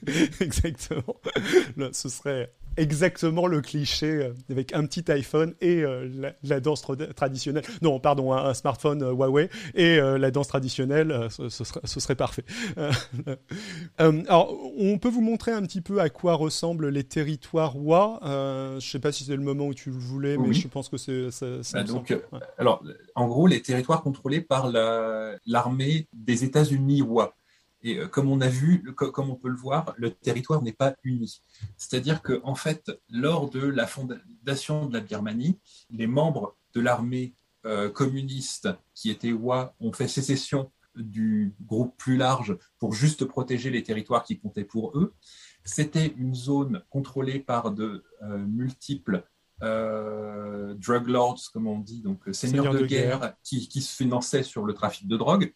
exactement. 0.40 1.16
Là, 1.76 1.90
ce 1.92 2.08
serait 2.08 2.50
exactement 2.76 3.46
le 3.46 3.60
cliché 3.60 4.06
euh, 4.06 4.32
avec 4.50 4.74
un 4.74 4.84
petit 4.86 5.10
iPhone 5.10 5.54
et 5.60 5.82
euh, 5.82 6.08
la, 6.14 6.32
la 6.42 6.60
danse 6.60 6.82
tra- 6.82 7.12
traditionnelle. 7.14 7.64
Non, 7.82 8.00
pardon, 8.00 8.32
un, 8.32 8.46
un 8.46 8.54
smartphone 8.54 9.02
euh, 9.02 9.12
Huawei 9.12 9.48
et 9.74 9.96
la 9.98 10.30
danse 10.30 10.48
traditionnelle, 10.48 11.26
ce, 11.30 11.48
ce 11.48 11.64
serait, 11.64 11.80
ce 11.84 12.00
serait 12.00 12.14
parfait. 12.16 12.44
Alors, 13.98 14.56
on 14.78 14.98
peut 14.98 15.08
vous 15.08 15.20
montrer 15.20 15.52
un 15.52 15.62
petit 15.62 15.80
peu 15.80 16.00
à 16.00 16.08
quoi 16.10 16.34
ressemblent 16.34 16.88
les 16.88 17.04
territoires 17.04 17.76
Wa. 17.76 18.18
Je 18.78 18.86
sais 18.88 18.98
pas 18.98 19.12
si 19.12 19.24
c'est 19.24 19.36
le 19.36 19.42
moment 19.42 19.66
où 19.66 19.74
tu 19.74 19.90
le 19.90 19.96
voulais, 19.98 20.36
mais 20.36 20.48
Oui. 20.48 20.54
je 20.54 20.68
pense 20.68 20.88
que 20.88 20.96
c'est 20.96 21.30
ça, 21.30 21.62
ça 21.62 21.78
Bah, 21.78 21.84
donc, 21.84 22.16
alors, 22.58 22.82
en 23.14 23.26
gros, 23.28 23.46
les 23.46 23.60
territoires 23.62 24.02
contrôlés 24.02 24.40
par 24.40 24.70
la- 24.70 25.36
l'armée 25.46 26.06
des 26.12 26.44
États-Unis 26.44 27.02
Wa. 27.02 27.34
Et 27.82 27.98
euh, 27.98 28.08
comme 28.08 28.30
on 28.30 28.40
a 28.40 28.48
vu, 28.48 28.82
comme 28.94 29.30
on 29.30 29.36
peut 29.36 29.48
le 29.48 29.56
voir, 29.56 29.94
le 29.96 30.10
territoire 30.10 30.62
n'est 30.62 30.72
pas 30.72 30.94
uni. 31.04 31.42
C'est-à-dire 31.76 32.22
que, 32.22 32.40
en 32.44 32.54
fait, 32.54 32.90
lors 33.10 33.50
de 33.50 33.60
la 33.60 33.86
fondation 33.86 34.86
de 34.86 34.94
la 34.94 35.00
Birmanie, 35.00 35.58
les 35.90 36.06
membres 36.06 36.56
de 36.74 36.80
l'armée 36.80 37.34
euh, 37.64 37.90
communiste 37.90 38.68
qui 38.94 39.10
étaient 39.10 39.32
Wa 39.32 39.74
ont 39.80 39.92
fait 39.92 40.08
sécession 40.08 40.70
du 40.96 41.54
groupe 41.64 41.96
plus 41.96 42.16
large 42.16 42.56
pour 42.78 42.92
juste 42.92 43.24
protéger 43.24 43.70
les 43.70 43.82
territoires 43.82 44.24
qui 44.24 44.38
comptaient 44.38 44.64
pour 44.64 44.96
eux. 44.98 45.14
C'était 45.64 46.08
une 46.16 46.34
zone 46.34 46.82
contrôlée 46.90 47.38
par 47.38 47.70
de 47.70 48.04
euh, 48.22 48.38
multiples 48.38 49.24
euh, 49.62 50.74
drug 50.74 51.06
lords, 51.06 51.40
comme 51.52 51.68
on 51.68 51.78
dit, 51.78 52.02
donc 52.02 52.20
seigneurs 52.32 52.64
Seigneurs 52.64 52.74
de, 52.74 52.78
de 52.80 52.86
guerre, 52.86 53.20
guerre. 53.20 53.34
Qui, 53.44 53.68
qui 53.68 53.80
se 53.80 53.94
finançaient 53.94 54.42
sur 54.42 54.64
le 54.64 54.74
trafic 54.74 55.06
de 55.06 55.16
drogue. 55.16 55.54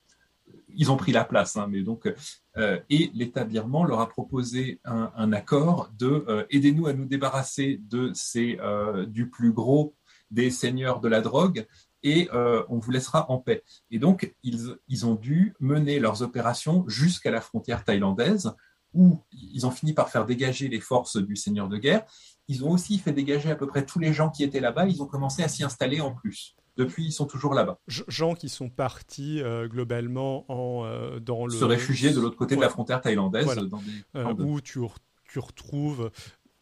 Ils 0.74 0.90
ont 0.90 0.96
pris 0.96 1.12
la 1.12 1.24
place, 1.24 1.56
hein, 1.56 1.68
mais 1.70 1.82
donc 1.82 2.12
euh, 2.56 2.80
et 2.90 3.10
l'État 3.14 3.44
birman 3.44 3.86
leur 3.86 4.00
a 4.00 4.08
proposé 4.08 4.80
un, 4.84 5.32
accord 5.32 5.90
de 5.98 6.24
euh, 6.28 6.44
aidez-nous 6.50 6.86
à 6.86 6.92
nous 6.92 7.04
débarrasser 7.04 7.80
de 7.88 8.10
ces 8.14 8.58
euh, 8.60 9.06
du 9.06 9.30
plus 9.30 9.52
gros 9.52 9.94
des 10.30 10.50
seigneurs 10.50 11.00
de 11.00 11.08
la 11.08 11.20
drogue 11.20 11.66
et 12.02 12.28
euh, 12.32 12.64
on 12.68 12.78
vous 12.78 12.90
laissera 12.90 13.30
en 13.30 13.38
paix. 13.38 13.62
Et 13.90 13.98
donc 13.98 14.34
ils, 14.42 14.76
ils 14.88 15.06
ont 15.06 15.14
dû 15.14 15.54
mener 15.60 15.98
leurs 16.00 16.22
opérations 16.22 16.84
jusqu'à 16.88 17.30
la 17.30 17.40
frontière 17.40 17.84
thaïlandaise 17.84 18.52
où 18.92 19.22
ils 19.32 19.66
ont 19.66 19.70
fini 19.70 19.92
par 19.92 20.08
faire 20.08 20.26
dégager 20.26 20.68
les 20.68 20.80
forces 20.80 21.16
du 21.16 21.36
seigneur 21.36 21.68
de 21.68 21.76
guerre. 21.76 22.04
Ils 22.48 22.64
ont 22.64 22.70
aussi 22.70 22.98
fait 22.98 23.12
dégager 23.12 23.50
à 23.50 23.56
peu 23.56 23.66
près 23.66 23.84
tous 23.84 23.98
les 23.98 24.12
gens 24.12 24.30
qui 24.30 24.42
étaient 24.42 24.60
là-bas. 24.60 24.86
Ils 24.86 25.02
ont 25.02 25.06
commencé 25.06 25.42
à 25.42 25.48
s'y 25.48 25.62
installer 25.62 26.00
en 26.00 26.12
plus. 26.12 26.56
Depuis, 26.76 27.06
ils 27.06 27.12
sont 27.12 27.26
toujours 27.26 27.54
là-bas. 27.54 27.78
Gens 27.86 28.34
qui 28.34 28.48
sont 28.48 28.68
partis 28.68 29.40
euh, 29.42 29.66
globalement 29.68 30.44
en, 30.48 30.84
euh, 30.84 31.20
dans 31.20 31.46
le... 31.46 31.52
Se 31.52 31.64
réfugier 31.64 32.12
de 32.12 32.20
l'autre 32.20 32.36
côté 32.36 32.56
de 32.56 32.60
la 32.60 32.68
frontière 32.68 33.00
thaïlandaise 33.00 33.44
Voilà. 33.44 33.62
dans 33.64 33.78
des 33.78 33.92
euh, 34.16 34.34
où 34.44 34.60
tu, 34.60 34.80
re- 34.80 34.96
tu 35.24 35.38
retrouves 35.38 36.10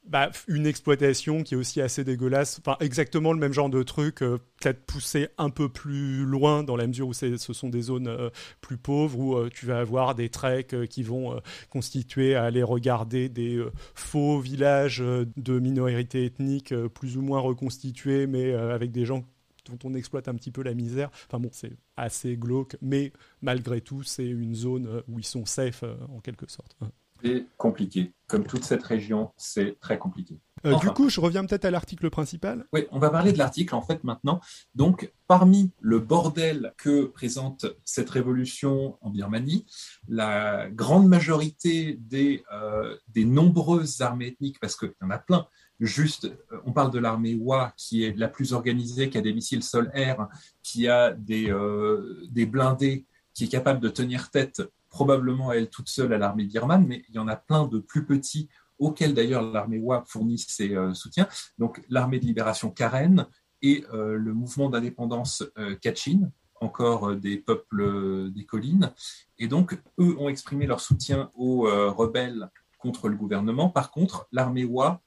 bah, 0.07 0.31
une 0.49 0.67
exploitation 0.67 1.43
qui 1.43 1.55
est 1.55 1.57
aussi 1.57 1.81
assez 1.81 2.05
dégueulasse. 2.05 2.61
Enfin, 2.61 2.77
exactement 2.81 3.33
le 3.33 3.39
même 3.39 3.55
genre 3.55 3.71
de 3.71 3.83
truc, 3.83 4.23
euh, 4.23 4.37
peut-être 4.61 4.85
poussé 4.85 5.29
un 5.39 5.49
peu 5.49 5.71
plus 5.71 6.25
loin 6.27 6.63
dans 6.63 6.77
la 6.77 6.87
mesure 6.87 7.09
où 7.09 7.15
ce 7.15 7.37
sont 7.39 7.71
des 7.71 7.81
zones 7.81 8.09
euh, 8.09 8.29
plus 8.61 8.77
pauvres 8.77 9.19
où 9.19 9.35
euh, 9.35 9.49
tu 9.53 9.65
vas 9.65 9.79
avoir 9.79 10.15
des 10.15 10.29
treks 10.29 10.87
qui 10.89 11.03
vont 11.03 11.41
constituer 11.71 12.35
à 12.35 12.45
aller 12.45 12.63
regarder 12.63 13.31
des 13.31 13.65
faux 13.95 14.41
villages 14.41 15.03
de 15.03 15.59
minorités 15.59 16.27
ethniques 16.27 16.75
plus 16.89 17.17
ou 17.17 17.23
moins 17.23 17.41
reconstitués, 17.41 18.27
mais 18.27 18.53
avec 18.53 18.93
des 18.93 19.07
gens 19.07 19.25
dont 19.65 19.79
on 19.85 19.95
exploite 19.95 20.29
un 20.29 20.35
petit 20.35 20.51
peu 20.51 20.63
la 20.63 20.75
misère. 20.75 21.11
Enfin 21.27 21.39
bon, 21.41 21.51
c'est 21.53 21.73
assez 21.97 22.37
glauque, 22.37 22.77
mais 22.81 23.13
malgré 23.43 23.81
tout, 23.81 24.03
c'est 24.03 24.27
une 24.27 24.55
zone 24.55 24.87
euh, 24.87 25.03
où 25.09 25.19
ils 25.19 25.27
sont 25.27 25.47
safe 25.47 25.83
euh, 25.83 25.97
en 26.09 26.21
quelque 26.21 26.51
sorte. 26.51 26.77
C'est 27.23 27.47
compliqué. 27.57 28.13
Comme 28.27 28.45
toute 28.45 28.65
cette 28.65 28.83
région, 28.83 29.33
c'est 29.37 29.79
très 29.81 29.99
compliqué. 29.99 30.41
Euh, 30.67 30.73
Enfin. 30.73 30.89
Du 30.89 30.95
coup, 30.95 31.09
je 31.09 31.21
reviens 31.21 31.45
peut-être 31.45 31.65
à 31.67 31.71
l'article 31.71 32.09
principal. 32.11 32.67
Oui, 32.73 32.87
on 32.91 32.99
va 32.99 33.11
parler 33.11 33.33
de 33.33 33.39
l'article 33.39 33.75
en 33.75 33.83
fait 33.83 34.03
maintenant. 34.03 34.41
Donc, 34.75 35.13
parmi 35.27 35.73
le 35.81 35.99
bordel 35.99 36.73
que 36.79 37.05
présente 37.05 37.67
cette 37.85 38.09
révolution 38.11 38.99
en 39.03 39.11
Birmanie, 39.11 39.67
la 40.09 40.71
grande 40.71 41.07
majorité 41.09 41.99
des, 42.01 42.45
euh, 42.53 42.97
des 43.09 43.25
nombreuses 43.25 44.01
armées 44.01 44.29
ethniques, 44.29 44.59
parce 44.61 44.77
qu'il 44.77 44.93
y 45.01 45.05
en 45.05 45.11
a 45.11 45.19
plein, 45.19 45.47
juste, 45.81 46.25
euh, 46.25 46.59
on 46.65 46.73
parle 46.73 46.91
de 46.91 46.99
l'armée 46.99 47.35
Wa 47.35 47.73
qui 47.77 48.05
est 48.05 48.17
la 48.17 48.29
plus 48.29 48.53
organisée, 48.53 49.11
qui 49.11 49.19
a 49.19 49.21
des 49.21 49.33
missiles 49.33 49.63
sol-air, 49.63 50.29
qui 50.63 50.89
a 50.89 51.13
des, 51.13 51.51
euh, 51.51 52.27
blindés, 52.33 53.07
qui 53.33 53.45
est 53.45 53.49
capable 53.49 53.81
de 53.81 53.89
tenir 53.89 54.31
tête 54.31 54.63
probablement 54.89 55.51
elle 55.51 55.69
toute 55.69 55.89
seule 55.89 56.13
à 56.13 56.19
l'armée 56.19 56.45
birmane, 56.45 56.87
mais 56.87 57.05
il 57.09 57.17
y 57.17 57.19
en 57.19 57.27
a 57.27 57.35
plein 57.35 57.67
de 57.67 57.79
plus 57.79 58.05
petits 58.05 58.49
auxquels 58.79 59.15
d'ailleurs 59.15 59.43
l'armée 59.43 59.79
Wa 59.79 60.05
fournit 60.07 60.39
ses 60.39 60.75
euh, 60.75 60.95
soutiens. 60.95 61.29
Donc 61.59 61.83
l'armée 61.89 62.21
de 62.21 62.27
libération 62.27 62.71
Karen 62.71 63.27
et 63.63 63.83
le 63.91 64.35
mouvement 64.35 64.69
d'indépendance 64.69 65.43
Kachin, 65.81 66.31
encore 66.61 67.17
des 67.17 67.39
peuples 67.39 68.31
des 68.31 68.45
collines. 68.45 68.93
Et 69.39 69.49
donc 69.49 69.81
eux 69.99 70.15
ont 70.19 70.29
exprimé 70.29 70.67
leur 70.67 70.81
soutien 70.81 71.31
aux 71.35 71.63
rebelles 71.63 72.51
contre 72.77 73.09
le 73.09 73.17
gouvernement. 73.17 73.71
Par 73.71 73.91
contre, 73.91 74.29
l'armée 74.33 74.67
Wa, 74.67 75.01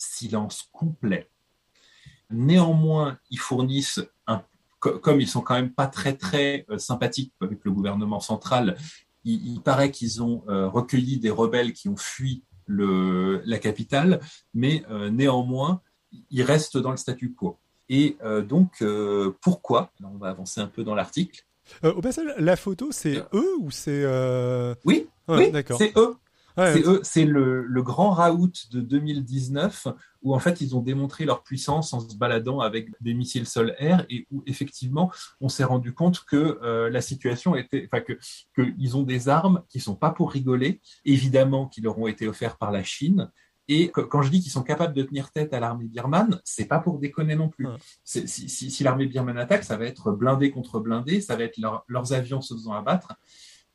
silence 0.00 0.68
complet. 0.72 1.28
Néanmoins, 2.30 3.18
ils 3.30 3.38
fournissent 3.38 4.00
un 4.26 4.42
co- 4.78 4.98
comme 4.98 5.20
ils 5.20 5.28
sont 5.28 5.40
quand 5.40 5.54
même 5.54 5.72
pas 5.72 5.86
très 5.86 6.14
très 6.16 6.64
euh, 6.70 6.78
sympathiques 6.78 7.32
avec 7.40 7.60
le 7.64 7.72
gouvernement 7.72 8.20
central, 8.20 8.76
il, 9.24 9.46
il 9.54 9.60
paraît 9.60 9.90
qu'ils 9.90 10.22
ont 10.22 10.42
euh, 10.48 10.68
recueilli 10.68 11.18
des 11.18 11.30
rebelles 11.30 11.72
qui 11.72 11.88
ont 11.88 11.96
fui 11.96 12.42
le, 12.66 13.42
la 13.46 13.58
capitale, 13.58 14.20
mais 14.54 14.84
euh, 14.90 15.10
néanmoins, 15.10 15.82
ils 16.30 16.42
restent 16.42 16.78
dans 16.78 16.92
le 16.92 16.96
statu 16.96 17.32
quo. 17.32 17.58
Et 17.88 18.16
donc, 18.46 18.84
pourquoi? 19.40 19.90
On 20.04 20.16
va 20.16 20.28
avancer 20.28 20.60
un 20.60 20.68
peu 20.68 20.84
dans 20.84 20.94
l'article. 20.94 21.44
Euh, 21.82 21.92
au 21.92 22.00
passage, 22.00 22.32
la 22.38 22.54
photo, 22.54 22.92
c'est 22.92 23.24
eux 23.34 23.56
ou 23.58 23.72
c'est. 23.72 24.02
euh, 24.04 24.76
Oui, 24.84 25.08
ouais, 25.26 25.36
oui, 25.38 25.50
d'accord. 25.50 25.76
c'est 25.78 25.92
eux. 25.96 26.16
Ouais, 26.60 26.72
C'est 26.74 26.86
eux, 26.86 27.00
c'est 27.02 27.24
le, 27.24 27.62
le 27.64 27.82
grand 27.82 28.10
raout 28.10 28.52
de 28.70 28.80
2019 28.80 29.88
où 30.22 30.34
en 30.34 30.38
fait 30.38 30.60
ils 30.60 30.76
ont 30.76 30.80
démontré 30.80 31.24
leur 31.24 31.42
puissance 31.42 31.92
en 31.94 32.00
se 32.00 32.14
baladant 32.16 32.60
avec 32.60 32.88
des 33.00 33.14
missiles 33.14 33.46
sol-air 33.46 34.04
et 34.10 34.26
où 34.30 34.42
effectivement 34.46 35.10
on 35.40 35.48
s'est 35.48 35.64
rendu 35.64 35.94
compte 35.94 36.24
que 36.24 36.58
euh, 36.62 36.90
la 36.90 37.00
situation 37.00 37.56
était, 37.56 37.88
enfin 37.90 38.02
que 38.02 38.18
qu'ils 38.54 38.96
ont 38.96 39.02
des 39.02 39.28
armes 39.28 39.62
qui 39.68 39.80
sont 39.80 39.94
pas 39.96 40.10
pour 40.10 40.30
rigoler, 40.32 40.80
évidemment 41.04 41.66
qui 41.66 41.80
leur 41.80 41.98
ont 41.98 42.06
été 42.06 42.28
offertes 42.28 42.58
par 42.58 42.70
la 42.70 42.82
Chine. 42.84 43.30
Et 43.68 43.90
quand 43.92 44.22
je 44.22 44.30
dis 44.32 44.40
qu'ils 44.40 44.50
sont 44.50 44.64
capables 44.64 44.94
de 44.94 45.02
tenir 45.04 45.30
tête 45.30 45.54
à 45.54 45.60
l'armée 45.60 45.84
birmane, 45.86 46.40
c'est 46.44 46.64
pas 46.64 46.80
pour 46.80 46.98
déconner 46.98 47.36
non 47.36 47.48
plus. 47.48 47.66
Si, 48.02 48.26
si, 48.26 48.48
si 48.68 48.82
l'armée 48.82 49.06
birmane 49.06 49.38
attaque, 49.38 49.62
ça 49.62 49.76
va 49.76 49.84
être 49.84 50.10
blindé 50.10 50.50
contre 50.50 50.80
blindé, 50.80 51.20
ça 51.20 51.36
va 51.36 51.44
être 51.44 51.56
leur- 51.56 51.84
leurs 51.86 52.12
avions 52.12 52.40
se 52.40 52.52
faisant 52.54 52.72
abattre. 52.72 53.14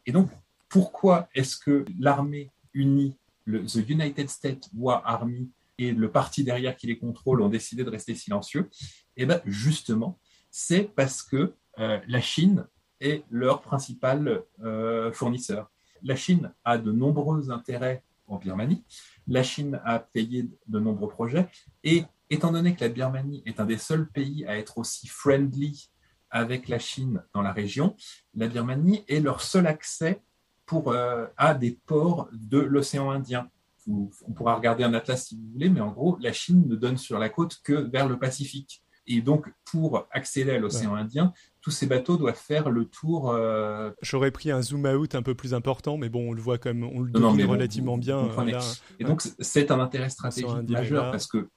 Et 0.05 0.11
donc, 0.11 0.29
pourquoi 0.67 1.29
est-ce 1.33 1.55
que 1.55 1.85
l'armée 1.97 2.51
unie, 2.75 3.17
le 3.45 3.65
The 3.65 3.89
United 3.89 4.29
States 4.29 4.69
War 4.75 5.01
Army 5.05 5.49
et 5.77 5.91
le 5.91 6.11
parti 6.11 6.43
derrière 6.43 6.75
qui 6.77 6.87
les 6.87 6.97
contrôle 6.97 7.41
ont 7.41 7.49
décidé 7.49 7.83
de 7.83 7.89
rester 7.89 8.15
silencieux 8.15 8.69
Eh 9.17 9.25
bien, 9.25 9.41
justement, 9.45 10.19
c'est 10.51 10.83
parce 10.95 11.21
que 11.23 11.53
euh, 11.79 11.99
la 12.07 12.21
Chine 12.21 12.65
est 13.01 13.23
leur 13.29 13.61
principal 13.61 14.43
euh, 14.63 15.11
fournisseur. 15.11 15.69
La 16.03 16.15
Chine 16.15 16.53
a 16.63 16.77
de 16.77 16.91
nombreux 16.91 17.51
intérêts 17.51 18.03
en 18.27 18.37
Birmanie. 18.37 18.83
La 19.27 19.43
Chine 19.43 19.81
a 19.83 19.99
payé 19.99 20.49
de 20.67 20.79
nombreux 20.79 21.09
projets. 21.09 21.47
Et 21.83 22.03
étant 22.29 22.51
donné 22.51 22.75
que 22.75 22.81
la 22.81 22.89
Birmanie 22.89 23.43
est 23.45 23.59
un 23.59 23.65
des 23.65 23.77
seuls 23.77 24.09
pays 24.09 24.45
à 24.45 24.57
être 24.57 24.77
aussi 24.77 25.07
friendly 25.07 25.89
avec 26.29 26.67
la 26.67 26.79
Chine 26.79 27.23
dans 27.33 27.41
la 27.41 27.53
région, 27.53 27.95
la 28.33 28.47
Birmanie 28.47 29.03
est 29.07 29.19
leur 29.19 29.41
seul 29.41 29.67
accès 29.67 30.21
pour, 30.65 30.91
euh, 30.91 31.25
à 31.37 31.53
des 31.53 31.77
ports 31.85 32.29
de 32.33 32.59
l'océan 32.59 33.09
Indien. 33.11 33.49
Vous- 33.87 34.11
on 34.27 34.31
pourra 34.31 34.55
regarder 34.55 34.83
un 34.83 34.93
atlas 34.93 35.25
si 35.27 35.35
vous 35.35 35.51
voulez, 35.53 35.69
mais 35.69 35.81
en 35.81 35.91
gros, 35.91 36.17
la 36.19 36.33
Chine 36.33 36.63
ne 36.67 36.75
donne 36.75 36.97
sur 36.97 37.19
la 37.19 37.29
côte 37.29 37.59
que 37.63 37.73
vers 37.73 38.07
le 38.07 38.17
Pacifique. 38.17 38.81
Et 39.07 39.21
donc, 39.21 39.53
pour 39.65 40.07
accéder 40.09 40.49
à 40.51 40.57
l'océan 40.57 40.95
Indien, 40.95 41.31
tous 41.61 41.69
ces 41.69 41.85
bateaux 41.85 42.17
doivent 42.17 42.35
faire 42.35 42.71
le 42.71 42.85
tour. 42.85 43.29
euh, 43.29 43.91
J'aurais 44.01 44.31
pris 44.31 44.49
un 44.49 44.63
zoom 44.63 44.85
out 44.87 45.13
un 45.13 45.21
peu 45.21 45.35
plus 45.35 45.53
important, 45.53 45.97
mais 45.97 46.09
bon, 46.09 46.29
on 46.29 46.33
le 46.33 46.41
voit 46.41 46.57
quand 46.57 46.73
même, 46.73 46.83
on 46.83 47.01
le 47.01 47.11
Non, 47.11 47.33
relativement 47.33 47.93
vous- 47.93 47.99
bien. 48.01 48.23
vous 48.23 48.45
là. 48.45 48.59
Et 48.99 49.03
donc, 49.03 49.21
c'est 49.39 49.69
un 49.69 49.79
intérêt 49.79 50.09
stratégique 50.09 50.49
majeur 50.69 51.11
parce 51.11 51.27
que 51.27 51.47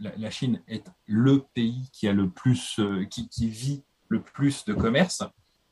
la, 0.00 0.16
la 0.16 0.30
Chine 0.30 0.62
est 0.66 0.86
le 1.06 1.42
pays 1.54 1.90
qui 1.92 2.08
a 2.08 2.14
le 2.14 2.30
plus, 2.30 2.76
euh, 2.78 3.04
qui, 3.04 3.28
qui 3.28 3.48
vit 3.48 3.82
le 4.08 4.22
plus 4.22 4.64
de 4.64 4.72
commerce, 4.72 5.22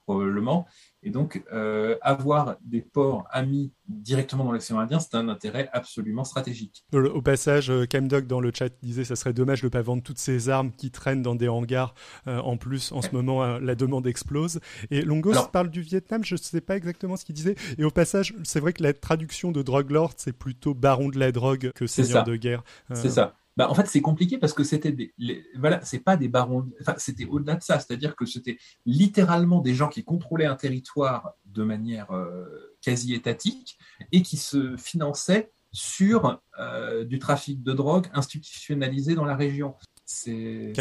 probablement. 0.07 0.67
Et 1.03 1.11
donc, 1.11 1.43
euh, 1.53 1.97
avoir 2.01 2.57
des 2.65 2.81
ports 2.81 3.27
amis 3.31 3.73
directement 3.89 4.45
dans 4.45 4.53
l'océan 4.53 4.79
Indien, 4.79 4.99
c'est 4.99 5.15
un 5.15 5.29
intérêt 5.29 5.69
absolument 5.73 6.25
stratégique. 6.25 6.85
Au, 6.93 7.23
passage, 7.23 7.71
euh, 7.71 7.87
Camdog 7.87 8.27
dans 8.27 8.41
le 8.41 8.51
chat 8.55 8.71
disait 8.83 9.05
ça 9.05 9.17
serait 9.17 9.33
dommage 9.33 9.61
de 9.61 9.67
ne 9.67 9.71
pas 9.71 9.83
vendre 9.83 10.03
toutes 10.03 10.19
ces 10.19 10.49
armes 10.49 10.73
qui 10.73 10.91
traînent 10.91 11.23
dans 11.23 11.35
des 11.35 11.49
hangars. 11.49 11.95
Euh, 12.27 12.39
en 12.39 12.57
plus, 12.57 12.93
en 12.93 13.03
ce 13.03 13.11
moment, 13.13 13.43
euh, 13.45 13.59
la 13.61 13.75
demande 13.75 14.07
explose. 14.07 14.61
Et 14.91 15.03
Longos 15.03 15.33
Alors- 15.33 15.51
parle 15.51 15.71
du 15.71 15.83
Vietnam, 15.83 16.25
je 16.25 16.35
ne 16.35 16.39
sais 16.39 16.61
pas 16.61 16.77
exactement 16.77 17.17
ce 17.17 17.25
qu'il 17.25 17.35
disait. 17.35 17.57
Et 17.79 17.85
au 17.85 17.91
passage, 17.91 18.35
c'est 18.45 18.61
vrai 18.61 18.73
que 18.73 18.83
la 18.83 18.93
traduction 18.93 19.53
de 19.53 19.63
Drug 19.63 19.91
Lord, 19.91 20.13
c'est 20.17 20.33
plutôt 20.33 20.75
baron 20.75 21.09
de 21.09 21.19
la 21.19 21.33
drogue 21.33 21.73
que 21.75 21.87
seigneur 21.87 22.25
de 22.25 22.37
guerre. 22.37 22.63
C'est 22.95 23.11
ça. 23.11 23.35
Bah, 23.57 23.71
en 23.71 23.75
fait, 23.75 23.87
c'est 23.87 24.03
compliqué 24.03 24.37
parce 24.39 24.53
que 24.53 24.65
c'était 24.65 24.93
des, 24.93 25.15
les- 25.19 25.45
voilà, 25.59 25.81
c'est 25.83 26.01
pas 26.01 26.17
des 26.17 26.29
barons, 26.29 26.69
enfin, 26.81 26.95
c'était 26.99 27.25
au-delà 27.25 27.55
de 27.57 27.63
ça, 27.63 27.79
c'est-à-dire 27.81 28.15
que 28.15 28.27
c'était 28.27 28.59
littéralement 28.85 29.61
des 29.61 29.75
gens 29.75 29.89
qui 29.89 30.05
contrôlaient 30.05 30.45
un 30.47 30.57
territoire 30.57 31.35
de 31.47 31.63
manière 31.63 32.11
euh, 32.13 32.77
quasi 32.83 33.15
étatique 33.15 33.79
et 34.13 34.23
qui 34.23 34.37
se 34.37 34.77
finançaient 34.77 35.51
sur 35.73 36.41
euh, 36.61 37.05
du 37.05 37.19
trafic 37.19 37.63
de 37.63 37.73
drogue 37.73 38.07
institutionnalisé 38.13 39.15
dans 39.15 39.25
la 39.25 39.37
région. 39.37 39.75
C'est 40.05 40.73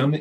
un, 0.00 0.12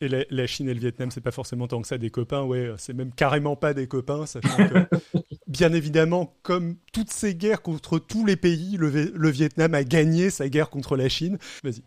Et 0.00 0.08
la, 0.08 0.24
la 0.28 0.46
Chine 0.46 0.68
et 0.68 0.74
le 0.74 0.80
Vietnam, 0.80 1.10
c'est 1.10 1.20
pas 1.20 1.30
forcément 1.30 1.66
tant 1.66 1.80
que 1.80 1.88
ça 1.88 1.98
des 1.98 2.10
copains, 2.10 2.42
ouais, 2.44 2.72
c'est 2.78 2.92
même 2.92 3.12
carrément 3.12 3.56
pas 3.56 3.74
des 3.74 3.86
copains, 3.88 4.26
sachant 4.26 4.56
que, 4.56 4.86
bien 5.54 5.72
évidemment, 5.72 6.34
comme 6.42 6.76
toutes 6.92 7.10
ces 7.10 7.34
guerres 7.36 7.62
contre 7.62 7.98
tous 7.98 8.26
les 8.26 8.36
pays, 8.36 8.76
le, 8.76 8.88
Viet- 8.88 9.12
le 9.14 9.30
Vietnam 9.30 9.72
a 9.74 9.84
gagné 9.84 10.30
sa 10.30 10.48
guerre 10.48 10.68
contre 10.68 10.96
la 10.96 11.08
Chine. 11.08 11.38
Vas-y. 11.62 11.82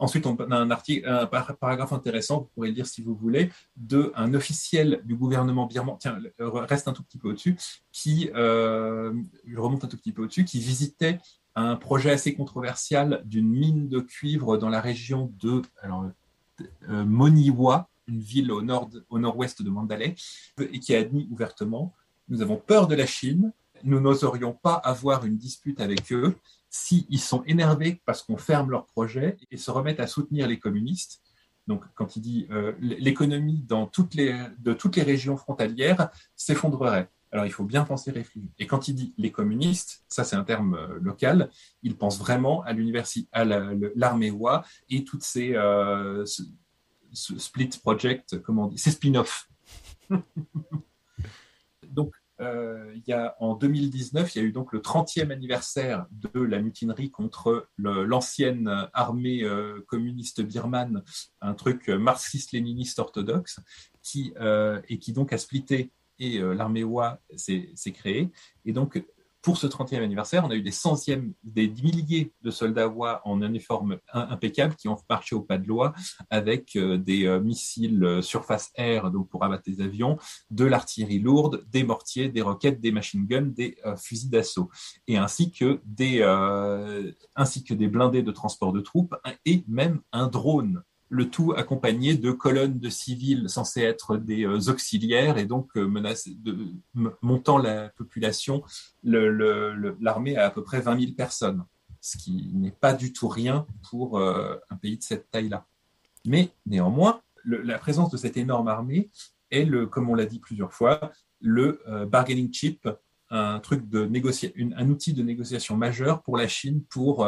Ensuite, 0.00 0.26
on 0.26 0.36
a 0.36 0.56
un 0.56 0.70
article, 0.70 1.08
un 1.08 1.26
par- 1.26 1.56
paragraphe 1.56 1.92
intéressant, 1.92 2.38
vous 2.42 2.48
pourrez 2.54 2.68
le 2.68 2.74
lire 2.74 2.86
si 2.86 3.02
vous 3.02 3.16
voulez, 3.16 3.50
de 3.76 4.12
un 4.14 4.32
officiel 4.34 5.00
du 5.04 5.16
gouvernement 5.16 5.66
birman. 5.66 5.96
Tiens, 5.98 6.18
reste 6.38 6.86
un 6.86 6.92
tout 6.92 7.02
petit 7.02 7.18
peu 7.18 7.28
au-dessus, 7.30 7.56
qui, 7.90 8.30
euh, 8.36 9.12
remonte 9.56 9.84
un 9.84 9.88
tout 9.88 9.96
petit 9.96 10.12
peu 10.12 10.22
au-dessus, 10.22 10.44
qui 10.44 10.60
visitait 10.60 11.18
un 11.56 11.74
projet 11.74 12.10
assez 12.12 12.32
controversial 12.34 13.22
d'une 13.24 13.48
mine 13.48 13.88
de 13.88 13.98
cuivre 13.98 14.56
dans 14.56 14.68
la 14.68 14.80
région 14.80 15.32
de 15.42 15.62
alors, 15.82 16.06
euh, 16.88 17.04
Moniwa, 17.04 17.88
une 18.06 18.20
ville 18.20 18.52
au 18.52 18.62
nord, 18.62 18.88
au 19.10 19.18
nord-ouest 19.18 19.62
de 19.62 19.70
Mandalay, 19.70 20.14
et 20.60 20.78
qui 20.78 20.94
a 20.94 21.00
admis 21.00 21.26
ouvertement 21.32 21.92
nous 22.28 22.42
avons 22.42 22.56
peur 22.56 22.86
de 22.86 22.94
la 22.94 23.06
Chine, 23.06 23.52
nous 23.84 24.00
n'oserions 24.00 24.52
pas 24.52 24.74
avoir 24.74 25.24
une 25.24 25.36
dispute 25.36 25.80
avec 25.80 26.12
eux 26.12 26.36
s'ils 26.70 27.20
sont 27.20 27.42
énervés 27.44 28.02
parce 28.04 28.22
qu'on 28.22 28.36
ferme 28.36 28.70
leur 28.70 28.86
projet 28.86 29.36
et 29.50 29.56
se 29.56 29.70
remettent 29.70 30.00
à 30.00 30.06
soutenir 30.06 30.46
les 30.46 30.58
communistes. 30.58 31.22
Donc, 31.66 31.84
quand 31.94 32.16
il 32.16 32.20
dit 32.22 32.46
euh, 32.50 32.72
l'économie 32.80 33.62
dans 33.66 33.86
toutes 33.86 34.14
les, 34.14 34.34
de 34.58 34.72
toutes 34.72 34.96
les 34.96 35.02
régions 35.02 35.36
frontalières 35.36 36.10
s'effondrerait. 36.34 37.08
Alors, 37.30 37.44
il 37.44 37.52
faut 37.52 37.64
bien 37.64 37.84
penser 37.84 38.10
réfléchir. 38.10 38.48
Et 38.58 38.66
quand 38.66 38.88
il 38.88 38.94
dit 38.94 39.14
les 39.18 39.30
communistes, 39.30 40.02
ça 40.08 40.24
c'est 40.24 40.36
un 40.36 40.44
terme 40.44 40.74
euh, 40.74 40.98
local, 41.00 41.50
il 41.82 41.94
pense 41.96 42.18
vraiment 42.18 42.62
à 42.62 42.72
l'université, 42.72 43.28
à 43.32 43.44
la- 43.44 43.72
l'armée 43.94 44.30
WA 44.30 44.64
et 44.88 45.04
toutes 45.04 45.22
ces 45.22 45.54
euh, 45.54 46.24
split 47.12 47.70
project, 47.82 48.40
comment 48.40 48.70
on 48.72 48.76
ces 48.76 48.92
spin-offs. 48.92 49.48
donc, 51.90 52.14
il 52.40 53.02
y 53.06 53.12
a, 53.12 53.34
en 53.40 53.54
2019, 53.54 54.34
il 54.34 54.38
y 54.38 54.44
a 54.44 54.44
eu 54.44 54.52
donc 54.52 54.72
le 54.72 54.80
30e 54.80 55.30
anniversaire 55.30 56.06
de 56.10 56.40
la 56.40 56.60
mutinerie 56.60 57.10
contre 57.10 57.68
l'ancienne 57.78 58.88
armée 58.92 59.42
euh, 59.42 59.84
communiste 59.86 60.42
birmane, 60.42 61.02
un 61.40 61.54
truc 61.54 61.88
euh, 61.88 61.98
marxiste-léniniste 61.98 62.98
orthodoxe, 62.98 63.60
qui, 64.02 64.32
euh, 64.40 64.80
et 64.88 64.98
qui 64.98 65.12
donc 65.12 65.32
a 65.32 65.38
splitté 65.38 65.90
et 66.18 66.38
euh, 66.38 66.52
l'armée 66.52 66.84
s'est 67.36 67.70
s'est 67.74 67.92
créée. 67.92 68.30
Et 68.64 68.72
donc, 68.72 69.02
pour 69.48 69.56
ce 69.56 69.66
30e 69.66 70.02
anniversaire, 70.02 70.44
on 70.44 70.50
a 70.50 70.54
eu 70.56 70.60
des 70.60 70.70
centièmes, 70.70 71.32
des 71.42 71.68
milliers 71.68 72.34
de 72.42 72.50
soldats 72.50 72.86
OA 72.86 73.22
en 73.24 73.40
uniforme 73.40 73.96
im- 74.12 74.26
impeccable 74.28 74.74
qui 74.74 74.88
ont 74.88 74.98
marché 75.08 75.34
au 75.34 75.40
pas 75.40 75.56
de 75.56 75.66
loi 75.66 75.94
avec 76.28 76.76
euh, 76.76 76.98
des 76.98 77.24
euh, 77.24 77.40
missiles 77.40 78.04
euh, 78.04 78.20
surface-air 78.20 79.10
donc 79.10 79.30
pour 79.30 79.42
abattre 79.44 79.62
des 79.64 79.80
avions, 79.80 80.18
de 80.50 80.66
l'artillerie 80.66 81.20
lourde, 81.20 81.64
des 81.70 81.82
mortiers, 81.82 82.28
des 82.28 82.42
roquettes, 82.42 82.78
des 82.82 82.92
machine 82.92 83.24
guns, 83.26 83.54
des 83.56 83.78
fusils 83.96 84.28
d'assaut, 84.28 84.68
et 85.06 85.16
ainsi 85.16 85.50
que 85.50 85.80
des 85.86 86.22
ainsi 87.34 87.64
que 87.64 87.72
des 87.72 87.88
blindés 87.88 88.22
de 88.22 88.32
transport 88.32 88.74
de 88.74 88.82
troupes 88.82 89.14
et 89.46 89.64
même 89.66 90.02
un 90.12 90.26
drone. 90.26 90.82
Le 91.10 91.30
tout 91.30 91.54
accompagné 91.56 92.16
de 92.16 92.30
colonnes 92.32 92.78
de 92.78 92.88
civils 92.90 93.48
censés 93.48 93.80
être 93.82 94.16
des 94.18 94.44
euh, 94.44 94.58
auxiliaires 94.70 95.38
et 95.38 95.46
donc 95.46 95.70
euh, 95.76 95.86
menace- 95.86 96.28
de, 96.28 96.56
montant 97.22 97.58
la 97.58 97.88
population. 97.90 98.62
Le- 99.02 99.30
le- 99.30 99.74
le- 99.74 99.96
L'armée 100.00 100.36
a 100.36 100.46
à 100.46 100.50
peu 100.50 100.62
près 100.62 100.80
20 100.80 101.00
000 101.00 101.12
personnes, 101.12 101.64
ce 102.00 102.18
qui 102.18 102.50
n'est 102.54 102.70
pas 102.72 102.92
du 102.92 103.12
tout 103.12 103.28
rien 103.28 103.66
pour 103.90 104.18
euh, 104.18 104.56
un 104.70 104.76
pays 104.76 104.98
de 104.98 105.02
cette 105.02 105.30
taille-là. 105.30 105.66
Mais 106.26 106.50
néanmoins, 106.66 107.22
le- 107.42 107.62
la 107.62 107.78
présence 107.78 108.10
de 108.10 108.16
cette 108.18 108.36
énorme 108.36 108.68
armée 108.68 109.08
est, 109.50 109.64
le, 109.64 109.86
comme 109.86 110.10
on 110.10 110.14
l'a 110.14 110.26
dit 110.26 110.40
plusieurs 110.40 110.74
fois, 110.74 111.10
le 111.40 111.80
bargaining 112.06 112.52
chip, 112.52 112.86
un 113.30 113.60
truc 113.60 113.88
de 113.88 114.10
une- 114.56 114.74
un 114.74 114.88
outil 114.90 115.12
de 115.14 115.22
négociation 115.22 115.76
majeur 115.76 116.22
pour 116.22 116.36
la 116.36 116.48
Chine 116.48 116.82
pour 116.90 117.24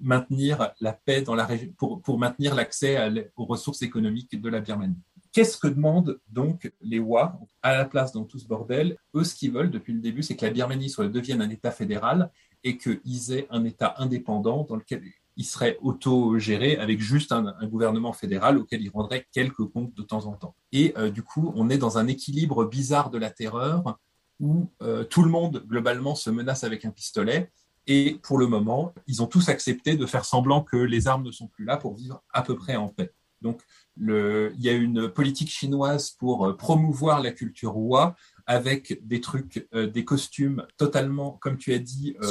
maintenir 0.00 0.72
la 0.80 0.92
paix 0.92 1.22
dans 1.22 1.34
la 1.34 1.46
région, 1.46 1.72
pour, 1.76 2.18
maintenir 2.18 2.54
l'accès 2.54 2.98
aux 3.36 3.44
ressources 3.44 3.82
économiques 3.82 4.40
de 4.40 4.48
la 4.48 4.60
Birmanie. 4.60 5.02
Qu'est-ce 5.32 5.58
que 5.58 5.68
demandent 5.68 6.18
donc 6.28 6.72
les 6.80 6.98
Wa 6.98 7.38
à 7.62 7.76
la 7.76 7.84
place 7.84 8.12
dans 8.12 8.24
tout 8.24 8.38
ce 8.38 8.46
bordel 8.46 8.96
Eux, 9.14 9.24
ce 9.24 9.34
qu'ils 9.34 9.52
veulent 9.52 9.70
depuis 9.70 9.92
le 9.92 10.00
début, 10.00 10.22
c'est 10.22 10.34
que 10.34 10.46
la 10.46 10.50
Birmanie 10.50 10.88
soit, 10.88 11.08
devienne 11.08 11.42
un 11.42 11.50
État 11.50 11.70
fédéral 11.70 12.30
et 12.64 12.78
qu'ils 12.78 13.32
aient 13.32 13.46
un 13.50 13.64
État 13.64 13.94
indépendant 13.98 14.64
dans 14.68 14.76
lequel 14.76 15.02
ils 15.36 15.44
seraient 15.44 15.76
auto-gérés 15.82 16.78
avec 16.78 17.00
juste 17.00 17.32
un, 17.32 17.54
un 17.60 17.66
gouvernement 17.66 18.14
fédéral 18.14 18.56
auquel 18.56 18.80
ils 18.80 18.88
rendraient 18.88 19.26
quelques 19.32 19.64
comptes 19.66 19.94
de 19.94 20.02
temps 20.02 20.24
en 20.24 20.32
temps. 20.32 20.54
Et 20.72 20.94
euh, 20.96 21.10
du 21.10 21.22
coup, 21.22 21.52
on 21.54 21.68
est 21.68 21.78
dans 21.78 21.98
un 21.98 22.06
équilibre 22.06 22.64
bizarre 22.64 23.10
de 23.10 23.18
la 23.18 23.30
terreur 23.30 23.98
où 24.40 24.70
euh, 24.82 25.04
tout 25.04 25.22
le 25.22 25.30
monde, 25.30 25.64
globalement, 25.66 26.14
se 26.14 26.30
menace 26.30 26.64
avec 26.64 26.84
un 26.84 26.90
pistolet 26.90 27.50
Et 27.86 28.18
pour 28.22 28.38
le 28.38 28.46
moment, 28.46 28.92
ils 29.06 29.22
ont 29.22 29.26
tous 29.26 29.48
accepté 29.48 29.96
de 29.96 30.06
faire 30.06 30.24
semblant 30.24 30.62
que 30.62 30.76
les 30.76 31.06
armes 31.06 31.24
ne 31.24 31.30
sont 31.30 31.46
plus 31.48 31.64
là 31.64 31.76
pour 31.76 31.94
vivre 31.94 32.22
à 32.32 32.42
peu 32.42 32.56
près 32.56 32.76
en 32.76 32.88
paix. 32.88 33.12
Donc, 33.42 33.60
le, 33.96 34.52
il 34.56 34.64
y 34.64 34.68
a 34.68 34.72
une 34.72 35.08
politique 35.08 35.50
chinoise 35.50 36.10
pour 36.10 36.46
euh, 36.46 36.56
promouvoir 36.56 37.22
la 37.22 37.30
culture 37.32 37.76
Hua 37.76 38.16
avec 38.46 39.00
des 39.06 39.20
trucs, 39.20 39.68
euh, 39.74 39.86
des 39.86 40.04
costumes 40.04 40.66
totalement, 40.78 41.32
comme 41.40 41.58
tu 41.58 41.72
as 41.74 41.78
dit, 41.78 42.16
euh, 42.22 42.26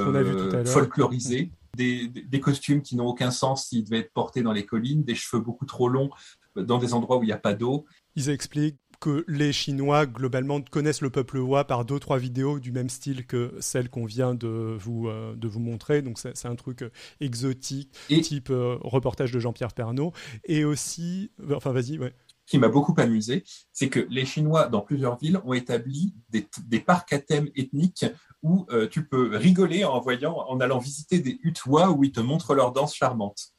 folklorisés, 0.66 1.52
des, 1.78 2.08
des- 2.08 2.22
des 2.24 2.40
costumes 2.40 2.82
qui 2.82 2.96
n'ont 2.96 3.08
aucun 3.08 3.32
sens 3.32 3.68
s'ils 3.68 3.84
devaient 3.84 4.00
être 4.00 4.14
portés 4.14 4.42
dans 4.42 4.54
les 4.54 4.66
collines, 4.66 5.04
des 5.04 5.16
cheveux 5.16 5.42
beaucoup 5.42 5.66
trop 5.66 5.90
longs 5.90 6.10
euh, 6.58 6.64
dans 6.64 6.80
des 6.80 6.94
endroits 6.94 7.18
où 7.18 7.24
il 7.24 7.28
n'y 7.28 7.32
a 7.34 7.38
pas 7.38 7.54
d'eau. 7.54 7.86
Ils 8.16 8.30
expliquent 8.30 8.78
que 9.00 9.24
les 9.28 9.54
Chinois, 9.54 10.06
globalement, 10.06 10.62
connaissent 10.62 11.02
le 11.02 11.10
peuple 11.10 11.38
Hua 11.38 11.66
par 11.66 11.86
deux, 11.86 12.00
trois 12.00 12.18
vidéos 12.18 12.60
du 12.60 12.72
même 12.72 12.90
style 12.90 13.26
que 13.26 13.54
celle 13.60 13.90
qu'on 13.90 14.06
vient 14.06 14.34
de 14.34 14.76
vous, 14.80 15.08
euh, 15.08 15.36
de 15.36 15.48
vous 15.48 15.60
montrer. 15.60 16.02
Donc, 16.02 16.20
c'est 16.20 16.48
un 16.48 16.56
truc 16.56 16.82
euh, 16.82 16.90
exotique, 17.20 17.94
Et- 18.10 18.22
type 18.22 18.50
euh, 18.50 18.78
reportage 18.82 19.32
de 19.32 19.40
Jean-Pierre 19.40 19.74
Pernaut. 19.74 20.14
Et 20.46 20.66
aussi, 20.66 21.32
enfin, 21.54 21.72
vas-y, 21.72 21.98
ouais. 21.98 22.14
qui 22.46 22.60
m'a 22.60 22.68
beaucoup 22.68 22.94
amusé, 22.98 23.44
c'est 23.72 23.90
que 23.90 24.06
les 24.10 24.26
Chinois, 24.26 24.68
dans 24.68 24.82
plusieurs 24.82 25.18
villes, 25.18 25.40
ont 25.46 25.54
établi 25.54 26.14
des, 26.30 26.48
des 26.68 26.80
parcs 26.80 27.12
à 27.14 27.20
thème 27.20 27.50
ethnique 27.56 28.06
où 28.44 28.68
euh, 28.70 28.88
tu 28.88 29.08
peux 29.08 29.36
rigoler 29.36 29.84
en 29.84 30.00
voyant, 30.00 30.38
en 30.48 30.60
allant 30.60 30.78
visiter 30.78 31.20
des 31.20 31.40
huttes 31.42 31.66
Hua 31.66 31.90
où 31.92 32.04
ils 32.04 32.12
te 32.12 32.20
montrent 32.20 32.54
leurs 32.54 32.72
danses 32.72 32.94
charmantes. 32.96 33.54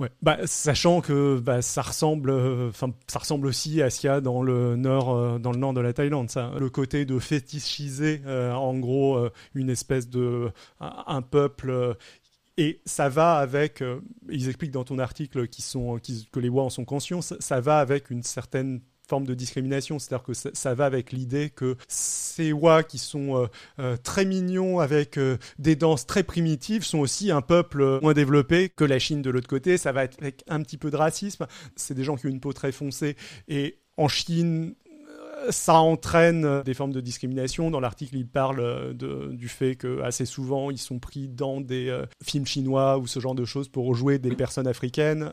Ouais. 0.00 0.10
Bah, 0.22 0.38
sachant 0.46 1.00
que 1.00 1.38
bah, 1.38 1.62
ça 1.62 1.82
ressemble, 1.82 2.30
euh, 2.30 2.68
enfin, 2.68 2.92
ça 3.06 3.20
ressemble 3.20 3.46
aussi 3.46 3.80
à 3.80 3.90
ce 3.90 4.00
qu'il 4.00 4.08
y 4.08 4.10
a 4.10 4.20
dans 4.20 4.42
le 4.42 4.74
nord, 4.74 5.14
euh, 5.14 5.38
dans 5.38 5.52
le 5.52 5.58
nord 5.58 5.72
de 5.72 5.80
la 5.80 5.92
Thaïlande. 5.92 6.30
Ça, 6.30 6.50
le 6.58 6.68
côté 6.68 7.04
de 7.04 7.18
fétichiser, 7.20 8.20
euh, 8.26 8.52
en 8.52 8.76
gros, 8.76 9.28
une 9.54 9.70
espèce 9.70 10.08
de 10.08 10.50
un, 10.80 11.22
peuple. 11.22 11.96
et 12.56 12.80
ça 12.84 13.08
va 13.08 13.36
avec, 13.36 13.84
ils 14.28 14.48
expliquent 14.48 14.72
dans 14.72 14.84
ton 14.84 14.98
article 14.98 15.46
qui 15.46 15.62
sont, 15.62 16.00
que 16.32 16.40
les 16.40 16.48
Wa 16.48 16.64
en 16.64 16.70
sont 16.70 16.84
conscients, 16.84 17.22
ça 17.22 17.60
va 17.60 17.78
avec 17.78 18.10
une 18.10 18.24
certaine 18.24 18.80
forme 19.08 19.26
de 19.26 19.34
discrimination, 19.34 19.98
c'est-à-dire 19.98 20.24
que 20.24 20.32
ça, 20.34 20.74
va 20.74 20.86
avec 20.86 21.12
l'idée 21.12 21.50
que 21.50 21.76
ces 21.88 22.52
Wa 22.52 22.82
qui 22.82 22.98
sont 22.98 23.36
euh, 23.36 23.46
euh, 23.78 23.96
très 23.96 24.24
mignons 24.24 24.80
avec 24.80 25.18
euh, 25.18 25.36
des 25.58 25.76
danses 25.76 26.06
très 26.06 26.22
primitives 26.22 26.84
sont 26.84 26.98
aussi 26.98 27.30
un 27.30 27.42
peuple 27.42 28.00
moins 28.00 28.14
développé 28.14 28.70
que 28.70 28.84
la 28.84 28.98
Chine 28.98 29.22
de 29.22 29.30
l'autre 29.30 29.48
côté. 29.48 29.76
Ça 29.76 29.92
va 29.92 30.04
être 30.04 30.18
avec 30.20 30.42
un 30.48 30.62
petit 30.62 30.78
peu 30.78 30.90
de 30.90 30.96
racisme. 30.96 31.46
C'est 31.76 31.94
des 31.94 32.04
gens 32.04 32.16
qui 32.16 32.26
ont 32.26 32.30
une 32.30 32.40
peau 32.40 32.52
très 32.52 32.72
foncée 32.72 33.16
et 33.48 33.78
en 33.96 34.08
Chine. 34.08 34.74
Ça 35.50 35.76
entraîne 35.76 36.44
euh, 36.44 36.62
des 36.62 36.74
formes 36.74 36.92
de 36.92 37.00
discrimination. 37.00 37.70
Dans 37.70 37.80
l'article, 37.80 38.16
il 38.16 38.26
parle 38.26 38.60
euh, 38.60 39.32
du 39.32 39.48
fait 39.48 39.76
que 39.76 40.00
assez 40.02 40.24
souvent 40.24 40.70
ils 40.70 40.78
sont 40.78 40.98
pris 40.98 41.28
dans 41.28 41.60
des 41.60 41.88
euh, 41.88 42.06
films 42.22 42.46
chinois 42.46 42.98
ou 42.98 43.06
ce 43.06 43.20
genre 43.20 43.34
de 43.34 43.44
choses 43.44 43.68
pour 43.68 43.94
jouer 43.94 44.18
des 44.18 44.34
personnes 44.34 44.66
africaines. 44.66 45.30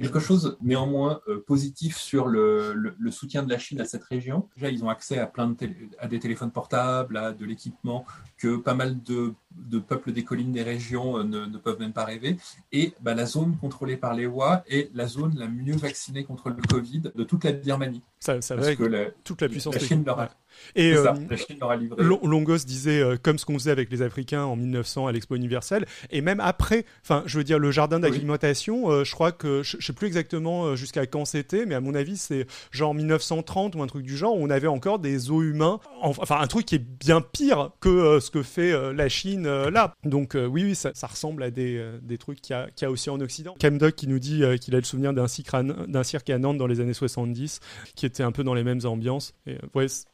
Quelque 0.00 0.20
chose 0.20 0.56
néanmoins 0.62 1.20
positif 1.46 1.96
sur 1.96 2.26
le, 2.26 2.94
soutien 3.10 3.42
de 3.42 3.50
la 3.50 3.58
Chine 3.58 3.80
à 3.80 3.84
cette 3.84 4.04
région. 4.04 4.48
Déjà, 4.56 4.70
ils 4.70 4.84
ont 4.84 4.88
accès 4.88 5.18
à 5.18 5.26
plein 5.26 5.48
de 5.48 5.56
à 5.98 6.08
des 6.08 6.18
téléphones 6.18 6.50
portables, 6.50 7.16
à 7.16 7.32
de 7.32 7.44
l'équipement 7.44 8.04
que 8.38 8.56
pas 8.56 8.74
mal 8.74 9.02
de, 9.02 9.34
de 9.56 9.78
peuples 9.78 10.12
des 10.12 10.24
collines 10.24 10.52
des 10.52 10.62
régions 10.62 11.18
euh, 11.18 11.24
ne, 11.24 11.46
ne 11.46 11.58
peuvent 11.58 11.78
même 11.78 11.92
pas 11.92 12.04
rêver. 12.04 12.36
Et 12.72 12.94
bah, 13.00 13.14
la 13.14 13.26
zone 13.26 13.56
contrôlée 13.56 13.96
par 13.96 14.14
les 14.14 14.24
Hua 14.24 14.64
est 14.68 14.90
la 14.94 15.06
zone 15.06 15.34
la 15.38 15.48
mieux 15.48 15.76
vaccinée 15.76 16.24
contre 16.24 16.50
le 16.50 16.56
Covid 16.68 17.02
de 17.14 17.24
toute 17.24 17.44
la 17.44 17.52
Birmanie. 17.52 18.02
ça, 18.20 18.40
ça 18.40 18.56
Parce 18.56 18.74
que 18.74 18.84
la, 18.84 19.10
toute 19.24 19.42
la 19.42 19.48
puissance 19.48 19.74
la. 19.74 19.80
Chine 19.80 20.04
leur 20.04 20.20
a. 20.20 20.30
Et 20.74 20.94
ça, 20.94 21.14
euh, 21.14 21.26
la 21.30 21.36
Chine 21.36 21.58
livré. 21.80 22.02
Longos 22.04 22.58
disait 22.66 23.00
euh, 23.02 23.16
comme 23.20 23.38
ce 23.38 23.44
qu'on 23.46 23.54
faisait 23.54 23.70
avec 23.70 23.90
les 23.90 24.02
Africains 24.02 24.44
en 24.44 24.56
1900 24.56 25.06
à 25.06 25.12
l'Expo 25.12 25.34
universelle 25.36 25.86
et 26.10 26.20
même 26.20 26.40
après 26.40 26.84
enfin 27.02 27.22
je 27.26 27.38
veux 27.38 27.44
dire 27.44 27.58
le 27.58 27.70
jardin 27.70 27.98
d'acclimatation 28.00 28.90
euh, 28.90 29.04
je 29.04 29.12
crois 29.12 29.32
que 29.32 29.62
je, 29.62 29.76
je 29.78 29.86
sais 29.86 29.92
plus 29.92 30.06
exactement 30.06 30.74
jusqu'à 30.76 31.06
quand 31.06 31.24
c'était 31.24 31.66
mais 31.66 31.74
à 31.74 31.80
mon 31.80 31.94
avis 31.94 32.16
c'est 32.16 32.46
genre 32.70 32.94
1930 32.94 33.74
ou 33.76 33.82
un 33.82 33.86
truc 33.86 34.04
du 34.04 34.16
genre 34.16 34.36
où 34.36 34.42
on 34.44 34.50
avait 34.50 34.66
encore 34.68 34.98
des 34.98 35.18
zoos 35.18 35.42
humains. 35.42 35.80
En- 36.00 36.10
enfin 36.10 36.38
un 36.40 36.46
truc 36.46 36.66
qui 36.66 36.76
est 36.76 36.78
bien 37.00 37.20
pire 37.20 37.70
que 37.80 38.20
ce 38.20 38.30
que 38.30 38.42
fait 38.42 38.92
la 38.92 39.08
Chine 39.08 39.44
là. 39.48 39.94
Donc 40.04 40.34
oui 40.34 40.64
oui 40.64 40.74
ça, 40.74 40.90
ça 40.94 41.06
ressemble 41.06 41.42
à 41.42 41.50
des, 41.50 41.84
des 42.02 42.18
trucs 42.18 42.40
qu'il 42.40 42.54
y, 42.54 42.58
a- 42.58 42.68
qu'il 42.74 42.86
y 42.86 42.88
a 42.88 42.90
aussi 42.90 43.10
en 43.10 43.20
Occident. 43.20 43.54
Camdoc 43.60 43.94
qui 43.94 44.06
nous 44.08 44.18
dit 44.18 44.42
qu'il 44.60 44.74
a 44.74 44.78
le 44.78 44.84
souvenir 44.84 45.12
d'un 45.12 45.28
cirque, 45.28 45.52
à- 45.54 45.62
d'un 45.62 46.02
cirque 46.02 46.30
à 46.30 46.38
Nantes 46.38 46.58
dans 46.58 46.66
les 46.66 46.80
années 46.80 46.94
70 46.94 47.60
qui 47.94 48.06
était 48.06 48.22
un 48.22 48.32
peu 48.32 48.44
dans 48.44 48.54
les 48.54 48.64
mêmes 48.64 48.80
ambiances. 48.84 49.34
Et 49.46 49.56
ouais 49.74 49.88
c'est- 49.88 50.04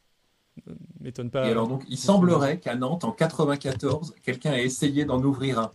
m'étonne 1.00 1.30
pas 1.30 1.46
Et 1.46 1.50
alors 1.50 1.68
donc, 1.68 1.84
il 1.88 1.98
semblerait 1.98 2.58
qu'à 2.60 2.74
Nantes, 2.76 3.04
en 3.04 3.12
94, 3.12 4.14
quelqu'un 4.22 4.52
ait 4.54 4.64
essayé 4.64 5.04
d'en 5.04 5.22
ouvrir 5.22 5.58
un. 5.58 5.72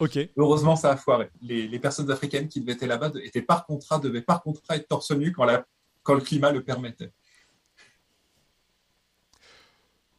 ok 0.00 0.18
Heureusement, 0.36 0.76
ça 0.76 0.90
a 0.92 0.96
foiré. 0.96 1.30
Les, 1.40 1.66
les 1.68 1.78
personnes 1.78 2.10
africaines 2.10 2.48
qui 2.48 2.60
devaient 2.60 2.72
être 2.72 2.86
là-bas 2.86 3.12
étaient 3.22 3.42
par 3.42 3.66
contrat, 3.66 3.98
devaient 3.98 4.22
par 4.22 4.42
contrat 4.42 4.76
être 4.76 4.88
torse 4.88 5.10
nu 5.12 5.32
quand, 5.32 5.44
la- 5.44 5.66
quand 6.02 6.14
le 6.14 6.20
climat 6.20 6.52
le 6.52 6.62
permettait. 6.62 7.12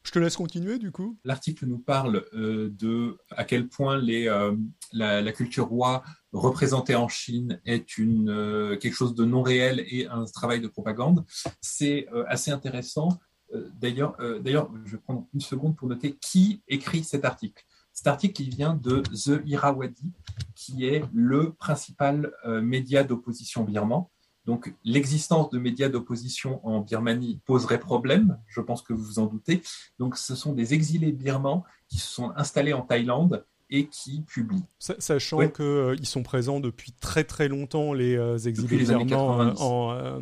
Je 0.04 0.12
te 0.14 0.20
laisse 0.20 0.38
continuer 0.38 0.80
du 0.80 0.90
coup. 0.92 1.18
L'article 1.26 1.66
nous 1.66 1.80
parle 1.80 2.24
euh, 2.34 2.70
de 2.72 3.18
à 3.32 3.44
quel 3.44 3.68
point 3.68 3.98
les, 3.98 4.30
euh, 4.30 4.56
la, 4.94 5.22
la 5.22 5.32
culture 5.34 5.68
roi 5.68 6.02
représentée 6.32 6.96
en 6.96 7.10
Chine 7.10 7.60
est 7.66 7.98
une, 7.98 8.30
euh, 8.30 8.78
quelque 8.78 8.94
chose 8.94 9.16
de 9.16 9.26
non 9.26 9.42
réel 9.42 9.84
et 9.90 10.08
un 10.08 10.24
travail 10.24 10.62
de 10.62 10.70
propagande. 10.70 11.26
C'est 11.60 12.08
assez 12.28 12.52
intéressant. 12.52 13.20
Euh, 13.54 13.70
D'ailleurs, 13.80 14.16
euh, 14.20 14.40
d'ailleurs, 14.40 14.70
je 14.86 14.92
vais 14.94 14.98
prendre 15.02 15.26
une 15.34 15.42
seconde 15.42 15.76
pour 15.76 15.88
noter 15.88 16.18
qui 16.22 16.62
écrit 16.68 17.04
cet 17.04 17.24
article. 17.26 17.64
Cet 17.94 18.08
article, 18.08 18.42
il 18.44 18.50
vient 18.50 18.76
de 18.76 19.02
The 19.02 19.42
Irrawaddy, 19.46 20.12
qui 20.56 20.86
est 20.86 21.04
le 21.14 21.54
principal 21.54 22.32
euh, 22.46 22.62
média 22.62 23.04
d'opposition 23.04 23.64
birman. 23.64 24.04
Donc, 24.46 24.74
l'existence 24.86 25.50
de 25.50 25.60
médias 25.60 25.90
d'opposition 25.90 26.66
en 26.66 26.80
Birmanie 26.80 27.42
poserait 27.46 27.80
problème, 27.80 28.38
je 28.48 28.62
pense 28.62 28.82
que 28.82 28.94
vous 28.94 29.04
vous 29.04 29.20
en 29.20 29.26
doutez. 29.26 29.62
Donc, 30.00 30.16
ce 30.16 30.36
sont 30.36 30.54
des 30.54 30.74
exilés 30.74 31.12
birmans 31.12 31.66
qui 31.90 31.98
se 31.98 32.08
sont 32.08 32.32
installés 32.38 32.72
en 32.72 32.82
Thaïlande 32.82 33.46
et 33.70 33.88
qui 33.88 34.22
publient. 34.22 34.64
Sa- 34.80 34.98
Sachant 35.00 35.38
Ouais. 35.40 35.52
qu'ils 35.52 36.06
sont 36.06 36.24
présents 36.24 36.62
depuis 36.62 36.94
très 36.94 37.26
très 37.26 37.50
longtemps, 37.50 37.92
les 37.92 38.16
euh, 38.16 38.38
exilés 38.38 38.86
birmans 38.86 39.06
90. 39.06 39.62
en, 39.62 39.92
euh, 39.92 40.22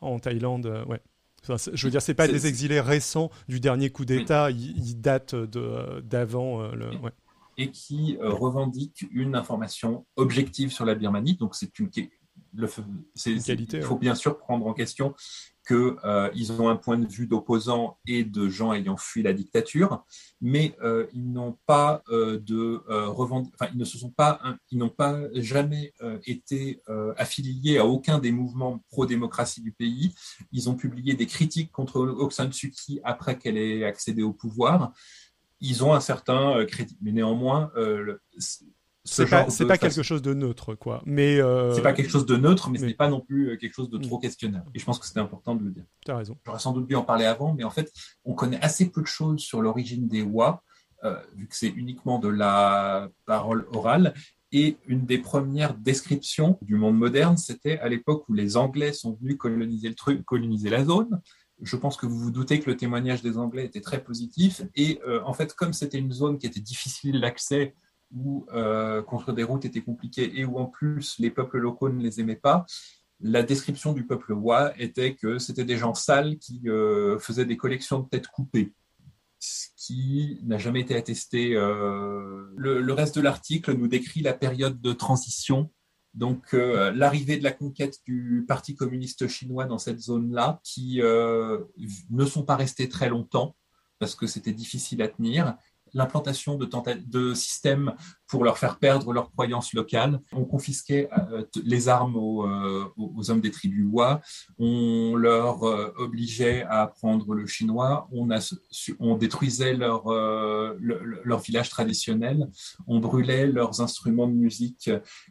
en 0.00 0.18
Thaïlande. 0.20 0.84
ouais. 0.88 1.02
Enfin, 1.48 1.70
je 1.72 1.86
veux 1.86 1.90
dire, 1.90 2.02
c'est 2.02 2.14
pas 2.14 2.28
des 2.28 2.46
exilés 2.46 2.80
récents 2.80 3.30
du 3.48 3.60
dernier 3.60 3.90
coup 3.90 4.04
d'État, 4.04 4.50
ils, 4.50 4.76
ils 4.88 5.00
datent 5.00 5.34
d'avant. 5.34 6.62
euh, 6.62 6.72
le, 6.74 6.90
ouais. 6.98 7.10
et 7.58 7.70
qui 7.70 8.18
euh, 8.20 8.30
revendiquent 8.30 9.06
une 9.12 9.34
information 9.34 10.04
objective 10.16 10.70
sur 10.72 10.84
la 10.84 10.94
Birmanie. 10.94 11.36
Donc, 11.36 11.54
c'est 11.54 11.78
une, 11.78 11.88
le, 12.54 12.68
c'est, 13.14 13.32
Une 13.32 13.40
c'est- 13.40 13.46
qualité, 13.52 13.76
il 13.78 13.82
faut 13.82 13.96
bien 13.96 14.14
sûr 14.14 14.38
prendre 14.38 14.66
en 14.66 14.74
question 14.74 15.14
que 15.66 15.96
euh, 16.04 16.30
ont 16.62 16.68
un 16.68 16.76
point 16.76 16.96
de 16.96 17.06
vue 17.06 17.26
d'opposants 17.26 17.98
et 18.06 18.22
de 18.24 18.48
gens 18.48 18.72
ayant 18.72 18.96
fui 18.96 19.22
la 19.22 19.32
dictature, 19.32 20.04
mais 20.40 20.76
euh, 20.82 21.06
ils 21.12 21.30
n'ont 21.30 21.58
pas 21.66 22.02
euh, 22.08 22.38
de 22.38 22.82
revendic- 22.88 23.52
enfin, 23.58 23.70
ils 23.74 23.78
ne 23.78 23.84
se 23.84 23.98
sont 23.98 24.10
pas, 24.10 24.40
ils 24.70 24.78
n'ont 24.78 24.88
pas 24.88 25.18
jamais 25.34 25.92
été 26.24 26.80
affiliés 27.16 27.78
à 27.78 27.84
aucun 27.84 28.18
des 28.18 28.32
mouvements 28.32 28.78
pro-démocratie 28.88 29.60
du 29.60 29.72
pays. 29.72 30.14
Ils 30.52 30.70
ont 30.70 30.76
publié 30.76 31.14
des 31.14 31.26
critiques 31.26 31.72
contre 31.72 32.00
Aung 32.00 32.30
San 32.30 32.50
après 33.02 33.36
qu'elle 33.38 33.58
ait 33.58 33.84
accédé 33.84 34.22
au 34.22 34.32
pouvoir. 34.32 34.92
Ils 35.60 35.82
ont 35.84 35.92
un 35.94 36.00
certain 36.00 36.64
crédit, 36.66 36.96
mais 37.00 37.12
néanmoins, 37.12 37.72
C'est 39.08 39.26
pas, 39.26 39.48
c'est 39.48 39.66
pas 39.66 39.78
quelque 39.78 40.02
chose 40.02 40.20
de 40.20 40.34
neutre, 40.34 40.74
quoi. 40.74 41.02
Mais 41.06 41.40
euh, 41.40 41.72
c'est 41.74 41.82
pas 41.82 41.92
quelque 41.92 42.10
chose 42.10 42.26
de 42.26 42.36
neutre, 42.36 42.70
mais 42.70 42.78
ce 42.78 42.82
oui. 42.82 42.88
n'est 42.90 42.94
pas 42.94 43.08
non 43.08 43.20
plus 43.20 43.50
euh, 43.50 43.56
quelque 43.56 43.72
chose 43.74 43.88
de 43.88 43.98
Mm. 43.98 44.02
trop 44.02 44.18
questionnable. 44.18 44.70
Et 44.74 44.78
je 44.78 44.84
pense 44.84 44.98
que 44.98 45.06
c'était 45.06 45.20
important 45.20 45.54
de 45.54 45.64
le 45.64 45.70
dire. 45.70 45.84
t'as 46.04 46.16
raison. 46.16 46.36
J'aurais 46.44 46.58
sans 46.58 46.72
doute 46.72 46.86
dû 46.86 46.94
en 46.96 47.02
parler 47.02 47.24
avant, 47.24 47.54
mais 47.54 47.64
en 47.64 47.70
fait, 47.70 47.92
on 48.24 48.34
connaît 48.34 48.60
assez 48.60 48.90
peu 48.90 49.00
de 49.00 49.06
choses 49.06 49.40
sur 49.40 49.62
l'origine 49.62 50.06
des 50.08 50.22
Wa, 50.22 50.62
euh, 51.04 51.16
vu 51.36 51.46
que 51.46 51.56
c'est 51.56 51.68
uniquement 51.68 52.18
de 52.18 52.28
la 52.28 53.08
parole 53.24 53.66
orale. 53.72 54.12
Et 54.52 54.76
une 54.86 55.04
des 55.06 55.18
premières 55.18 55.74
descriptions 55.74 56.58
du 56.62 56.76
monde 56.76 56.96
moderne, 56.96 57.36
c'était 57.36 57.78
à 57.78 57.88
l'époque 57.88 58.28
où 58.28 58.32
les 58.34 58.56
Anglais 58.56 58.92
sont 58.92 59.14
venus 59.20 59.36
coloniser 59.36 59.88
le 59.88 59.94
truc, 59.94 60.24
coloniser 60.24 60.70
la 60.70 60.84
zone. 60.84 61.20
Je 61.62 61.76
pense 61.76 61.96
que 61.96 62.06
vous 62.06 62.18
vous 62.18 62.30
doutez 62.30 62.60
que 62.60 62.70
le 62.70 62.76
témoignage 62.76 63.22
des 63.22 63.38
Anglais 63.38 63.64
était 63.64 63.80
très 63.80 64.02
positif. 64.02 64.62
Et 64.74 65.00
euh, 65.06 65.20
en 65.24 65.32
fait, 65.32 65.54
comme 65.54 65.72
c'était 65.72 65.98
une 65.98 66.12
zone 66.12 66.38
qui 66.38 66.46
était 66.46 66.60
difficile 66.60 67.20
d'accès, 67.20 67.74
où 68.14 68.46
euh, 68.52 69.02
construire 69.02 69.34
des 69.34 69.42
routes 69.42 69.64
était 69.64 69.82
compliqué 69.82 70.38
et 70.38 70.44
où 70.44 70.58
en 70.58 70.66
plus 70.66 71.16
les 71.18 71.30
peuples 71.30 71.58
locaux 71.58 71.88
ne 71.88 72.02
les 72.02 72.20
aimaient 72.20 72.36
pas, 72.36 72.64
la 73.20 73.42
description 73.42 73.92
du 73.92 74.06
peuple 74.06 74.32
Wa 74.32 74.72
était 74.78 75.14
que 75.14 75.38
c'était 75.38 75.64
des 75.64 75.76
gens 75.76 75.94
sales 75.94 76.36
qui 76.38 76.62
euh, 76.66 77.18
faisaient 77.18 77.46
des 77.46 77.56
collections 77.56 78.00
de 78.00 78.08
têtes 78.08 78.28
coupées, 78.28 78.74
ce 79.38 79.68
qui 79.76 80.38
n'a 80.44 80.58
jamais 80.58 80.80
été 80.80 80.94
attesté. 80.94 81.54
euh. 81.56 82.52
Le, 82.56 82.80
le 82.80 82.92
reste 82.92 83.16
de 83.16 83.22
l'article 83.22 83.72
nous 83.74 83.88
décrit 83.88 84.20
la 84.20 84.34
période 84.34 84.80
de 84.80 84.92
transition, 84.92 85.70
donc 86.12 86.54
euh, 86.54 86.92
l'arrivée 86.92 87.38
de 87.38 87.44
la 87.44 87.52
conquête 87.52 87.98
du 88.06 88.44
Parti 88.46 88.74
communiste 88.74 89.28
chinois 89.28 89.64
dans 89.64 89.78
cette 89.78 90.00
zone-là, 90.00 90.60
qui 90.62 91.00
ne 91.00 92.24
sont 92.24 92.44
pas 92.44 92.56
restés 92.56 92.88
très 92.88 93.08
longtemps 93.08 93.56
parce 93.98 94.14
que 94.14 94.26
c'était 94.26 94.52
difficile 94.52 95.00
à 95.02 95.08
tenir. 95.08 95.56
L'implantation 95.96 96.58
de, 96.58 97.34
systèmes 97.34 97.94
pour 98.28 98.44
leur 98.44 98.58
faire 98.58 98.78
perdre 98.78 99.12
leurs 99.12 99.30
croyances 99.32 99.72
locales. 99.72 100.20
On 100.32 100.44
confisquait 100.44 101.08
euh, 101.32 101.44
les 101.64 101.88
armes 101.88 102.16
euh, 102.16 102.84
aux, 102.96 103.30
hommes 103.30 103.40
des 103.40 103.50
tribus 103.50 103.86
Wa. 103.90 104.20
On 104.58 105.16
leur 105.16 105.64
euh, 105.64 105.92
obligeait 105.96 106.64
à 106.64 106.82
apprendre 106.82 107.34
le 107.34 107.46
chinois. 107.46 108.08
On, 108.12 109.16
détruisait 109.16 109.74
leur, 109.74 110.08
leur, 110.08 111.00
leur 111.24 111.40
village 111.40 111.70
traditionnel. 111.70 112.48
On 112.86 113.00
brûlait 113.00 113.46
leurs 113.46 113.80
instruments 113.80 114.28
de 114.28 114.34
musique. 114.34 114.90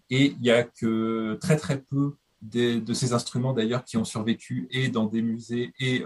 Et 0.09 0.35
il 0.39 0.43
y 0.43 0.51
a 0.51 0.63
que 0.63 1.37
très 1.39 1.57
très 1.57 1.79
peu 1.79 2.15
de 2.41 2.93
ces 2.93 3.13
instruments 3.13 3.53
d'ailleurs 3.53 3.83
qui 3.83 3.97
ont 3.97 4.03
survécu 4.03 4.67
et 4.71 4.89
dans 4.89 5.05
des 5.05 5.21
musées 5.21 5.73
et 5.79 6.03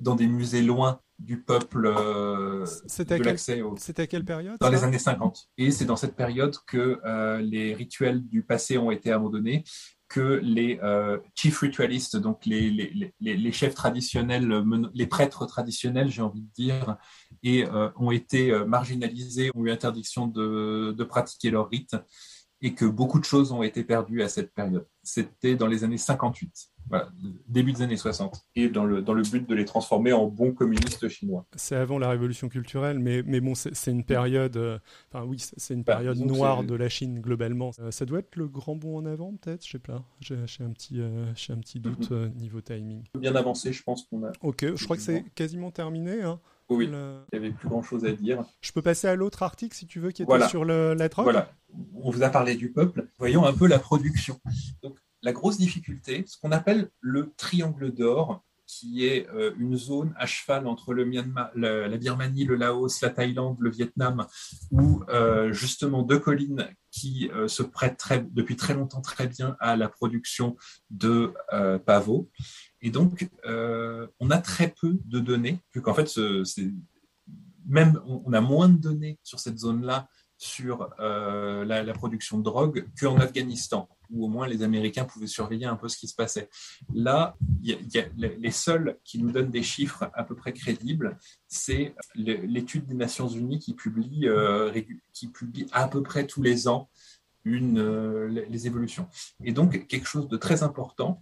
dans 0.00 0.16
des 0.16 0.26
musées 0.26 0.62
loin 0.62 1.00
du 1.24 1.42
peuple 1.42 1.86
euh, 1.86 2.64
de 2.64 3.24
l'accès 3.24 3.62
au... 3.62 3.74
C'était 3.76 4.02
à 4.02 4.06
quelle 4.06 4.24
période 4.24 4.56
Dans 4.60 4.68
les 4.68 4.84
années 4.84 4.98
50. 4.98 5.48
Et 5.58 5.70
c'est 5.70 5.84
dans 5.84 5.96
cette 5.96 6.16
période 6.16 6.56
que 6.66 7.00
euh, 7.04 7.40
les 7.40 7.74
rituels 7.74 8.26
du 8.28 8.42
passé 8.42 8.78
ont 8.78 8.90
été 8.90 9.10
abandonnés, 9.10 9.64
que 10.08 10.40
les 10.42 10.78
chief 11.34 11.58
ritualistes, 11.58 12.16
donc 12.16 12.46
les, 12.46 12.70
les, 12.70 13.12
les, 13.20 13.36
les, 13.36 13.52
chefs 13.52 13.74
traditionnels, 13.74 14.64
les 14.92 15.06
prêtres 15.06 15.44
traditionnels, 15.46 16.08
j'ai 16.08 16.22
envie 16.22 16.42
de 16.42 16.52
dire, 16.54 16.96
et 17.42 17.64
ont 17.96 18.12
été 18.12 18.52
marginalisés, 18.64 19.50
ont 19.56 19.64
eu 19.64 19.70
interdiction 19.70 20.28
de, 20.28 20.94
de 20.96 21.04
pratiquer 21.04 21.50
leurs 21.50 21.68
rites 21.68 21.96
et 22.64 22.74
que 22.74 22.86
beaucoup 22.86 23.18
de 23.18 23.24
choses 23.24 23.52
ont 23.52 23.62
été 23.62 23.84
perdues 23.84 24.22
à 24.22 24.28
cette 24.28 24.54
période. 24.54 24.86
C'était 25.02 25.54
dans 25.54 25.66
les 25.66 25.84
années 25.84 25.98
58, 25.98 26.50
voilà, 26.88 27.08
début 27.48 27.72
des 27.72 27.82
années 27.82 27.96
60, 27.96 28.44
et 28.56 28.68
dans 28.68 28.84
le, 28.84 29.02
dans 29.02 29.14
le 29.14 29.22
but 29.22 29.48
de 29.48 29.54
les 29.54 29.64
transformer 29.64 30.12
en 30.12 30.26
bons 30.26 30.52
communistes 30.52 31.08
chinois. 31.08 31.46
C'est 31.56 31.76
avant 31.76 31.98
la 31.98 32.08
révolution 32.08 32.48
culturelle, 32.48 32.98
mais, 32.98 33.22
mais 33.22 33.40
bon, 33.40 33.54
c'est 33.54 33.90
une 33.90 34.04
période, 34.04 34.56
euh, 34.56 34.78
enfin 35.12 35.24
oui, 35.24 35.38
c'est 35.38 35.74
une 35.74 35.82
bah, 35.82 35.96
période 35.96 36.18
noire 36.18 36.64
de 36.64 36.74
la 36.74 36.88
Chine 36.88 37.20
globalement. 37.20 37.70
Euh, 37.80 37.90
ça 37.90 38.04
doit 38.04 38.20
être 38.20 38.36
le 38.36 38.48
grand 38.48 38.76
bond 38.76 38.98
en 38.98 39.06
avant, 39.06 39.32
peut-être, 39.34 39.64
je 39.64 39.72
sais 39.72 39.78
pas. 39.78 40.04
J'ai 40.20 40.36
un 40.36 40.70
petit, 40.70 41.00
euh, 41.00 41.32
un 41.48 41.58
petit 41.58 41.80
doute 41.80 42.10
mhm. 42.10 42.32
niveau 42.34 42.60
timing. 42.60 43.04
Bien 43.18 43.34
avancé, 43.34 43.72
je 43.72 43.82
pense 43.82 44.04
qu'on 44.04 44.24
a. 44.24 44.32
Ok, 44.42 44.74
je 44.74 44.84
crois 44.84 44.96
que 44.96 45.02
c'est 45.02 45.24
quasiment 45.34 45.70
terminé. 45.70 46.22
Hein. 46.22 46.40
Oui, 46.70 46.86
il 46.86 46.90
n'y 46.90 47.38
avait 47.38 47.50
plus 47.50 47.68
grand-chose 47.68 48.04
à 48.04 48.12
dire. 48.12 48.42
Je 48.60 48.72
peux 48.72 48.80
passer 48.80 49.06
à 49.06 49.14
l'autre 49.14 49.42
article 49.42 49.76
si 49.76 49.86
tu 49.86 50.00
veux, 50.00 50.12
qui 50.12 50.22
était 50.22 50.48
sur 50.48 50.64
le, 50.64 50.94
la 50.94 51.08
drogue. 51.08 51.24
Voilà, 51.24 51.50
on 51.94 52.10
vous 52.10 52.22
a 52.22 52.30
parlé 52.30 52.54
du 52.54 52.72
peuple. 52.72 53.06
Voyons 53.18 53.44
un 53.44 53.52
peu 53.52 53.66
la 53.66 53.78
production. 53.78 54.40
Donc, 54.82 54.96
la 55.24 55.32
grosse 55.32 55.58
difficulté, 55.58 56.24
ce 56.26 56.38
qu'on 56.38 56.52
appelle 56.52 56.90
le 57.00 57.32
triangle 57.36 57.92
d'or, 57.92 58.44
qui 58.66 59.06
est 59.06 59.28
euh, 59.30 59.52
une 59.58 59.76
zone 59.76 60.14
à 60.16 60.26
cheval 60.26 60.66
entre 60.66 60.94
le 60.94 61.04
Myanmar, 61.04 61.50
la, 61.54 61.88
Birmanie, 61.96 62.44
le 62.44 62.56
Laos, 62.56 63.00
la 63.02 63.10
Thaïlande, 63.10 63.56
le 63.60 63.70
Vietnam, 63.70 64.26
où 64.70 65.02
euh, 65.08 65.52
justement 65.52 66.02
deux 66.02 66.18
collines 66.18 66.68
qui 66.90 67.30
euh, 67.34 67.48
se 67.48 67.62
prêtent 67.62 68.02
depuis 68.32 68.56
très 68.56 68.74
longtemps 68.74 69.00
très 69.00 69.26
bien 69.26 69.56
à 69.60 69.76
la 69.76 69.88
production 69.88 70.56
de 70.90 71.32
pavots. 71.86 72.30
Et 72.80 72.90
donc, 72.90 73.28
on 73.44 74.30
a 74.30 74.38
très 74.38 74.68
peu 74.68 74.98
de 75.04 75.18
données, 75.18 75.60
vu 75.74 75.80
qu'en 75.80 75.94
fait, 75.94 76.10
même 77.66 78.00
on 78.06 78.32
a 78.32 78.40
moins 78.40 78.68
de 78.68 78.76
données 78.76 79.18
sur 79.22 79.40
cette 79.40 79.58
zone-là 79.58 80.06
sur 80.36 80.90
euh, 81.00 81.64
la, 81.64 81.92
production 81.92 82.38
de 82.38 82.42
drogue 82.42 82.86
qu'en 83.00 83.16
Afghanistan, 83.18 83.88
où 84.10 84.24
au 84.24 84.28
moins 84.28 84.46
les 84.46 84.62
Américains 84.62 85.04
pouvaient 85.04 85.26
surveiller 85.26 85.66
un 85.66 85.76
peu 85.76 85.88
ce 85.88 85.96
qui 85.96 86.08
se 86.08 86.14
passait. 86.14 86.48
Là, 86.92 87.36
les 87.62 88.50
seuls 88.50 88.98
qui 89.04 89.18
nous 89.18 89.30
donnent 89.30 89.50
des 89.50 89.62
chiffres 89.62 90.10
à 90.14 90.24
peu 90.24 90.34
près 90.34 90.52
crédibles, 90.52 91.18
c'est 91.46 91.94
l'étude 92.14 92.86
des 92.86 92.94
Nations 92.94 93.28
Unies 93.28 93.58
qui 93.58 93.74
publie, 93.74 94.28
euh, 94.28 94.72
qui 95.12 95.28
publie 95.28 95.66
à 95.72 95.88
peu 95.88 96.02
près 96.02 96.26
tous 96.26 96.42
les 96.42 96.68
ans 96.68 96.90
une, 97.44 97.78
euh, 97.78 98.28
les 98.48 98.66
évolutions. 98.66 99.08
Et 99.44 99.52
donc, 99.52 99.86
quelque 99.86 100.06
chose 100.06 100.28
de 100.28 100.36
très 100.36 100.62
important, 100.62 101.20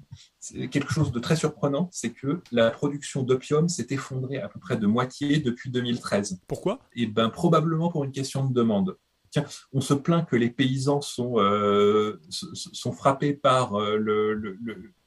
quelque 0.70 0.92
chose 0.92 1.12
de 1.12 1.18
très 1.18 1.36
surprenant, 1.36 1.88
c'est 1.92 2.12
que 2.12 2.40
la 2.52 2.70
production 2.70 3.22
d'opium 3.22 3.68
s'est 3.68 3.88
effondrée 3.90 4.38
à 4.38 4.48
peu 4.48 4.60
près 4.60 4.76
de 4.76 4.86
moitié 4.86 5.38
depuis 5.38 5.70
2013. 5.70 6.40
Pourquoi? 6.46 6.80
Eh 6.94 7.06
ben, 7.06 7.28
probablement 7.28 7.90
pour 7.90 8.04
une 8.04 8.12
question 8.12 8.44
de 8.44 8.52
demande. 8.54 8.96
Tiens, 9.32 9.46
on 9.72 9.80
se 9.80 9.94
plaint 9.94 10.28
que 10.28 10.36
les 10.36 10.50
paysans 10.50 11.00
sont, 11.00 11.38
euh, 11.38 12.20
sont 12.28 12.92
frappés 12.92 13.32
par 13.32 13.80
euh, 13.80 13.96
le, 13.96 14.58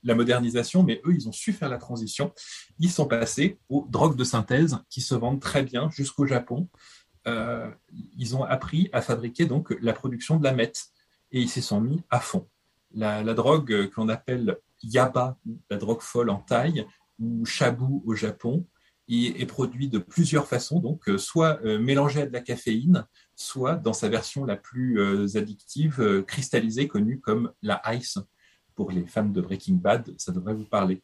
la 0.04 0.16
modernisation, 0.16 0.82
mais 0.82 1.00
eux, 1.06 1.14
ils 1.14 1.30
ont 1.30 1.32
su 1.32 1.54
faire 1.54 1.70
la 1.70 1.78
transition. 1.78 2.34
Ils 2.80 2.90
sont 2.90 3.06
passés 3.06 3.60
aux 3.70 3.86
drogues 3.88 4.18
de 4.18 4.24
synthèse 4.24 4.80
qui 4.90 5.02
se 5.02 5.14
vendent 5.14 5.42
très 5.42 5.62
bien 5.62 5.92
jusqu'au 5.92 6.26
Japon. 6.26 6.68
Euh, 7.28 7.70
ils 8.18 8.36
ont 8.36 8.44
appris 8.44 8.90
à 8.94 9.02
fabriquer 9.02 9.46
donc 9.46 9.76
la 9.80 9.94
production 9.94 10.38
de 10.38 10.44
la 10.44 10.54
meth 10.54 10.88
et 11.32 11.42
ils 11.42 11.50
s'y 11.50 11.62
sont 11.62 11.82
mis 11.82 12.02
à 12.10 12.20
fond. 12.20 12.48
La, 12.94 13.24
drogue 13.34 13.90
qu'on 13.92 14.10
appelle 14.10 14.58
yaba, 14.84 15.38
la 15.70 15.78
drogue 15.78 16.02
folle 16.02 16.30
en 16.30 16.38
taille, 16.40 16.86
ou 17.20 17.46
shabu 17.46 18.02
au 18.06 18.14
Japon, 18.14 18.66
est 19.08 19.46
produit 19.46 19.90
de 19.90 20.00
plusieurs 20.00 20.48
façons, 20.48 20.80
donc 20.80 21.10
soit 21.18 21.62
mélangé 21.64 22.22
à 22.22 22.26
de 22.26 22.34
la 22.34 22.42
caféine, 22.42 23.06
soit 23.36 23.76
dans 23.76 23.94
sa 23.94 24.10
version 24.10 24.46
la 24.46 24.56
plus 24.56 25.00
euh, 25.00 25.28
addictive, 25.38 26.00
euh, 26.00 26.24
cristallisée, 26.24 26.88
connue 26.88 27.20
comme 27.20 27.52
la 27.62 27.82
ice. 27.94 28.18
Pour 28.74 28.92
les 28.92 29.06
fans 29.06 29.24
de 29.26 29.42
Breaking 29.42 29.76
Bad, 29.76 30.14
ça 30.18 30.32
devrait 30.32 30.54
vous 30.54 30.66
parler. 30.66 31.02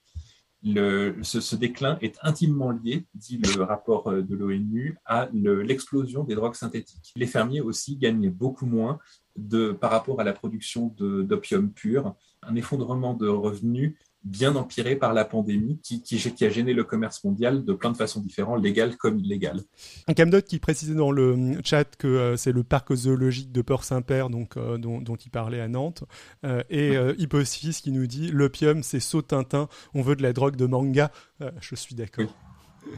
Le, 0.63 1.15
ce, 1.23 1.55
déclin 1.55 1.97
est 2.01 2.17
intimement 2.21 2.71
lié, 2.71 3.07
dit 3.15 3.37
le 3.37 3.63
rapport 3.63 4.07
euh, 4.07 4.21
de 4.21 4.35
l'ONU, 4.35 4.97
à 5.05 5.29
l'explosion 5.33 6.23
des 6.23 6.35
drogues 6.35 6.55
synthétiques. 6.55 7.11
Les 7.15 7.27
fermiers 7.27 7.61
aussi 7.61 7.97
gagnent 7.97 8.29
beaucoup 8.29 8.65
moins 8.65 8.99
de, 9.37 9.71
par 9.71 9.91
rapport 9.91 10.19
à 10.19 10.23
la 10.23 10.33
production 10.33 10.93
d'opium 10.97 11.71
pur, 11.71 12.15
un 12.43 12.55
effondrement 12.55 13.13
de 13.13 13.27
revenus 13.27 13.95
bien 14.23 14.55
empiré 14.55 14.95
par 14.95 15.13
la 15.13 15.25
pandémie 15.25 15.79
qui, 15.81 16.01
qui, 16.01 16.45
a 16.45 16.49
gêné 16.49 16.73
le 16.73 16.83
commerce 16.83 17.23
mondial 17.23 17.65
de 17.65 17.73
plein 17.73 17.91
de 17.91 17.97
façons 17.97 18.21
différentes, 18.21 18.61
légales 18.61 18.95
comme 18.97 19.19
illégales. 19.19 19.61
Un 20.07 20.13
Camdot 20.13 20.41
qui 20.41 20.59
précisait 20.59 20.93
dans 20.93 21.11
le 21.11 21.59
chat 21.63 21.95
que 21.95 22.07
euh, 22.07 22.37
c'est 22.37 22.51
le 22.51 22.63
parc 22.63 22.93
zoologique 22.93 23.51
de 23.51 23.61
Port-Saint-Père 23.61 24.29
donc, 24.29 24.57
euh, 24.57 24.77
dont, 24.77 25.01
dont, 25.01 25.15
il 25.15 25.31
parlait 25.31 25.59
à 25.59 25.67
Nantes. 25.67 26.03
Euh, 26.45 26.61
et 26.69 26.95
Hipposis 27.17 27.81
qui 27.81 27.91
nous 27.91 28.05
dit 28.05 28.29
l'opium 28.29 28.83
c'est 28.83 28.99
saut 28.99 29.21
Tintin, 29.21 29.67
on 29.93 30.01
veut 30.01 30.15
de 30.15 30.23
la 30.23 30.33
drogue 30.33 30.55
de 30.55 30.65
manga. 30.65 31.11
je 31.59 31.75
suis 31.75 31.95
d'accord. 31.95 32.25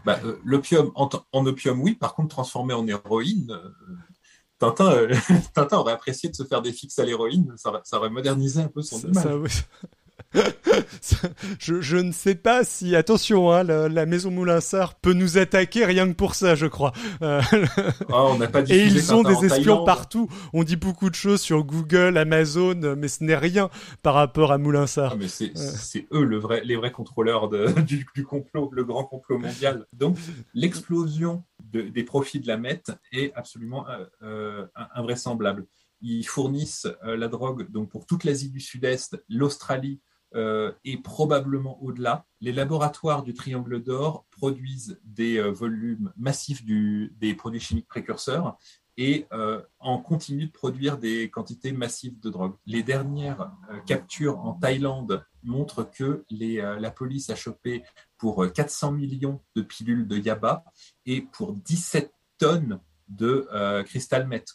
Bah, 0.06 0.20
l'opium 0.44 0.92
en, 0.96 1.10
en, 1.32 1.46
opium, 1.46 1.82
oui, 1.82 1.96
par 1.96 2.16
contre, 2.16 2.30
transformé 2.30 2.74
en 2.74 2.88
héroïne. 2.88 3.54
Tintin, 4.72 5.08
Tintin 5.54 5.78
aurait 5.78 5.94
apprécié 5.94 6.30
de 6.30 6.36
se 6.36 6.44
faire 6.44 6.62
des 6.62 6.72
fixes 6.72 7.00
à 7.00 7.06
l'héroïne, 7.06 7.54
ça, 7.58 7.82
ça, 7.84 7.98
aurait 7.98 8.10
modernisé 8.10 8.62
un 8.62 8.68
peu 8.68 8.82
son 8.82 9.00
image. 9.00 9.66
je, 11.60 11.82
je, 11.82 11.98
ne 11.98 12.12
sais 12.12 12.36
pas 12.36 12.64
si, 12.64 12.96
attention, 12.96 13.52
hein, 13.52 13.64
la, 13.64 14.06
maison 14.06 14.32
Moulinsart 14.32 14.96
peut 14.96 15.14
nous 15.14 15.38
attaquer 15.38 15.86
rien 15.86 16.08
que 16.08 16.14
pour 16.14 16.36
ça, 16.36 16.56
je 16.56 16.66
crois. 16.66 16.94
Euh, 17.22 17.42
on 18.10 18.38
pas 18.40 18.62
Et 18.70 18.86
ils 18.86 19.14
ont 19.14 19.24
des 19.24 19.46
espions 19.46 19.84
partout. 19.84 20.30
On 20.54 20.64
dit 20.64 20.76
beaucoup 20.76 21.10
de 21.10 21.16
choses 21.16 21.42
sur 21.42 21.64
Google, 21.64 22.18
Amazon, 22.18 22.96
mais 22.98 23.08
ce 23.08 23.24
n'est 23.24 23.36
rien 23.36 23.70
par 24.02 24.16
rapport 24.16 24.52
à 24.52 24.58
Moulinsart. 24.58 25.14
Ah, 25.14 25.18
mais 25.18 25.28
c'est 25.28 26.08
eux 26.12 26.24
le 26.24 26.38
vrai, 26.38 26.62
les 26.64 26.76
vrais 26.76 26.92
contrôleurs 26.92 27.50
de, 27.50 27.68
du, 27.82 28.06
du, 28.16 28.24
complot, 28.24 28.70
le 28.74 28.84
grand 28.84 29.04
complot 29.04 29.38
mondial. 29.38 29.86
Donc 29.94 30.18
l'explosion 30.54 31.44
de, 31.72 31.82
des 31.82 32.04
profits 32.04 32.40
de 32.40 32.48
la 32.48 32.58
MET 32.58 32.84
est 33.12 33.34
absolument 33.36 33.88
euh, 33.90 34.06
euh 34.24 34.68
invraisemblable. 34.96 35.66
Ils 36.02 36.26
fournissent 36.28 36.88
euh, 37.06 37.16
la 37.16 37.28
drogue 37.28 37.72
donc 37.72 37.90
pour 37.90 38.06
toute 38.06 38.24
l'Asie 38.24 38.50
du 38.50 38.60
Sud-Est, 38.60 39.18
l'Australie, 39.30 40.02
euh, 40.02 40.13
et 40.84 40.98
probablement 40.98 41.82
au-delà. 41.84 42.26
Les 42.44 42.52
laboratoires 42.52 43.24
du 43.24 43.34
Triangle 43.34 43.82
d'Or 43.82 44.26
produisent 44.30 45.00
des 45.06 45.38
euh, 45.38 45.52
volumes 45.52 46.12
massifs 46.18 46.64
des 46.66 47.34
produits 47.36 47.62
chimiques 47.62 47.88
précurseurs 47.88 48.58
et 48.98 49.28
euh, 49.32 49.62
en 49.80 49.98
continuent 49.98 50.48
de 50.48 50.52
produire 50.52 50.98
des 50.98 51.30
quantités 51.30 51.72
massives 51.72 52.20
de 52.20 52.30
drogue. 52.30 52.56
Les 52.66 52.84
dernières 52.84 53.54
captures 53.88 54.40
en 54.40 54.56
Thaïlande 54.56 55.26
montrent 55.42 55.90
que 55.90 56.26
la 56.30 56.92
police 56.92 57.30
a 57.30 57.36
chopé 57.36 57.84
pour 58.18 58.46
400 58.52 58.92
millions 58.92 59.42
de 59.56 59.62
pilules 59.62 60.06
de 60.06 60.18
yaba 60.18 60.66
et 61.06 61.22
pour 61.22 61.54
17 61.54 62.14
tonnes 62.38 62.82
de 63.08 63.48
cristal 63.84 64.28
meth. 64.28 64.54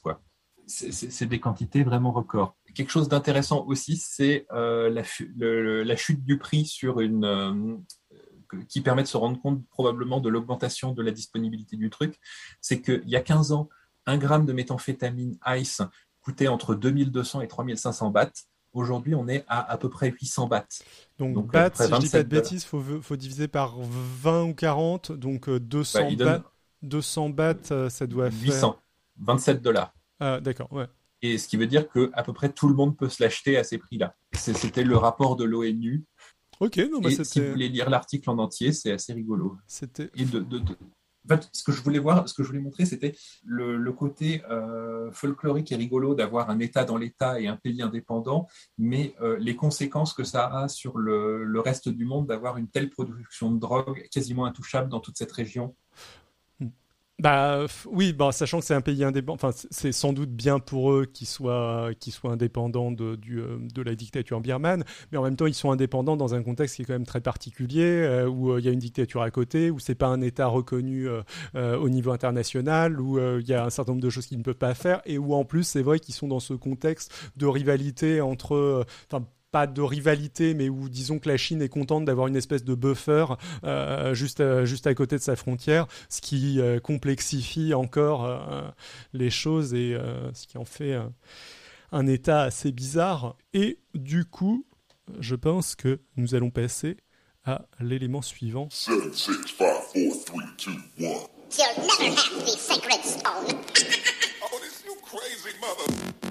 C'est 0.67 1.27
des 1.27 1.41
quantités 1.41 1.83
vraiment 1.83 2.13
records. 2.13 2.58
Quelque 2.75 2.91
chose 2.91 3.09
d'intéressant 3.09 3.65
aussi, 3.67 3.97
c'est 3.97 4.47
euh, 4.53 4.91
la, 4.91 5.97
chute 5.97 6.25
du 6.25 6.39
prix 6.39 6.65
sur 6.65 7.01
une 7.01 7.25
euh, 7.25 7.77
qui 8.69 8.81
permet 8.81 9.03
de 9.03 9.09
se 9.09 9.17
rendre 9.17 9.41
compte 9.41 9.67
probablement 9.69 10.21
de 10.21 10.29
l'augmentation 10.29 10.93
de 10.93 11.03
la 11.03 11.11
disponibilité 11.11 11.77
du 11.77 11.91
truc. 11.91 12.19
C'est 12.61 12.81
qu'il 12.81 13.09
y 13.09 13.17
a 13.17 13.21
15 13.21 13.53
ans, 13.53 13.69
un 14.07 14.19
gramme 14.19 14.47
de 14.47 14.53
méthamphétamine 14.53 15.39
ICE 15.47 15.83
coûtait 16.21 16.49
entre 16.49 16.75
2200 16.75 17.43
et 17.43 17.49
3500 17.49 18.11
bahts. 18.11 18.31
Aujourd'hui, 18.75 19.15
on 19.15 19.29
est 19.29 19.45
à 19.49 19.71
à 19.71 19.77
peu 19.79 19.89
près 19.89 20.11
800 20.11 20.47
bahts. 20.47 20.67
Donc, 21.19 21.35
donc 21.35 21.53
bahts, 21.53 21.71
si 21.75 21.91
je 21.91 21.99
dis 21.99 22.09
pas 22.09 22.23
de 22.23 22.29
bêtises, 22.29 22.63
il 22.63 22.67
faut, 22.67 22.83
faut, 23.01 23.17
diviser 23.17 23.49
par 23.49 23.77
20 23.79 24.45
ou 24.45 24.55
40, 24.55 25.13
donc 25.13 25.49
200 25.49 25.99
euh, 25.99 26.17
bah, 26.17 26.25
bahts. 26.25 26.45
200 26.83 27.31
bahts, 27.31 27.55
euh, 27.73 27.89
ça 27.89 28.07
doit 28.07 28.31
faire. 28.31 28.43
800, 28.43 28.77
27 29.21 29.63
dollars. 29.63 29.95
Ah, 30.21 30.41
d'accord, 30.41 30.73
ouais. 30.73 30.87
Et 31.23 31.37
ce 31.39 31.49
qui 31.49 31.57
veut 31.57 31.67
dire 31.67 31.89
que 31.89 32.11
à 32.15 32.23
peu 32.23 32.33
près 32.33 32.53
tout 32.53 32.69
le 32.69 32.75
monde 32.75 32.97
peut 32.97 33.09
se 33.09 33.23
l'acheter 33.23 33.57
à 33.57 33.65
ces 33.65 33.79
prix-là. 33.79 34.15
C'était 34.35 34.85
le 34.85 34.97
rapport 34.97 35.37
de 35.37 35.45
l'ONU. 35.45 36.05
Ok, 36.61 36.77
non, 36.91 37.01
bah 37.01 37.11
Et 37.11 37.15
si 37.25 37.41
vous 37.41 37.51
voulez 37.53 37.69
lire 37.69 37.89
l'article 37.91 38.31
en 38.31 38.39
entier, 38.39 38.73
c'est 38.73 38.91
assez 38.93 39.13
rigolo. 39.13 39.57
c'était- 39.67 40.11
Et 40.17 40.25
de, 40.25 40.41
de- 40.41 40.59
de- 40.59 40.77
En 41.25 41.37
fait, 41.37 41.49
ce 41.53 41.63
que 41.63 41.73
je 41.73 41.83
voulais 41.83 41.99
voir, 41.99 42.27
ce 42.29 42.33
que 42.35 42.43
je 42.43 42.49
voulais 42.49 42.61
montrer, 42.61 42.87
c'était 42.87 43.15
le, 43.45 43.77
le 43.77 43.93
côté 43.93 44.43
euh, 44.51 45.11
folklorique 45.13 45.71
et 45.73 45.77
rigolo 45.77 46.15
d'avoir 46.15 46.49
un 46.49 46.59
État 46.59 46.85
dans 46.85 46.97
l'État 46.97 47.39
et 47.41 47.47
un 47.49 47.57
pays 47.57 47.83
indépendant, 47.83 48.47
mais 48.79 49.15
euh, 49.21 49.37
les 49.39 49.55
conséquences 49.55 50.15
que 50.15 50.25
ça 50.25 50.47
a 50.47 50.69
sur 50.69 50.97
le, 50.99 51.45
le 51.45 51.61
reste 51.61 51.89
du 51.91 52.07
monde 52.07 52.27
d'avoir 52.29 52.57
une 52.57 52.69
telle 52.69 52.89
production 52.89 53.53
de 53.53 53.59
drogue 53.61 54.09
quasiment 54.11 54.47
intouchable 54.47 54.89
dans 54.89 55.01
toute 55.01 55.19
cette 55.19 55.33
région. 55.33 55.77
Bah 57.21 57.67
oui, 57.87 58.13
bah, 58.13 58.31
sachant 58.31 58.61
que 58.61 58.65
c'est 58.65 58.75
un 58.75 58.81
pays 58.81 59.03
indépendant, 59.03 59.35
enfin 59.35 59.51
c'est 59.73 59.91
sans 59.91 60.13
doute 60.13 60.31
bien 60.31 60.61
pour 60.61 60.93
eux 60.93 61.05
qu'ils 61.05 61.27
soient, 61.27 61.91
qu'ils 61.99 62.13
soient 62.13 62.31
indépendants 62.31 62.93
de, 62.93 63.17
du, 63.17 63.41
euh, 63.41 63.59
de 63.61 63.83
la 63.83 63.97
dictature 63.97 64.41
birmane, 64.41 64.85
mais 65.11 65.19
en 65.19 65.25
même 65.25 65.35
temps 65.35 65.47
ils 65.47 65.55
sont 65.55 65.73
indépendants 65.73 66.17
dans 66.17 66.37
un 66.37 66.45
contexte 66.45 66.77
qui 66.77 66.83
est 66.83 66.85
quand 66.85 66.93
même 66.93 67.07
très 67.07 67.21
particulier, 67.21 67.83
euh, 67.83 68.29
où 68.29 68.53
euh, 68.53 68.61
il 68.61 68.67
y 68.67 68.69
a 68.69 68.73
une 68.73 68.79
dictature 68.79 69.21
à 69.23 69.33
côté, 69.33 69.69
où 69.73 69.81
c'est 69.81 69.97
pas 69.97 70.07
un 70.07 70.21
État 70.21 70.47
reconnu 70.47 71.09
euh, 71.09 71.77
au 71.77 71.89
niveau 71.89 72.13
international, 72.13 73.01
où 73.01 73.19
il 73.19 73.49
y 73.49 73.55
a 73.55 73.65
un 73.65 73.71
certain 73.71 73.93
nombre 73.93 74.03
de 74.05 74.11
choses 74.11 74.27
qu'ils 74.27 74.39
ne 74.39 74.45
peuvent 74.45 74.55
pas 74.55 74.75
faire, 74.75 75.03
et 75.05 75.19
où 75.19 75.35
en 75.35 75.45
plus 75.45 75.65
c'est 75.65 75.83
vrai 75.83 75.99
qu'ils 75.99 76.15
sont 76.15 76.29
dans 76.29 76.39
ce 76.39 76.55
contexte 76.55 77.33
de 77.37 77.47
rivalité 77.47 78.21
entre, 78.21 78.87
enfin 79.11 79.27
pas 79.51 79.67
de 79.67 79.81
rivalité, 79.81 80.55
mais 80.55 80.69
où 80.69 80.89
disons 80.89 81.19
que 81.19 81.29
la 81.29 81.37
Chine 81.37 81.63
est 81.63 81.69
contente 81.69 82.05
d'avoir 82.05 82.27
une 82.27 82.37
espèce 82.37 82.65
de 82.65 82.75
buffer 82.75 83.27
euh, 83.65 84.15
juste, 84.15 84.41
à, 84.41 84.65
juste 84.65 84.87
à 84.87 84.95
côté 84.95 85.17
de 85.17 85.23
sa 85.23 85.37
frontière, 85.37 85.87
ce 86.09 86.21
qui 86.21 86.61
euh, 86.61 86.81
complexifie 86.81 87.73
encore 87.75 88.25
euh, 88.27 88.63
les 89.13 89.31
choses 89.31 89.75
et 89.75 89.95
euh, 89.95 90.33
ce 90.35 90.47
qui 90.47 90.59
en 90.59 90.65
fait 90.65 90.93
euh, 90.93 91.07
un 91.93 92.07
état 92.07 92.43
assez 92.43 92.73
bizarre. 92.73 93.37
Et 93.55 93.79
du 93.95 94.25
coup, 94.25 94.67
je 95.21 95.35
pense 95.35 95.75
que 95.75 96.01
nous 96.17 96.35
allons 96.35 96.51
passer 96.51 96.97
à 97.45 97.65
l'élément 97.81 98.21
suivant. 98.21 98.69
7, 98.71 99.15
6, 99.15 99.33
5, 99.59 99.93
4, 99.95 100.25
3, 100.27 100.43
2, 100.99 101.07
1. 101.07 101.09
You'll 101.51 101.87
never 101.87 102.15
have 102.15 102.45
the 102.45 102.59
sacred 102.59 103.03
stone. 103.03 103.57
Oh, 104.51 104.59
this 104.61 104.85
you 104.85 104.95
crazy 105.03 105.57
mother. 105.61 106.28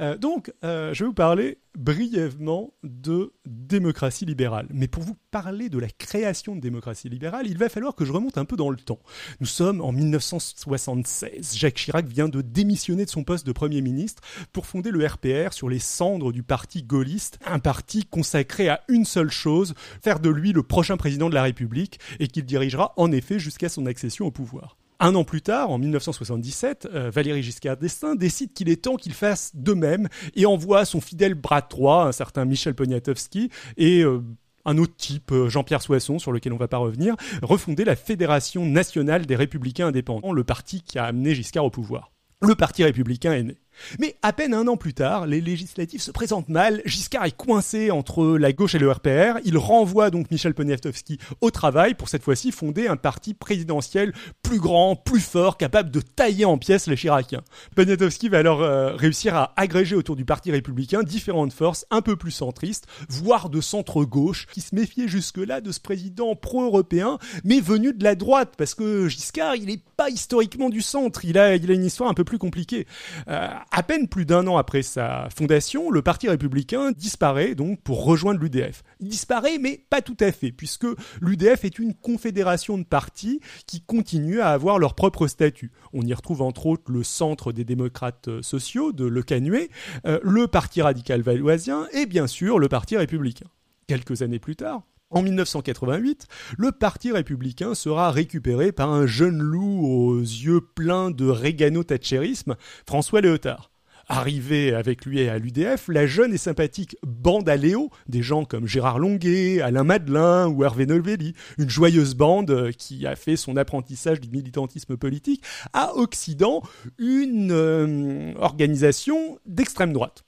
Euh, 0.00 0.16
donc, 0.16 0.52
euh, 0.64 0.92
je 0.92 1.04
vais 1.04 1.08
vous 1.08 1.14
parler 1.14 1.58
brièvement 1.76 2.72
de 2.82 3.32
démocratie 3.46 4.24
libérale. 4.24 4.66
Mais 4.70 4.88
pour 4.88 5.02
vous 5.02 5.16
parler 5.30 5.68
de 5.68 5.78
la 5.78 5.88
création 5.88 6.56
de 6.56 6.60
démocratie 6.60 7.08
libérale, 7.08 7.46
il 7.46 7.58
va 7.58 7.68
falloir 7.68 7.94
que 7.94 8.04
je 8.04 8.12
remonte 8.12 8.38
un 8.38 8.44
peu 8.44 8.56
dans 8.56 8.70
le 8.70 8.76
temps. 8.76 9.00
Nous 9.40 9.46
sommes 9.46 9.80
en 9.80 9.92
1976. 9.92 11.56
Jacques 11.56 11.74
Chirac 11.74 12.06
vient 12.06 12.28
de 12.28 12.40
démissionner 12.40 13.04
de 13.04 13.10
son 13.10 13.24
poste 13.24 13.46
de 13.46 13.52
Premier 13.52 13.82
ministre 13.82 14.22
pour 14.52 14.66
fonder 14.66 14.90
le 14.90 15.06
RPR 15.06 15.52
sur 15.52 15.68
les 15.68 15.78
cendres 15.78 16.32
du 16.32 16.42
parti 16.42 16.82
gaulliste, 16.82 17.38
un 17.44 17.58
parti 17.58 18.04
consacré 18.04 18.68
à 18.68 18.82
une 18.88 19.04
seule 19.04 19.30
chose, 19.30 19.74
faire 20.02 20.20
de 20.20 20.30
lui 20.30 20.52
le 20.52 20.62
prochain 20.62 20.96
président 20.96 21.28
de 21.28 21.34
la 21.34 21.42
République, 21.42 22.00
et 22.20 22.28
qu'il 22.28 22.44
dirigera 22.44 22.94
en 22.96 23.12
effet 23.12 23.38
jusqu'à 23.38 23.68
son 23.68 23.86
accession 23.86 24.26
au 24.26 24.30
pouvoir. 24.30 24.76
Un 24.98 25.14
an 25.14 25.24
plus 25.24 25.42
tard, 25.42 25.70
en 25.70 25.78
1977, 25.78 26.88
euh, 26.92 27.10
Valéry 27.10 27.42
Giscard 27.42 27.76
d'Estaing 27.76 28.14
décide 28.14 28.54
qu'il 28.54 28.70
est 28.70 28.82
temps 28.82 28.96
qu'il 28.96 29.12
fasse 29.12 29.54
de 29.54 29.74
même 29.74 30.08
et 30.34 30.46
envoie 30.46 30.86
son 30.86 31.02
fidèle 31.02 31.34
bras 31.34 31.60
droit, 31.60 32.04
un 32.04 32.12
certain 32.12 32.46
Michel 32.46 32.74
Poniatowski, 32.74 33.50
et 33.76 34.00
euh, 34.02 34.22
un 34.64 34.78
autre 34.78 34.96
type, 34.96 35.32
euh, 35.32 35.50
Jean-Pierre 35.50 35.82
Soisson, 35.82 36.18
sur 36.18 36.32
lequel 36.32 36.54
on 36.54 36.56
va 36.56 36.68
pas 36.68 36.78
revenir, 36.78 37.14
refonder 37.42 37.84
la 37.84 37.94
Fédération 37.94 38.64
nationale 38.64 39.26
des 39.26 39.36
républicains 39.36 39.88
indépendants, 39.88 40.32
le 40.32 40.44
parti 40.44 40.80
qui 40.80 40.98
a 40.98 41.04
amené 41.04 41.34
Giscard 41.34 41.66
au 41.66 41.70
pouvoir. 41.70 42.10
Le 42.40 42.54
parti 42.54 42.82
républicain 42.82 43.32
est 43.32 43.42
né. 43.42 43.56
Mais 43.98 44.16
à 44.22 44.32
peine 44.32 44.54
un 44.54 44.66
an 44.68 44.76
plus 44.76 44.94
tard, 44.94 45.26
les 45.26 45.40
législatives 45.40 46.00
se 46.00 46.10
présentent 46.10 46.48
mal, 46.48 46.82
Giscard 46.84 47.24
est 47.24 47.36
coincé 47.36 47.90
entre 47.90 48.38
la 48.38 48.52
gauche 48.52 48.74
et 48.74 48.78
le 48.78 48.90
RPR, 48.90 49.38
il 49.44 49.58
renvoie 49.58 50.10
donc 50.10 50.30
Michel 50.30 50.54
Poniatowski 50.54 51.18
au 51.40 51.50
travail 51.50 51.94
pour 51.94 52.08
cette 52.08 52.22
fois-ci 52.22 52.52
fonder 52.52 52.88
un 52.88 52.96
parti 52.96 53.34
présidentiel 53.34 54.12
plus 54.42 54.58
grand, 54.58 54.96
plus 54.96 55.20
fort, 55.20 55.56
capable 55.56 55.90
de 55.90 56.00
tailler 56.00 56.44
en 56.44 56.58
pièces 56.58 56.86
les 56.86 56.96
Chiraciens. 56.96 57.42
Poniatowski 57.74 58.28
va 58.28 58.38
alors 58.38 58.62
euh, 58.62 58.94
réussir 58.94 59.34
à 59.34 59.52
agréger 59.56 59.96
autour 59.96 60.16
du 60.16 60.24
parti 60.24 60.50
républicain 60.50 61.02
différentes 61.02 61.52
forces 61.52 61.86
un 61.90 62.02
peu 62.02 62.16
plus 62.16 62.30
centristes, 62.30 62.86
voire 63.08 63.50
de 63.50 63.60
centre-gauche, 63.60 64.46
qui 64.52 64.60
se 64.60 64.74
méfiaient 64.74 65.08
jusque-là 65.08 65.60
de 65.60 65.72
ce 65.72 65.80
président 65.80 66.34
pro-européen, 66.34 67.18
mais 67.44 67.60
venu 67.60 67.92
de 67.92 68.04
la 68.04 68.14
droite, 68.14 68.54
parce 68.56 68.74
que 68.74 69.08
Giscard, 69.08 69.56
il 69.56 69.66
n'est 69.66 69.82
pas 69.96 70.10
historiquement 70.10 70.68
du 70.68 70.82
centre, 70.82 71.24
il 71.24 71.38
a, 71.38 71.56
il 71.56 71.70
a 71.70 71.74
une 71.74 71.84
histoire 71.84 72.10
un 72.10 72.14
peu 72.14 72.24
plus 72.24 72.38
compliquée. 72.38 72.86
Euh, 73.28 73.48
à 73.70 73.82
peine 73.82 74.08
plus 74.08 74.24
d'un 74.26 74.46
an 74.46 74.56
après 74.56 74.82
sa 74.82 75.28
fondation, 75.34 75.90
le 75.90 76.02
Parti 76.02 76.28
républicain 76.28 76.92
disparaît 76.92 77.54
donc 77.54 77.80
pour 77.82 78.04
rejoindre 78.04 78.40
l'UDF. 78.40 78.82
Il 79.00 79.08
disparaît, 79.08 79.58
mais 79.58 79.84
pas 79.90 80.02
tout 80.02 80.16
à 80.20 80.32
fait, 80.32 80.52
puisque 80.52 80.86
l'UDF 81.20 81.64
est 81.64 81.78
une 81.78 81.94
confédération 81.94 82.78
de 82.78 82.84
partis 82.84 83.40
qui 83.66 83.80
continuent 83.80 84.40
à 84.40 84.48
avoir 84.48 84.78
leur 84.78 84.94
propre 84.94 85.26
statut. 85.26 85.72
On 85.92 86.02
y 86.02 86.14
retrouve 86.14 86.42
entre 86.42 86.66
autres 86.66 86.90
le 86.90 87.02
Centre 87.02 87.52
des 87.52 87.64
démocrates 87.64 88.42
sociaux 88.42 88.92
de 88.92 89.04
Le 89.04 89.22
Canuet, 89.22 89.68
euh, 90.06 90.18
le 90.22 90.46
Parti 90.46 90.82
radical 90.82 91.22
valoisien 91.22 91.86
et 91.92 92.06
bien 92.06 92.26
sûr 92.26 92.58
le 92.58 92.68
Parti 92.68 92.96
républicain. 92.96 93.46
Quelques 93.86 94.22
années 94.22 94.38
plus 94.38 94.56
tard, 94.56 94.82
en 95.10 95.22
1988, 95.22 96.26
le 96.58 96.72
Parti 96.72 97.12
républicain 97.12 97.74
sera 97.74 98.10
récupéré 98.10 98.72
par 98.72 98.90
un 98.90 99.06
jeune 99.06 99.38
loup 99.38 99.86
aux 99.86 100.20
yeux 100.20 100.60
pleins 100.60 101.10
de 101.10 101.26
régano-thatchérisme, 101.26 102.56
François 102.86 103.20
Léotard. 103.20 103.70
Arrivé 104.08 104.72
avec 104.72 105.04
lui 105.04 105.28
à 105.28 105.38
l'UDF, 105.38 105.88
la 105.88 106.06
jeune 106.06 106.32
et 106.32 106.38
sympathique 106.38 106.96
bande 107.04 107.48
à 107.48 107.56
Léo, 107.56 107.90
des 108.08 108.22
gens 108.22 108.44
comme 108.44 108.66
Gérard 108.66 109.00
Longuet, 109.00 109.60
Alain 109.60 109.82
Madelin 109.82 110.46
ou 110.46 110.62
Hervé 110.62 110.86
Novelli, 110.86 111.34
une 111.58 111.68
joyeuse 111.68 112.14
bande 112.14 112.70
qui 112.78 113.04
a 113.04 113.16
fait 113.16 113.34
son 113.34 113.56
apprentissage 113.56 114.20
du 114.20 114.30
militantisme 114.30 114.96
politique, 114.96 115.42
à 115.72 115.96
Occident, 115.96 116.62
une 116.98 117.50
euh, 117.50 118.32
organisation 118.38 119.40
d'extrême 119.44 119.92
droite. 119.92 120.24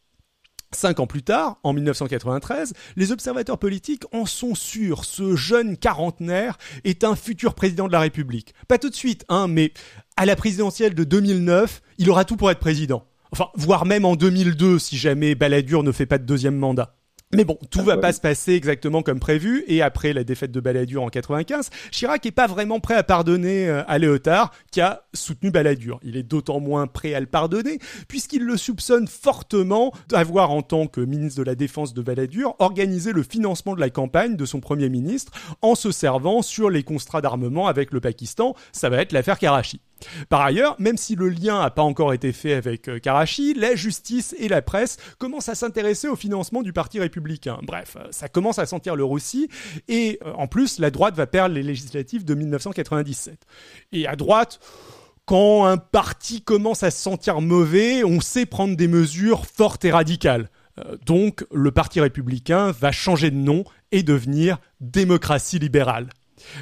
Cinq 0.70 1.00
ans 1.00 1.06
plus 1.06 1.22
tard, 1.22 1.58
en 1.62 1.72
1993, 1.72 2.74
les 2.96 3.10
observateurs 3.10 3.58
politiques 3.58 4.04
en 4.12 4.26
sont 4.26 4.54
sûrs. 4.54 5.06
Ce 5.06 5.34
jeune 5.34 5.78
quarantenaire 5.78 6.58
est 6.84 7.04
un 7.04 7.16
futur 7.16 7.54
président 7.54 7.86
de 7.86 7.92
la 7.92 8.00
République. 8.00 8.52
Pas 8.68 8.76
tout 8.76 8.90
de 8.90 8.94
suite, 8.94 9.24
hein, 9.30 9.48
mais 9.48 9.72
à 10.18 10.26
la 10.26 10.36
présidentielle 10.36 10.94
de 10.94 11.04
2009, 11.04 11.80
il 11.96 12.10
aura 12.10 12.26
tout 12.26 12.36
pour 12.36 12.50
être 12.50 12.60
président. 12.60 13.06
Enfin, 13.32 13.48
voire 13.54 13.86
même 13.86 14.04
en 14.04 14.14
2002 14.14 14.78
si 14.78 14.98
jamais 14.98 15.34
Balladur 15.34 15.82
ne 15.82 15.92
fait 15.92 16.06
pas 16.06 16.18
de 16.18 16.24
deuxième 16.24 16.56
mandat. 16.56 16.97
Mais 17.34 17.44
bon, 17.44 17.58
tout 17.70 17.82
va 17.82 17.98
pas 17.98 18.14
se 18.14 18.22
passer 18.22 18.54
exactement 18.54 19.02
comme 19.02 19.20
prévu, 19.20 19.62
et 19.66 19.82
après 19.82 20.14
la 20.14 20.24
défaite 20.24 20.50
de 20.50 20.60
Balladur 20.60 21.02
en 21.02 21.10
95, 21.10 21.68
Chirac 21.90 22.24
est 22.24 22.30
pas 22.30 22.46
vraiment 22.46 22.80
prêt 22.80 22.94
à 22.94 23.02
pardonner 23.02 23.68
euh, 23.68 23.82
à 23.86 23.98
Léotard, 23.98 24.50
qui 24.72 24.80
a 24.80 25.02
soutenu 25.12 25.50
Balladur. 25.50 26.00
Il 26.02 26.16
est 26.16 26.22
d'autant 26.22 26.58
moins 26.58 26.86
prêt 26.86 27.12
à 27.12 27.20
le 27.20 27.26
pardonner, 27.26 27.80
puisqu'il 28.08 28.44
le 28.44 28.56
soupçonne 28.56 29.06
fortement 29.06 29.92
d'avoir, 30.08 30.52
en 30.52 30.62
tant 30.62 30.86
que 30.86 31.02
ministre 31.02 31.38
de 31.38 31.44
la 31.44 31.54
Défense 31.54 31.92
de 31.92 32.00
Balladur, 32.00 32.56
organisé 32.60 33.12
le 33.12 33.22
financement 33.22 33.74
de 33.74 33.80
la 33.80 33.90
campagne 33.90 34.34
de 34.34 34.46
son 34.46 34.60
Premier 34.60 34.88
ministre 34.88 35.32
en 35.60 35.74
se 35.74 35.92
servant 35.92 36.40
sur 36.40 36.70
les 36.70 36.82
contrats 36.82 37.20
d'armement 37.20 37.66
avec 37.66 37.92
le 37.92 38.00
Pakistan. 38.00 38.54
Ça 38.72 38.88
va 38.88 39.02
être 39.02 39.12
l'affaire 39.12 39.38
Karachi. 39.38 39.82
Par 40.28 40.40
ailleurs, 40.42 40.76
même 40.78 40.96
si 40.96 41.14
le 41.14 41.28
lien 41.28 41.60
n'a 41.60 41.70
pas 41.70 41.82
encore 41.82 42.12
été 42.12 42.32
fait 42.32 42.54
avec 42.54 42.88
euh, 42.88 42.98
Karachi, 42.98 43.54
la 43.54 43.74
justice 43.74 44.34
et 44.38 44.48
la 44.48 44.62
presse 44.62 44.96
commencent 45.18 45.48
à 45.48 45.54
s'intéresser 45.54 46.08
au 46.08 46.16
financement 46.16 46.62
du 46.62 46.72
Parti 46.72 47.00
républicain. 47.00 47.58
Bref, 47.62 47.96
euh, 47.98 48.06
ça 48.10 48.28
commence 48.28 48.58
à 48.58 48.66
sentir 48.66 48.96
le 48.96 49.04
roussi, 49.04 49.48
et 49.88 50.18
euh, 50.24 50.32
en 50.34 50.46
plus, 50.46 50.78
la 50.78 50.90
droite 50.90 51.14
va 51.14 51.26
perdre 51.26 51.54
les 51.54 51.62
législatives 51.62 52.24
de 52.24 52.34
1997. 52.34 53.40
Et 53.92 54.06
à 54.06 54.16
droite, 54.16 54.60
quand 55.24 55.66
un 55.66 55.76
parti 55.76 56.42
commence 56.42 56.82
à 56.82 56.90
se 56.90 57.00
sentir 57.00 57.40
mauvais, 57.40 58.02
on 58.04 58.20
sait 58.20 58.46
prendre 58.46 58.76
des 58.76 58.88
mesures 58.88 59.46
fortes 59.46 59.84
et 59.84 59.90
radicales. 59.90 60.48
Donc, 61.04 61.44
le 61.52 61.72
Parti 61.72 62.00
républicain 62.00 62.70
va 62.70 62.92
changer 62.92 63.32
de 63.32 63.36
nom 63.36 63.64
et 63.90 64.04
devenir 64.04 64.58
démocratie 64.80 65.58
libérale. 65.58 66.08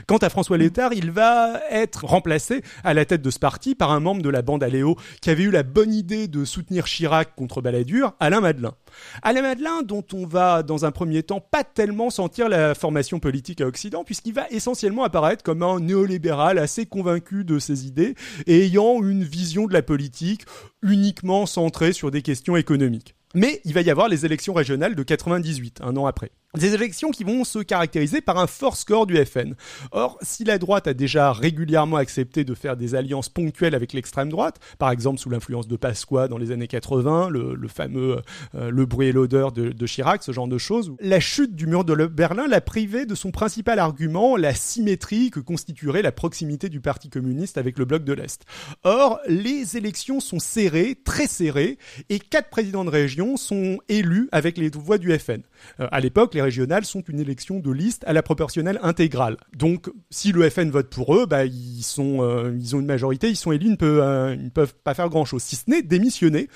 Quant 0.06 0.16
à 0.18 0.28
François 0.28 0.58
Létard, 0.58 0.92
il 0.92 1.10
va 1.10 1.60
être 1.70 2.04
remplacé 2.04 2.62
à 2.84 2.94
la 2.94 3.04
tête 3.04 3.22
de 3.22 3.30
ce 3.30 3.38
parti 3.38 3.74
par 3.74 3.90
un 3.90 4.00
membre 4.00 4.22
de 4.22 4.28
la 4.28 4.42
bande 4.42 4.62
Aléo 4.62 4.96
qui 5.20 5.30
avait 5.30 5.44
eu 5.44 5.50
la 5.50 5.62
bonne 5.62 5.92
idée 5.92 6.28
de 6.28 6.44
soutenir 6.44 6.86
Chirac 6.86 7.34
contre 7.34 7.60
Balladur, 7.60 8.14
Alain 8.20 8.40
Madelin. 8.40 8.74
Alain 9.22 9.42
Madelin, 9.42 9.82
dont 9.82 10.04
on 10.12 10.26
va 10.26 10.62
dans 10.62 10.84
un 10.84 10.90
premier 10.90 11.22
temps 11.22 11.40
pas 11.40 11.64
tellement 11.64 12.10
sentir 12.10 12.48
la 12.48 12.74
formation 12.74 13.18
politique 13.18 13.60
à 13.60 13.66
Occident, 13.66 14.04
puisqu'il 14.04 14.34
va 14.34 14.48
essentiellement 14.50 15.04
apparaître 15.04 15.42
comme 15.42 15.62
un 15.62 15.80
néolibéral 15.80 16.58
assez 16.58 16.86
convaincu 16.86 17.44
de 17.44 17.58
ses 17.58 17.86
idées 17.86 18.14
et 18.46 18.64
ayant 18.64 19.02
une 19.02 19.24
vision 19.24 19.66
de 19.66 19.72
la 19.72 19.82
politique 19.82 20.44
uniquement 20.82 21.46
centrée 21.46 21.92
sur 21.92 22.10
des 22.10 22.22
questions 22.22 22.56
économiques. 22.56 23.14
Mais 23.34 23.60
il 23.64 23.74
va 23.74 23.82
y 23.82 23.90
avoir 23.90 24.08
les 24.08 24.24
élections 24.24 24.54
régionales 24.54 24.94
de 24.94 25.02
98, 25.02 25.80
un 25.82 25.96
an 25.96 26.06
après. 26.06 26.30
Des 26.56 26.74
élections 26.74 27.10
qui 27.10 27.24
vont 27.24 27.44
se 27.44 27.58
caractériser 27.58 28.20
par 28.20 28.38
un 28.38 28.46
fort 28.46 28.76
score 28.76 29.06
du 29.06 29.22
FN. 29.24 29.54
Or, 29.92 30.18
si 30.22 30.44
la 30.44 30.58
droite 30.58 30.86
a 30.86 30.94
déjà 30.94 31.32
régulièrement 31.32 31.96
accepté 31.96 32.44
de 32.44 32.54
faire 32.54 32.76
des 32.76 32.94
alliances 32.94 33.28
ponctuelles 33.28 33.74
avec 33.74 33.92
l'extrême 33.92 34.30
droite, 34.30 34.58
par 34.78 34.90
exemple 34.90 35.18
sous 35.18 35.28
l'influence 35.28 35.68
de 35.68 35.76
Pasqua 35.76 36.28
dans 36.28 36.38
les 36.38 36.52
années 36.52 36.66
80, 36.66 37.28
le, 37.30 37.68
fameux 37.68 38.22
euh, 38.54 38.70
Le 38.70 38.86
bruit 38.86 39.08
et 39.08 39.12
l'odeur 39.12 39.52
de, 39.52 39.70
de, 39.70 39.86
Chirac, 39.86 40.22
ce 40.22 40.32
genre 40.32 40.48
de 40.48 40.58
choses, 40.58 40.94
la 41.00 41.20
chute 41.20 41.54
du 41.54 41.66
mur 41.66 41.84
de 41.84 42.06
Berlin 42.06 42.46
l'a 42.48 42.60
privé 42.60 43.06
de 43.06 43.14
son 43.14 43.30
principal 43.30 43.78
argument, 43.78 44.36
la 44.36 44.54
symétrie 44.54 45.30
que 45.30 45.40
constituerait 45.40 46.02
la 46.02 46.12
proximité 46.12 46.68
du 46.68 46.80
Parti 46.80 47.10
communiste 47.10 47.58
avec 47.58 47.78
le 47.78 47.84
bloc 47.84 48.04
de 48.04 48.12
l'Est. 48.12 48.44
Or, 48.84 49.20
les 49.28 49.76
élections 49.76 50.20
sont 50.20 50.38
serrées, 50.38 50.96
très 51.04 51.26
serrées, 51.26 51.78
et 52.08 52.18
quatre 52.18 52.48
présidents 52.48 52.84
de 52.84 52.90
région 52.90 53.36
sont 53.36 53.78
élus 53.88 54.28
avec 54.32 54.58
les 54.58 54.70
voix 54.70 54.98
du 54.98 55.16
FN. 55.18 55.42
Euh, 55.80 55.88
à 55.90 56.00
l'époque, 56.00 56.34
les 56.34 56.42
sont 56.84 57.02
une 57.08 57.20
élection 57.20 57.60
de 57.60 57.70
liste 57.70 58.04
à 58.06 58.12
la 58.12 58.22
proportionnelle 58.22 58.78
intégrale. 58.82 59.36
Donc, 59.56 59.90
si 60.10 60.32
le 60.32 60.48
FN 60.48 60.70
vote 60.70 60.88
pour 60.88 61.14
eux, 61.14 61.26
bah, 61.26 61.42
euh, 61.42 61.46
ils 61.46 62.76
ont 62.76 62.80
une 62.80 62.86
majorité, 62.86 63.28
ils 63.28 63.36
sont 63.36 63.52
élus, 63.52 63.66
ils 63.66 63.72
ne 63.72 63.76
peuvent, 63.76 64.00
euh, 64.00 64.34
ils 64.34 64.44
ne 64.44 64.50
peuvent 64.50 64.74
pas 64.84 64.94
faire 64.94 65.08
grand 65.08 65.24
chose, 65.24 65.42
si 65.42 65.56
ce 65.56 65.68
n'est 65.68 65.82
démissionner. 65.82 66.48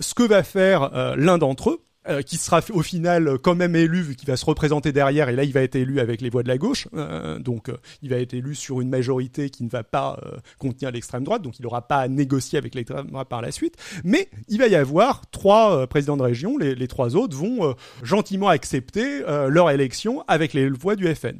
ce 0.00 0.14
que 0.14 0.22
va 0.22 0.42
faire 0.42 0.90
l'un 1.16 1.38
d'entre 1.38 1.70
eux, 1.70 1.85
euh, 2.08 2.22
qui 2.22 2.36
sera 2.36 2.60
au 2.72 2.82
final 2.82 3.38
quand 3.42 3.54
même 3.54 3.74
élu 3.74 4.00
vu 4.00 4.16
qu'il 4.16 4.28
va 4.28 4.36
se 4.36 4.44
représenter 4.44 4.92
derrière 4.92 5.28
et 5.28 5.34
là 5.34 5.44
il 5.44 5.52
va 5.52 5.62
être 5.62 5.76
élu 5.76 6.00
avec 6.00 6.20
les 6.20 6.30
voix 6.30 6.42
de 6.42 6.48
la 6.48 6.58
gauche 6.58 6.88
euh, 6.94 7.38
donc 7.38 7.68
euh, 7.68 7.76
il 8.02 8.10
va 8.10 8.16
être 8.16 8.34
élu 8.34 8.54
sur 8.54 8.80
une 8.80 8.88
majorité 8.88 9.50
qui 9.50 9.64
ne 9.64 9.68
va 9.68 9.82
pas 9.82 10.18
contenir 10.58 10.90
l'extrême 10.90 11.24
droite 11.24 11.42
donc 11.42 11.58
il 11.58 11.62
n'aura 11.62 11.88
pas 11.88 11.98
à 11.98 12.08
négocier 12.08 12.58
avec 12.58 12.74
l'extrême 12.74 13.06
droite 13.08 13.28
par 13.28 13.42
la 13.42 13.50
suite. 13.50 13.76
Mais 14.04 14.28
il 14.48 14.58
va 14.58 14.68
y 14.68 14.74
avoir 14.74 15.22
trois 15.30 15.86
présidents 15.86 16.16
de 16.16 16.22
région 16.22 16.56
les, 16.58 16.88
trois 16.88 17.16
autres 17.16 17.36
vont 17.36 17.74
gentiment 18.02 18.48
accepter 18.48 19.20
leur 19.48 19.70
élection 19.70 20.22
avec 20.28 20.52
les 20.54 20.68
voix 20.70 20.96
du 20.96 21.12
FN 21.14 21.38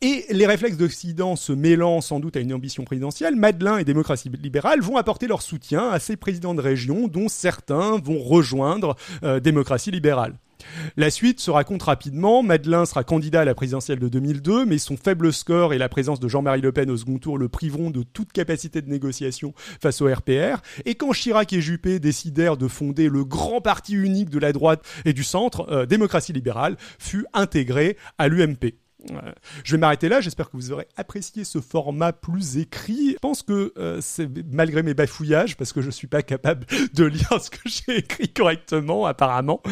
et 0.00 0.24
les 0.30 0.46
réflexes 0.46 0.76
d'Occident 0.76 1.34
se 1.34 1.52
mêlant 1.52 2.00
sans 2.00 2.20
doute 2.20 2.36
à 2.36 2.40
une 2.40 2.52
ambition 2.52 2.84
présidentielle, 2.84 3.34
Madelin 3.34 3.78
et 3.78 3.84
démocratie 3.84 4.28
libérale 4.28 4.80
vont 4.80 4.96
apporter 4.96 5.26
leur 5.26 5.42
soutien 5.42 5.90
à 5.90 5.98
ces 5.98 6.16
présidents 6.16 6.54
de 6.54 6.60
région 6.60 7.08
dont 7.08 7.28
certains 7.28 7.98
vont 7.98 8.18
rejoindre 8.18 8.94
euh, 9.24 9.40
démocratie 9.88 9.90
libérale. 9.90 10.34
La 10.96 11.08
suite 11.10 11.38
se 11.38 11.52
raconte 11.52 11.84
rapidement. 11.84 12.42
Madelin 12.42 12.84
sera 12.84 13.04
candidat 13.04 13.42
à 13.42 13.44
la 13.44 13.54
présidentielle 13.54 14.00
de 14.00 14.08
2002, 14.08 14.66
mais 14.66 14.78
son 14.78 14.96
faible 14.96 15.32
score 15.32 15.72
et 15.72 15.78
la 15.78 15.88
présence 15.88 16.18
de 16.18 16.28
Jean-Marie 16.28 16.60
Le 16.60 16.72
Pen 16.72 16.90
au 16.90 16.96
second 16.96 17.18
tour 17.18 17.38
le 17.38 17.48
priveront 17.48 17.90
de 17.90 18.02
toute 18.02 18.32
capacité 18.32 18.82
de 18.82 18.90
négociation 18.90 19.54
face 19.80 20.00
au 20.00 20.12
RPR. 20.12 20.60
Et 20.84 20.96
quand 20.96 21.12
Chirac 21.12 21.52
et 21.52 21.60
Juppé 21.60 22.00
décidèrent 22.00 22.56
de 22.56 22.66
fonder 22.66 23.08
le 23.08 23.24
grand 23.24 23.60
parti 23.60 23.94
unique 23.94 24.30
de 24.30 24.40
la 24.40 24.52
droite 24.52 24.84
et 25.04 25.12
du 25.12 25.22
centre, 25.22 25.70
euh, 25.70 25.86
démocratie 25.86 26.32
libérale 26.32 26.76
fut 26.98 27.26
intégré 27.34 27.96
à 28.18 28.26
l'UMP. 28.26 28.74
Je 29.64 29.72
vais 29.72 29.78
m'arrêter 29.78 30.08
là. 30.08 30.20
J'espère 30.20 30.50
que 30.50 30.56
vous 30.56 30.72
aurez 30.72 30.88
apprécié 30.96 31.44
ce 31.44 31.60
format 31.60 32.12
plus 32.12 32.58
écrit. 32.58 33.12
Je 33.12 33.18
pense 33.20 33.42
que 33.42 33.72
euh, 33.78 34.00
c'est 34.00 34.28
malgré 34.50 34.82
mes 34.82 34.94
bafouillages, 34.94 35.56
parce 35.56 35.72
que 35.72 35.80
je 35.80 35.90
suis 35.90 36.06
pas 36.06 36.22
capable 36.22 36.66
de 36.94 37.04
lire 37.04 37.40
ce 37.40 37.50
que 37.50 37.60
j'ai 37.66 37.98
écrit 37.98 38.28
correctement, 38.28 39.06
apparemment. 39.06 39.62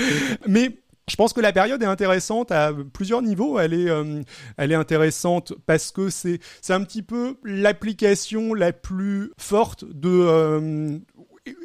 Mais 0.47 0.79
je 1.09 1.17
pense 1.17 1.33
que 1.33 1.41
la 1.41 1.53
période 1.53 1.83
est 1.83 1.87
intéressante 1.87 2.51
à 2.51 2.73
plusieurs 2.93 3.23
niveaux. 3.23 3.59
Elle 3.59 3.75
est, 3.75 3.89
euh, 3.89 4.23
elle 4.57 4.73
est 4.73 4.77
intéressante 4.77 5.55
parce 5.67 5.93
que 5.93 6.11
c'est, 6.11 6.41
c'est 6.61 6.73
un 6.73 6.83
petit 6.83 7.03
peu 7.03 7.37
l'application 7.45 8.55
la 8.55 8.73
plus 8.73 9.31
forte 9.39 9.85
de 9.85 10.11
euh, 10.11 10.99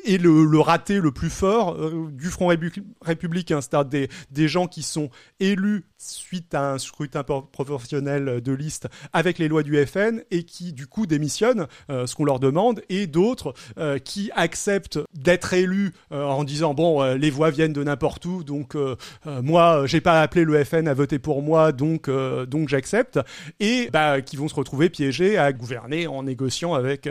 et 0.03 0.17
le, 0.17 0.59
raté 0.59 0.99
le 0.99 1.11
plus 1.11 1.29
fort 1.29 1.77
du 2.11 2.27
Front 2.27 2.47
républicain, 3.01 3.61
c'est-à-dire 3.61 4.07
des, 4.31 4.47
gens 4.47 4.67
qui 4.67 4.83
sont 4.83 5.09
élus 5.39 5.85
suite 5.97 6.53
à 6.55 6.73
un 6.73 6.77
scrutin 6.77 7.23
proportionnel 7.23 8.41
de 8.41 8.51
liste 8.51 8.87
avec 9.13 9.37
les 9.37 9.47
lois 9.47 9.63
du 9.63 9.77
FN 9.85 10.21
et 10.31 10.43
qui 10.43 10.73
du 10.73 10.87
coup 10.87 11.05
démissionnent 11.05 11.67
euh, 11.89 12.07
ce 12.07 12.15
qu'on 12.15 12.25
leur 12.25 12.39
demande 12.39 12.81
et 12.89 13.07
d'autres 13.07 13.53
euh, 13.77 13.99
qui 13.99 14.31
acceptent 14.35 14.99
d'être 15.13 15.53
élus 15.53 15.93
euh, 16.11 16.23
en 16.23 16.43
disant 16.43 16.73
bon 16.73 17.03
les 17.13 17.29
voix 17.29 17.51
viennent 17.51 17.73
de 17.73 17.83
n'importe 17.83 18.25
où 18.25 18.43
donc 18.43 18.75
moi 19.25 19.85
j'ai 19.85 20.01
pas 20.01 20.21
appelé 20.21 20.43
le 20.43 20.63
FN 20.63 20.87
à 20.87 20.93
voter 20.93 21.19
pour 21.19 21.41
moi 21.41 21.71
donc 21.71 22.09
donc 22.09 22.69
j'accepte 22.69 23.19
et 23.59 23.89
bah, 23.91 24.21
qui 24.21 24.37
vont 24.37 24.47
se 24.47 24.55
retrouver 24.55 24.89
piégés 24.89 25.37
à 25.37 25.53
gouverner 25.53 26.07
en 26.07 26.23
négociant 26.23 26.73
avec 26.73 27.07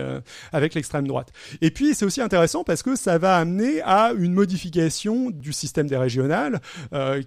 avec 0.53 0.74
l'extrême 0.74 1.07
droite. 1.07 1.28
Et 1.61 1.70
puis 1.70 1.95
c'est 1.95 2.05
aussi 2.05 2.20
intéressant 2.20 2.64
parce 2.64 2.80
que 2.83 2.97
ça 2.97 3.18
va 3.18 3.37
amener 3.37 3.81
à 3.83 4.12
une 4.16 4.33
modification 4.33 5.31
du 5.31 5.53
système 5.53 5.87
des 5.87 5.97
régionales 5.97 6.61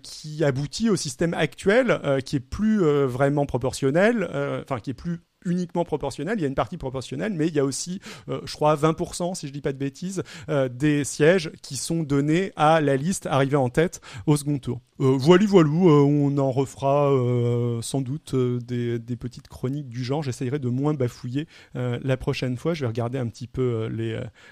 qui 0.02 0.44
aboutit 0.44 0.90
au 0.90 0.96
système 0.96 1.34
actuel 1.34 2.00
euh, 2.04 2.20
qui 2.20 2.38
est 2.38 2.40
plus 2.40 2.84
euh, 2.84 3.06
vraiment 3.06 3.46
proportionnel, 3.46 4.28
euh, 4.34 4.62
enfin 4.64 4.80
qui 4.80 4.92
est 4.92 4.96
plus 4.96 5.22
uniquement 5.46 5.86
proportionnel, 5.86 6.38
il 6.38 6.42
y 6.42 6.46
a 6.46 6.48
une 6.48 6.56
partie 6.56 6.78
proportionnelle, 6.78 7.34
mais 7.34 7.48
il 7.48 7.54
y 7.54 7.60
a 7.60 7.66
aussi, 7.66 8.00
je 8.28 8.54
crois, 8.54 8.76
20%, 8.76 9.36
si 9.36 9.48
je 9.48 9.54
dis 9.54 9.62
pas 9.62 9.74
de 9.74 9.78
bêtises, 9.78 10.24
des 10.72 11.04
sièges 11.04 11.52
qui 11.62 11.76
sont 11.76 12.04
donnés 12.04 12.52
à 12.56 12.82
la 12.82 12.96
liste 12.96 13.26
arrivée 13.26 13.58
en 13.58 13.70
tête 13.70 14.02
au 14.28 14.38
second 14.38 14.60
tour. 14.60 14.82
Euh, 15.00 15.18
voilou, 15.18 15.90
on 15.90 16.38
en 16.38 16.52
refera 16.52 17.12
sans 17.82 18.02
doute 18.02 18.36
des, 18.36 19.00
petites 19.18 19.48
chroniques 19.48 19.90
du 19.90 20.04
genre. 20.04 20.24
J'essayerai 20.24 20.60
de 20.60 20.70
moins 20.70 20.94
bafouiller 20.94 21.48
la 21.74 22.18
prochaine 22.18 22.58
fois. 22.58 22.74
Je 22.74 22.82
vais 22.82 22.88
regarder 22.88 23.20
un 23.20 23.28
petit 23.28 23.48
peu 23.48 23.88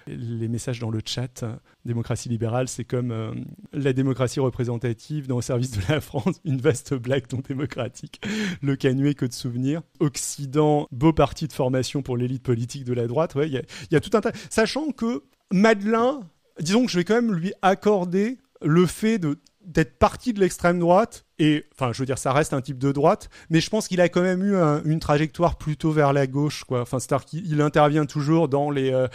les 0.08 0.48
messages 0.48 0.80
dans 0.80 0.92
le 0.92 1.02
chat 1.06 1.46
démocratie 1.86 2.30
libérale, 2.30 2.68
c'est 2.68 2.84
comme 2.84 3.12
euh, 3.12 3.34
la 3.74 3.94
démocratie 3.94 4.40
représentative 4.40 5.28
dans 5.28 5.38
le 5.38 5.42
service 5.42 5.72
de 5.72 5.82
la 5.90 6.02
France, 6.02 6.40
une 6.46 6.60
vaste 6.60 6.94
blague 6.94 7.32
non 7.32 7.42
démocratique. 7.48 8.22
Le 8.62 8.76
canuet 8.76 9.14
que 9.14 9.26
de 9.26 9.34
souvenirs. 9.34 9.82
Occident, 10.00 10.88
beau 10.92 11.14
parti 11.14 11.48
de 11.48 11.54
formation 11.54 12.02
pour 12.02 12.18
l'élite 12.18 12.44
politique 12.44 12.84
de 12.84 12.94
la 12.94 13.08
droite. 13.08 13.34
Il 13.36 13.40
ouais, 13.40 13.50
y, 13.50 13.94
y, 13.94 13.96
a 13.96 14.00
tout 14.00 14.16
un 14.16 14.22
tas. 14.22 14.32
Sachant 14.50 14.92
que 14.92 15.24
Madelin, 15.52 16.22
disons 16.60 16.86
que 16.86 16.92
je 16.92 16.98
vais 16.98 17.04
quand 17.04 17.16
même 17.16 17.34
lui 17.34 17.54
accorder 17.62 18.38
le 18.62 18.86
fait 18.86 19.18
de 19.18 19.38
d'être 19.66 19.98
parti 20.00 20.34
de 20.34 20.40
l'extrême 20.40 20.80
droite 20.80 21.26
et 21.38 21.66
enfin 21.74 21.94
je 21.94 22.00
veux 22.00 22.06
dire 22.06 22.18
ça 22.18 22.34
reste 22.34 22.54
un 22.54 22.62
type 22.62 22.80
de 22.80 22.92
droite 22.92 23.30
mais 23.50 23.62
je 23.62 23.70
pense 23.70 23.88
qu'il 23.88 24.02
a 24.02 24.10
quand 24.10 24.22
même 24.22 24.44
eu 24.44 24.56
un, 24.56 24.84
une 24.84 25.00
trajectoire 25.00 25.58
plutôt 25.58 25.92
vers 25.92 26.14
la 26.14 26.26
gauche 26.26 26.64
quoi 26.64 26.82
enfin 26.82 27.00
c'est-à-dire 27.00 27.26
qu'il 27.26 27.62
intervient 27.62 28.06
toujours 28.06 28.48
dans 28.48 28.72
les 28.72 28.92
euh, 28.92 29.08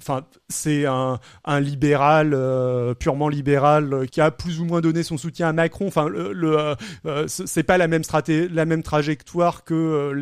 Enfin, 0.00 0.24
c'est 0.48 0.86
un, 0.86 1.20
libéral 1.60 2.32
euh, 2.34 2.94
purement 2.94 3.28
libéral 3.28 3.92
euh, 3.92 4.06
qui 4.06 4.20
a 4.20 4.32
plus 4.32 4.58
ou 4.58 4.64
moins 4.64 4.80
donné 4.80 5.04
son 5.04 5.16
soutien 5.16 5.48
à 5.48 5.52
Macron. 5.52 5.86
Enfin, 5.86 6.08
le, 6.08 6.74
euh, 7.06 7.24
c'est 7.28 7.62
pas 7.62 7.78
la 7.78 7.86
même 7.86 8.82
trajectoire 8.82 9.62
que 9.62 10.12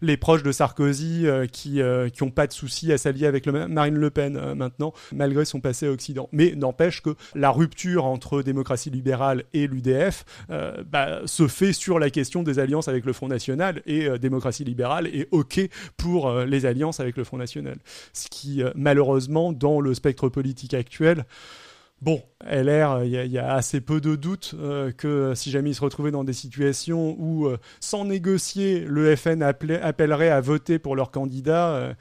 les 0.00 0.16
proches 0.16 0.42
de 0.42 0.50
Sarkozy 0.50 1.26
qui 1.52 1.80
qui 2.12 2.22
ont 2.22 2.30
pas 2.30 2.46
de 2.46 2.52
souci 2.52 2.92
à 2.92 2.98
s'allier 2.98 3.26
avec 3.26 3.46
Marine 3.46 3.96
Le 3.96 4.10
Pen 4.10 4.54
maintenant, 4.54 4.92
malgré 5.12 5.44
son 5.44 5.60
passé 5.60 5.86
à 5.86 5.90
Occident. 5.90 6.28
Mais 6.32 6.54
n'empêche 6.56 7.02
que 7.02 7.14
la 7.34 7.50
rupture 7.50 8.04
entre 8.04 8.42
démocratie 8.42 8.90
libérale 8.90 9.44
et 9.52 9.66
l'UDF 9.66 10.24
bah, 10.48 11.20
se 11.26 11.48
fait 11.48 11.72
sur 11.72 11.98
la 11.98 12.10
question 12.10 12.42
des 12.42 12.58
alliances 12.58 12.88
avec 12.88 13.04
le 13.04 13.12
Front 13.12 13.28
National 13.28 13.82
et 13.86 14.08
démocratie 14.18 14.64
libérale 14.64 15.06
est 15.08 15.28
ok 15.30 15.60
pour 15.96 16.32
les 16.32 16.66
alliances 16.66 17.00
avec 17.00 17.16
le 17.16 17.24
Front 17.24 17.38
National, 17.38 17.76
ce 18.12 18.28
qui 18.28 18.62
malheureusement 18.74 19.01
malheureusement, 19.02 19.52
dans 19.52 19.80
le 19.80 19.94
spectre 19.94 20.28
politique 20.28 20.74
actuel, 20.74 21.24
Bon, 22.00 22.20
LR, 22.44 23.04
il 23.04 23.12
y, 23.12 23.38
a 23.38 23.54
assez 23.54 23.80
peu 23.80 24.00
de 24.00 24.16
doutes 24.16 24.56
euh, 24.58 24.90
que 24.90 25.34
si 25.36 25.52
jamais 25.52 25.70
ils 25.70 25.74
se 25.76 25.80
retrouvaient 25.80 26.10
dans 26.10 26.24
des 26.24 26.32
situations 26.32 27.14
où, 27.16 27.46
euh, 27.46 27.58
sans 27.78 28.04
négocier, 28.04 28.80
le 28.80 29.14
FN 29.14 29.40
appellerait 29.40 30.28
à 30.28 30.40
voter 30.40 30.80
pour 30.80 30.96
leur 30.96 31.12
candidat, 31.12 31.76
euh, 31.76 31.94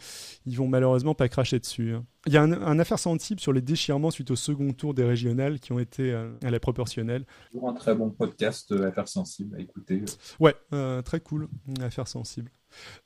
ils 0.47 0.57
vont 0.57 0.67
malheureusement 0.67 1.13
pas 1.13 1.29
cracher 1.29 1.59
dessus. 1.59 1.93
Hein. 1.93 2.03
Il 2.25 2.33
y 2.33 2.37
a 2.37 2.41
un, 2.41 2.79
affaire 2.79 2.97
sensible 2.97 3.39
sur 3.39 3.53
les 3.53 3.61
déchirements 3.61 4.09
suite 4.09 4.31
au 4.31 4.35
second 4.35 4.73
tour 4.73 4.95
des 4.95 5.03
régionales 5.03 5.59
qui 5.59 5.71
ont 5.71 5.77
été 5.77 6.11
à 6.13 6.49
la 6.49 6.59
proportionnelle. 6.59 7.25
Toujours 7.51 7.69
un 7.69 7.73
très 7.73 7.93
bon 7.93 8.09
podcast, 8.09 8.71
Affaires 8.71 9.07
sensibles 9.07 9.55
à 9.55 9.59
écouter. 9.59 10.01
Ouais, 10.39 10.55
très 11.03 11.19
cool, 11.19 11.47
Affaire 11.79 12.07
sensible. 12.07 12.49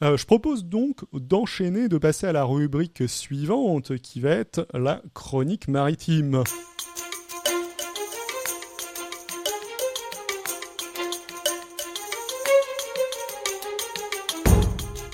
Euh, 0.04 0.18
je 0.18 0.26
propose 0.26 0.66
donc 0.66 1.06
d'enchaîner, 1.14 1.88
de 1.88 1.98
passer 1.98 2.28
à 2.28 2.32
la 2.32 2.44
rubrique 2.44 3.08
suivante 3.08 3.98
qui 3.98 4.20
va 4.20 4.32
être 4.32 4.68
la 4.74 5.02
chronique 5.14 5.68
maritime. 5.68 6.44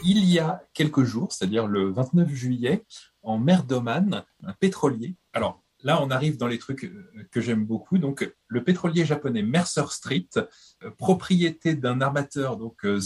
Il 0.04 0.26
y 0.26 0.40
a 0.40 0.64
quelques 0.74 1.04
jours, 1.04 1.32
c'est-à-dire 1.32 1.68
le 1.68 1.92
29 1.92 2.30
juillet, 2.34 2.84
en 3.22 3.38
mer 3.38 3.64
d'Oman, 3.64 4.24
un 4.44 4.54
pétrolier. 4.54 5.16
Alors, 5.34 5.61
là, 5.84 6.02
on 6.02 6.12
arrive 6.12 6.38
dans 6.38 6.48
les 6.48 6.58
trucs 6.58 6.84
euh, 6.86 7.28
que 7.32 7.42
j'aime 7.42 7.66
beaucoup. 7.66 7.98
Donc, 7.98 8.32
le 8.48 8.64
pétrolier 8.64 9.06
japonais 9.06 9.42
Mercer 9.42 9.86
Street, 9.90 10.28
euh, 10.38 10.92
propriété 10.98 11.76
d'un 11.76 12.02
armateur 12.02 12.58
donc 12.58 12.86
euh, 12.86 13.00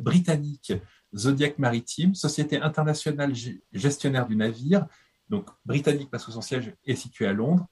britannique 0.00 0.72
Zodiac 1.14 1.58
Maritime, 1.58 2.14
société 2.14 2.60
internationale 2.60 3.32
gestionnaire 3.72 4.26
du 4.26 4.36
navire, 4.36 4.86
donc 5.28 5.48
britannique 5.64 6.10
parce 6.10 6.24
que 6.24 6.32
son 6.32 6.40
siège 6.40 6.74
est 6.86 6.96
situé 6.96 7.26
à 7.26 7.32
Londres, 7.32 7.66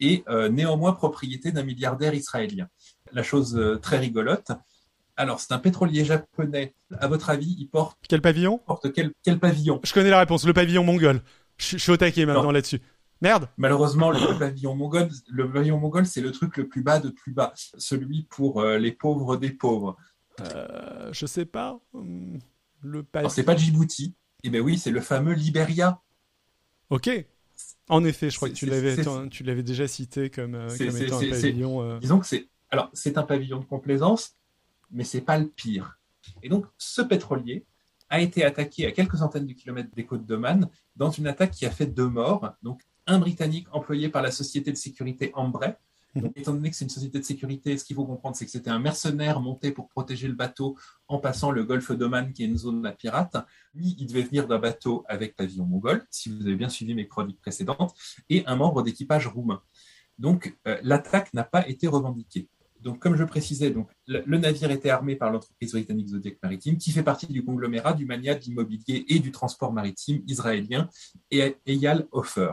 et 0.00 0.24
néanmoins 0.50 0.92
propriété 0.92 1.52
d'un 1.52 1.62
milliardaire 1.62 2.14
israélien. 2.14 2.68
la 3.12 3.22
chose 3.22 3.56
euh, 3.56 3.76
très 3.76 3.98
rigolote. 3.98 4.50
Alors, 5.16 5.40
c'est 5.40 5.52
un 5.52 5.58
pétrolier 5.58 6.04
japonais. 6.04 6.74
À 6.98 7.06
votre 7.06 7.30
avis, 7.30 7.54
il 7.58 7.68
porte, 7.68 7.98
Quel 8.08 8.22
pavillon? 8.22 8.58
Porte 8.58 8.92
quel, 8.92 9.12
quel 9.22 9.38
pavillon? 9.38 9.80
Je 9.84 9.92
connais 9.92 10.10
la 10.10 10.18
réponse, 10.18 10.46
le 10.46 10.54
pavillon 10.54 10.82
mongol. 10.84 11.20
Je, 11.58 11.76
je 11.76 11.82
suis 11.82 11.92
au 11.92 11.96
taquet 11.96 12.24
maintenant 12.24 12.50
là-dessus. 12.50 12.80
Merde 13.22 13.48
Malheureusement, 13.58 14.10
le 14.10 14.38
pavillon 14.38 14.74
mongol, 14.74 15.08
le 15.28 15.50
pavillon 15.50 15.78
mongol, 15.78 16.06
c'est 16.06 16.20
le 16.22 16.32
truc 16.32 16.56
le 16.56 16.68
plus 16.68 16.82
bas 16.82 16.98
de 17.00 17.10
plus 17.10 17.32
bas, 17.32 17.52
celui 17.54 18.22
pour 18.24 18.60
euh, 18.60 18.78
les 18.78 18.92
pauvres 18.92 19.36
des 19.36 19.50
pauvres. 19.50 19.96
Euh, 20.40 21.10
Je 21.12 21.26
sais 21.26 21.44
pas. 21.44 21.78
Hum, 21.92 22.38
Le 22.80 22.90
Alors, 22.98 23.04
pavillon. 23.12 23.28
c'est 23.28 23.42
pas 23.44 23.56
Djibouti. 23.56 24.14
Eh 24.42 24.48
ben 24.50 24.62
oui, 24.62 24.78
c'est 24.78 24.90
le 24.90 25.00
fameux 25.02 25.34
Liberia. 25.34 26.00
Ok. 26.88 27.10
En 27.88 28.04
effet, 28.04 28.30
je 28.30 28.36
crois 28.36 28.48
que 28.48 28.54
tu 28.54 28.64
l'avais, 28.66 28.96
tu 29.30 29.44
l'avais 29.44 29.62
déjà 29.62 29.86
cité 29.86 30.30
comme, 30.30 30.54
euh, 30.54 30.68
comme 30.78 30.96
étant 30.96 31.18
un 31.20 31.28
pavillon. 31.28 31.82
euh, 31.82 31.98
Disons 31.98 32.20
que 32.20 32.26
c'est, 32.26 32.48
alors 32.70 32.88
c'est 32.94 33.18
un 33.18 33.22
pavillon 33.22 33.58
de 33.60 33.64
complaisance, 33.66 34.36
mais 34.90 35.04
c'est 35.04 35.20
pas 35.20 35.36
le 35.38 35.46
pire. 35.46 35.98
Et 36.42 36.48
donc, 36.48 36.64
ce 36.78 37.02
pétrolier 37.02 37.66
a 38.08 38.20
été 38.20 38.44
attaqué 38.44 38.86
à 38.86 38.92
quelques 38.92 39.18
centaines 39.18 39.46
de 39.46 39.52
kilomètres 39.52 39.90
des 39.94 40.06
côtes 40.06 40.24
d'Oman 40.24 40.68
dans 40.96 41.10
une 41.10 41.26
attaque 41.26 41.50
qui 41.50 41.66
a 41.66 41.70
fait 41.70 41.86
deux 41.86 42.08
morts. 42.08 42.50
Donc, 42.62 42.80
un 43.06 43.18
Britannique 43.18 43.66
employé 43.72 44.08
par 44.08 44.22
la 44.22 44.30
société 44.30 44.72
de 44.72 44.76
sécurité 44.76 45.30
Ambray. 45.34 45.74
Donc, 46.16 46.32
étant 46.36 46.52
donné 46.52 46.70
que 46.70 46.76
c'est 46.76 46.84
une 46.84 46.90
société 46.90 47.20
de 47.20 47.24
sécurité, 47.24 47.78
ce 47.78 47.84
qu'il 47.84 47.94
faut 47.94 48.04
comprendre, 48.04 48.34
c'est 48.34 48.44
que 48.44 48.50
c'était 48.50 48.70
un 48.70 48.80
mercenaire 48.80 49.40
monté 49.40 49.70
pour 49.70 49.88
protéger 49.88 50.26
le 50.26 50.34
bateau 50.34 50.76
en 51.06 51.18
passant 51.18 51.52
le 51.52 51.62
golfe 51.62 51.92
d'Oman, 51.92 52.32
qui 52.32 52.42
est 52.42 52.46
une 52.46 52.58
zone 52.58 52.84
à 52.84 52.92
pirates. 52.92 53.36
Lui, 53.74 53.94
il 53.98 54.06
devait 54.06 54.22
venir 54.22 54.48
d'un 54.48 54.58
bateau 54.58 55.04
avec 55.08 55.36
pavillon 55.36 55.66
mongol, 55.66 56.04
si 56.10 56.28
vous 56.28 56.42
avez 56.46 56.56
bien 56.56 56.68
suivi 56.68 56.94
mes 56.94 57.06
chroniques 57.06 57.40
précédentes, 57.40 57.94
et 58.28 58.44
un 58.46 58.56
membre 58.56 58.82
d'équipage 58.82 59.28
roumain. 59.28 59.62
Donc, 60.18 60.58
euh, 60.66 60.78
l'attaque 60.82 61.32
n'a 61.32 61.44
pas 61.44 61.66
été 61.68 61.86
revendiquée. 61.86 62.48
Donc, 62.82 62.98
comme 62.98 63.16
je 63.16 63.24
précisais, 63.24 63.70
donc, 63.70 63.88
le, 64.06 64.38
navire 64.38 64.70
était 64.70 64.90
armé 64.90 65.14
par 65.14 65.30
l'entreprise 65.30 65.72
britannique 65.72 66.08
Zodiac 66.08 66.38
Maritime, 66.42 66.78
qui 66.78 66.90
fait 66.92 67.02
partie 67.02 67.26
du 67.26 67.44
conglomérat 67.44 67.92
du 67.92 68.06
mania 68.06 68.34
de 68.34 68.40
l'immobilier 68.40 69.04
et 69.08 69.18
du 69.18 69.30
transport 69.32 69.72
maritime 69.72 70.22
israélien, 70.26 70.88
et 71.30 71.56
Eyal 71.66 72.08
Hofer. 72.10 72.52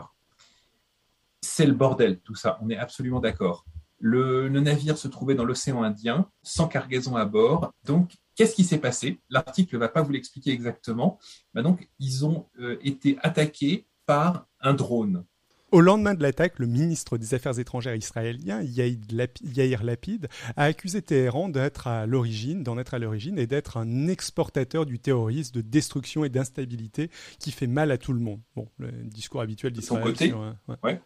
C'est 1.40 1.66
le 1.66 1.72
bordel, 1.74 2.18
tout 2.20 2.34
ça, 2.34 2.58
on 2.62 2.70
est 2.70 2.76
absolument 2.76 3.20
d'accord. 3.20 3.64
Le, 4.00 4.48
le 4.48 4.60
navire 4.60 4.96
se 4.96 5.08
trouvait 5.08 5.34
dans 5.34 5.44
l'océan 5.44 5.82
Indien, 5.82 6.28
sans 6.42 6.68
cargaison 6.68 7.16
à 7.16 7.24
bord. 7.24 7.72
Donc, 7.84 8.12
qu'est-ce 8.36 8.54
qui 8.54 8.64
s'est 8.64 8.78
passé? 8.78 9.18
L'article 9.28 9.74
ne 9.74 9.80
va 9.80 9.88
pas 9.88 10.02
vous 10.02 10.12
l'expliquer 10.12 10.50
exactement. 10.52 11.18
Ben 11.54 11.62
donc, 11.62 11.88
ils 11.98 12.24
ont 12.24 12.46
euh, 12.60 12.76
été 12.82 13.18
attaqués 13.22 13.86
par 14.06 14.46
un 14.60 14.74
drone. 14.74 15.24
Au 15.70 15.80
lendemain 15.82 16.14
de 16.14 16.22
l'attaque, 16.22 16.58
le 16.60 16.66
ministre 16.66 17.18
des 17.18 17.34
Affaires 17.34 17.58
étrangères 17.58 17.94
israélien, 17.94 18.62
Yair 18.62 18.96
Lapi- 19.10 19.44
Yair 19.54 19.84
Lapid, 19.84 20.28
a 20.56 20.64
accusé 20.64 21.02
Téhéran 21.02 21.48
d'être 21.50 21.86
à 21.88 22.06
l'origine, 22.06 22.62
d'en 22.62 22.78
être 22.78 22.94
à 22.94 22.98
l'origine 22.98 23.38
et 23.38 23.46
d'être 23.46 23.76
un 23.76 24.06
exportateur 24.06 24.86
du 24.86 24.98
terrorisme, 24.98 25.54
de 25.56 25.60
destruction 25.60 26.24
et 26.24 26.30
d'instabilité 26.30 27.10
qui 27.38 27.50
fait 27.50 27.66
mal 27.66 27.90
à 27.90 27.98
tout 27.98 28.14
le 28.14 28.20
monde. 28.20 28.40
Bon, 28.56 28.68
le 28.78 28.90
discours 29.04 29.42
habituel 29.42 29.72
De 29.74 29.80
son 29.82 29.96
d'Israël. 29.96 30.12
côté, 30.14 30.28
sur, 30.28 30.40
euh, 30.40 30.52
ouais. 30.84 31.02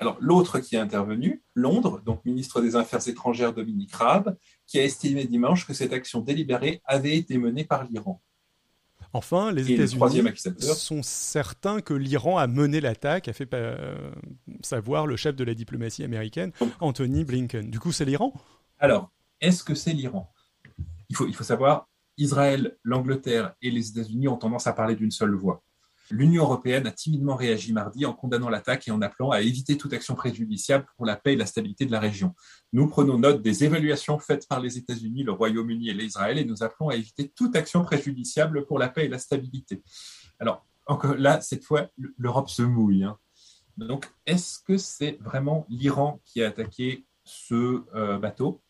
Alors, 0.00 0.16
l'autre 0.18 0.60
qui 0.60 0.76
est 0.76 0.78
intervenu, 0.78 1.42
Londres, 1.54 2.00
donc 2.04 2.24
ministre 2.24 2.62
des 2.62 2.74
Affaires 2.74 3.06
étrangères 3.06 3.52
Dominique 3.52 3.92
Raab, 3.92 4.34
qui 4.66 4.78
a 4.78 4.84
estimé 4.84 5.26
dimanche 5.26 5.66
que 5.66 5.74
cette 5.74 5.92
action 5.92 6.20
délibérée 6.22 6.80
avait 6.86 7.16
été 7.16 7.36
menée 7.36 7.64
par 7.64 7.84
l'Iran. 7.84 8.22
Enfin, 9.12 9.52
les 9.52 9.62
le 9.62 9.70
États-Unis 9.72 10.22
sont 10.74 11.02
certains 11.02 11.82
que 11.82 11.92
l'Iran 11.92 12.38
a 12.38 12.46
mené 12.46 12.80
l'attaque, 12.80 13.28
a 13.28 13.34
fait 13.34 13.52
euh, 13.52 14.10
savoir 14.62 15.06
le 15.06 15.16
chef 15.16 15.36
de 15.36 15.44
la 15.44 15.52
diplomatie 15.52 16.02
américaine, 16.02 16.52
Anthony 16.80 17.24
Blinken. 17.24 17.70
Du 17.70 17.78
coup, 17.78 17.92
c'est 17.92 18.06
l'Iran? 18.06 18.32
Alors, 18.78 19.10
est-ce 19.40 19.62
que 19.62 19.74
c'est 19.74 19.92
l'Iran? 19.92 20.32
Il 21.10 21.16
faut, 21.16 21.26
il 21.26 21.34
faut 21.34 21.44
savoir, 21.44 21.88
Israël, 22.16 22.78
l'Angleterre 22.84 23.54
et 23.60 23.70
les 23.70 23.90
États-Unis 23.90 24.28
ont 24.28 24.36
tendance 24.36 24.66
à 24.66 24.72
parler 24.72 24.94
d'une 24.94 25.10
seule 25.10 25.34
voix. 25.34 25.62
L'Union 26.10 26.42
européenne 26.44 26.86
a 26.86 26.90
timidement 26.92 27.36
réagi 27.36 27.72
mardi 27.72 28.04
en 28.04 28.12
condamnant 28.12 28.48
l'attaque 28.48 28.88
et 28.88 28.90
en 28.90 29.00
appelant 29.00 29.30
à 29.30 29.40
éviter 29.40 29.76
toute 29.76 29.92
action 29.92 30.14
préjudiciable 30.14 30.86
pour 30.96 31.06
la 31.06 31.16
paix 31.16 31.34
et 31.34 31.36
la 31.36 31.46
stabilité 31.46 31.86
de 31.86 31.92
la 31.92 32.00
région. 32.00 32.34
Nous 32.72 32.88
prenons 32.88 33.18
note 33.18 33.42
des 33.42 33.64
évaluations 33.64 34.18
faites 34.18 34.48
par 34.48 34.60
les 34.60 34.76
États-Unis, 34.76 35.22
le 35.22 35.32
Royaume-Uni 35.32 35.88
et 35.88 35.94
l'Israël 35.94 36.38
et 36.38 36.44
nous 36.44 36.62
appelons 36.62 36.88
à 36.88 36.96
éviter 36.96 37.28
toute 37.28 37.54
action 37.56 37.84
préjudiciable 37.84 38.66
pour 38.66 38.78
la 38.78 38.88
paix 38.88 39.04
et 39.04 39.08
la 39.08 39.18
stabilité. 39.18 39.82
Alors, 40.38 40.66
encore 40.86 41.14
là, 41.14 41.40
cette 41.40 41.64
fois, 41.64 41.88
l'Europe 42.18 42.48
se 42.50 42.62
mouille. 42.62 43.04
hein. 43.04 43.16
Donc, 43.76 44.10
est-ce 44.26 44.58
que 44.58 44.76
c'est 44.76 45.18
vraiment 45.20 45.64
l'Iran 45.68 46.20
qui 46.24 46.42
a 46.42 46.48
attaqué 46.48 47.06
ce 47.24 47.82
euh, 47.94 48.18
bateau? 48.18 48.60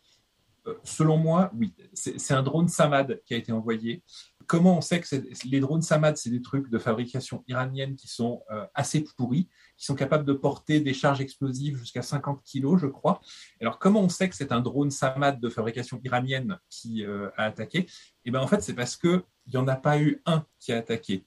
Euh, 0.66 0.74
Selon 0.84 1.16
moi, 1.16 1.50
oui. 1.56 1.72
C'est 1.94 2.20
c'est 2.20 2.34
un 2.34 2.42
drone 2.42 2.68
Samad 2.68 3.20
qui 3.24 3.32
a 3.34 3.38
été 3.38 3.50
envoyé. 3.50 4.02
Comment 4.50 4.78
on 4.78 4.80
sait 4.80 5.00
que 5.00 5.06
les 5.48 5.60
drones 5.60 5.80
Samad, 5.80 6.16
c'est 6.16 6.28
des 6.28 6.42
trucs 6.42 6.70
de 6.70 6.78
fabrication 6.80 7.44
iranienne 7.46 7.94
qui 7.94 8.08
sont 8.08 8.42
euh, 8.50 8.66
assez 8.74 9.04
pourris, 9.16 9.48
qui 9.76 9.84
sont 9.84 9.94
capables 9.94 10.24
de 10.24 10.32
porter 10.32 10.80
des 10.80 10.92
charges 10.92 11.20
explosives 11.20 11.78
jusqu'à 11.78 12.02
50 12.02 12.42
kilos, 12.42 12.80
je 12.80 12.88
crois. 12.88 13.20
Alors, 13.60 13.78
comment 13.78 14.00
on 14.00 14.08
sait 14.08 14.28
que 14.28 14.34
c'est 14.34 14.50
un 14.50 14.58
drone 14.58 14.90
Samad 14.90 15.38
de 15.38 15.48
fabrication 15.48 16.00
iranienne 16.02 16.58
qui 16.68 17.04
euh, 17.04 17.30
a 17.36 17.44
attaqué? 17.44 17.86
Eh 18.24 18.32
bien, 18.32 18.40
en 18.40 18.48
fait, 18.48 18.60
c'est 18.60 18.74
parce 18.74 18.96
qu'il 18.96 19.22
n'y 19.52 19.56
en 19.56 19.68
a 19.68 19.76
pas 19.76 20.00
eu 20.00 20.20
un 20.26 20.44
qui 20.58 20.72
a 20.72 20.78
attaqué. 20.78 21.24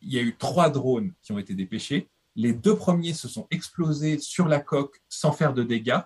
Il 0.00 0.12
y 0.12 0.18
a 0.20 0.22
eu 0.22 0.36
trois 0.36 0.70
drones 0.70 1.14
qui 1.20 1.32
ont 1.32 1.40
été 1.40 1.54
dépêchés. 1.54 2.10
Les 2.36 2.52
deux 2.52 2.76
premiers 2.76 3.14
se 3.14 3.26
sont 3.26 3.48
explosés 3.50 4.20
sur 4.20 4.46
la 4.46 4.60
coque 4.60 5.02
sans 5.08 5.32
faire 5.32 5.52
de 5.52 5.64
dégâts 5.64 5.98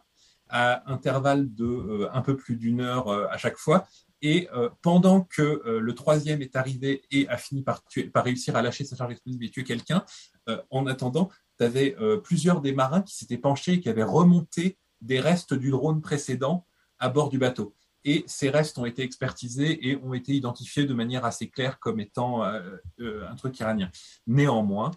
à 0.48 0.90
intervalle 0.90 1.54
de 1.54 1.66
euh, 1.66 2.08
un 2.14 2.22
peu 2.22 2.34
plus 2.34 2.56
d'une 2.56 2.80
heure 2.80 3.10
à 3.10 3.36
chaque 3.36 3.58
fois. 3.58 3.86
Et 4.22 4.48
euh, 4.54 4.70
pendant 4.82 5.22
que 5.22 5.42
euh, 5.42 5.80
le 5.80 5.94
troisième 5.94 6.42
est 6.42 6.56
arrivé 6.56 7.02
et 7.10 7.28
a 7.28 7.36
fini 7.36 7.62
par, 7.62 7.82
réussir 8.14 8.56
à 8.56 8.62
lâcher 8.62 8.84
sa 8.84 8.96
charge 8.96 9.12
explosive 9.12 9.42
et 9.42 9.50
tuer 9.50 9.64
quelqu'un, 9.64 10.04
euh, 10.48 10.60
en 10.70 10.86
attendant, 10.86 11.30
tu 11.58 11.64
avais 11.64 11.96
plusieurs 12.22 12.60
des 12.60 12.72
marins 12.72 13.00
qui 13.00 13.16
s'étaient 13.16 13.38
penchés 13.38 13.74
et 13.74 13.80
qui 13.80 13.88
avaient 13.88 14.02
remonté 14.02 14.76
des 15.00 15.20
restes 15.20 15.54
du 15.54 15.70
drone 15.70 16.02
précédent 16.02 16.66
à 16.98 17.08
bord 17.08 17.30
du 17.30 17.38
bateau. 17.38 17.74
Et 18.04 18.24
ces 18.26 18.50
restes 18.50 18.76
ont 18.76 18.84
été 18.84 19.02
expertisés 19.02 19.88
et 19.88 19.96
ont 19.96 20.12
été 20.12 20.32
identifiés 20.32 20.84
de 20.84 20.92
manière 20.92 21.24
assez 21.24 21.48
claire 21.48 21.78
comme 21.78 21.98
étant 21.98 22.42
un 22.42 23.36
truc 23.38 23.58
iranien. 23.58 23.90
Néanmoins, 24.26 24.90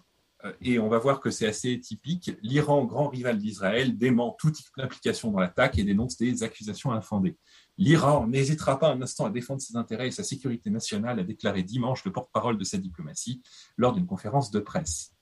et 0.60 0.78
on 0.78 0.88
va 0.88 0.98
voir 0.98 1.20
que 1.20 1.30
c'est 1.30 1.46
assez 1.46 1.78
typique, 1.80 2.32
l'Iran, 2.42 2.84
grand 2.84 3.08
rival 3.08 3.38
d'Israël, 3.38 3.96
dément 3.96 4.36
toute 4.38 4.58
implication 4.78 5.30
dans 5.30 5.40
l'attaque 5.40 5.78
et 5.78 5.84
dénonce 5.84 6.16
des 6.16 6.42
accusations 6.42 6.92
infondées. 6.92 7.36
L'Iran 7.80 8.26
n'hésitera 8.26 8.78
pas 8.78 8.92
un 8.92 9.00
instant 9.00 9.24
à 9.24 9.30
défendre 9.30 9.62
ses 9.62 9.74
intérêts 9.74 10.08
et 10.08 10.10
sa 10.10 10.22
sécurité 10.22 10.68
nationale, 10.68 11.18
a 11.18 11.24
déclaré 11.24 11.62
dimanche 11.62 12.04
le 12.04 12.12
porte-parole 12.12 12.58
de 12.58 12.64
sa 12.64 12.76
diplomatie 12.76 13.42
lors 13.78 13.94
d'une 13.94 14.06
conférence 14.06 14.50
de 14.50 14.60
presse. 14.60 15.14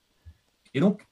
Et 0.74 0.80
donc, 0.80 1.06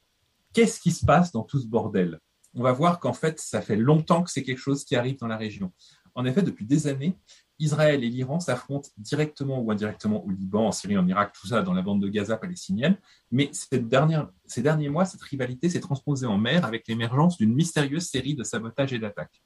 qu'est-ce 0.52 0.80
qui 0.80 0.90
se 0.90 1.06
passe 1.06 1.30
dans 1.30 1.44
tout 1.44 1.60
ce 1.60 1.68
bordel? 1.68 2.18
On 2.52 2.64
va 2.64 2.72
voir 2.72 2.98
qu'en 2.98 3.12
fait, 3.12 3.38
ça 3.38 3.62
fait 3.62 3.76
longtemps 3.76 4.24
que 4.24 4.30
c'est 4.32 4.42
quelque 4.42 4.58
chose 4.58 4.84
qui 4.84 4.96
arrive 4.96 5.18
dans 5.18 5.28
la 5.28 5.36
région. 5.36 5.72
En 6.16 6.24
effet, 6.24 6.42
depuis 6.42 6.66
des 6.66 6.88
années, 6.88 7.16
Israël 7.60 8.02
et 8.02 8.08
l'Iran 8.08 8.40
s'affrontent 8.40 8.88
directement 8.98 9.60
ou 9.60 9.70
indirectement 9.70 10.24
au 10.26 10.30
Liban, 10.30 10.66
en 10.66 10.72
Syrie, 10.72 10.98
en 10.98 11.06
Irak, 11.06 11.32
tout 11.40 11.46
ça 11.46 11.62
dans 11.62 11.72
la 11.72 11.82
bande 11.82 12.02
de 12.02 12.08
Gaza 12.08 12.36
palestinienne. 12.36 12.98
Mais 13.30 13.50
ces 13.52 13.78
derniers 13.78 14.88
mois, 14.88 15.04
cette 15.04 15.22
rivalité 15.22 15.70
s'est 15.70 15.80
transposée 15.80 16.26
en 16.26 16.38
mer 16.38 16.64
avec 16.64 16.88
l'émergence 16.88 17.38
d'une 17.38 17.54
mystérieuse 17.54 18.08
série 18.08 18.34
de 18.34 18.42
sabotages 18.42 18.92
et 18.92 18.98
d'attaques. 18.98 19.42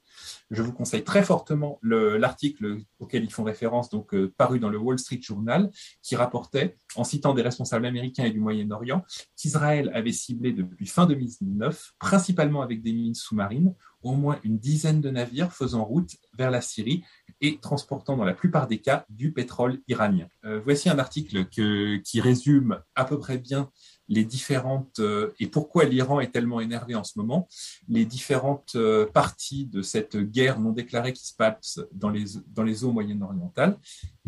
Je 0.49 0.61
vous 0.61 0.73
conseille 0.73 1.03
très 1.03 1.23
fortement 1.23 1.79
l'article 1.81 2.79
auquel 2.99 3.23
ils 3.23 3.31
font 3.31 3.43
référence, 3.43 3.89
donc 3.89 4.13
euh, 4.13 4.33
paru 4.37 4.59
dans 4.59 4.69
le 4.69 4.77
Wall 4.77 4.99
Street 4.99 5.19
Journal, 5.21 5.71
qui 6.01 6.15
rapportait, 6.15 6.77
en 6.95 7.03
citant 7.03 7.33
des 7.33 7.41
responsables 7.41 7.85
américains 7.85 8.25
et 8.25 8.31
du 8.31 8.39
Moyen-Orient, 8.39 9.03
qu'Israël 9.37 9.91
avait 9.93 10.11
ciblé 10.11 10.51
depuis 10.51 10.87
fin 10.87 11.05
2009, 11.05 11.93
principalement 11.99 12.61
avec 12.61 12.81
des 12.81 12.93
mines 12.93 13.15
sous-marines, 13.15 13.73
au 14.03 14.13
moins 14.13 14.39
une 14.43 14.57
dizaine 14.57 14.99
de 14.99 15.09
navires 15.09 15.53
faisant 15.53 15.85
route 15.85 16.15
vers 16.37 16.51
la 16.51 16.61
Syrie 16.61 17.03
et 17.39 17.59
transportant 17.59 18.17
dans 18.17 18.25
la 18.25 18.33
plupart 18.33 18.67
des 18.67 18.79
cas 18.79 19.05
du 19.09 19.31
pétrole 19.31 19.79
iranien. 19.87 20.27
Euh, 20.45 20.59
voici 20.63 20.89
un 20.89 20.99
article 20.99 21.45
qui 21.47 22.21
résume 22.21 22.79
à 22.95 23.05
peu 23.05 23.17
près 23.19 23.37
bien 23.37 23.69
les 24.11 24.25
différentes 24.25 24.99
euh, 24.99 25.31
et 25.39 25.47
pourquoi 25.47 25.85
l'Iran 25.85 26.19
est 26.19 26.31
tellement 26.31 26.59
énervé 26.59 26.95
en 26.95 27.03
ce 27.03 27.17
moment, 27.17 27.47
les 27.87 28.05
différentes 28.05 28.73
euh, 28.75 29.05
parties 29.05 29.65
de 29.67 29.81
cette 29.81 30.17
guerre 30.17 30.59
non 30.59 30.73
déclarée 30.73 31.13
qui 31.13 31.25
se 31.25 31.33
passe 31.33 31.79
dans 31.93 32.09
les, 32.09 32.25
dans 32.47 32.63
les 32.63 32.83
eaux 32.83 32.91
moyen-orientales. 32.91 33.77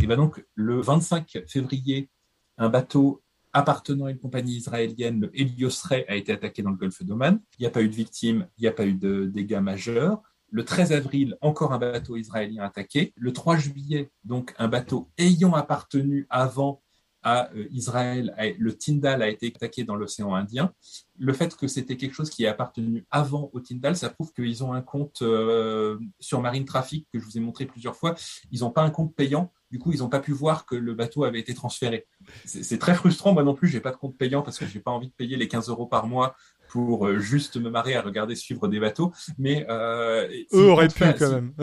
Et 0.01 0.07
ben 0.07 0.15
donc 0.15 0.43
le 0.55 0.79
25 0.79 1.43
février, 1.47 2.09
un 2.57 2.69
bateau 2.69 3.21
appartenant 3.51 4.05
à 4.05 4.11
une 4.11 4.19
compagnie 4.19 4.55
israélienne, 4.55 5.19
le 5.19 5.31
Helios 5.37 5.83
Ray, 5.83 6.05
a 6.07 6.15
été 6.15 6.31
attaqué 6.31 6.63
dans 6.63 6.71
le 6.71 6.77
golfe 6.77 7.03
d'Oman. 7.03 7.41
Il 7.59 7.63
n'y 7.63 7.67
a 7.67 7.69
pas 7.69 7.81
eu 7.81 7.89
de 7.89 7.95
victimes, 7.95 8.47
il 8.57 8.61
n'y 8.61 8.67
a 8.67 8.71
pas 8.71 8.85
eu 8.85 8.93
de 8.93 9.25
dégâts 9.25 9.59
majeurs. 9.59 10.21
Le 10.49 10.63
13 10.63 10.93
avril, 10.93 11.37
encore 11.41 11.73
un 11.73 11.77
bateau 11.77 12.15
israélien 12.15 12.63
attaqué. 12.63 13.11
Le 13.17 13.33
3 13.33 13.57
juillet, 13.57 14.11
donc 14.23 14.55
un 14.57 14.69
bateau 14.69 15.09
ayant 15.17 15.53
appartenu 15.53 16.25
avant 16.29 16.82
à 17.23 17.49
euh, 17.53 17.65
Israël, 17.71 18.33
le 18.57 18.77
Tyndall 18.77 19.21
a 19.21 19.29
été 19.29 19.51
attaqué 19.55 19.83
dans 19.83 19.95
l'océan 19.95 20.35
Indien. 20.35 20.73
Le 21.19 21.31
fait 21.33 21.55
que 21.55 21.67
c'était 21.67 21.95
quelque 21.95 22.13
chose 22.13 22.29
qui 22.29 22.43
est 22.43 22.47
appartenu 22.47 23.05
avant 23.11 23.49
au 23.53 23.59
Tyndall, 23.59 23.95
ça 23.95 24.09
prouve 24.09 24.33
qu'ils 24.33 24.63
ont 24.63 24.73
un 24.73 24.81
compte 24.81 25.21
euh, 25.21 25.97
sur 26.19 26.41
Marine 26.41 26.65
Traffic 26.65 27.07
que 27.13 27.19
je 27.19 27.25
vous 27.25 27.37
ai 27.37 27.39
montré 27.39 27.65
plusieurs 27.65 27.95
fois. 27.95 28.15
Ils 28.51 28.61
n'ont 28.61 28.71
pas 28.71 28.83
un 28.83 28.89
compte 28.89 29.15
payant. 29.15 29.51
Du 29.71 29.79
coup, 29.79 29.91
ils 29.91 29.99
n'ont 29.99 30.09
pas 30.09 30.19
pu 30.19 30.31
voir 30.31 30.65
que 30.65 30.75
le 30.75 30.93
bateau 30.93 31.23
avait 31.23 31.39
été 31.39 31.53
transféré. 31.53 32.05
C'est 32.45 32.77
très 32.77 32.93
frustrant. 32.93 33.33
Moi 33.33 33.43
non 33.43 33.55
plus, 33.55 33.67
j'ai 33.67 33.79
pas 33.79 33.91
de 33.91 33.95
compte 33.95 34.17
payant 34.17 34.41
parce 34.41 34.59
que 34.59 34.65
j'ai 34.65 34.79
pas 34.79 34.91
envie 34.91 35.07
de 35.07 35.13
payer 35.13 35.37
les 35.37 35.47
15 35.47 35.69
euros 35.69 35.87
par 35.87 36.07
mois 36.07 36.35
pour 36.69 37.07
euh, 37.07 37.19
juste 37.19 37.57
me 37.57 37.69
marrer 37.69 37.95
à 37.95 38.01
regarder 38.01 38.35
suivre 38.35 38.67
des 38.67 38.79
bateaux. 38.79 39.13
Mais 39.37 39.65
euh, 39.69 40.27
Eux 40.53 40.69
auraient 40.69 40.87
pu 40.87 41.03
quand 41.17 41.31
même. 41.31 41.53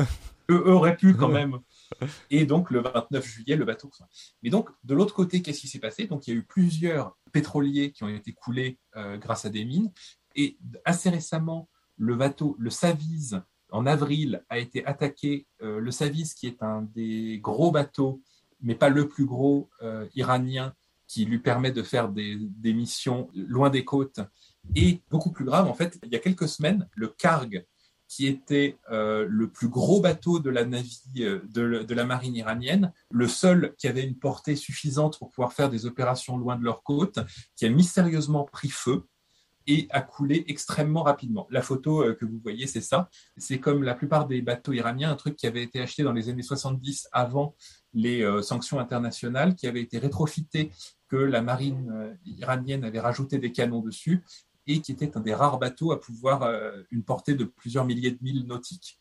eux 0.50 0.68
auraient 0.68 0.96
pu 0.96 1.14
quand 1.14 1.28
même. 1.28 1.58
Et 2.30 2.46
donc, 2.46 2.70
le 2.70 2.80
29 2.80 3.26
juillet, 3.26 3.56
le 3.56 3.64
bateau. 3.64 3.90
Mais 4.42 4.50
donc, 4.50 4.70
de 4.84 4.94
l'autre 4.94 5.14
côté, 5.14 5.42
qu'est-ce 5.42 5.60
qui 5.60 5.68
s'est 5.68 5.78
passé? 5.78 6.06
Donc, 6.06 6.26
il 6.26 6.34
y 6.34 6.36
a 6.36 6.38
eu 6.38 6.42
plusieurs 6.42 7.16
pétroliers 7.32 7.92
qui 7.92 8.04
ont 8.04 8.08
été 8.08 8.32
coulés 8.32 8.78
euh, 8.96 9.16
grâce 9.16 9.44
à 9.44 9.50
des 9.50 9.64
mines. 9.64 9.92
Et 10.36 10.58
assez 10.84 11.10
récemment, 11.10 11.68
le 11.96 12.14
bateau, 12.16 12.56
le 12.58 12.70
Saviz, 12.70 13.42
en 13.70 13.86
avril, 13.86 14.44
a 14.48 14.58
été 14.58 14.84
attaqué. 14.86 15.46
Euh, 15.62 15.80
le 15.80 15.90
Saviz, 15.90 16.34
qui 16.34 16.46
est 16.46 16.62
un 16.62 16.82
des 16.82 17.38
gros 17.42 17.70
bateaux, 17.70 18.22
mais 18.60 18.74
pas 18.74 18.88
le 18.88 19.08
plus 19.08 19.26
gros 19.26 19.70
euh, 19.82 20.06
iranien, 20.14 20.74
qui 21.06 21.24
lui 21.24 21.40
permet 21.40 21.72
de 21.72 21.82
faire 21.82 22.08
des, 22.08 22.36
des 22.38 22.72
missions 22.72 23.28
loin 23.34 23.68
des 23.68 23.84
côtes. 23.84 24.20
Et 24.76 25.02
beaucoup 25.10 25.32
plus 25.32 25.44
grave, 25.44 25.66
en 25.66 25.74
fait, 25.74 25.98
il 26.04 26.12
y 26.12 26.16
a 26.16 26.20
quelques 26.20 26.48
semaines, 26.48 26.88
le 26.94 27.08
Karg, 27.08 27.66
qui 28.10 28.26
était 28.26 28.76
euh, 28.90 29.24
le 29.28 29.48
plus 29.48 29.68
gros 29.68 30.00
bateau 30.00 30.40
de 30.40 30.50
la 30.50 30.64
navire 30.64 30.90
euh, 31.18 31.84
de, 31.84 31.94
la 31.94 32.04
marine 32.04 32.34
iranienne, 32.34 32.92
le 33.08 33.28
seul 33.28 33.72
qui 33.78 33.86
avait 33.86 34.02
une 34.02 34.16
portée 34.16 34.56
suffisante 34.56 35.16
pour 35.20 35.30
pouvoir 35.30 35.52
faire 35.52 35.70
des 35.70 35.86
opérations 35.86 36.36
loin 36.36 36.56
de 36.56 36.64
leur 36.64 36.82
côte, 36.82 37.20
qui 37.54 37.66
a 37.66 37.68
mystérieusement 37.68 38.42
pris 38.42 38.68
feu 38.68 39.04
et 39.68 39.86
a 39.90 40.00
coulé 40.00 40.44
extrêmement 40.48 41.04
rapidement. 41.04 41.46
La 41.50 41.62
photo 41.62 42.02
euh, 42.02 42.14
que 42.16 42.24
vous 42.24 42.40
voyez, 42.42 42.66
c'est 42.66 42.80
ça. 42.80 43.08
C'est 43.36 43.60
comme 43.60 43.84
la 43.84 43.94
plupart 43.94 44.26
des 44.26 44.42
bateaux 44.42 44.72
iraniens, 44.72 45.12
un 45.12 45.16
truc 45.16 45.36
qui 45.36 45.46
avait 45.46 45.62
été 45.62 45.80
acheté 45.80 46.02
dans 46.02 46.12
les 46.12 46.28
années 46.28 46.42
70 46.42 47.10
avant 47.12 47.54
les 47.94 48.24
sanctions 48.42 48.80
internationales, 48.80 49.54
qui 49.54 49.68
avait 49.68 49.82
été 49.82 49.98
rétrofité, 49.98 50.72
que 51.08 51.16
la 51.16 51.42
marine 51.42 52.16
iranienne 52.24 52.84
avait 52.84 53.00
rajouté 53.00 53.38
des 53.38 53.50
canons 53.50 53.80
dessus 53.80 54.22
et 54.66 54.80
qui 54.80 54.92
était 54.92 55.16
un 55.16 55.20
des 55.20 55.34
rares 55.34 55.58
bateaux 55.58 55.92
à 55.92 56.00
pouvoir 56.00 56.42
euh, 56.42 56.82
une 56.90 57.02
portée 57.02 57.34
de 57.34 57.44
plusieurs 57.44 57.84
milliers 57.84 58.10
de 58.12 58.18
milles 58.22 58.46
nautiques. 58.46 58.98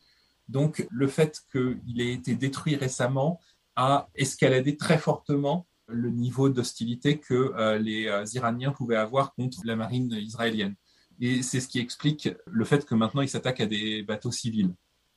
Donc 0.48 0.88
le 0.90 1.08
fait 1.08 1.42
qu'il 1.52 2.02
ait 2.02 2.14
été 2.14 2.36
détruit 2.36 2.76
récemment 2.76 3.40
a 3.76 4.10
escaladé 4.16 4.78
très 4.78 4.98
fortement 4.98 5.68
le 5.88 6.10
niveau 6.10 6.50
d'hostilité 6.50 7.20
que 7.20 7.34
euh, 7.34 7.78
les 7.78 8.08
euh, 8.08 8.26
Iraniens 8.34 8.72
pouvaient 8.72 8.96
avoir 8.96 9.34
contre 9.34 9.60
la 9.64 9.76
marine 9.76 10.12
israélienne. 10.14 10.76
Et 11.20 11.44
c'est 11.44 11.60
ce 11.60 11.68
qui 11.68 11.80
explique 11.80 12.30
le 12.46 12.66
fait 12.66 12.86
que 12.86 12.96
maintenant 12.96 13.22
ils 13.22 13.30
s'attaquent 13.30 13.62
à 13.62 13.66
des 13.66 14.04
bateaux 14.04 14.32
civils. 14.32 14.74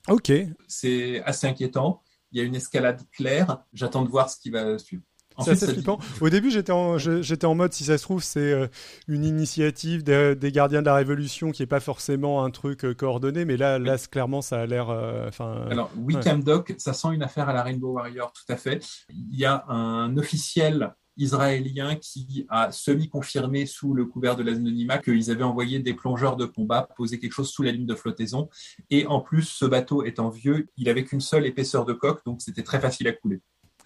Ok. 0.08 0.32
C'est 0.66 1.22
assez 1.22 1.46
inquiétant. 1.46 2.02
Il 2.32 2.38
y 2.38 2.40
a 2.40 2.44
une 2.44 2.56
escalade 2.56 3.02
claire. 3.12 3.62
J'attends 3.72 4.02
de 4.02 4.08
voir 4.08 4.28
ce 4.28 4.38
qui 4.38 4.50
va 4.50 4.78
suivre. 4.78 5.02
C'est 5.40 5.50
assez 5.52 5.66
flippant. 5.74 5.98
Au 6.20 6.28
début, 6.28 6.50
j'étais 6.50 6.72
en, 6.72 6.98
je- 6.98 7.22
j'étais 7.22 7.46
en 7.46 7.54
mode, 7.54 7.72
si 7.72 7.84
ça 7.84 7.98
se 7.98 8.02
trouve, 8.02 8.22
c'est 8.22 8.40
euh, 8.52 8.66
une 9.08 9.24
initiative 9.24 10.02
des, 10.02 10.34
des 10.34 10.52
gardiens 10.52 10.80
de 10.80 10.86
la 10.86 10.94
Révolution 10.94 11.50
qui 11.50 11.62
est 11.62 11.66
pas 11.66 11.80
forcément 11.80 12.44
un 12.44 12.50
truc 12.50 12.84
euh, 12.84 12.94
coordonné, 12.94 13.44
mais 13.44 13.56
là, 13.56 13.78
là, 13.78 13.98
c'est- 13.98 14.10
clairement, 14.10 14.42
ça 14.42 14.60
a 14.60 14.66
l'air. 14.66 14.90
euh. 14.90 15.30
Alors, 15.70 15.90
Wickham 15.96 16.42
Dock, 16.42 16.74
ça 16.78 16.92
sent 16.92 17.08
une 17.12 17.22
affaire 17.22 17.48
à 17.48 17.52
la 17.52 17.62
Rainbow 17.62 17.92
Warrior, 17.92 18.32
tout 18.32 18.52
à 18.52 18.56
fait. 18.56 18.84
Il 19.10 19.38
y 19.38 19.44
a 19.44 19.64
un 19.68 20.16
officiel 20.16 20.92
israélien 21.18 21.96
qui 21.96 22.46
a 22.48 22.72
semi-confirmé 22.72 23.66
sous 23.66 23.92
le 23.92 24.06
couvert 24.06 24.34
de 24.34 24.42
l'anonymat 24.42 24.96
qu'ils 24.98 25.30
avaient 25.30 25.42
envoyé 25.42 25.78
des 25.78 25.92
plongeurs 25.92 26.36
de 26.36 26.46
combat 26.46 26.88
poser 26.96 27.18
quelque 27.18 27.32
chose 27.34 27.50
sous 27.50 27.62
la 27.62 27.70
ligne 27.70 27.84
de 27.84 27.94
flottaison. 27.94 28.48
Et 28.90 29.06
en 29.06 29.20
plus, 29.20 29.42
ce 29.42 29.66
bateau 29.66 30.04
étant 30.04 30.30
vieux, 30.30 30.68
il 30.78 30.88
avait 30.88 31.04
qu'une 31.04 31.20
seule 31.20 31.44
épaisseur 31.44 31.84
de 31.84 31.92
coque, 31.92 32.24
donc 32.24 32.40
c'était 32.40 32.62
très 32.62 32.80
facile 32.80 33.08
à 33.08 33.12
couler. 33.12 33.40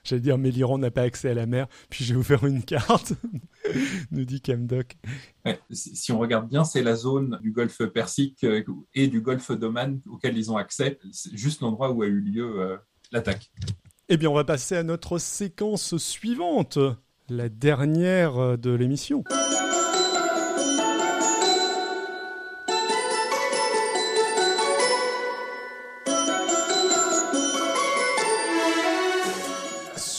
J'allais 0.07 0.21
dire, 0.21 0.39
mais 0.39 0.51
l'Iran 0.51 0.79
n'a 0.79 0.91
pas 0.91 1.03
accès 1.03 1.31
à 1.31 1.35
la 1.35 1.47
mer. 1.47 1.67
Puis 1.91 2.05
j'ai 2.05 2.15
ouvert 2.15 2.47
une 2.47 2.63
carte, 2.63 3.15
nous 4.13 4.25
dit 4.25 4.41
Camdoc. 4.41 4.97
Ouais, 5.45 5.59
si 5.71 5.97
si 5.97 6.13
on 6.13 6.19
regarde 6.19 6.49
bien, 6.49 6.65
c'est 6.65 6.83
la 6.83 6.95
zone 6.95 7.39
du 7.43 7.51
golfe 7.51 7.85
Persique 7.87 8.45
euh, 8.45 8.63
et 8.95 9.09
du 9.09 9.21
golfe 9.21 9.51
d'Oman 9.51 10.01
auquel 10.07 10.39
ils 10.39 10.51
ont 10.53 10.57
accès. 10.57 10.99
C'est 11.11 11.37
juste 11.37 11.61
l'endroit 11.61 11.91
où 11.91 12.03
a 12.03 12.07
eu 12.07 12.21
lieu 12.21 12.61
euh, 12.61 12.77
l'attaque. 13.11 13.51
Eh 14.09 14.17
bien, 14.17 14.31
on 14.31 14.35
va 14.35 14.45
passer 14.45 14.77
à 14.77 14.85
notre 14.85 15.19
séquence 15.19 15.97
suivante, 15.97 16.79
la 17.29 17.49
dernière 17.49 18.39
euh, 18.39 18.57
de 18.57 18.71
l'émission. 18.71 19.25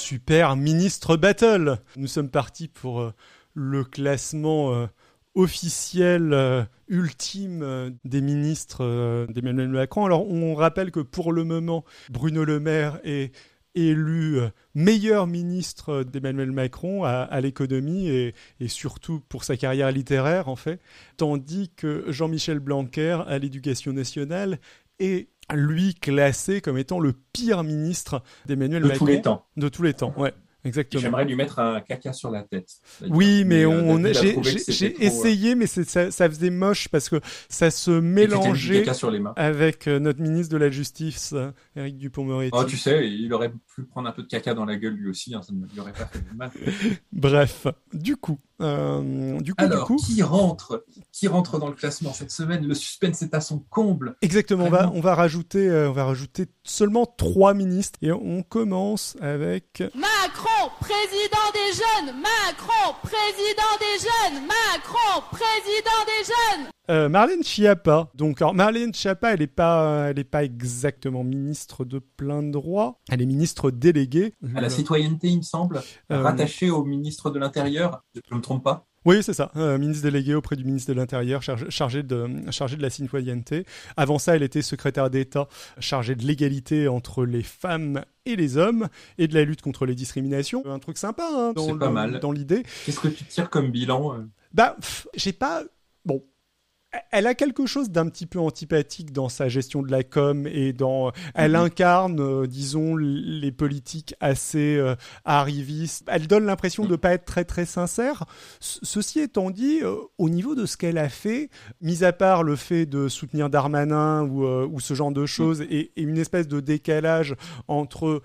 Super 0.08 0.56
Ministre 0.56 1.18
Battle. 1.18 1.80
Nous 1.98 2.08
sommes 2.08 2.30
partis 2.30 2.70
pour 2.70 3.02
euh, 3.02 3.14
le 3.54 3.84
classement 3.84 4.74
euh, 4.74 4.88
officiel 5.36 6.32
euh, 6.32 6.64
ultime 6.88 7.94
des 8.06 8.22
ministres 8.22 9.28
d'Emmanuel 9.28 9.68
Macron. 9.68 10.06
Alors, 10.06 10.26
on 10.26 10.56
rappelle 10.56 10.92
que 10.92 11.02
pour 11.02 11.34
le 11.34 11.44
moment, 11.44 11.84
Bruno 12.10 12.46
Le 12.46 12.62
Maire 12.62 13.02
est 13.04 13.36
élu 13.76 14.40
meilleur 14.74 15.28
ministre 15.28 16.04
d'Emmanuel 16.04 16.54
Macron 16.54 17.04
à, 17.04 17.24
à 17.24 17.42
l'économie 17.42 18.08
et, 18.08 18.34
et 18.62 18.70
surtout 18.70 19.20
pour 19.28 19.44
sa 19.44 19.58
carrière 19.58 19.92
littéraire 19.92 20.48
en 20.48 20.56
fait, 20.56 20.80
tandis 21.18 21.70
que 21.76 22.06
Jean-Michel 22.08 22.60
Blanquer 22.60 23.24
à 23.28 23.40
l'éducation 23.40 23.92
nationale 23.92 24.58
est 25.00 25.28
lui 25.56 25.96
classé 25.96 26.62
comme 26.62 26.78
étant 26.78 27.00
le 27.00 27.14
pire 27.34 27.64
ministre 27.64 28.22
d'Emmanuel 28.46 28.84
De 28.84 28.88
Macron 28.90 29.06
tous 29.06 29.12
les 29.12 29.22
temps. 29.22 29.46
de 29.56 29.70
tous 29.70 29.84
les 29.84 29.94
temps. 29.94 30.14
Ouais, 30.18 30.34
exactement. 30.66 31.02
J'aimerais 31.02 31.26
lui 31.26 31.36
mettre 31.36 31.60
un 31.60 31.82
caca 31.82 32.14
sur 32.14 32.32
la 32.32 32.44
tête. 32.44 32.70
Oui, 33.10 33.44
mais, 33.46 33.64
euh, 33.64 33.70
on, 33.70 34.00
David 34.00 34.18
a 34.18 34.22
j'ai, 34.22 34.34
trop, 34.34 34.42
euh, 34.46 34.94
essayé, 35.00 35.56
mais 35.56 35.68
ça, 35.68 36.12
ça 36.12 36.30
faisait 36.30 36.50
moche 36.50 36.88
parce 36.90 37.10
que 37.10 37.22
ça 37.50 37.72
se 37.72 37.92
mélangeait 37.92 38.82
caca 38.82 38.94
sur 38.94 39.12
les 39.12 39.20
mains. 39.20 39.34
avec 39.36 39.88
euh, 39.88 40.00
notre 40.00 40.22
ministre 40.22 40.52
de 40.54 40.58
la 40.58 40.70
Justice, 40.70 41.34
Éric 41.76 41.98
Dupond-Moretti. 41.98 42.52
Oh, 42.54 42.64
tu 42.64 42.78
sais, 42.78 43.10
il 43.10 43.34
aurait 43.34 43.52
pu 43.76 43.84
prendre 43.84 44.08
un 44.08 44.12
peu 44.12 44.24
de 44.24 44.28
caca 44.28 44.54
dans 44.54 44.66
la 44.66 44.76
gueule 44.76 44.94
lui 44.94 45.10
aussi, 45.10 45.34
hein, 45.36 45.42
ça 45.42 45.54
ne 45.54 45.66
lui 45.66 45.80
aurait 45.80 45.94
pas 45.94 46.06
fait 46.06 46.20
de 46.20 46.36
mal. 46.36 46.52
Bref, 47.12 47.68
du 47.94 48.16
coup, 48.16 48.40
euh, 48.62 49.40
du 49.40 49.54
coup, 49.54 49.64
Alors, 49.64 49.88
du 49.88 49.96
coup, 49.96 49.96
qui 49.98 50.22
rentre 50.24 50.86
Qui 51.12 51.28
rentre 51.28 51.60
dans 51.60 51.68
le 51.68 51.76
classement 51.76 52.12
cette 52.14 52.32
semaine? 52.32 52.66
Le 52.66 52.74
suspense 52.74 53.22
est 53.22 53.34
à 53.34 53.42
son 53.42 53.60
comble. 53.60 54.16
exactement, 54.22 54.66
on 54.66 54.70
va, 54.70 54.92
on 54.94 55.02
va 55.02 55.16
rajouter, 55.16 55.70
euh, 55.70 55.90
on 55.90 55.94
va 55.94 56.06
rajouter 56.06 56.48
seulement 56.64 57.06
trois 57.06 57.54
ministres 57.54 58.00
et 58.02 58.12
on 58.12 58.42
commence 58.44 59.16
avec 59.22 59.84
Macron, 59.94 60.47
président 60.80 61.48
des 61.54 61.74
jeunes 61.74 62.16
Macron, 62.20 62.96
président 63.04 63.74
des 63.80 64.00
jeunes 64.00 64.46
Macron, 64.46 65.24
président 65.32 66.02
des 66.06 66.26
jeunes 66.26 66.68
euh, 66.90 67.10
Marlène 67.10 67.44
Schiappa. 67.44 68.10
Donc, 68.16 68.42
alors, 68.42 68.54
Marlène 68.54 68.94
Schiappa, 68.94 69.34
elle 69.34 69.42
est 69.42 69.48
pas, 69.48 70.08
elle 70.10 70.20
est 70.20 70.24
pas 70.24 70.44
exactement 70.46 71.24
ministre 71.24 71.84
de 71.84 72.00
plein 72.00 72.42
droit. 72.44 73.02
Elle 73.12 73.22
est 73.22 73.26
ministre 73.26 73.72
déléguée. 73.72 74.34
À 74.56 74.62
la 74.62 74.70
citoyenneté, 74.70 75.28
il 75.28 75.38
me 75.38 75.42
semble, 75.42 75.82
Euh, 76.12 76.22
rattaché 76.22 76.70
au 76.70 76.86
ministre 76.86 77.30
de 77.30 77.40
l'Intérieur. 77.40 78.04
Je 78.16 78.22
ne 78.32 78.38
me 78.38 78.42
trompe 78.42 78.64
pas 78.64 78.88
Oui, 79.08 79.24
c'est 79.24 79.32
ça. 79.32 79.52
Euh, 79.56 79.78
ministre 79.78 80.04
délégué 80.04 80.36
auprès 80.36 80.58
du 80.58 80.66
ministre 80.66 80.92
de 80.92 80.98
l'Intérieur, 80.98 81.42
chargé, 81.42 81.66
chargé 81.70 82.04
de, 82.04 82.28
chargé 82.52 82.76
de 82.76 82.82
la 82.82 82.90
citoyenneté. 82.90 83.66
Avant 83.96 84.20
ça, 84.20 84.36
elle 84.36 84.44
était 84.44 84.62
secrétaire 84.62 85.10
d'État 85.10 85.48
chargée 85.80 86.14
de 86.14 86.26
l'égalité 86.26 86.90
entre 86.90 87.24
les 87.24 87.42
femmes 87.42 88.04
et 88.26 88.36
les 88.36 88.58
hommes 88.58 88.90
et 89.18 89.30
de 89.30 89.34
la 89.34 89.46
lutte 89.46 89.62
contre 89.62 89.86
les 89.86 89.96
discriminations. 89.96 90.62
Un 90.66 90.80
truc 90.80 90.98
sympa 90.98 91.24
hein, 91.24 91.54
dans, 91.56 91.78
pas 91.78 91.90
mal. 91.90 92.20
dans 92.20 92.34
l'idée. 92.34 92.64
Qu'est-ce 92.86 93.00
que 93.00 93.08
tu 93.08 93.24
tires 93.24 93.50
comme 93.50 93.72
bilan 93.72 94.14
euh? 94.14 94.28
Bah, 94.54 94.76
j'ai 95.16 95.32
pas. 95.32 95.64
Bon. 96.04 96.22
Elle 97.12 97.28
a 97.28 97.36
quelque 97.36 97.66
chose 97.66 97.90
d'un 97.90 98.08
petit 98.08 98.26
peu 98.26 98.40
antipathique 98.40 99.12
dans 99.12 99.28
sa 99.28 99.50
gestion 99.50 99.82
de 99.84 99.92
la 99.92 100.04
com 100.04 100.48
et 100.48 100.72
dans. 100.72 101.12
Elle 101.36 101.52
Mhm. 101.52 101.58
incarne, 101.58 102.20
euh, 102.22 102.48
disons, 102.48 102.96
les 102.96 103.52
politiques 103.52 104.16
assez 104.22 104.78
euh, 104.78 104.96
arrivistes. 105.26 106.06
Elle 106.08 106.28
donne 106.28 106.46
l'impression 106.46 106.84
Mhm. 106.84 106.90
de 106.90 106.96
pas 106.96 107.14
être 107.14 107.26
très 107.26 107.44
très 107.44 107.66
sincère. 107.66 108.24
Ce- 108.62 108.80
ceci 108.84 109.20
étant 109.20 109.52
dit, 109.52 109.80
euh, 109.84 109.96
au 110.18 110.30
niveau 110.30 110.56
de 110.56 110.66
ce 110.66 110.78
qu'elle 110.78 110.98
a 110.98 111.10
fait, 111.10 111.50
mis 111.82 112.04
à 112.06 112.14
part 112.14 112.44
le 112.44 112.56
fait 112.56 112.86
de 112.86 113.10
soutenir 113.10 113.50
Darmanin 113.50 114.24
ou, 114.24 114.46
euh, 114.46 114.66
ou 114.72 114.80
ce 114.80 114.94
genre 114.94 115.12
de 115.12 115.26
choses 115.26 115.62
et, 115.62 115.92
et 115.98 116.02
une 116.02 116.18
espèce 116.18 116.48
de 116.48 116.62
décalage 116.62 117.36
entre 117.68 118.08
euh, 118.08 118.22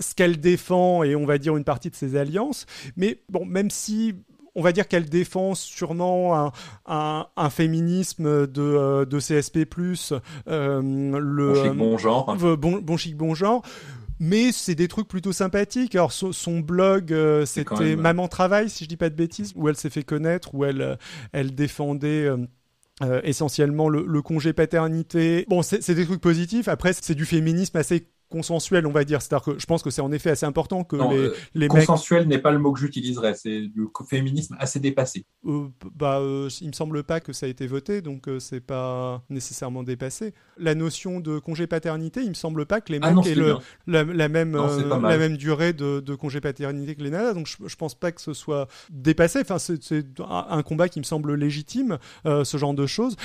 ce 0.00 0.14
qu'elle 0.14 0.40
défend 0.40 1.04
et 1.04 1.14
on 1.16 1.26
va 1.26 1.38
dire 1.38 1.56
une 1.56 1.64
partie 1.64 1.90
de 1.90 1.96
ses 1.96 2.16
alliances. 2.16 2.66
Mais 2.96 3.20
bon, 3.28 3.44
même 3.44 3.70
si 3.70 4.14
on 4.54 4.62
va 4.62 4.72
dire 4.72 4.86
qu'elle 4.88 5.08
défend 5.08 5.54
sûrement 5.54 6.38
un, 6.46 6.52
un, 6.86 7.26
un 7.36 7.50
féminisme 7.50 8.46
de, 8.46 8.62
euh, 8.62 9.04
de 9.04 9.18
CSP+, 9.18 9.66
euh, 10.48 10.80
le 10.82 11.52
Bon 11.52 11.64
chic, 11.64 11.72
bon 11.72 11.98
genre. 11.98 12.36
euh, 12.42 12.56
bon, 12.56 12.78
bon 12.82 12.96
chic, 12.96 13.16
bon 13.16 13.34
genre. 13.34 13.62
mais 14.20 14.52
c'est 14.52 14.74
des 14.74 14.88
trucs 14.88 15.08
plutôt 15.08 15.32
sympathiques. 15.32 15.94
Alors 15.94 16.12
son, 16.12 16.60
blog, 16.60 17.12
euh, 17.12 17.44
c'était 17.46 17.64
même- 17.84 18.00
Maman 18.00 18.28
Travail, 18.28 18.70
si 18.70 18.84
je 18.84 18.88
dis 18.88 18.96
pas 18.96 19.10
de 19.10 19.16
bêtises, 19.16 19.52
où 19.56 19.68
elle 19.68 19.76
s'est 19.76 19.90
fait 19.90 20.04
connaître, 20.04 20.54
où 20.54 20.64
elle, 20.64 20.80
euh, 20.82 20.96
elle 21.32 21.54
défendait. 21.54 22.24
euh, 22.24 22.36
euh, 23.02 23.20
essentiellement 23.24 23.88
le, 23.88 24.04
le 24.06 24.22
congé 24.22 24.52
paternité. 24.52 25.46
Bon, 25.48 25.62
c'est 25.62 25.94
des 25.94 26.04
trucs 26.06 26.20
positifs. 26.20 26.68
Après, 26.68 26.92
c'est 26.92 27.16
du 27.16 27.24
féminisme 27.26 27.76
assez 27.76 28.06
consensuel, 28.34 28.84
on 28.86 28.90
va 28.90 29.04
dire. 29.04 29.22
C'est-à-dire 29.22 29.44
que 29.54 29.58
je 29.60 29.66
pense 29.66 29.82
que 29.84 29.90
c'est 29.90 30.00
en 30.02 30.10
effet 30.10 30.30
assez 30.30 30.44
important 30.44 30.82
que 30.82 30.96
Non, 30.96 31.10
les, 31.10 31.18
euh, 31.18 31.34
les 31.54 31.68
mecs 31.68 31.86
Consensuel 31.86 32.26
n'est 32.26 32.38
pas 32.38 32.50
le 32.50 32.58
mot 32.58 32.72
que 32.72 32.80
j'utiliserais, 32.80 33.34
c'est 33.34 33.60
du 33.60 33.86
féminisme 34.10 34.56
assez 34.58 34.80
dépassé. 34.80 35.24
Euh, 35.46 35.68
bah, 35.94 36.18
euh, 36.18 36.48
il 36.60 36.66
me 36.68 36.72
semble 36.72 37.04
pas 37.04 37.20
que 37.20 37.32
ça 37.32 37.46
a 37.46 37.48
été 37.48 37.68
voté, 37.68 38.02
donc 38.02 38.28
euh, 38.28 38.40
c'est 38.40 38.60
pas 38.60 39.22
nécessairement 39.30 39.84
dépassé. 39.84 40.34
La 40.58 40.74
notion 40.74 41.20
de 41.20 41.38
congé 41.38 41.68
paternité, 41.68 42.22
il 42.22 42.30
me 42.30 42.34
semble 42.34 42.66
pas 42.66 42.80
que 42.80 42.92
les 42.92 42.98
Ah 43.02 43.06
mecs 43.08 43.16
non, 43.16 43.22
aient 43.22 43.34
le- 43.36 43.56
la, 43.86 44.02
la 44.02 44.28
même 44.28 44.50
Non, 44.50 44.68
euh, 44.68 45.00
la 45.08 45.16
même 45.18 45.36
durée 45.36 45.72
de, 45.72 46.00
de 46.00 46.14
congé 46.16 46.40
paternité 46.40 46.96
que 46.96 47.02
les 47.02 47.10
nanas, 47.10 47.34
donc 47.34 47.46
je, 47.46 47.56
je 47.68 47.76
pense 47.76 47.94
pas 47.94 48.10
que 48.10 48.20
ce 48.20 48.32
soit 48.32 48.66
dépassé. 48.90 49.40
Enfin, 49.42 49.58
c'est 49.58 50.04
un, 50.28 50.62
combat 50.64 50.88
qui 50.88 50.98
me 50.98 51.04
semble 51.04 51.34
légitime, 51.34 51.98
ce 52.24 52.56
genre 52.56 52.74
de 52.74 52.86
choses. 52.86 53.16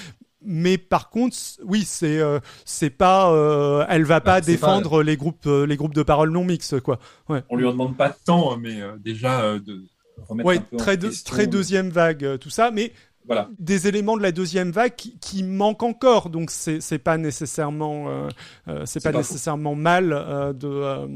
Mais 0.45 0.77
par 0.77 1.09
contre, 1.09 1.35
oui, 1.65 1.83
c'est 1.85 2.17
euh, 2.19 2.39
c'est 2.65 2.89
pas, 2.89 3.31
euh, 3.31 3.85
elle 3.89 4.03
va 4.05 4.21
pas 4.21 4.35
Bah, 4.35 4.39
pas- 4.39 4.45
défendre 4.45 5.03
les 5.03 5.17
groupes 5.17 5.45
euh, 5.47 5.65
les 5.65 5.75
groupes 5.75 5.93
de 5.93 6.03
parole 6.03 6.31
non 6.31 6.45
mixtes, 6.45 6.79
quoi. 6.79 6.99
Ouais. 7.27 7.43
On 7.49 7.57
lui 7.57 7.65
en 7.65 7.71
demande 7.71 7.97
pas 7.97 8.09
de 8.09 8.15
temps, 8.25 8.55
mais 8.57 8.81
euh, 8.81 8.95
déjà 8.97 9.41
euh, 9.41 9.59
de 9.59 9.83
remettre 10.27 10.47
Ouais, 10.47 10.57
un 10.57 10.61
peu 10.61 10.75
en 10.75 10.79
très, 10.79 10.95
de- 10.97 11.07
question, 11.09 11.31
très 11.33 11.43
euh, 11.43 11.47
deuxième 11.47 11.89
vague, 11.89 12.23
euh, 12.23 12.37
tout 12.37 12.49
ça, 12.49 12.71
mais 12.71 12.93
Voilà. 13.25 13.49
des 13.59 13.87
éléments 13.87 14.15
de 14.15 14.21
la 14.21 14.31
deuxième 14.31 14.71
vague 14.71 14.95
qui, 14.95 15.17
qui 15.19 15.43
manquent 15.43 15.83
encore, 15.83 16.29
donc 16.29 16.51
c'est 16.51 16.99
pas 16.99 17.17
nécessairement 17.17 18.05
euh, 18.09 18.27
euh, 18.69 18.83
c'est 18.85 19.03
pas, 19.03 19.11
nécessairement 19.11 19.75
mal 19.75 20.13
euh, 20.13 20.53
de 20.53 20.67
euh, 20.67 21.07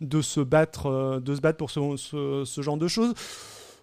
de 0.00 0.22
se 0.22 0.40
battre 0.40 0.86
euh, 0.86 1.20
de 1.20 1.34
se 1.34 1.40
battre 1.42 1.58
pour 1.58 1.70
ce, 1.70 1.80
ce, 1.96 2.42
ce 2.46 2.62
genre 2.62 2.78
de 2.78 2.88
choses. 2.88 3.12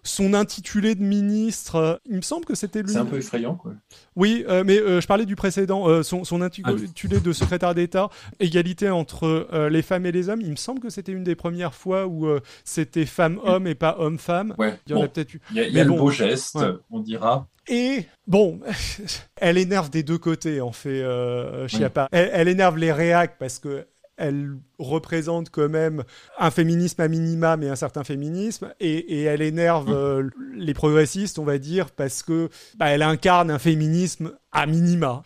Son 0.08 0.32
intitulé 0.32 0.94
de 0.94 1.02
ministre, 1.02 1.76
euh, 1.76 1.96
il 2.08 2.16
me 2.16 2.22
semble 2.22 2.46
que 2.46 2.54
c'était 2.54 2.82
lui. 2.82 2.92
C'est 2.92 2.98
un 2.98 3.04
peu 3.04 3.18
effrayant, 3.18 3.54
quoi. 3.56 3.74
Oui, 4.16 4.44
euh, 4.48 4.64
mais 4.64 4.78
euh, 4.78 5.00
je 5.02 5.06
parlais 5.06 5.26
du 5.26 5.36
précédent, 5.36 5.86
euh, 5.86 6.02
son, 6.02 6.24
son 6.24 6.40
Ah 6.40 6.46
intitulé 6.46 7.20
de 7.20 7.32
secrétaire 7.32 7.74
d'État, 7.74 8.08
égalité 8.40 8.88
entre 8.88 9.48
les 9.70 9.82
femmes 9.82 10.06
et 10.06 10.12
les 10.12 10.28
hommes. 10.30 10.40
Il 10.40 10.50
me 10.50 10.56
semble 10.56 10.80
que 10.80 10.88
c'était 10.88 11.12
une 11.12 11.24
des 11.24 11.34
premières 11.36 11.74
fois 11.74 12.06
où 12.06 12.26
c'était 12.64 13.04
femme-homme 13.06 13.66
et 13.66 13.74
pas 13.74 13.96
homme-femme. 13.98 14.54
Ouais. 14.56 14.78
Il 14.86 14.92
y 14.92 14.94
en 14.94 14.98
a 14.98 15.00
Bon, 15.02 15.08
peut-être 15.08 15.34
eu. 15.34 15.40
il 15.50 15.56
y 15.58 15.60
a, 15.60 15.68
y 15.68 15.80
a 15.80 15.84
le 15.84 15.90
bon, 15.90 15.98
beau 15.98 16.10
geste, 16.10 16.54
ouais. 16.54 16.72
on 16.90 17.00
dira. 17.00 17.46
Et 17.68 18.06
bon, 18.26 18.60
elle 19.36 19.58
énerve 19.58 19.90
des 19.90 20.02
deux 20.02 20.18
côtés, 20.18 20.60
en 20.62 20.72
fait, 20.72 21.04
Oui. 21.04 21.68
Chiappa. 21.68 22.08
Elle, 22.12 22.30
elle 22.32 22.48
énerve 22.48 22.78
les 22.78 22.92
réacs 22.92 23.36
parce 23.38 23.58
que 23.58 23.86
elle 24.18 24.56
représente 24.78 25.50
quand 25.50 25.68
même 25.68 26.04
un 26.38 26.50
féminisme 26.50 27.00
à 27.00 27.08
minima, 27.08 27.56
mais 27.56 27.68
un 27.68 27.76
certain 27.76 28.04
féminisme, 28.04 28.72
et, 28.80 29.20
et 29.20 29.22
elle 29.22 29.42
énerve 29.42 29.88
Mm. 29.88 29.92
euh, 29.94 30.28
les 30.54 30.74
progressistes, 30.74 31.38
on 31.38 31.44
va 31.44 31.58
dire, 31.58 31.90
parce 31.90 32.22
que 32.22 32.48
bah, 32.76 32.86
elle 32.88 33.02
incarne 33.02 33.50
un 33.50 33.58
féminisme 33.58 34.32
à 34.52 34.66
minima. 34.66 35.22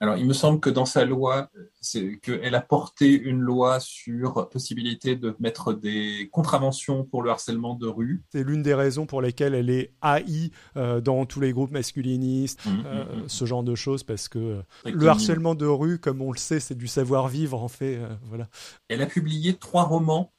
Alors, 0.00 0.16
il 0.16 0.26
me 0.26 0.32
semble 0.32 0.60
que 0.60 0.70
dans 0.70 0.84
sa 0.84 1.04
loi, 1.04 1.50
c'est 1.80 2.18
qu'elle 2.18 2.54
a 2.54 2.60
porté 2.60 3.12
une 3.12 3.40
loi 3.40 3.78
sur 3.80 4.48
possibilité 4.48 5.16
de 5.16 5.36
mettre 5.38 5.72
des 5.72 6.28
contraventions 6.32 7.04
pour 7.04 7.22
le 7.22 7.30
harcèlement 7.30 7.74
de 7.74 7.86
rue. 7.86 8.22
C'est 8.30 8.42
l'une 8.42 8.62
des 8.62 8.74
raisons 8.74 9.06
pour 9.06 9.22
lesquelles 9.22 9.54
elle 9.54 9.70
est 9.70 9.94
haïe 10.00 10.50
euh, 10.76 11.00
dans 11.00 11.26
tous 11.26 11.40
les 11.40 11.52
groupes 11.52 11.70
masculinistes, 11.70 12.60
hum, 12.66 12.82
euh, 12.86 13.04
hum. 13.04 13.28
ce 13.28 13.44
genre 13.44 13.62
de 13.62 13.74
choses, 13.74 14.02
parce 14.02 14.28
que 14.28 14.38
euh, 14.38 14.62
le 14.84 15.06
harcèlement 15.06 15.54
de 15.54 15.66
rue, 15.66 15.98
comme 15.98 16.20
on 16.22 16.32
le 16.32 16.38
sait, 16.38 16.60
c'est 16.60 16.74
du 16.74 16.88
savoir-vivre, 16.88 17.62
en 17.62 17.68
fait. 17.68 18.00
voilà. 18.24 18.48
Elle 18.88 19.00
a 19.00 19.06
publié 19.06 19.54
trois 19.54 19.84
romans, 19.84 20.32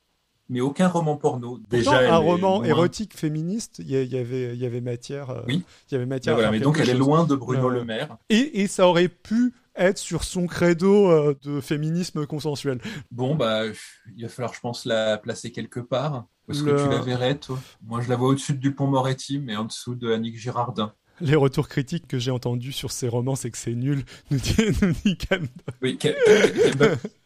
mais 0.49 0.61
aucun 0.61 0.87
roman 0.87 1.17
porno. 1.17 1.59
Déjà, 1.69 1.91
Pourtant, 1.91 2.05
un 2.13 2.17
roman 2.17 2.57
loin- 2.59 2.63
érotique 2.65 3.15
féministe, 3.17 3.79
il 3.79 3.89
y, 3.89 4.17
avait, 4.17 4.53
il 4.53 4.61
y 4.61 4.65
avait 4.65 4.81
matière. 4.81 5.29
euh, 5.31 5.41
Oui. 5.47 5.63
Il 5.89 5.93
y 5.93 5.95
avait 5.95 6.05
Mais 6.05 6.15
matière. 6.15 6.33
à 6.33 6.35
voilà, 6.37 6.51
mais 6.51 6.59
donc 6.59 6.79
elle 6.79 6.89
est 6.89 6.93
loin 6.93 7.25
de 7.25 7.35
Bruno 7.35 7.69
Euh, 7.69 7.73
Le 7.73 7.83
Maire. 7.85 8.17
Et, 8.29 8.61
et 8.61 8.67
ça 8.67 8.87
aurait 8.87 9.07
pu 9.09 9.53
être 9.75 9.97
sur 9.97 10.23
son 10.23 10.47
credo 10.47 11.09
euh, 11.11 11.35
de 11.43 11.59
féminisme 11.61 12.25
consensuel. 12.25 12.79
Bon, 13.11 13.35
bah, 13.35 13.63
il 14.15 14.23
va 14.23 14.29
falloir, 14.29 14.53
je 14.53 14.59
pense, 14.61 14.85
la 14.85 15.17
placer 15.17 15.51
quelque 15.51 15.79
part. 15.81 16.25
Est-ce 16.49 16.63
Le- 16.63 16.73
que 16.75 16.83
tu 16.83 16.89
la 16.89 17.01
verrais, 17.01 17.35
toi? 17.35 17.57
Moi, 17.83 18.01
je 18.01 18.07
la 18.09 18.15
vois 18.15 18.29
au-dessus 18.29 18.53
du 18.53 18.73
pont 18.73 18.87
Moretti, 18.87 19.39
mais 19.39 19.55
en 19.55 19.65
dessous 19.65 19.95
de 19.95 20.11
Annick 20.13 20.37
Girardin. 20.37 20.93
Les 21.21 21.35
retours 21.35 21.69
critiques 21.69 22.07
que 22.07 22.19
j'ai 22.19 22.31
entendus 22.31 22.73
sur 22.73 22.91
ces 22.91 23.07
romans, 23.07 23.35
c'est 23.35 23.49
que 23.51 23.57
c'est 23.57 23.73
nul, 23.73 24.03
nous 24.31 24.37
dit, 24.37 24.55
nous 24.81 24.91
dit 25.05 25.17
Cam. 25.17 25.47
Oui, 25.81 25.97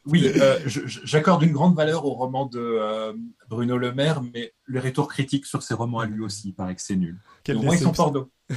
oui 0.05 0.27
euh, 0.35 0.59
j'accorde 1.03 1.41
une 1.43 1.51
grande 1.53 1.75
valeur 1.75 2.05
au 2.05 2.13
roman 2.13 2.45
de 2.45 2.59
euh, 2.59 3.13
Bruno 3.49 3.77
Le 3.77 3.91
Maire, 3.93 4.21
mais 4.33 4.53
les 4.67 4.79
retours 4.79 5.07
critiques 5.07 5.45
sur 5.47 5.63
ses 5.63 5.73
romans 5.73 5.99
à 5.99 6.05
lui 6.05 6.21
aussi, 6.23 6.49
il 6.49 6.53
paraît 6.53 6.75
que 6.75 6.81
c'est 6.81 6.95
nul. 6.95 7.17
Quelle 7.43 7.57
Au 7.57 7.61
moins, 7.63 7.73
ils 7.75 7.79
sont 7.79 7.91
déception. 7.91 8.03
porno. 8.11 8.29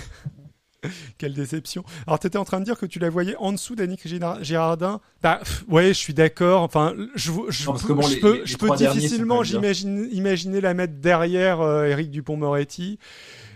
Quelle 1.17 1.33
déception. 1.33 1.85
Alors, 2.09 2.19
tu 2.19 2.27
étais 2.27 2.39
en 2.39 2.45
train 2.45 2.59
de 2.59 2.65
dire 2.65 2.77
que 2.77 2.87
tu 2.87 2.99
la 2.99 3.09
voyais 3.09 3.37
en 3.37 3.53
dessous 3.53 3.77
d'Annick 3.77 4.05
Girard- 4.07 4.43
Girardin. 4.43 5.01
Bah, 5.23 5.39
pff, 5.41 5.65
ouais, 5.69 5.89
je 5.89 5.93
suis 5.93 6.13
d'accord. 6.13 6.63
Enfin, 6.63 6.93
je, 7.15 7.31
je, 7.51 7.67
Non, 7.67 7.75
peux- 7.75 7.95
bon, 7.95 8.03
je 8.03 8.15
les- 8.17 8.21
peux, 8.21 8.33
les- 8.41 8.47
je 8.47 8.53
les 8.53 8.59
peux 8.59 8.67
trois 8.67 8.77
derniers, 8.77 8.99
difficilement 9.01 9.45
j'imagine, 9.45 10.09
imaginer 10.11 10.61
la 10.61 10.75
mettre 10.75 10.95
derrière 10.95 11.61
euh, 11.61 11.85
Éric 11.85 12.11
Dupont-Moretti. 12.11 12.99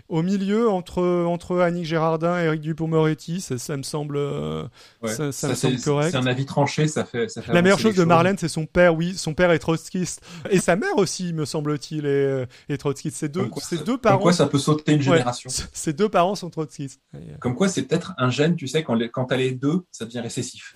Au 0.09 0.21
milieu, 0.23 0.69
entre, 0.69 1.03
entre 1.25 1.57
Annick 1.59 1.83
Girardin 1.83 2.41
et 2.41 2.45
Éric 2.45 2.61
Dupont-Moretti, 2.61 3.41
ça, 3.41 3.57
ça 3.57 3.75
me 3.75 3.83
semble, 3.83 4.15
euh, 4.15 4.63
Ouais. 5.01 5.09
ça, 5.09 5.33
ça 5.33 5.33
Ça, 5.33 5.47
me 5.49 5.53
c'est 5.55 5.67
semble 5.71 5.81
correct. 5.81 6.11
c'est 6.11 6.17
un 6.17 6.25
avis 6.27 6.45
tranché, 6.45 6.87
ça 6.87 7.03
fait. 7.03 7.27
Ça 7.27 7.41
fait 7.41 7.51
La 7.51 7.61
meilleure 7.61 7.77
chose 7.77 7.95
de 7.95 8.05
Marlène, 8.05 8.37
c'est 8.37 8.47
son 8.47 8.65
père, 8.65 8.95
oui. 8.95 9.15
Son 9.17 9.33
père 9.33 9.51
est 9.51 9.59
trotskiste. 9.59 10.21
Et 10.49 10.59
sa 10.61 10.77
mère 10.77 10.95
aussi, 10.97 11.33
me 11.33 11.43
semble-t-il, 11.43 12.05
est, 12.05 12.09
euh, 12.09 12.45
est 12.69 12.77
trotskiste. 12.77 13.17
Ses 13.17 13.27
deux, 13.27 13.41
Comme 13.41 13.49
quoi, 13.49 13.61
deux 13.71 13.83
Comme 13.83 13.97
parents. 13.99 14.19
quoi, 14.19 14.31
ça 14.31 14.47
peut 14.47 14.57
sauter 14.59 14.93
une 14.93 14.99
Ouais, 14.99 15.03
génération. 15.03 15.49
ses 15.73 15.91
deux 15.91 16.07
parents 16.07 16.35
sont 16.35 16.49
trotskistes. 16.49 17.01
Comme 17.41 17.55
quoi, 17.55 17.67
c'est 17.67 17.81
peut-être 17.83 18.13
un 18.17 18.29
gène, 18.29 18.55
tu 18.55 18.67
sais, 18.67 18.83
quand, 18.83 18.93
les- 18.93 19.09
quand 19.09 19.25
t'as 19.25 19.35
les 19.37 19.51
deux, 19.51 19.81
ça 19.91 20.05
devient 20.05 20.21
récessif. 20.21 20.73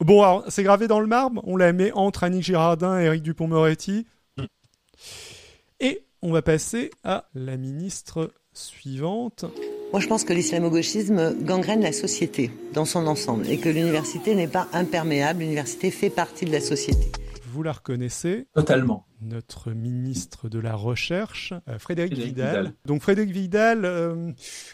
Bon, 0.00 0.22
alors, 0.22 0.44
c'est 0.48 0.62
gravé 0.62 0.88
dans 0.88 0.98
le 1.00 1.06
marbre. 1.06 1.42
On 1.44 1.56
la 1.58 1.74
met 1.74 1.92
entre 1.92 2.24
Annick 2.24 2.42
Girardin 2.42 2.98
et 3.00 3.04
Éric 3.04 3.22
Dupont-Moretti. 3.22 4.06
Et 5.80 6.04
on 6.24 6.32
va 6.32 6.40
passer 6.40 6.90
à 7.04 7.26
la 7.34 7.58
ministre 7.58 8.32
suivante. 8.54 9.44
Moi, 9.92 10.00
je 10.00 10.08
pense 10.08 10.24
que 10.24 10.32
l'islamo-gauchisme 10.32 11.34
gangrène 11.42 11.82
la 11.82 11.92
société 11.92 12.50
dans 12.72 12.86
son 12.86 13.06
ensemble 13.06 13.48
et 13.48 13.58
que 13.58 13.68
l'université 13.68 14.34
n'est 14.34 14.48
pas 14.48 14.66
imperméable. 14.72 15.40
L'université 15.40 15.90
fait 15.90 16.08
partie 16.08 16.46
de 16.46 16.50
la 16.50 16.62
société. 16.62 17.12
Vous 17.54 17.62
la 17.62 17.70
reconnaissez, 17.72 18.48
Totalement. 18.52 19.06
notre 19.22 19.70
ministre 19.70 20.48
de 20.48 20.58
la 20.58 20.74
Recherche, 20.74 21.52
euh, 21.68 21.78
Frédéric, 21.78 22.14
Frédéric 22.14 22.34
Vidal. 22.34 22.48
Vidal. 22.64 22.72
Donc 22.84 23.00
Frédéric 23.02 23.30
Vidal, 23.30 23.84
euh, 23.84 24.32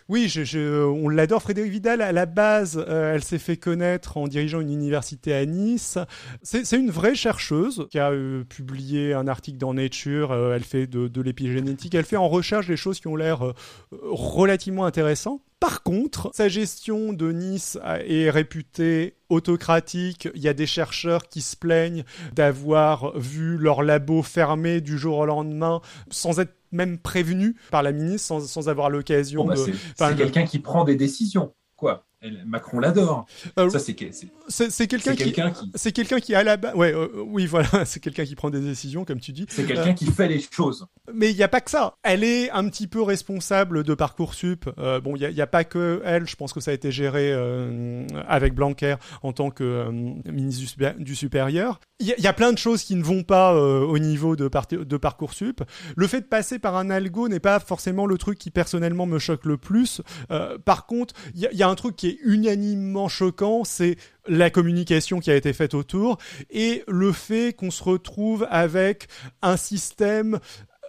oui, 0.09 0.31
je, 0.31 0.44
je- 0.44 0.82
on 0.86 1.11
l'adore. 1.11 1.43
Frédéric 1.43 1.70
Vidal, 1.70 2.01
à 2.01 2.11
la 2.12 2.24
base, 2.24 2.82
euh, 2.89 3.15
elle 3.15 3.23
s'est 3.23 3.39
fait 3.39 3.59
connaître 3.59 4.16
en 4.16 4.28
dirigeant 4.28 4.61
une 4.61 4.73
université 4.73 5.35
à 5.35 5.44
Nice. 5.44 5.98
C'est 6.43 6.73
une 6.73 6.90
vraie 6.90 7.15
chercheuse 7.15 7.86
qui 7.90 7.98
a 7.98 8.12
euh, 8.12 8.44
publié 8.44 9.12
un 9.12 9.28
article 9.28 9.59
dans 9.59 9.74
Nature. 9.74 10.35
elle 10.35 10.65
fait 10.65 10.86
de, 10.86 11.07
de 11.07 11.20
l'épigénétique. 11.20 11.94
Elle 11.94 12.07
fait 12.07 12.16
en 12.16 12.28
recherche 12.31 12.66
des 12.66 12.78
choses 12.78 12.98
qui 12.98 13.09
ont 13.09 13.16
l'air 13.16 13.52
relativement 13.93 14.85
intéressantes. 14.86 15.43
Par 15.60 15.82
contre, 15.82 16.30
sa 16.34 16.48
gestion 16.48 17.12
de 17.12 17.32
Nice 17.32 17.78
est 18.06 18.30
réputée 18.30 19.14
autocratique. 19.28 20.28
Il 20.34 20.40
y 20.40 20.48
a 20.48 20.54
des 20.54 20.66
chercheurs 20.66 21.28
qui 21.28 21.42
se 21.42 21.54
plaignent 21.56 22.04
d'avoir 22.32 23.16
vu 23.18 23.58
leur 23.58 23.82
labo 23.82 24.22
fermé 24.22 24.80
du 24.80 24.96
jour 24.98 25.18
au 25.18 25.26
lendemain 25.26 25.80
sans 26.10 26.40
être 26.40 26.54
même 26.72 26.98
prévenus 26.98 27.54
par 27.70 27.82
la 27.82 27.92
ministre, 27.92 28.26
sans, 28.28 28.40
sans 28.46 28.68
avoir 28.68 28.88
l'occasion 28.90 29.42
Bon, 29.42 29.48
bah, 29.48 29.54
de... 29.56 29.60
c'est 29.64 29.72
enfin, 29.72 29.76
c'est 29.98 30.10
le- 30.12 30.16
quelqu'un 30.16 30.44
qui 30.44 30.60
prend 30.60 30.84
des 30.84 30.96
décisions. 30.96 31.52
Quoi 31.76 32.06
Macron 32.47 32.80
l'adore. 32.80 33.26
Euh, 33.59 33.70
Ça, 33.70 33.78
c'est 33.78 33.94
que- 33.94 34.12
c'est- 34.12 34.70
C'est 34.70 34.86
quelqu'un 34.86 35.12
c'est 35.12 35.16
qui... 35.16 35.24
quelqu'un 35.32 35.51
qui. 35.52 35.70
C'est 35.74 35.92
quelqu'un 35.92 36.20
qui 36.20 36.34
à 36.34 36.42
la 36.42 36.56
base, 36.56 36.74
ouais, 36.74 36.92
euh, 36.92 37.09
oui, 37.26 37.47
voilà, 37.47 37.68
c'est 37.86 38.01
quelqu'un 38.01 38.24
qui 38.24 38.34
prend 38.34 38.51
des 38.51 38.60
décisions, 38.60 39.05
comme 39.05 39.20
tu 39.20 39.32
dis. 39.32 39.47
C'est 39.48 39.64
quelqu'un 39.66 39.94
qui 39.94 40.06
fait 40.06 40.28
les 40.28 40.40
choses. 40.40 40.86
Mais 41.14 41.30
il 41.30 41.36
n'y 41.36 41.42
a 41.42 41.48
pas 41.48 41.60
que 41.60 41.70
ça. 41.70 41.94
Elle 42.02 42.22
est 42.24 42.51
un 42.51 42.68
petit 42.68 42.86
peu 42.86 43.01
responsable 43.02 43.84
de 43.84 43.94
Parcoursup. 43.94 44.68
Euh, 44.78 45.01
bon, 45.01 45.16
il 45.16 45.28
n'y 45.32 45.40
a, 45.40 45.44
a 45.44 45.47
pas 45.47 45.64
que 45.64 46.02
elle. 46.05 46.26
Je 46.26 46.36
pense 46.36 46.52
que 46.52 46.60
ça 46.60 46.70
a 46.70 46.74
été 46.74 46.90
géré 46.92 47.32
euh, 47.32 48.06
avec 48.28 48.55
Blanquer 48.55 48.97
en 49.22 49.32
tant 49.32 49.51
que 49.51 49.64
euh, 49.64 49.90
ministre 50.30 50.94
du 50.98 51.14
supérieur. 51.14 51.80
Il 52.01 52.06
y, 52.18 52.27
a- 52.27 52.32
plein 52.32 52.52
de 52.52 52.59
choses 52.59 52.82
qui 52.82 52.97
ne 52.97 53.02
vont 53.02 53.22
pas 53.22 53.55
euh, 53.55 53.81
au 53.81 53.98
niveau 53.98 54.35
de, 54.35 54.48
Parcoursup. 54.48 55.62
Le 55.97 56.06
fait 56.06 56.22
de 56.22 56.27
passer 56.27 56.59
par 56.59 56.77
un 56.77 56.89
algo 56.89 57.28
n'est 57.28 57.40
pas 57.40 57.60
forcément 57.60 58.06
le 58.06 58.16
truc 58.16 58.39
qui 58.39 58.51
personnellement 58.51 59.05
me 59.06 59.18
choque 59.18 59.44
le 59.44 59.59
plus. 59.59 60.01
Euh, 60.31 60.56
par 60.59 60.86
contre, 60.86 61.14
il 61.35 61.40
y, 61.40 61.47
a- 61.47 61.52
il 61.52 61.59
y 61.59 61.62
a 61.62 61.68
un 61.68 61.74
truc 61.74 61.97
qui 61.97 62.09
est 62.09 62.18
unanimement 62.24 63.09
choquant, 63.09 63.64
c'est 63.64 63.97
la 64.27 64.48
communication 64.48 65.20
qui 65.20 65.31
a 65.31 65.36
été 65.36 65.52
faite 65.52 65.74
autour 65.74 66.16
et 66.51 66.85
le 66.89 67.12
fait 67.12 67.55
qu'on 67.55 67.70
se 67.70 67.82
retrouve 67.82 68.47
avec 68.51 69.09
un 69.43 69.56
système 69.59 70.39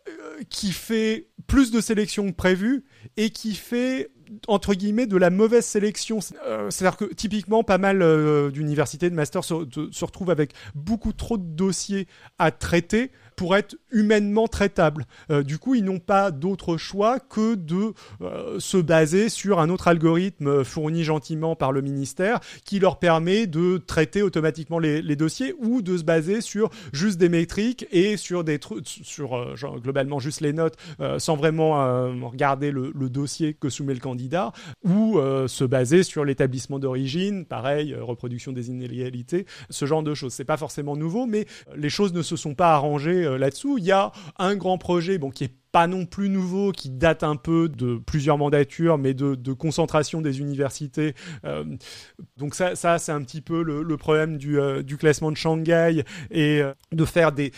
euh, 0.08 0.44
qui 0.50 0.72
fait 0.72 1.28
plus 1.48 1.72
de 1.72 1.82
sélection 1.82 2.30
que 2.32 2.36
prévu 2.36 2.86
et 3.18 3.32
qui 3.32 3.54
fait 3.56 4.12
entre 4.48 4.74
guillemets 4.74 5.08
de 5.08 5.18
la 5.18 5.30
mauvaise 5.30 5.66
sélection. 5.66 6.20
Euh, 6.46 6.70
C'est-à-dire 6.70 6.98
que 6.98 7.06
typiquement 7.14 7.64
pas 7.64 7.78
mal 7.78 8.02
euh, 8.02 8.50
d'universités 8.52 9.10
de 9.10 9.16
master 9.16 9.44
se, 9.44 9.54
retrouvent 10.04 10.32
avec 10.32 10.54
beaucoup 10.76 11.14
trop 11.14 11.38
de 11.38 11.44
dossiers 11.44 12.08
à 12.40 12.52
traiter 12.52 13.12
pour 13.42 13.56
être 13.56 13.76
humainement 13.92 14.48
traitables. 14.48 15.08
Euh, 15.32 15.42
du 15.42 15.58
coup, 15.58 15.74
ils 15.74 15.84
n'ont 15.84 15.98
pas 15.98 16.30
d'autre 16.30 16.78
choix 16.78 17.20
que 17.20 17.56
de 17.56 17.94
euh, 18.22 18.60
se 18.60 18.78
baser 18.78 19.30
sur 19.30 19.60
un 19.60 19.72
autre 19.72 19.88
algorithme 19.88 20.64
fourni 20.64 21.04
gentiment 21.04 21.56
par 21.56 21.72
le 21.72 21.82
ministère 21.82 22.40
qui 22.66 22.78
leur 22.78 23.00
permet 23.00 23.48
de 23.48 23.80
traiter 23.80 24.22
automatiquement 24.22 24.78
les, 24.78 25.16
dossiers 25.16 25.56
ou 25.58 25.82
de 25.82 25.98
se 25.98 26.04
baser 26.04 26.40
sur 26.42 26.70
juste 26.94 27.18
des 27.18 27.30
métriques 27.30 27.88
et 27.92 28.16
sur 28.16 28.44
des 28.44 28.60
trucs, 28.60 28.88
sur 28.88 29.36
euh, 29.36 29.56
globalement 29.82 30.20
juste 30.20 30.42
les 30.42 30.54
notes 30.54 30.78
euh, 31.00 31.18
sans 31.18 31.36
vraiment 31.36 31.82
euh, 31.82 32.14
regarder 32.22 32.70
le, 32.70 32.92
le 32.94 33.10
dossier 33.10 33.56
que 33.56 33.70
soumet 33.70 33.96
le 33.96 34.00
candidat 34.00 34.52
ou 34.84 35.18
euh, 35.18 35.48
se 35.48 35.64
baser 35.64 36.04
sur 36.04 36.26
l'établissement 36.26 36.80
d'origine, 36.80 37.46
pareil, 37.46 37.94
euh, 37.94 38.04
reproduction 38.04 38.52
des 38.52 38.70
inégalités, 38.70 39.46
ce 39.70 39.86
genre 39.86 40.04
de 40.04 40.14
choses. 40.14 40.34
C'est 40.34 40.46
pas 40.46 40.58
forcément 40.58 40.96
nouveau, 40.96 41.26
mais 41.26 41.46
euh, 41.70 41.76
les 41.78 41.90
choses 41.90 42.14
ne 42.14 42.22
se 42.22 42.36
sont 42.36 42.56
pas 42.56 42.74
arrangées 42.74 43.31
euh, 43.32 43.38
là-dessous. 43.38 43.78
Il 43.78 43.86
y 43.86 43.92
a 43.92 44.12
un 44.38 44.56
grand 44.56 44.78
projet, 44.78 45.18
bon, 45.18 45.30
qui 45.30 45.46
est 45.46 45.54
pas 45.72 45.88
non 45.88 46.06
plus 46.06 46.30
nouveau, 46.30 46.72
qui 46.72 46.90
date 46.90 47.24
un 47.24 47.38
peu 47.38 47.70
de 47.70 47.96
plusieurs 47.96 48.38
mandatures, 48.38 48.98
mais 48.98 49.14
de, 49.14 49.54
concentration 49.54 50.22
des 50.22 50.40
universités. 50.40 51.16
Euh, 51.46 51.64
donc 52.38 52.56
ça, 52.56 52.76
ça 52.76 53.00
c'est 53.00 53.14
un 53.14 53.22
petit 53.24 53.42
peu 53.42 53.64
le, 53.64 53.98
problème 53.98 54.38
du, 54.38 54.60
euh, 54.60 54.84
du 54.84 54.98
classement 54.98 55.32
de 55.32 55.38
Shanghai 55.38 56.04
et 56.30 56.62
de 56.92 57.06
faire 57.06 57.32
des 57.32 57.52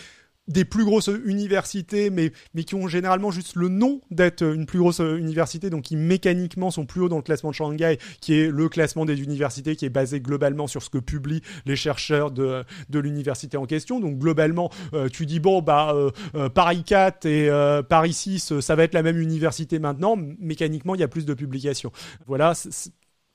des 0.48 0.65
plus 0.65 0.84
grosses 0.84 1.10
universités, 1.26 2.10
mais, 2.10 2.32
mais 2.53 2.64
qui 2.64 2.76
ont 2.76 2.88
généralement 2.88 3.32
juste 3.32 3.56
le 3.56 3.70
nom 3.70 4.02
d'être 4.11 4.44
une 4.44 4.65
plus 4.65 4.80
grosse 4.80 4.99
université, 4.99 5.70
donc 5.70 5.84
qui 5.84 5.95
mécaniquement 5.95 6.72
sont 6.72 6.86
plus 6.86 7.02
hauts 7.02 7.10
dans 7.10 7.18
le 7.18 7.24
classement 7.24 7.52
de 7.52 7.56
Shanghai, 7.56 7.98
qui 8.20 8.34
est 8.34 8.48
le 8.49 8.70
classement 8.70 9.06
des 9.06 9.22
universités, 9.22 9.76
qui 9.76 9.86
est 9.86 9.90
basé 9.90 10.20
globalement 10.20 10.68
sur 10.68 10.84
ce 10.84 10.90
que 10.90 10.98
publient 10.98 11.41
les 11.65 11.76
chercheurs 11.76 12.32
de, 12.32 12.64
de 12.90 12.99
l'université 12.99 13.57
en 13.57 13.65
question. 13.65 13.99
Donc 13.99 14.18
globalement, 14.18 14.70
euh, 14.94 15.10
tu 15.10 15.26
dis, 15.26 15.40
bon, 15.40 15.61
bah, 15.61 15.94
euh, 15.94 16.11
euh, 16.36 16.49
Paris 16.49 16.84
4 16.84 17.26
et 17.26 17.49
euh, 17.49 17.82
Paris 17.84 18.14
6, 18.14 18.52
euh, 18.52 18.61
ça 18.61 18.76
va 18.76 18.84
être 18.84 18.94
la 18.94 19.03
même 19.03 19.20
université 19.20 19.80
maintenant, 19.80 20.15
mécaniquement, 20.40 20.95
il 20.95 21.02
y 21.02 21.03
a 21.03 21.07
plus 21.07 21.26
de 21.26 21.34
publications. 21.34 21.91
Voilà, 22.28 22.53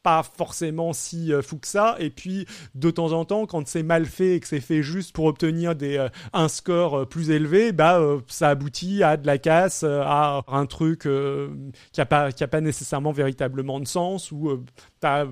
pas 0.02 0.22
forcément 0.22 0.92
si 0.92 1.32
euh, 1.32 1.42
fou 1.42 1.58
que 1.58 1.66
ça. 1.66 1.96
Et 1.98 2.10
puis, 2.10 2.46
de 2.74 2.90
temps 2.90 3.12
en 3.12 3.24
temps, 3.24 3.46
quand 3.46 3.66
c'est 3.66 3.82
mal 3.82 4.06
fait 4.06 4.36
et 4.36 4.40
que 4.40 4.46
c'est 4.46 4.60
fait 4.60 4.82
juste 4.82 5.14
pour 5.14 5.26
obtenir 5.26 5.74
des, 5.74 5.96
euh, 5.96 6.08
un 6.32 6.48
score 6.48 7.00
euh, 7.00 7.04
plus 7.04 7.30
élevé, 7.30 7.72
bah, 7.72 8.00
ça 8.28 8.50
aboutit 8.50 9.02
à 9.02 9.16
de 9.16 9.26
la 9.26 9.38
casse, 9.38 9.84
à 9.84 10.42
un 10.46 10.66
truc 10.66 11.08
qui 11.92 12.00
a 12.00 12.06
pas, 12.06 12.32
qui 12.32 12.44
a 12.44 12.48
pas 12.48 12.60
nécessairement 12.60 13.12
véritablement 13.12 13.80
de 13.80 13.86
sens, 13.86 14.32
ou 14.32 14.64
t'as 15.00 15.26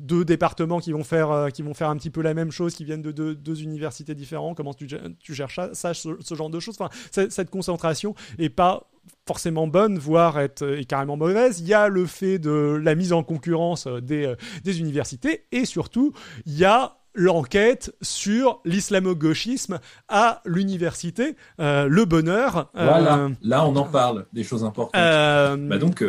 deux 0.00 0.24
départements 0.24 0.80
qui 0.80 0.92
vont 0.92 1.04
faire, 1.04 1.48
qui 1.52 1.62
vont 1.62 1.74
faire 1.74 1.90
un 1.90 1.96
petit 1.96 2.10
peu 2.10 2.22
la 2.22 2.34
même 2.34 2.50
chose, 2.50 2.74
qui 2.74 2.84
viennent 2.84 3.02
de 3.02 3.12
deux, 3.12 3.62
universités 3.62 4.14
différentes. 4.14 4.56
Comment 4.56 4.74
tu, 4.74 4.86
tu 5.18 5.34
gères 5.34 5.50
ça, 5.50 5.94
ce, 5.94 6.16
ce 6.20 6.34
genre 6.34 6.50
de 6.50 6.60
choses? 6.60 6.76
Enfin, 6.78 6.90
cette 7.10 7.50
concentration 7.50 8.14
est 8.38 8.50
pas 8.50 8.88
forcément 9.26 9.66
bonne, 9.66 9.98
voire 9.98 10.38
être 10.38 10.62
euh, 10.62 10.78
est 10.80 10.84
carrément 10.84 11.16
mauvaise. 11.16 11.60
Il 11.60 11.66
y 11.66 11.74
a 11.74 11.88
le 11.88 12.06
fait 12.06 12.38
de 12.38 12.80
la 12.82 12.94
mise 12.94 13.12
en 13.12 13.22
concurrence 13.22 13.86
euh, 13.86 14.00
des, 14.00 14.26
euh, 14.26 14.36
des 14.64 14.80
universités 14.80 15.46
et 15.52 15.64
surtout, 15.64 16.12
il 16.46 16.56
y 16.56 16.64
a 16.64 16.96
l'enquête 17.14 17.94
sur 18.02 18.60
l'islamo-gauchisme 18.66 19.78
à 20.08 20.42
l'université, 20.44 21.34
euh, 21.60 21.86
le 21.88 22.04
bonheur. 22.04 22.70
euh, 22.76 22.84
Voilà, 22.84 23.30
là 23.42 23.66
on 23.66 23.74
en 23.76 23.84
parle, 23.84 24.26
des 24.32 24.44
choses 24.44 24.64
importantes. 24.64 24.94
euh, 25.00 25.56
Bah 25.56 25.78
donc, 25.78 26.04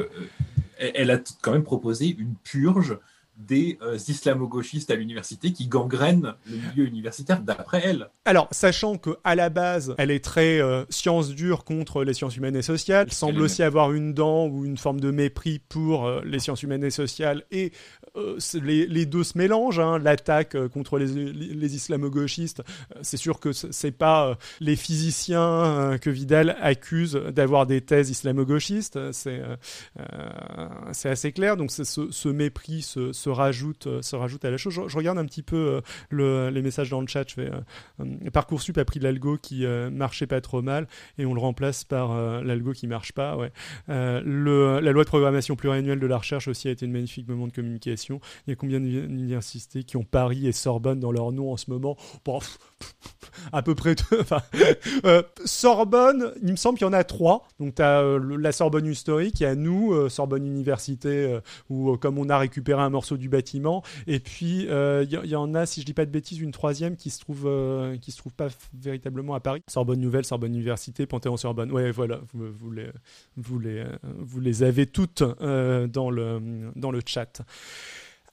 elle 0.77 1.09
a 1.11 1.17
quand 1.41 1.53
même 1.53 1.63
proposé 1.63 2.15
une 2.19 2.35
purge 2.43 2.97
des 3.37 3.77
euh, 3.81 3.95
islamo-gauchistes 3.95 4.89
à 4.91 4.95
l'université 4.95 5.53
qui 5.53 5.67
gangrènent 5.67 6.33
le 6.49 6.57
milieu 6.57 6.87
universitaire 6.87 7.41
d'après 7.41 7.81
elle. 7.83 8.09
Alors, 8.25 8.47
sachant 8.51 8.97
que 8.97 9.11
à 9.23 9.35
la 9.35 9.49
base, 9.49 9.93
elle 9.97 10.11
est 10.11 10.23
très 10.23 10.59
euh, 10.59 10.85
science 10.89 11.29
dure 11.29 11.63
contre 11.63 12.03
les 12.03 12.13
sciences 12.13 12.35
humaines 12.35 12.55
et 12.55 12.61
sociales, 12.61 13.07
elle 13.07 13.13
semble 13.13 13.37
Elle 13.37 13.41
aussi 13.43 13.63
avoir 13.63 13.93
une 13.93 14.13
dent 14.13 14.47
ou 14.47 14.65
une 14.65 14.77
forme 14.77 14.99
de 14.99 15.11
mépris 15.11 15.59
pour 15.69 16.07
euh, 16.07 16.21
les 16.25 16.39
sciences 16.39 16.63
humaines 16.63 16.83
et 16.83 16.89
sociales, 16.89 17.43
et 17.51 17.71
euh, 18.17 18.37
les, 18.61 18.87
les 18.87 19.05
deux 19.05 19.23
se 19.23 19.37
mélangent. 19.37 19.79
hein. 19.79 19.99
L'attaque 19.99 20.55
euh, 20.55 20.67
contre 20.69 20.97
les, 20.97 21.07
les, 21.33 21.75
islamo-gauchistes, 21.75 22.61
euh, 22.95 22.99
c'est 23.01 23.17
sûr 23.17 23.39
que 23.39 23.51
c'est 23.53 23.91
pas 23.91 24.29
euh, 24.29 24.35
les 24.59 24.75
physiciens 24.75 25.97
que 26.01 26.09
Vidal 26.09 26.57
accuse 26.61 27.13
d'avoir 27.13 27.65
des 27.65 27.81
thèses 27.81 28.09
islamo-gauchistes, 28.09 28.99
c'est 29.11 29.41
assez 31.09 31.31
clair. 31.31 31.57
Donc 31.57 31.71
ce, 31.71 31.83
ce 31.83 32.29
mépris 32.29 32.81
se, 32.81 33.11
se 33.13 33.29
rajoute, 33.29 33.87
se 34.01 34.15
rajoute 34.15 34.45
à 34.45 34.51
la 34.51 34.57
chose. 34.57 34.73
Je, 34.87 34.97
regarde 34.97 35.17
un 35.17 35.25
petit 35.25 35.43
peu 35.43 35.81
le- 36.09 36.49
les 36.49 36.61
messages 36.61 36.89
dans 36.89 37.01
le 37.01 37.07
chat. 37.07 37.27
Je 37.29 37.33
fais 37.35 37.51
Parcoursup 38.31 38.77
a 38.77 38.85
pris 38.85 38.99
l'algo 38.99 39.37
qui 39.37 39.65
marchait 39.91 40.27
pas 40.27 40.41
trop 40.41 40.61
mal 40.61 40.87
et 41.17 41.25
on 41.25 41.33
le 41.33 41.39
remplace 41.41 41.83
par 41.83 42.15
l'algo 42.43 42.73
qui 42.73 42.87
marche 42.87 43.11
pas. 43.13 43.35
Ouais. 43.37 43.51
Le, 43.87 44.79
la 44.79 44.91
loi 44.91 45.03
de 45.03 45.09
programmation 45.09 45.55
pluriannuelle 45.55 45.99
de 45.99 46.07
la 46.07 46.17
recherche 46.17 46.47
aussi 46.47 46.67
a 46.67 46.71
été 46.71 46.85
une 46.85 46.91
magnifique 46.91 47.27
moment 47.27 47.47
de 47.47 47.53
communication. 47.53 48.06
Il 48.15 48.49
y 48.49 48.53
a 48.53 48.55
combien 48.55 48.79
d'universités 48.79 49.83
qui 49.83 49.97
ont 49.97 50.03
Paris 50.03 50.47
et 50.47 50.51
Sorbonne 50.51 50.99
dans 50.99 51.11
leur 51.11 51.31
nom 51.31 51.51
en 51.51 51.57
ce 51.57 51.69
moment? 51.69 51.97
À 53.51 53.61
peu 53.61 53.75
près. 53.75 53.95
Enfin, 54.19 54.41
euh, 55.05 55.21
Sorbonne, 55.45 56.33
il 56.41 56.51
me 56.51 56.55
semble 56.55 56.77
qu'il 56.77 56.85
y 56.85 56.89
en 56.89 56.93
a 56.93 57.03
trois. 57.03 57.47
Donc 57.59 57.75
tu 57.75 57.81
as 57.81 58.03
la 58.19 58.51
Sorbonne 58.51 58.85
historique, 58.85 59.39
il 59.39 59.43
y 59.43 59.45
a 59.45 59.55
nous, 59.55 59.93
euh, 59.93 60.09
Sorbonne 60.09 60.45
Université, 60.45 61.09
euh, 61.09 61.39
où 61.69 61.91
euh, 61.91 61.97
comme 61.97 62.17
on 62.17 62.29
a 62.29 62.37
récupéré 62.37 62.81
un 62.81 62.89
morceau 62.89 63.17
du 63.17 63.29
bâtiment, 63.29 63.83
et 64.07 64.19
puis 64.19 64.67
euh, 64.69 65.05
il 65.09 65.29
y, 65.29 65.35
en 65.35 65.53
a, 65.55 65.65
si 65.65 65.81
je 65.81 65.85
dis 65.85 65.93
pas 65.93 66.05
de 66.05 66.11
bêtises, 66.11 66.39
une 66.39 66.51
troisième 66.51 66.95
qui 66.95 67.09
se 67.09 67.19
trouve 67.19 67.43
euh, 67.45 67.97
qui 67.97 68.11
se 68.11 68.17
trouve 68.17 68.33
pas 68.33 68.47
véritablement 68.73 69.33
à 69.35 69.39
Paris. 69.39 69.61
Sorbonne 69.67 69.99
Nouvelle, 69.99 70.25
Sorbonne 70.25 70.53
Université, 70.53 71.05
Panthéon 71.05 71.37
Sorbonne. 71.37 71.71
Ouais, 71.71 71.91
voilà, 71.91 72.19
vous, 72.33 72.71
les 72.71 72.89
vous 73.35 73.59
les 73.59 73.79
euh, 73.79 73.97
vous 74.17 74.39
les 74.39 74.63
avez 74.63 74.87
toutes 74.87 75.23
euh, 75.41 75.87
dans 75.87 76.09
le 76.09 76.71
dans 76.75 76.91
le 76.91 77.01
chat. 77.05 77.41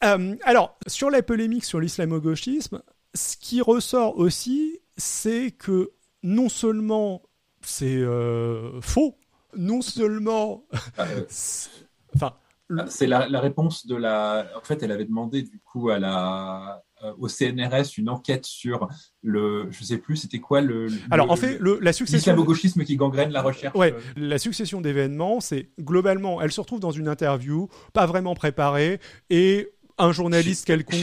Euh, 0.02 0.34
alors, 0.44 0.76
sur 0.86 1.10
la 1.10 1.22
polémique 1.22 1.64
sur 1.64 1.80
l'islamo-gauchisme, 1.80 2.82
ce 3.14 3.36
qui 3.36 3.60
ressort 3.60 4.18
aussi, 4.18 4.80
c'est 4.96 5.50
que 5.52 5.90
non 6.22 6.48
seulement 6.48 7.22
c'est 7.60 7.96
euh, 7.96 8.80
faux, 8.80 9.16
non 9.56 9.82
seulement... 9.82 10.64
Euh, 10.98 11.24
c'est- 11.28 11.70
enfin, 12.14 12.34
Ah, 12.78 12.86
C'est 12.88 13.06
la, 13.06 13.28
la 13.28 13.40
réponse 13.40 13.86
de 13.86 13.96
la. 13.96 14.46
En 14.56 14.60
fait, 14.64 14.82
elle 14.82 14.92
avait 14.92 15.04
demandé 15.04 15.42
du 15.42 15.60
coup 15.60 15.90
à 15.90 15.98
la 15.98 16.82
euh, 17.04 17.12
au 17.18 17.28
CNRS 17.28 17.98
une 17.98 18.08
enquête 18.08 18.46
sur 18.46 18.88
le. 19.22 19.66
Je 19.70 19.84
sais 19.84 19.98
plus, 19.98 20.16
c'était 20.16 20.38
quoi 20.40 20.60
le. 20.62 20.86
le- 20.86 20.98
alors, 21.10 21.30
en 21.30 21.36
fait, 21.36 21.58
le- 21.58 21.78
la 21.80 21.92
succession... 21.92 22.32
l'islamo-gauchisme 22.32 22.84
qui 22.84 22.96
gangrène 22.96 23.30
la 23.32 23.42
recherche. 23.42 23.76
Ouais, 23.76 23.92
euh, 23.92 24.00
la 24.16 24.38
succession 24.38 24.80
d'événements, 24.80 25.40
c'est 25.40 25.70
globalement, 25.78 26.40
elle 26.40 26.52
se 26.52 26.60
retrouve 26.60 26.80
dans 26.80 26.90
une 26.90 27.08
interview, 27.08 27.68
pas 27.92 28.06
vraiment 28.06 28.34
préparée, 28.34 28.98
et 29.28 29.68
un 29.98 30.12
journaliste 30.12 30.64
quelconque 30.66 31.00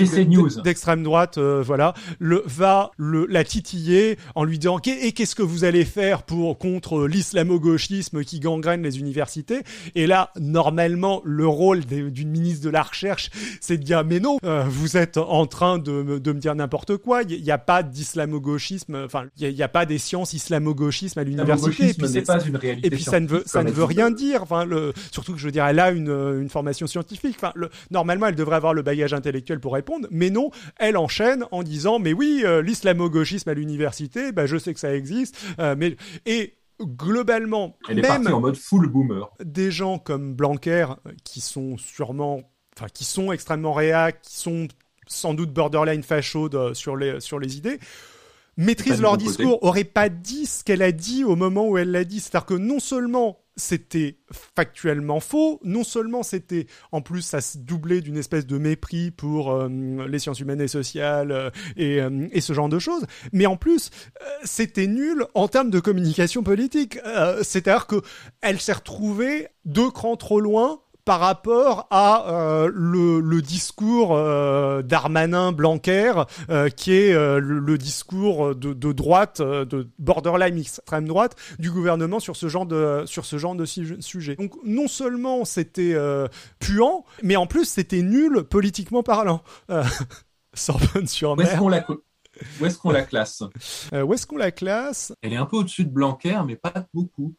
d'extrême 0.64 1.04
droite, 1.04 1.38
euh, 1.38 1.64
voilà, 1.66 1.94
le, 2.20 2.44
va 2.46 2.92
le, 2.98 3.26
la 3.28 3.44
titiller 3.44 4.18
en 4.36 4.44
lui 4.44 4.60
disant 4.60 4.80
et 4.86 5.12
qu'est-ce 5.14 5.36
que 5.36 5.44
vous 5.44 5.64
allez 5.64 5.86
faire 5.86 6.24
pour 6.24 6.58
contre 6.58 7.08
l'islamo-gauchisme 7.08 8.24
qui 8.24 8.40
gangrène 8.40 8.84
les 8.84 9.00
universités? 9.00 9.62
Et 9.96 10.08
là, 10.08 10.32
normalement, 10.40 11.22
le 11.26 11.48
rôle 11.48 11.86
d'une 11.86 12.30
ministre 12.30 12.64
de 12.66 12.70
la 12.70 12.84
recherche, 12.84 13.30
c'est 13.60 13.78
de 13.78 13.84
dire 13.84 14.04
mais 14.04 14.20
non, 14.20 14.38
euh, 14.44 14.64
vous 14.68 14.98
êtes 14.98 15.18
en 15.18 15.46
train 15.46 15.78
de, 15.80 15.92
me- 15.92 16.20
de 16.20 16.32
me 16.32 16.40
dire 16.40 16.56
n'importe 16.56 16.98
quoi. 16.98 17.22
Il 17.24 17.42
n'y 17.42 17.52
a 17.52 17.58
pas 17.58 17.84
d'islamo-gauchisme, 17.84 19.04
enfin, 19.06 19.26
il 19.40 19.54
n'y 19.54 19.64
a, 19.64 19.68
pas 19.68 19.86
des 19.86 19.98
sciences 19.98 20.34
islamo-gauchisme 20.34 21.20
à 21.20 21.24
l'université. 21.24 21.90
Et 21.90 21.94
puis 21.94 22.02
n'est 22.04 22.08
c'est- 22.10 22.22
pas 22.24 22.44
une 22.44 22.56
réalité 22.56 22.88
et 22.88 22.90
puis 22.92 23.04
ça 23.04 23.20
ne 23.20 23.28
veut, 23.28 23.44
ça 23.46 23.64
ne 23.64 23.72
veut 23.72 23.84
rien 23.84 24.12
dire. 24.12 24.44
Enfin, 24.44 24.66
le, 24.66 24.94
surtout 25.12 25.34
que 25.34 25.40
je 25.40 25.46
veux 25.46 25.52
dire, 25.52 25.66
elle 25.66 25.80
a 25.80 25.92
une, 25.92 26.10
une 26.10 26.50
formation 26.50 26.88
scientifique. 26.88 27.36
Enfin, 27.38 27.52
le, 27.56 27.70
normalement, 27.90 28.28
elle 28.28 28.36
devrait 28.36 28.56
avoir 28.58 28.74
le 28.74 28.81
bagage 28.82 29.14
intellectuel 29.14 29.60
pour 29.60 29.74
répondre, 29.74 30.08
mais 30.12 30.30
non, 30.30 30.50
elle 30.78 30.98
enchaîne 30.98 31.46
en 31.52 31.64
disant, 31.64 32.00
mais 32.00 32.14
oui, 32.14 32.42
euh, 32.46 32.62
l'islamo-gauchisme 32.62 33.50
à 33.50 33.54
l'université, 33.54 34.32
bah, 34.32 34.46
je 34.46 34.58
sais 34.58 34.74
que 34.74 34.80
ça 34.80 34.94
existe, 34.96 35.38
euh, 35.60 35.76
mais 35.78 35.96
et 36.26 36.56
globalement, 36.82 37.78
Elle 37.90 38.00
est 38.00 38.02
même 38.02 38.28
en 38.34 38.40
mode 38.40 38.56
full 38.58 38.88
boomer. 38.88 39.30
des 39.44 39.72
gens 39.72 39.98
comme 40.00 40.34
Blanquer 40.34 40.88
euh, 41.06 41.12
qui 41.24 41.42
sont 41.42 41.78
sûrement, 41.78 42.42
enfin, 42.78 42.88
qui 42.94 43.04
sont 43.04 43.32
extrêmement 43.32 43.74
réac, 43.74 44.22
qui 44.22 44.36
sont 44.38 44.68
sans 45.08 45.34
doute 45.34 45.52
borderline 45.52 46.04
facho 46.04 46.48
de- 46.50 46.74
sur 46.74 46.96
les 46.96 47.20
sur 47.20 47.38
les 47.40 47.58
idées 47.58 47.80
maîtrisent 48.58 48.98
du 48.98 49.02
leur 49.02 49.18
discours, 49.18 49.64
auraient 49.64 49.84
pas 49.84 50.10
dit 50.10 50.46
ce 50.46 50.64
qu'elle 50.64 50.82
a 50.82 50.92
dit 50.92 51.24
au 51.24 51.36
moment 51.36 51.68
où 51.68 51.78
elle 51.78 51.92
l'a 51.92 52.04
dit. 52.04 52.20
C'est-à-dire 52.20 52.46
que 52.46 52.54
non 52.54 52.80
seulement 52.80 53.42
c'était 53.58 54.18
factuellement 54.32 55.20
faux, 55.20 55.60
non 55.64 55.84
seulement 55.84 56.24
c'était, 56.24 56.68
en 56.92 57.02
plus, 57.02 57.22
ça 57.22 57.42
se 57.42 57.58
doublait 57.58 58.02
d'une 58.02 58.18
espèce 58.18 58.46
de 58.46 58.58
mépris 58.58 59.12
pour 59.12 59.52
euh, 59.52 59.68
les 60.08 60.20
sciences 60.20 60.40
humaines 60.40 60.62
et 60.62 60.68
sociales 60.68 61.32
euh, 61.32 61.50
et, 61.76 62.02
euh, 62.02 62.28
et 62.32 62.42
ce 62.42 62.54
genre 62.54 62.70
de 62.70 62.80
choses, 62.80 63.06
mais 63.34 63.46
en 63.46 63.58
plus, 63.58 63.90
c'était 64.44 64.88
nul 64.88 65.26
en 65.34 65.48
termes 65.48 65.70
de 65.70 65.80
communication 65.80 66.44
politique. 66.44 66.98
C'est-à-dire 67.44 67.88
que 67.88 68.02
elle 68.42 68.60
s'est 68.60 68.74
retrouvée 68.74 69.48
deux 69.66 69.92
crans 69.92 70.16
trop 70.16 70.40
loin 70.40 70.82
par 71.06 71.20
rapport 71.20 71.88
à 71.92 72.30
euh, 72.30 72.72
le, 72.74 73.20
le 73.20 73.42
discours 73.42 74.16
euh, 74.16 74.82
d'Armanin 74.82 75.52
Blanquer, 75.52 76.14
euh, 76.50 76.70
qui 76.70 76.94
est 76.94 77.14
le, 77.14 77.40
le 77.40 77.78
discours 77.78 78.56
de, 78.56 78.74
de 78.74 78.92
droite, 78.92 79.42
de 79.42 79.88
borderline 80.00 80.58
extrême 80.58 81.08
droite 81.08 81.36
du 81.60 81.72
gouvernement 81.72 82.20
sur 82.20 82.36
ce 82.36 82.48
genre 82.48 82.66
de 82.66 83.04
sur 83.06 83.26
ce 83.26 83.38
genre 83.38 83.56
de 83.56 83.66
su- 83.66 84.02
sujet. 84.02 84.36
Donc 84.36 84.54
non 84.64 84.88
seulement 84.88 85.46
c'était 85.46 85.96
puant, 86.60 87.06
mais 87.24 87.36
en 87.36 87.48
plus 87.48 87.66
c'était 87.66 88.02
nul 88.02 88.44
politiquement 88.44 89.04
parlant. 89.04 89.42
Où 89.70 89.74
est-ce 90.54 90.66
Sorbonne-sur-Mer. 90.66 91.58
qu'on 91.60 91.70
la, 91.70 91.80
co- 91.80 92.04
où 92.60 92.66
est-ce 92.66 92.78
qu'on 92.78 92.92
la 92.92 93.04
classe? 93.04 93.44
Euh, 93.94 94.02
où 94.04 94.14
est-ce 94.14 94.28
qu'on 94.28 94.36
la 94.38 94.52
classe? 94.52 95.14
Elle 95.22 95.32
est 95.34 95.38
un 95.38 95.46
peu 95.46 95.58
au-dessus 95.58 95.86
de 95.86 95.90
Blanquer, 95.92 96.42
mais 96.46 96.58
pas 96.58 96.74
beaucoup. 96.94 97.36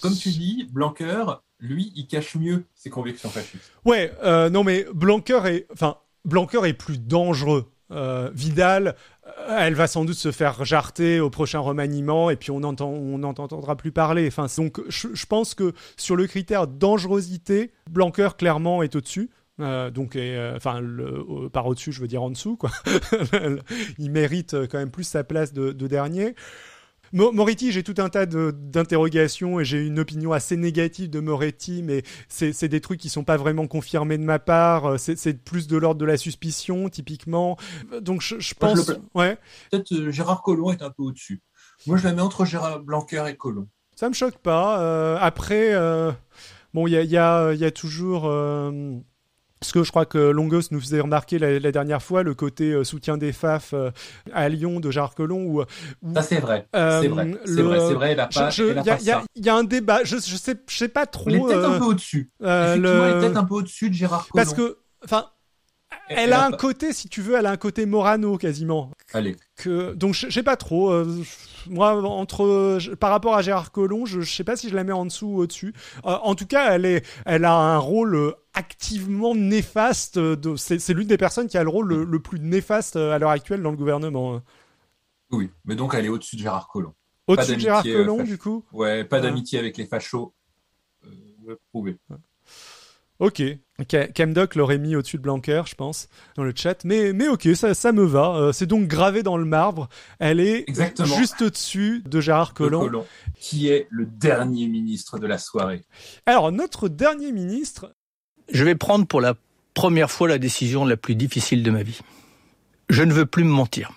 Comme 0.00 0.14
tu 0.16 0.30
dis, 0.30 0.66
Blanquer, 0.72 1.22
lui, 1.62 1.92
il 1.94 2.06
cache 2.06 2.34
mieux 2.34 2.64
ses 2.74 2.90
convictions 2.90 3.30
fascistes. 3.30 3.72
Ouais, 3.84 4.12
euh, 4.22 4.50
non 4.50 4.64
mais 4.64 4.84
Blanquer 4.92 5.40
est, 5.46 5.66
enfin, 5.72 5.96
Blanquer 6.24 6.66
est 6.66 6.74
plus 6.74 6.98
dangereux. 6.98 7.72
Euh, 7.90 8.30
Vidal, 8.34 8.96
euh, 9.26 9.58
elle 9.58 9.74
va 9.74 9.86
sans 9.86 10.04
doute 10.04 10.16
se 10.16 10.32
faire 10.32 10.64
jarter 10.64 11.20
au 11.20 11.28
prochain 11.28 11.58
remaniement 11.58 12.30
et 12.30 12.36
puis 12.36 12.50
on 12.50 12.62
entend, 12.62 12.88
on 12.88 13.18
n'entendra 13.18 13.76
plus 13.76 13.92
parler. 13.92 14.26
Enfin, 14.26 14.46
donc 14.56 14.80
je, 14.88 15.26
pense 15.26 15.54
que 15.54 15.72
sur 15.96 16.16
le 16.16 16.26
critère 16.26 16.66
dangerosité, 16.66 17.72
Blanquer 17.90 18.30
clairement 18.36 18.82
est 18.82 18.96
au-dessus. 18.96 19.30
Donc, 19.58 20.18
enfin, 20.56 20.82
par 21.52 21.66
au-dessus, 21.66 21.92
je 21.92 22.00
veux 22.00 22.08
dire 22.08 22.22
en 22.22 22.30
dessous. 22.30 22.58
Il 23.98 24.10
mérite 24.10 24.56
quand 24.66 24.78
même 24.78 24.90
plus 24.90 25.04
sa 25.04 25.22
place 25.22 25.52
de 25.52 25.86
dernier. 25.86 26.34
Mo- 27.12 27.32
Moretti, 27.32 27.72
j'ai 27.72 27.82
tout 27.82 27.94
un 27.98 28.08
tas 28.08 28.26
d'interrogations 28.26 29.60
et 29.60 29.64
j'ai 29.64 29.86
une 29.86 29.98
opinion 29.98 30.32
assez 30.32 30.56
négative 30.56 31.10
de 31.10 31.20
Moretti, 31.20 31.82
mais 31.82 32.02
c'est 32.28 32.68
des 32.68 32.80
trucs 32.80 33.00
qui 33.00 33.08
sont 33.08 33.24
pas 33.24 33.36
vraiment 33.36 33.66
confirmés 33.66 34.18
de 34.18 34.22
ma 34.24 34.38
part. 34.38 34.98
C'est 34.98 35.42
plus 35.44 35.66
de 35.66 35.76
l'ordre 35.76 36.00
de 36.00 36.06
la 36.06 36.16
suspicion, 36.16 36.88
typiquement. 36.88 37.56
Donc 38.00 38.22
je, 38.22 38.38
je 38.40 38.54
Moi, 38.60 38.74
je 38.74 38.82
pense, 38.82 38.92
ouais, 39.14 39.36
Peut-être 39.70 39.92
euh, 39.92 40.10
Gérard 40.10 40.42
Collomb 40.42 40.70
est 40.72 40.82
un 40.82 40.90
peu 40.90 41.02
au-dessus. 41.02 41.42
Moi, 41.86 41.96
je 41.96 42.04
la 42.04 42.12
mets 42.12 42.22
entre 42.22 42.44
Gérard 42.44 42.80
Blanquer 42.80 43.24
et 43.28 43.36
Collomb. 43.36 43.66
ça 43.96 44.08
me 44.08 44.14
choque 44.14 44.38
pas. 44.38 44.80
Euh, 44.80 45.18
après, 45.20 45.74
euh, 45.74 46.12
bon, 46.72 46.86
il 46.86 46.92
y 46.92 46.96
a, 46.96 47.02
il 47.02 47.10
y, 47.10 47.16
a, 47.18 47.52
il 47.52 47.58
y 47.60 47.64
a 47.64 47.70
toujours. 47.70 48.30
Euh, 49.62 49.66
ce 49.66 49.72
que 49.72 49.82
je 49.84 49.90
crois 49.90 50.04
que 50.06 50.18
Longos 50.18 50.62
nous 50.70 50.80
faisait 50.80 51.00
remarquer 51.00 51.38
la, 51.38 51.58
la 51.58 51.72
dernière 51.72 52.02
fois, 52.02 52.22
le 52.22 52.34
côté 52.34 52.72
euh, 52.72 52.84
soutien 52.84 53.16
des 53.16 53.32
FAF 53.32 53.72
euh, 53.74 53.90
à 54.32 54.48
Lyon 54.48 54.80
de 54.80 54.90
Gérard 54.90 55.14
Collomb, 55.14 55.44
où, 55.46 55.62
où 56.02 56.14
Ça, 56.14 56.22
c'est 56.22 56.40
vrai. 56.40 56.66
Euh, 56.76 57.00
c'est 57.02 57.08
vrai. 57.08 57.30
C'est 57.44 57.52
le- 57.56 57.62
vrai, 57.62 57.78
c'est 57.80 57.94
vrai. 57.94 58.12
Il 58.12 58.16
y, 58.16 58.20
a- 58.20 58.26
pas 58.26 58.50
il 59.00 59.06
y 59.06 59.10
a- 59.10 59.20
ça. 59.20 59.22
il 59.34 59.46
y 59.46 59.48
a 59.48 59.54
un 59.56 59.64
débat. 59.64 60.00
Je, 60.04 60.16
je 60.16 60.36
sais, 60.36 60.56
je 60.68 60.76
sais 60.76 60.88
pas 60.88 61.06
trop. 61.06 61.28
Elle 61.30 61.36
est 61.36 61.40
peut-être 61.40 61.58
euh, 61.58 61.76
un 61.76 61.78
peu 61.78 61.84
au-dessus. 61.86 62.30
euh, 62.42 62.74
Effectivement, 62.74 63.04
le- 63.04 63.10
est 63.10 63.20
peut-être 63.20 63.36
un 63.36 63.44
peu 63.44 63.54
au-dessus 63.54 63.88
de 63.90 63.94
Gérard 63.94 64.28
Collomb. 64.28 64.44
Parce 64.44 64.54
que, 64.56 64.78
enfin, 65.04 65.26
Elle- 66.08 66.32
a 66.32 66.46
un 66.46 66.50
côté, 66.52 66.92
si 66.92 67.08
tu 67.08 67.22
veux, 67.22 67.36
elle 67.36 67.46
a 67.46 67.50
un 67.50 67.56
côté 67.56 67.86
Morano 67.86 68.36
quasiment. 68.38 68.90
Allez. 69.12 69.36
Que, 69.56 69.92
donc, 69.94 70.14
je 70.14 70.26
je 70.26 70.32
sais 70.32 70.42
pas 70.42 70.56
trop. 70.56 70.90
euh, 70.90 71.22
moi, 71.68 71.92
entre 72.02 72.76
je- 72.80 72.92
par 72.92 73.10
rapport 73.10 73.34
à 73.34 73.42
Gérard 73.42 73.72
Collomb, 73.72 74.04
je, 74.06 74.20
je 74.20 74.30
sais 74.32 74.44
pas 74.44 74.56
si 74.56 74.68
je 74.68 74.74
la 74.74 74.84
mets 74.84 74.92
en 74.92 75.04
dessous 75.06 75.26
ou 75.28 75.38
au-dessus. 75.38 75.72
Euh, 76.04 76.10
en 76.22 76.34
tout 76.34 76.46
cas, 76.46 76.74
elle 76.74 76.84
est, 76.84 77.06
elle 77.24 77.44
a 77.44 77.54
un 77.54 77.78
rôle 77.78 78.14
euh, 78.16 78.32
activement 78.54 79.34
néfaste. 79.34 80.18
De, 80.18 80.56
c'est, 80.56 80.78
c'est 80.78 80.94
l'une 80.94 81.08
des 81.08 81.18
personnes 81.18 81.48
qui 81.48 81.56
a 81.58 81.62
le 81.62 81.70
rôle 81.70 81.88
le, 81.88 82.04
le 82.04 82.18
plus 82.20 82.40
néfaste 82.40 82.96
à 82.96 83.18
l'heure 83.18 83.30
actuelle 83.30 83.62
dans 83.62 83.70
le 83.70 83.76
gouvernement. 83.76 84.34
hein. 84.36 84.42
Oui, 85.30 85.50
mais 85.64 85.74
donc 85.76 85.94
elle 85.94 86.04
est 86.04 86.08
au-dessus 86.10 86.36
de 86.36 86.42
Gérard 86.42 86.68
Collomb. 86.68 86.92
Au-dessus 87.26 87.52
de 87.56 87.60
Gérard 87.60 87.84
Collomb, 87.96 88.22
du 88.24 88.36
coup? 88.38 88.64
Ouais, 88.72 89.04
pas 89.04 89.18
d'amitié 89.22 89.58
avec 89.58 89.78
les 89.78 89.86
fachos. 89.86 90.34
Euh, 91.48 91.56
prouvé. 91.70 91.96
Ok. 93.22 93.40
Camdoc 94.16 94.56
l'aurait 94.56 94.78
mis 94.78 94.96
au-dessus 94.96 95.16
de 95.16 95.22
Blanquer, 95.22 95.62
je 95.66 95.76
pense, 95.76 96.08
dans 96.34 96.42
le 96.42 96.52
chat. 96.56 96.84
Mais, 96.84 97.12
mais 97.12 97.28
ok, 97.28 97.50
ça, 97.54 97.72
ça 97.72 97.92
me 97.92 98.02
va. 98.02 98.34
Euh, 98.34 98.52
c'est 98.52 98.66
donc 98.66 98.88
gravé 98.88 99.22
dans 99.22 99.36
le 99.36 99.44
marbre. 99.44 99.88
Elle 100.18 100.40
est 100.40 100.68
Exactement. 100.68 101.16
juste 101.16 101.40
au-dessus 101.40 102.02
de 102.04 102.20
Gérard. 102.20 102.52
Collomb, 102.52 103.04
qui 103.38 103.68
est 103.68 103.86
le 103.90 104.06
dernier 104.06 104.66
ministre 104.66 105.20
de 105.20 105.28
la 105.28 105.38
soirée. 105.38 105.84
Alors, 106.26 106.50
notre 106.50 106.88
dernier 106.88 107.30
ministre, 107.30 107.94
Je 108.52 108.64
vais 108.64 108.74
prendre 108.74 109.06
pour 109.06 109.20
la 109.20 109.34
première 109.72 110.10
fois 110.10 110.26
la 110.26 110.38
décision 110.38 110.84
la 110.84 110.96
plus 110.96 111.14
difficile 111.14 111.62
de 111.62 111.70
ma 111.70 111.84
vie. 111.84 112.00
Je 112.90 113.04
ne 113.04 113.12
veux 113.12 113.24
plus 113.24 113.44
me 113.44 113.50
mentir. 113.50 113.92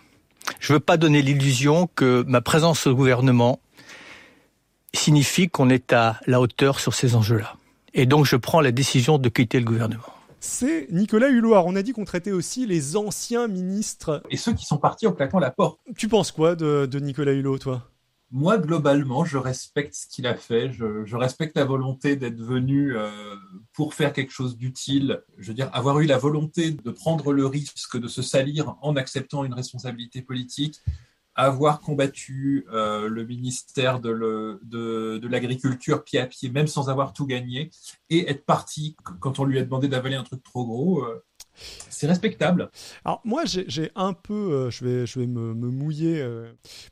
Je 0.59 0.71
ne 0.71 0.77
veux 0.77 0.83
pas 0.83 0.97
donner 0.97 1.23
l'illusion 1.23 1.89
que 1.95 2.23
ma 2.27 2.41
présence 2.41 2.85
au 2.85 2.93
gouvernement 2.93 3.59
signifie 4.93 5.49
qu'on 5.49 5.71
est 5.71 5.93
à 5.93 6.19
la 6.27 6.39
hauteur 6.39 6.79
sur 6.79 6.93
ces 6.93 7.15
enjeux-là. 7.15 7.55
Et 7.97 8.05
donc 8.05 8.25
je 8.25 8.35
prends 8.35 8.61
la 8.61 8.71
décision 8.71 9.17
de 9.17 9.29
quitter 9.29 9.57
le 9.57 9.65
gouvernement. 9.65 10.03
c'est 10.41 10.87
Nicolas 10.91 11.29
Hulot. 11.29 11.53
Alors, 11.53 11.65
on 11.65 11.75
a 11.75 11.81
dit 11.81 11.93
qu'on 11.93 12.05
traitait 12.05 12.33
aussi 12.33 12.67
les 12.67 12.97
anciens 12.97 13.47
ministres. 13.47 14.21
Et 14.29 14.37
ceux 14.37 14.53
qui 14.53 14.65
sont 14.65 14.77
partis 14.77 15.07
en 15.07 15.13
claquant 15.13 15.39
la 15.39 15.49
porte. 15.49 15.79
Tu 15.97 16.07
penses 16.07 16.31
quoi 16.31 16.55
de, 16.55 16.85
de 16.85 16.99
Nicolas 16.99 17.31
Hulot, 17.31 17.57
toi? 17.57 17.89
Moi, 18.31 18.57
globalement, 18.57 19.23
je 19.23 19.37
respecte 19.37 19.93
ce 19.95 20.07
qu'il 20.07 20.27
a 20.27 20.35
fait. 20.35 20.71
Je, 20.73 21.05
je 21.05 21.15
respecte 21.15 21.55
la 21.55 21.63
volonté 21.63 22.17
d'être 22.17 22.41
venu 22.41 22.97
euh, 22.97 23.09
pour 23.71 23.93
faire 23.93 24.11
quelque 24.11 24.31
chose 24.31 24.57
d'utile. 24.57 25.21
Je 25.37 25.47
veux 25.47 25.53
dire, 25.53 25.69
avoir 25.71 25.99
eu 26.01 26.05
la 26.05 26.17
volonté 26.17 26.71
de 26.71 26.91
prendre 26.91 27.31
le 27.31 27.45
risque 27.45 27.97
de 27.97 28.07
se 28.09 28.21
salir 28.21 28.75
en 28.81 28.97
acceptant 28.97 29.45
une 29.45 29.53
responsabilité 29.53 30.21
politique, 30.21 30.81
avoir 31.35 31.81
combattu 31.81 32.65
euh, 32.71 33.07
le 33.09 33.25
ministère 33.25 33.99
de, 33.99 35.27
l'agriculture 35.27 36.03
pied 36.03 36.19
à 36.19 36.27
pied, 36.27 36.49
même 36.49 36.67
sans 36.67 36.89
avoir 36.89 37.13
tout 37.13 37.25
gagné, 37.25 37.69
et 38.09 38.29
être 38.29 38.45
parti 38.45 38.95
qu- 39.05 39.13
quand 39.19 39.39
on 39.39 39.43
lui 39.43 39.59
a 39.59 39.63
demandé 39.63 39.87
d'avaler 39.87 40.15
un 40.15 40.23
truc 40.23 40.43
trop 40.43 40.65
gros. 40.65 41.03
euh, 41.03 41.23
c'est 41.89 42.07
respectable. 42.07 42.69
Alors 43.05 43.21
moi 43.23 43.43
j'ai 43.45 43.89
un 43.95 44.11
peu, 44.13 44.33
euh, 44.33 44.69
je 44.69 44.83
vais 44.83 45.05
je 45.05 45.19
vais 45.19 45.27
me, 45.27 45.53
mouiller 45.53 46.25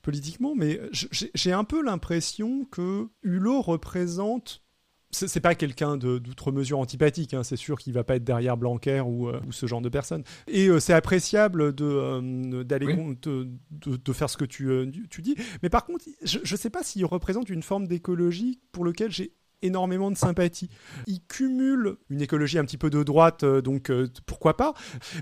politiquement, 0.02 0.56
mais 0.56 0.80
j'ai 0.92 1.52
un 1.52 1.66
peu 1.66 1.84
l'impression 1.84 2.66
que 2.66 3.10
Hulot 3.24 3.62
représente 3.62 4.63
c'est 5.14 5.40
pas 5.40 5.56
quelqu'un 5.56 5.98
d'outre 5.98 6.52
mesure 6.52 6.80
antipathique, 6.80 7.34
hein, 7.34 7.44
c'est 7.44 7.56
sûr 7.56 7.78
qu'il 7.80 7.94
va 7.94 8.04
pas 8.04 8.16
être 8.16 8.24
derrière 8.24 8.58
Blanquer 8.58 9.02
ou, 9.02 9.30
euh, 9.30 9.40
ou 9.48 9.52
ce 9.52 9.66
genre 9.66 9.82
de 9.82 9.90
personne. 9.90 10.24
Et 10.48 10.68
euh, 10.68 10.80
c'est 10.80 10.94
appréciable 10.94 11.74
de 11.74 11.86
euh, 11.86 12.64
d'aller 12.64 12.88
Oui. 12.88 13.18
de, 13.22 13.50
de- 13.72 13.98
de 13.98 14.14
faire 14.14 14.30
ce 14.30 14.38
que 14.38 14.46
tu, 14.46 14.70
tu 15.10 15.22
dis. 15.22 15.36
Mais 15.62 15.70
par 15.70 15.86
contre, 15.86 16.06
je, 16.24 16.40
je 16.44 16.56
sais 16.56 16.70
pas 16.70 16.84
s'il 16.84 17.06
représente 17.06 17.50
une 17.50 17.64
forme 17.64 17.88
d'écologie 17.88 18.60
pour 18.72 18.84
lequel 18.84 19.12
j'ai 19.12 19.34
énormément 19.62 20.12
de 20.12 20.18
sympathie. 20.18 20.70
Il 21.08 21.22
cumule 21.26 21.96
une 22.10 22.22
écologie 22.22 22.58
un 22.58 22.66
petit 22.66 22.78
peu 22.78 22.90
de 22.90 23.02
droite, 23.04 23.46
donc 23.46 23.90
pourquoi 24.26 24.58
pas. 24.58 24.74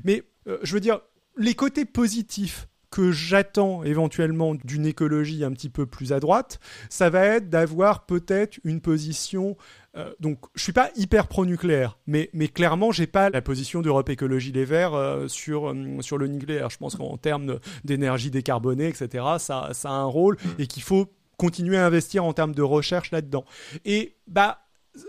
Mais 0.04 0.24
je 0.64 0.74
veux 0.74 0.80
dire, 0.80 1.00
les 1.38 1.54
côtés 1.54 1.86
positifs 1.86 2.68
que 2.92 3.12
j'attends 3.12 3.84
éventuellement 3.84 4.54
d'une 4.54 4.86
écologie 4.86 5.44
un 5.44 5.52
petit 5.52 5.70
peu 5.70 5.86
plus 5.86 6.14
à 6.14 6.20
droite, 6.20 6.60
ça 6.90 7.10
va 7.10 7.26
être 7.26 7.50
d'avoir 7.50 8.06
peut-être 8.06 8.60
une 8.64 8.82
position. 8.82 9.56
euh, 9.98 10.14
donc, 10.20 10.40
je 10.56 10.64
suis 10.64 10.74
pas 10.74 10.92
hyper 10.96 11.28
pro-nucléaire, 11.28 11.98
mais, 12.06 12.30
mais 12.34 12.50
clairement, 12.50 12.92
j'ai 12.92 13.08
pas 13.08 13.30
la 13.30 13.42
position 13.42 13.82
d'Europe 13.82 14.10
Écologie 14.10 14.52
Les 14.52 14.66
Verts 14.66 14.94
euh, 14.94 15.28
sur, 15.28 15.70
euh, 15.70 16.02
sur 16.02 16.18
le 16.18 16.28
nucléaire. 16.28 16.70
Je 16.70 16.78
pense 16.78 16.96
qu'en 16.96 17.18
termes 17.18 17.60
d'énergie 17.86 18.30
décarbonée, 18.30 18.88
etc., 18.88 19.26
ça, 19.40 19.70
ça 19.72 19.90
a 19.90 19.94
un 19.94 20.06
rôle 20.06 20.38
et 20.60 20.68
qu'il 20.68 20.84
faut 20.84 21.08
continuer 21.38 21.78
à 21.78 21.86
investir 21.86 22.24
en 22.26 22.34
termes 22.34 22.54
de 22.54 22.62
recherche 22.62 23.12
là-dedans. 23.12 23.46
Et 23.86 24.18
bah 24.28 24.60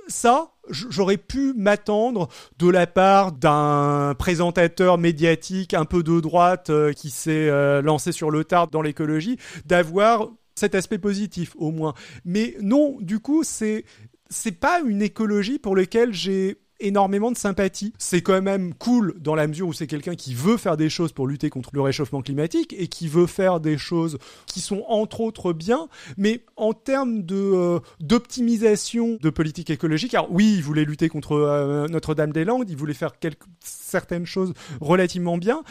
ça, 0.07 0.52
j'aurais 0.68 1.16
pu 1.16 1.55
m'attendre 1.55 2.28
de 2.59 2.68
la 2.68 2.86
part 2.86 3.32
d'un 3.32 4.14
présentateur 4.18 4.98
médiatique 4.98 5.74
un 5.74 5.84
peu 5.84 6.02
de 6.02 6.20
droite 6.20 6.70
euh, 6.70 6.93
qui 6.93 7.10
s'est 7.10 7.48
euh, 7.48 7.82
lancé 7.82 8.12
sur 8.12 8.30
le 8.30 8.44
tard 8.44 8.68
dans 8.68 8.82
l'écologie, 8.82 9.39
d'avoir 9.66 10.28
cet 10.55 10.74
aspect 10.74 10.98
positif 10.98 11.55
au 11.56 11.70
moins. 11.70 11.94
Mais 12.24 12.56
non, 12.60 12.98
du 13.01 13.18
coup, 13.18 13.43
c'est 13.44 13.84
c'est 14.30 14.52
pas 14.52 14.80
une 14.80 15.02
écologie 15.02 15.59
pour 15.59 15.76
laquelle 15.76 16.14
j'ai 16.14 16.56
énormément 16.83 17.31
de 17.31 17.37
sympathie. 17.37 17.93
C'est 17.99 18.23
quand 18.23 18.41
même 18.43 18.75
cool 18.75 19.15
dans 19.21 19.35
la 19.35 19.47
mesure 19.47 19.69
où 19.69 19.73
c'est 19.73 19.87
quelqu'un 19.87 20.15
qui 20.15 20.35
veut 20.35 20.57
faire 20.57 20.77
des 20.77 20.91
choses 20.91 21.13
pour 21.13 21.27
lutter 21.27 21.51
contre 21.51 21.71
le 21.73 21.81
réchauffement 21.81 22.23
climatique 22.23 22.75
et 22.79 22.89
qui 22.89 23.09
veut 23.09 23.27
faire 23.27 23.61
des 23.61 23.79
choses 23.79 24.19
qui 24.47 24.61
sont 24.61 24.85
entre 24.89 25.21
autres 25.21 25.53
bien, 25.53 25.89
mais 26.17 26.45
en 26.57 26.73
termes 26.73 27.23
de 27.23 27.37
euh, 27.37 27.81
d'optimisation 28.01 29.19
de 29.21 29.31
politique 29.31 29.71
écologique, 29.71 30.15
alors 30.15 30.29
oui, 30.31 30.55
il 30.57 30.63
voulait 30.63 30.85
lutter 30.85 31.09
contre 31.09 31.33
euh, 31.33 31.87
Notre-Dame-des-Landes, 31.89 32.69
il 32.69 32.77
voulait 32.77 32.95
faire 32.95 33.13
certaines 33.61 34.27
choses 34.27 34.53
relativement 34.81 35.39
bien, 35.39 35.63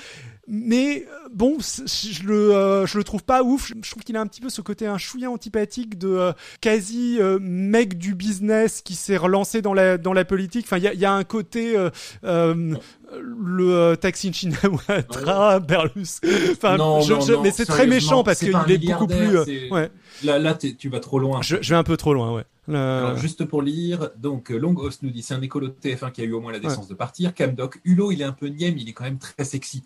mais 0.53 1.05
euh, 1.09 1.29
bon, 1.33 1.57
je 1.59 2.23
le, 2.23 2.53
euh, 2.53 2.85
je 2.85 2.97
le 2.97 3.03
trouve 3.05 3.23
pas 3.23 3.41
ouf. 3.41 3.71
Je, 3.81 3.89
trouve 3.89 4.03
qu'il 4.03 4.17
a 4.17 4.21
un 4.21 4.27
petit 4.27 4.41
peu 4.41 4.49
ce 4.49 4.59
côté 4.59 4.85
un 4.85 4.97
chouïa 4.97 5.31
antipathique 5.31 5.97
de 5.97 6.09
euh, 6.09 6.33
quasi 6.59 7.17
euh, 7.21 7.39
mec 7.41 7.97
du 7.97 8.15
business 8.15 8.81
qui 8.81 8.95
s'est 8.95 9.15
relancé 9.15 9.61
dans 9.61 9.73
la 9.73 9.97
dans 9.97 10.11
la 10.11 10.25
politique. 10.25 10.65
Enfin, 10.67 10.77
il 10.77 10.83
y 10.83 10.87
a, 10.87 10.93
il 10.93 10.99
y 10.99 11.05
a 11.05 11.13
un 11.13 11.23
côté 11.23 11.75
le 12.23 13.95
Taksin 13.95 14.31
Shinawatra, 14.33 15.59
Berlus. 15.61 16.19
Enfin, 16.51 16.77
Non, 16.77 17.01
je- 17.01 17.13
non, 17.13 17.21
je- 17.21 17.33
mais 17.35 17.51
c'est 17.51 17.65
très 17.65 17.87
méchant 17.87 18.23
parce 18.23 18.39
qu'il 18.39 18.49
est 18.49 18.77
beaucoup 18.77 19.07
plus. 19.07 19.69
ouais. 19.71 19.89
Là, 20.23 20.53
tu 20.55 20.89
vas 20.89 20.99
trop 20.99 21.19
loin. 21.19 21.41
Je, 21.41 21.57
je 21.61 21.69
vais 21.69 21.77
un 21.77 21.83
peu 21.83 21.95
trop 21.97 22.13
loin, 22.13 22.33
ouais. 22.33 22.43
Alors, 22.67 23.17
juste 23.17 23.45
pour 23.45 23.61
lire, 23.61 24.09
donc 24.17 24.49
Longhouse 24.49 24.99
nous 25.01 25.09
dit 25.09 25.21
c'est 25.21 25.33
un 25.33 25.41
écolo 25.41 25.67
de 25.67 25.73
TF1 25.81 26.11
qui 26.11 26.21
a 26.21 26.25
eu 26.25 26.33
au 26.33 26.41
moins 26.41 26.51
la 26.51 26.59
décence 26.59 26.87
de 26.87 26.93
partir. 26.93 27.33
Camdoc, 27.33 27.79
Hulot, 27.85 28.11
il 28.11 28.21
est 28.21 28.25
un 28.25 28.31
peu 28.33 28.49
mais 28.49 28.73
il 28.77 28.89
est 28.89 28.93
quand 28.93 29.05
même 29.05 29.17
très 29.17 29.45
sexy. 29.45 29.83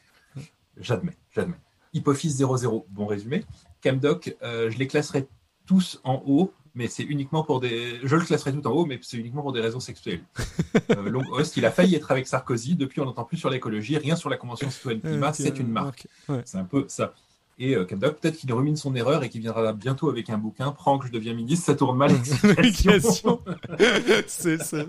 J'admets, 0.77 1.17
j'admets. 1.33 1.55
Hypophyse 1.93 2.35
00, 2.37 2.85
bon 2.89 3.05
résumé. 3.05 3.45
Camdoc, 3.81 4.35
euh, 4.43 4.69
je 4.69 4.77
les 4.77 4.87
classerai 4.87 5.27
tous 5.65 5.99
en 6.03 6.21
haut, 6.25 6.53
mais 6.73 6.87
c'est 6.87 7.03
uniquement 7.03 7.43
pour 7.43 7.59
des. 7.61 7.99
Je 8.03 8.15
le 8.15 8.21
classerai 8.23 8.51
tout 8.51 8.65
en 8.67 8.71
haut, 8.71 8.85
mais 8.85 8.99
c'est 9.01 9.17
uniquement 9.17 9.41
pour 9.41 9.53
des 9.53 9.61
raisons 9.61 9.79
sexuelles. 9.79 10.21
euh, 10.91 11.09
Longhouse, 11.09 11.53
il 11.55 11.65
a 11.65 11.71
failli 11.71 11.95
être 11.95 12.11
avec 12.11 12.27
Sarkozy. 12.27 12.75
Depuis, 12.75 12.99
on 13.01 13.05
n'entend 13.05 13.23
plus 13.23 13.37
sur 13.37 13.49
l'écologie, 13.49 13.97
rien 13.97 14.15
sur 14.17 14.29
la 14.29 14.37
Convention 14.37 14.69
citoyenne 14.69 15.01
climat. 15.01 15.31
C'est 15.33 15.57
une 15.59 15.69
marque. 15.69 16.07
ouais. 16.27 16.41
C'est 16.45 16.57
un 16.57 16.65
peu 16.65 16.85
ça. 16.89 17.13
Et 17.57 17.73
euh, 17.77 17.85
Camdoc, 17.85 18.19
peut-être 18.19 18.35
qu'il 18.35 18.51
rumine 18.51 18.75
son 18.75 18.93
erreur 18.95 19.23
et 19.23 19.29
qu'il 19.29 19.39
viendra 19.39 19.71
bientôt 19.71 20.09
avec 20.09 20.29
un 20.29 20.37
bouquin. 20.37 20.71
Prends 20.73 20.99
que 20.99 21.07
je 21.07 21.11
deviens 21.13 21.33
ministre, 21.33 21.65
ça 21.67 21.75
tourne 21.75 21.97
mal. 21.97 22.11
C'est- 24.27 24.57
c'est- 24.61 24.87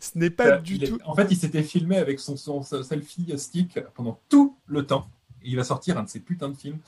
ce 0.00 0.18
n'est 0.18 0.30
pas 0.30 0.44
Ça, 0.46 0.56
du 0.58 0.76
est- 0.76 0.88
tout. 0.88 0.98
En 1.04 1.14
fait, 1.14 1.26
il 1.30 1.36
s'était 1.36 1.62
filmé 1.62 1.98
avec 1.98 2.18
son, 2.20 2.36
son 2.38 2.62
selfie 2.62 3.26
stick 3.36 3.78
pendant 3.94 4.18
tout 4.30 4.56
le 4.66 4.86
temps. 4.86 5.06
Il 5.48 5.56
va 5.56 5.64
sortir 5.64 5.98
un 5.98 6.02
de 6.04 6.08
ses 6.08 6.20
putains 6.20 6.48
de 6.50 6.56
films. 6.56 6.78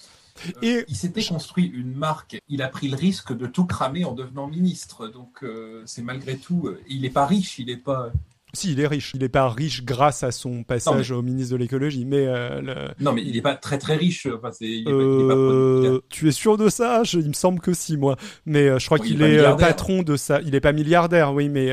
Euh, 0.46 0.50
Et- 0.62 0.84
il 0.88 0.96
s'était 0.96 1.22
construit 1.24 1.66
une 1.66 1.92
marque. 1.94 2.38
Il 2.48 2.62
a 2.62 2.68
pris 2.68 2.88
le 2.88 2.96
risque 2.96 3.36
de 3.36 3.46
tout 3.46 3.64
cramer 3.66 4.04
en 4.04 4.12
devenant 4.14 4.46
ministre. 4.46 5.08
Donc, 5.08 5.42
euh, 5.42 5.82
c'est 5.86 6.02
malgré 6.02 6.36
tout. 6.36 6.66
euh, 6.68 6.80
il 6.88 7.02
n'est 7.02 7.10
pas 7.10 7.26
riche, 7.26 7.58
il 7.58 7.66
n'est 7.66 7.76
pas. 7.76 8.12
Si, 8.52 8.72
il 8.72 8.80
est 8.80 8.86
riche. 8.88 9.12
Il 9.14 9.20
n'est 9.20 9.28
pas 9.28 9.48
riche 9.48 9.84
grâce 9.84 10.24
à 10.24 10.32
son 10.32 10.64
passage 10.64 11.12
au 11.12 11.22
ministre 11.22 11.52
de 11.52 11.56
l'écologie, 11.58 12.04
mais 12.04 12.26
euh, 12.26 12.60
le- 12.60 12.88
Non, 13.04 13.12
mais 13.12 13.22
il 13.22 13.32
n'est 13.34 13.42
pas 13.42 13.54
très 13.54 13.78
très 13.78 13.94
riche. 13.96 14.26
Enfin, 14.26 14.50
c'est, 14.50 14.66
il 14.66 14.80
est 14.80 14.84
pas- 14.84 14.90
il 14.90 15.20
est 15.24 15.28
pas 15.28 15.34
productif. 15.36 16.08
tu 16.08 16.28
es 16.28 16.32
sûr 16.32 16.56
de 16.56 16.68
ça? 16.68 17.04
Je- 17.04 17.18
Il 17.20 17.28
me 17.28 17.32
semble 17.32 17.60
que 17.60 17.72
si, 17.74 17.96
moi. 17.96 18.16
Mais 18.46 18.68
euh, 18.68 18.78
je 18.80 18.86
crois 18.86 18.98
Bon, 18.98 19.04
qu'il 19.04 19.22
est 19.22 19.28
milliardaire. 19.28 19.68
patron 19.68 20.02
de 20.02 20.16
ça. 20.16 20.40
Il 20.42 20.54
est 20.56 20.60
pas 20.60 20.72
milliardaire, 20.72 21.32
oui, 21.32 21.48
mais 21.48 21.70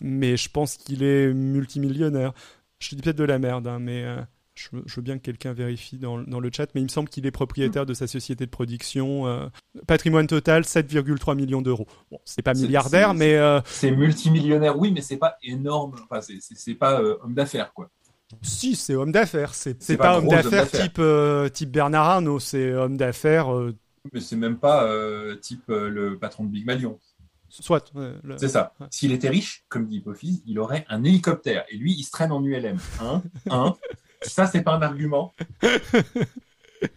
mais 0.00 0.36
je 0.36 0.48
pense 0.50 0.76
qu'il 0.76 1.02
est 1.04 1.32
multimillionnaire. 1.32 2.32
Je 2.80 2.90
te 2.90 2.94
dis 2.96 3.02
peut-être 3.02 3.16
de 3.16 3.24
la 3.24 3.38
merde, 3.38 3.66
hein, 3.68 3.78
mais 3.78 4.04
je, 4.56 4.68
veux- 4.96 5.02
bien 5.02 5.18
que 5.18 5.22
quelqu'un 5.22 5.52
vérifie 5.52 5.98
dans, 5.98 6.18
dans 6.18 6.40
le 6.40 6.50
chat. 6.52 6.66
Mais 6.74 6.80
il 6.80 6.84
me 6.84 6.88
semble 6.88 7.08
qu'il 7.08 7.26
est 7.26 7.30
propriétaire 7.30 7.86
de 7.86 7.94
sa 7.94 8.06
société 8.06 8.46
de 8.46 8.50
production. 8.50 9.26
euh, 9.26 9.46
patrimoine 9.86 10.26
total 10.26 10.62
7,3 10.62 11.36
millions 11.36 11.62
d'euros. 11.62 11.86
Bon, 12.10 12.18
c'est 12.24 12.42
pas 12.42 12.54
milliardaire, 12.54 13.14
mais 13.14 13.34
euh, 13.36 13.60
C'est 13.66 13.90
multimillionnaire, 13.92 14.78
oui, 14.78 14.90
mais 14.92 15.00
c'est 15.02 15.18
pas 15.18 15.36
énorme. 15.42 15.94
Enfin, 16.10 16.20
c'est, 16.20 16.74
pas 16.74 17.00
euh, 17.00 17.16
homme 17.22 17.34
d'affaires, 17.34 17.72
quoi. 17.72 17.90
si, 18.42 18.74
c'est 18.74 18.94
homme 18.94 19.12
d'affaires. 19.12 19.54
C'est 19.54 19.74
pas, 19.96 20.04
pas 20.04 20.18
homme 20.18 20.28
d'affaires 20.28 20.70
type 20.70 21.00
type 21.52 21.70
Bernard 21.70 22.08
Arnault. 22.08 22.40
C'est 22.40 22.72
homme 22.72 22.96
d'affaires. 22.96 23.48
Mais 24.12 24.20
c'est 24.20 24.36
même 24.36 24.56
pas 24.58 24.88
type 25.42 25.64
le 25.68 26.16
patron 26.18 26.44
de 26.44 26.50
Big 26.50 26.64
Malion. 26.64 26.98
soit. 27.48 27.90
le- 27.94 28.36
C'est 28.38 28.48
ça. 28.48 28.72
S'il 28.90 29.12
était 29.12 29.28
riche, 29.28 29.64
comme 29.68 29.86
dit 29.86 29.96
Hypophyse, 29.96 30.42
il 30.46 30.58
aurait 30.58 30.84
un 30.88 31.04
hélicoptère. 31.04 31.64
Et 31.70 31.76
lui, 31.76 31.92
il 31.92 32.02
se 32.04 32.10
traîne 32.10 32.32
en 32.32 32.42
ULM. 32.44 32.78
Hein? 33.00 33.22
Hein? 33.50 33.74
Ça, 34.22 34.46
c'est 34.46 34.62
pas 34.62 34.74
un 34.74 34.82
argument. 34.82 35.32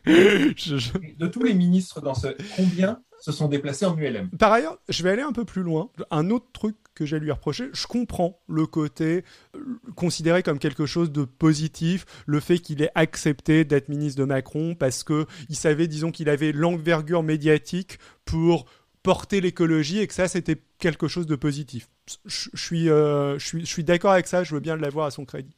De 0.06 1.28
tous 1.28 1.44
les 1.44 1.54
ministres 1.54 2.02
dans 2.02 2.14
ce... 2.14 2.28
Combien 2.56 3.02
se 3.20 3.32
sont 3.32 3.48
déplacés 3.48 3.86
en 3.86 3.98
ULM 3.98 4.30
Par 4.32 4.52
ailleurs, 4.52 4.78
je 4.88 5.04
vais 5.04 5.12
aller 5.12 5.22
un 5.22 5.34
peu 5.34 5.46
plus 5.46 5.64
loin. 5.64 5.90
Un 6.12 6.30
autre 6.30 6.48
truc 6.54 6.76
que 6.96 7.06
j'ai 7.06 7.20
lui 7.20 7.32
reprocher, 7.32 7.70
je 7.74 7.88
comprends 7.88 8.40
le 8.48 8.66
côté 8.66 9.24
euh, 9.56 9.80
considéré 9.96 10.44
comme 10.44 10.60
quelque 10.60 10.86
chose 10.86 11.12
de 11.12 11.24
positif, 11.24 12.06
le 12.26 12.40
fait 12.40 12.60
qu'il 12.60 12.82
ait 12.82 12.92
accepté 12.96 13.64
d'être 13.64 13.90
ministre 13.90 14.20
de 14.20 14.26
Macron 14.26 14.76
parce 14.76 15.04
que 15.04 15.26
il 15.50 15.56
savait, 15.56 15.88
disons, 15.88 16.12
qu'il 16.12 16.30
avait 16.30 16.52
l'envergure 16.52 17.24
médiatique 17.24 18.00
pour 18.26 18.66
porter 19.04 19.40
l'écologie 19.40 20.00
et 20.00 20.08
que 20.08 20.14
ça 20.14 20.28
c'était 20.28 20.62
quelque 20.78 21.08
chose 21.08 21.26
de 21.26 21.36
positif. 21.36 21.90
Je, 22.26 22.50
suis, 22.56 22.90
euh, 22.90 23.38
suis, 23.40 23.66
suis 23.66 23.84
d'accord 23.84 24.12
avec 24.12 24.28
ça. 24.28 24.44
Je 24.44 24.54
veux 24.54 24.60
bien 24.60 24.76
l'avoir 24.76 25.08
à 25.08 25.12
son 25.12 25.26
crédit. 25.26 25.56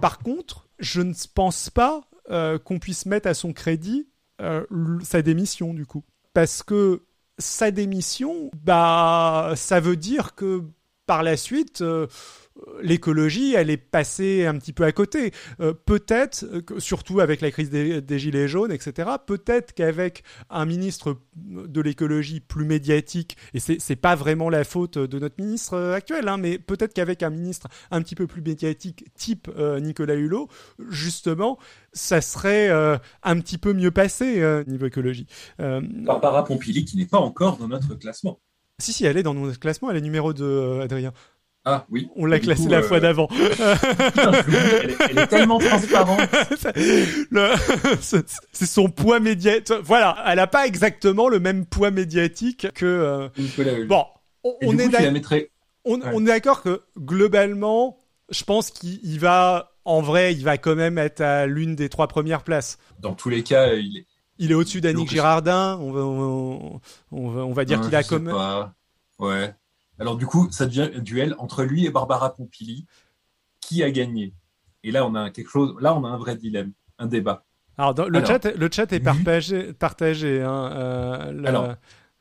Par 0.00 0.18
contre, 0.18 0.68
je 0.78 1.00
ne 1.00 1.14
pense 1.34 1.70
pas 1.70 2.02
euh, 2.30 2.58
qu'on 2.58 2.78
puisse 2.78 3.06
mettre 3.06 3.28
à 3.28 3.34
son 3.34 3.52
crédit 3.52 4.08
euh, 4.40 4.64
sa 5.02 5.22
démission 5.22 5.74
du 5.74 5.84
coup, 5.84 6.04
parce 6.32 6.62
que 6.62 7.02
sa 7.38 7.70
démission, 7.70 8.50
bah, 8.62 9.52
ça 9.56 9.80
veut 9.80 9.96
dire 9.96 10.34
que 10.34 10.62
par 11.06 11.22
la 11.22 11.36
suite, 11.36 11.82
l'écologie, 12.82 13.54
elle 13.54 13.70
est 13.70 13.76
passée 13.76 14.46
un 14.46 14.56
petit 14.58 14.72
peu 14.72 14.84
à 14.84 14.92
côté. 14.92 15.32
Euh, 15.60 15.72
peut-être, 15.72 16.44
surtout 16.78 17.20
avec 17.20 17.40
la 17.40 17.50
crise 17.50 17.70
des, 17.70 18.00
des 18.00 18.18
gilets 18.18 18.48
jaunes, 18.48 18.72
etc. 18.72 19.10
Peut-être 19.26 19.72
qu'avec 19.72 20.22
un 20.50 20.66
ministre 20.66 21.16
de 21.36 21.80
l'écologie 21.80 22.40
plus 22.40 22.64
médiatique, 22.64 23.36
et 23.54 23.60
c'est 23.60 23.80
c'est 23.80 23.96
pas 23.96 24.14
vraiment 24.14 24.50
la 24.50 24.64
faute 24.64 24.98
de 24.98 25.18
notre 25.18 25.36
ministre 25.38 25.76
actuel, 25.94 26.28
hein, 26.28 26.36
mais 26.36 26.58
peut-être 26.58 26.92
qu'avec 26.92 27.22
un 27.22 27.30
ministre 27.30 27.68
un 27.90 28.02
petit 28.02 28.14
peu 28.14 28.26
plus 28.26 28.42
médiatique, 28.42 29.04
type 29.14 29.48
euh, 29.56 29.80
Nicolas 29.80 30.14
Hulot, 30.14 30.48
justement, 30.88 31.58
ça 31.92 32.20
serait 32.20 32.68
euh, 32.68 32.98
un 33.22 33.40
petit 33.40 33.58
peu 33.58 33.72
mieux 33.72 33.90
passé 33.90 34.40
niveau 34.66 34.86
écologie. 34.86 35.26
Barbara 35.58 36.44
Pompili, 36.44 36.84
qui 36.84 36.96
n'est 36.96 37.06
pas 37.06 37.18
encore 37.18 37.56
dans 37.56 37.68
notre 37.68 37.94
classement. 37.94 38.40
si, 38.78 38.92
si, 38.92 39.04
elle 39.04 39.16
est 39.16 39.22
dans 39.22 39.34
notre 39.34 39.58
classement, 39.58 39.90
elle 39.90 39.96
est 39.96 40.02
numéro 40.02 40.32
2, 40.32 40.44
euh, 40.44 40.80
Adrien. 40.82 41.12
Ah 41.64 41.84
oui. 41.90 42.08
On 42.16 42.24
l'a 42.24 42.40
coup, 42.40 42.46
la 42.68 42.78
euh, 42.78 42.82
fois 42.82 43.00
d'avant. 43.00 43.28
Je 43.32 44.46
l'oublie, 44.46 44.56
elle, 44.82 44.90
est, 44.90 44.96
elle 45.10 45.18
est 45.18 45.26
tellement 45.26 45.58
transparente. 45.58 46.20
C'est 48.00 48.66
son 48.66 48.88
poids 48.88 49.20
médiatique. 49.20 49.76
Voilà, 49.84 50.16
elle 50.26 50.38
a 50.38 50.46
pas 50.46 50.66
exactement 50.66 51.28
le 51.28 51.38
même 51.38 51.66
poids 51.66 51.90
médiatique 51.90 52.68
que. 52.74 52.86
euh, 52.86 53.28
Nicolas. 53.36 53.84
Bon, 53.86 54.04
on, 54.42 54.78
est 54.78 54.88
on, 55.84 55.96
Ouais. 56.00 56.06
on 56.14 56.20
d'accord 56.22 56.62
que 56.62 56.82
globalement, 56.98 58.00
je 58.30 58.44
pense 58.44 58.70
qu'il 58.70 58.98
il 59.02 59.20
va, 59.20 59.72
en 59.84 60.00
vrai, 60.00 60.32
il 60.32 60.44
va 60.44 60.56
quand 60.56 60.76
même 60.76 60.96
être 60.98 61.20
à 61.20 61.46
l'une 61.46 61.74
des 61.76 61.88
trois 61.90 62.08
premières 62.08 62.42
places. 62.42 62.78
Dans 63.00 63.14
tous 63.14 63.28
les 63.28 63.42
cas, 63.42 63.74
il 63.74 63.98
est... 63.98 64.06
Il 64.42 64.50
est 64.50 64.54
au-dessus 64.54 64.80
d'Annick 64.80 65.10
Girardin. 65.10 65.78
On 65.82 65.92
va, 65.92 66.00
on, 66.00 67.28
va, 67.28 67.44
on 67.44 67.52
va 67.52 67.64
dire 67.66 67.78
Ah, 67.82 67.84
qu'il 67.84 67.94
a 67.94 68.02
quand 68.02 68.20
même. 68.20 68.34
Ouais. 69.18 69.54
Alors 70.00 70.16
du 70.16 70.26
coup, 70.26 70.48
ça 70.50 70.66
devient 70.66 70.90
un 70.94 71.00
duel 71.00 71.34
entre 71.38 71.62
lui 71.62 71.84
et 71.86 71.90
Barbara 71.90 72.34
Pompili. 72.34 72.86
Qui 73.60 73.82
a 73.84 73.90
gagné? 73.90 74.34
Et 74.82 74.90
là, 74.90 75.06
on 75.06 75.14
a 75.14 75.30
quelque 75.30 75.50
chose. 75.50 75.76
Là, 75.80 75.94
on 75.94 76.04
a 76.04 76.08
un 76.08 76.16
vrai 76.16 76.36
dilemme, 76.36 76.72
un 76.98 77.06
débat. 77.06 77.44
Alors, 77.76 77.94
dans- 77.94 78.08
le, 78.08 78.18
Alors, 78.18 78.28
chat, 78.28 78.44
le 78.46 78.68
chat 78.72 78.92
est 78.92 79.00
partagé. 79.00 79.72
partagé 79.74 80.42
hein, 80.42 80.70
euh, 80.72 81.30
le- 81.32 81.46
Alors, 81.46 81.74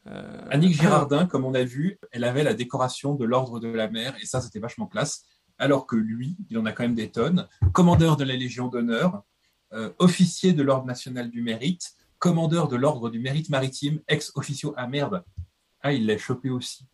euh, 0.08 0.46
Annick 0.52 0.80
Girardin, 0.80 1.26
comme 1.26 1.46
on 1.46 1.54
a 1.54 1.64
vu, 1.64 1.98
elle 2.12 2.24
avait 2.26 2.44
la 2.44 2.54
décoration 2.54 3.16
de 3.16 3.26
l'Ordre 3.26 3.60
de 3.60 3.68
la 3.70 3.90
Mer, 3.90 4.14
et 4.22 4.26
ça, 4.26 4.42
c'était 4.42 4.60
vachement 4.60 4.86
classe. 4.88 5.24
Alors 5.58 5.88
que 5.88 5.96
lui, 5.96 6.38
il 6.50 6.58
en 6.58 6.66
a 6.66 6.72
quand 6.72 6.84
même 6.84 6.96
des 6.96 7.10
tonnes. 7.10 7.48
Commandeur 7.74 8.16
de 8.18 8.24
la 8.26 8.36
Légion 8.36 8.68
d'honneur, 8.68 9.24
euh, 9.74 9.90
officier 10.00 10.54
de 10.54 10.64
l'Ordre 10.64 10.86
national 10.86 11.30
du 11.30 11.42
mérite, 11.42 11.94
commandeur 12.18 12.68
de 12.68 12.76
l'Ordre 12.76 13.10
du 13.10 13.20
mérite 13.20 13.50
maritime, 13.50 14.00
ex-officio. 14.08 14.74
Ah 14.78 14.88
merde 14.88 15.24
Ah, 15.82 15.94
il 15.94 16.06
l'a 16.06 16.18
chopé 16.18 16.50
aussi. 16.50 16.86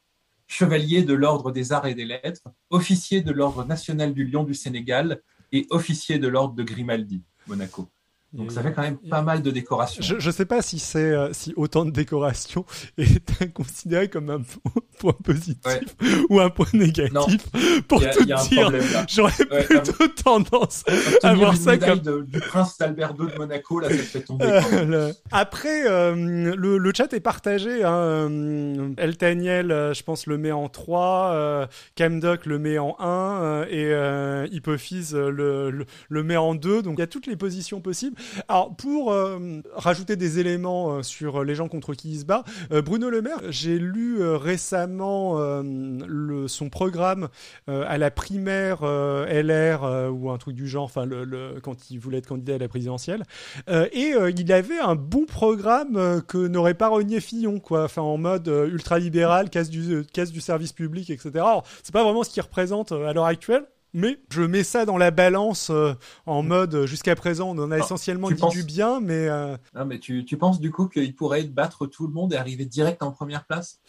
Chevalier 0.47 1.03
de 1.03 1.13
l'Ordre 1.13 1.51
des 1.51 1.71
arts 1.71 1.87
et 1.87 1.95
des 1.95 2.05
lettres, 2.05 2.43
officier 2.69 3.21
de 3.21 3.31
l'Ordre 3.31 3.65
national 3.65 4.13
du 4.13 4.25
Lion 4.25 4.43
du 4.43 4.53
Sénégal 4.53 5.21
et 5.51 5.67
officier 5.69 6.19
de 6.19 6.27
l'Ordre 6.27 6.55
de 6.55 6.63
Grimaldi, 6.63 7.23
Monaco. 7.47 7.89
Donc 8.35 8.51
ça 8.51 8.61
fait 8.61 8.73
quand 8.73 8.81
même 8.81 8.97
pas 8.97 9.21
mal 9.21 9.41
de 9.41 9.49
décorations. 9.51 10.01
Je, 10.03 10.19
je 10.19 10.31
sais 10.31 10.45
pas 10.45 10.61
si 10.61 10.77
c'est 10.79 10.99
euh, 10.99 11.29
si 11.33 11.53
autant 11.55 11.85
de 11.85 11.91
décoration 11.91 12.65
est 12.97 13.53
considéré 13.53 14.09
comme 14.09 14.29
un 14.29 14.41
po- 14.41 14.81
point 14.99 15.13
positif 15.23 15.55
Ouais. 15.65 15.81
ou 16.29 16.39
un 16.39 16.49
point 16.49 16.67
négatif. 16.73 17.47
Pour 17.87 18.03
a- 18.03 18.07
tout 18.07 18.25
dire, 18.25 18.37
j'aurais 19.07 19.31
Ouais, 19.51 19.63
plutôt 19.63 20.07
tendance 20.23 20.83
à 21.23 21.33
voir 21.33 21.55
ça 21.55 21.77
comme. 21.77 21.99
de- 21.99 22.21
du 22.27 22.39
prince 22.39 22.77
d'Albert 22.77 23.13
II 23.19 23.27
de 23.31 23.37
Monaco, 23.37 23.79
là, 23.79 23.89
ça 23.89 23.95
fait 23.95 24.21
tomber. 24.21 24.45
Euh, 24.45 24.85
le- 24.85 25.13
Après, 25.31 25.87
euh, 25.89 26.53
le, 26.55 26.77
le 26.77 26.91
chat 26.95 27.11
est 27.13 27.19
partagé. 27.19 27.83
Hein. 27.83 27.93
euh, 27.95 28.89
El 28.97 29.17
Taniel, 29.17 29.71
euh, 29.71 29.93
je 29.93 30.03
pense, 30.03 30.27
le 30.27 30.37
met 30.37 30.51
en 30.51 30.67
3. 30.69 31.31
Euh, 31.33 31.65
Camdoc 31.97 32.45
le 32.45 32.59
met 32.59 32.77
en 32.79 32.95
1. 32.99 33.41
euh, 33.43 33.65
et 33.69 33.85
euh, 33.93 34.47
Hypophyse 34.51 35.13
le, 35.15 35.69
le, 35.71 35.85
le 36.09 36.23
met 36.23 36.37
en 36.37 36.55
2. 36.55 36.81
Donc 36.81 36.95
il 36.97 37.01
y 37.01 37.03
a 37.03 37.07
toutes 37.07 37.27
les 37.27 37.35
positions 37.35 37.81
possibles. 37.81 38.15
Alors, 38.47 38.75
pour 38.75 39.11
euh, 39.11 39.61
rajouter 39.73 40.15
des 40.15 40.39
éléments 40.39 40.97
euh, 40.97 41.03
sur 41.03 41.43
les 41.43 41.55
gens 41.55 41.67
contre 41.67 41.93
qui 41.93 42.11
il 42.11 42.19
se 42.19 42.25
bat, 42.25 42.43
euh, 42.71 42.81
Bruno 42.81 43.09
Le 43.09 43.21
Maire, 43.21 43.39
j'ai 43.49 43.77
lu 43.79 44.21
euh, 44.21 44.37
récemment 44.37 45.35
le, 45.63 46.47
son 46.47 46.69
programme 46.69 47.27
à 47.67 47.97
la 47.97 48.11
primaire 48.11 48.83
LR 48.83 50.09
ou 50.13 50.29
un 50.31 50.37
truc 50.37 50.55
du 50.55 50.67
genre, 50.67 50.83
enfin, 50.83 51.05
le, 51.05 51.23
le- 51.23 51.59
quand 51.61 51.89
il 51.89 51.99
voulait 51.99 52.19
être 52.19 52.27
candidat 52.27 52.55
à 52.55 52.57
la 52.57 52.67
présidentielle. 52.67 53.23
Et 53.69 54.13
il 54.37 54.53
avait 54.53 54.79
un 54.79 54.95
bon 54.95 55.25
programme 55.25 56.21
que 56.27 56.47
n'aurait 56.47 56.73
pas 56.73 56.87
renié 56.89 57.19
Fillon, 57.19 57.59
quoi. 57.59 57.83
Enfin, 57.85 58.01
en 58.01 58.17
mode 58.17 58.47
ultra-libéral, 58.47 59.49
casse 59.49 59.69
du, 59.69 60.05
casse 60.13 60.31
du 60.31 60.41
service 60.41 60.73
public, 60.73 61.09
etc. 61.09 61.31
Alors, 61.35 61.63
c'est 61.83 61.93
pas 61.93 62.03
vraiment 62.03 62.23
ce 62.23 62.29
qu'il 62.29 62.41
représente 62.43 62.91
à 62.91 63.13
l'heure 63.13 63.25
actuelle. 63.25 63.65
Mais 63.95 64.17
je 64.29 64.41
mets 64.41 64.63
ça 64.63 64.85
dans 64.85 64.97
la 64.97 65.09
balance 65.09 65.69
euh, 65.71 65.93
en 66.25 66.43
mode 66.43 66.75
euh, 66.75 66.85
jusqu'à 66.85 67.15
présent 67.15 67.49
on 67.55 67.57
en 67.63 67.71
a 67.71 67.75
Ah, 67.77 67.79
essentiellement 67.79 68.29
dit 68.29 68.35
penses- 68.35 68.53
du 68.53 68.63
bien 68.63 68.99
mais 68.99 69.27
euh, 69.29 69.55
Non, 69.73 69.85
mais 69.85 69.99
tu, 69.99 70.25
tu 70.25 70.37
penses 70.37 70.59
du 70.59 70.69
coup 70.69 70.87
qu'il 70.87 71.15
pourrait 71.15 71.43
battre 71.45 71.87
tout 71.87 72.05
le 72.05 72.13
monde 72.13 72.33
et 72.33 72.35
arriver 72.37 72.65
direct 72.65 73.01
en 73.03 73.11
première 73.11 73.45
place? 73.45 73.79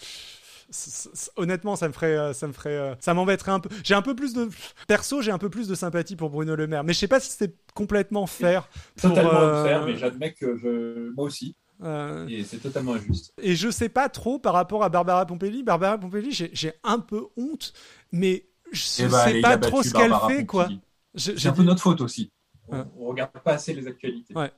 Honnêtement 1.37 1.77
ça 1.77 1.87
me 1.89 1.93
ferait 1.93 2.35
ça 2.35 2.47
me 2.49 2.53
ferait 2.53 2.97
ça 3.01 3.15
m'embêterait 3.15 3.53
un 3.53 3.61
peu. 3.61 3.69
J'ai 3.85 3.95
un 3.95 4.03
peu 4.03 4.15
plus 4.17 4.33
de 4.35 4.49
perso 4.89 5.23
j'ai 5.23 5.31
un 5.31 5.39
peu 5.39 5.49
plus 5.49 5.69
de 5.69 5.75
sympathie 5.75 6.17
pour 6.17 6.31
Bruno 6.31 6.57
Le 6.57 6.67
Maire 6.67 6.83
mais 6.85 6.93
je 6.93 6.99
sais 6.99 7.09
pas 7.09 7.21
si 7.21 7.31
c'est 7.31 7.55
complètement 7.75 8.27
fair 8.27 8.69
pour, 8.97 9.11
Totalement 9.11 9.33
euh, 9.41 9.63
unfair, 9.63 9.87
mais 9.87 9.97
j'admets 9.97 10.33
que 10.33 10.57
je, 10.57 11.11
moi 11.15 11.25
aussi, 11.25 11.57
euh, 11.85 12.27
et 12.29 12.43
c'est 12.43 12.59
totalement 12.59 12.95
injuste. 12.95 13.33
et 13.41 13.55
je 13.55 13.71
sais 13.71 13.89
pas 13.89 14.09
trop 14.09 14.39
par 14.39 14.55
rapport 14.55 14.83
à 14.83 14.89
Barbara 14.89 15.25
Pompili. 15.27 15.63
Barbara 15.63 15.99
Pompili 15.99 16.33
j'ai 16.33 16.51
j'ai 16.53 16.73
un 16.83 16.99
peu 16.99 17.27
honte 17.37 17.73
mais 18.13 18.47
je 18.73 18.83
Eh 19.01 19.03
ben, 19.09 19.25
sais 19.27 19.41
pas 19.41 19.59
trop 19.59 19.83
ce 19.83 19.93
qu'elle 19.93 20.15
fait 20.29 20.47
quoi 20.47 20.69
C'est 21.15 21.37
j'ai 21.39 21.49
un 21.49 21.53
peu 21.53 21.63
notre 21.63 21.81
faute 21.83 22.01
aussi. 22.01 22.31
On, 22.69 22.77
Ouais. 22.79 22.85
on 22.99 23.07
regarde 23.07 23.31
pas 23.45 23.53
assez 23.53 23.73
les 23.75 23.87
actualités. 23.87 24.35
Ouais. 24.35 24.51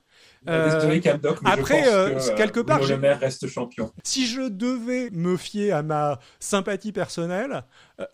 Euh, 0.48 0.74
Désolé, 0.74 1.00
Camdoc, 1.00 1.42
mais 1.42 1.50
après, 1.50 1.84
je 1.84 1.88
pense 1.90 1.94
euh, 1.94 2.14
que, 2.14 2.30
euh, 2.32 2.36
quelque 2.36 2.60
part, 2.60 2.78
Bruno 2.78 2.94
Le 2.94 3.00
Maire 3.00 3.20
reste 3.20 3.46
champion. 3.48 3.92
Si 4.02 4.26
je 4.26 4.48
devais 4.48 5.10
me 5.10 5.36
fier 5.36 5.72
à 5.72 5.82
ma 5.82 6.18
sympathie 6.40 6.92
personnelle, 6.92 7.64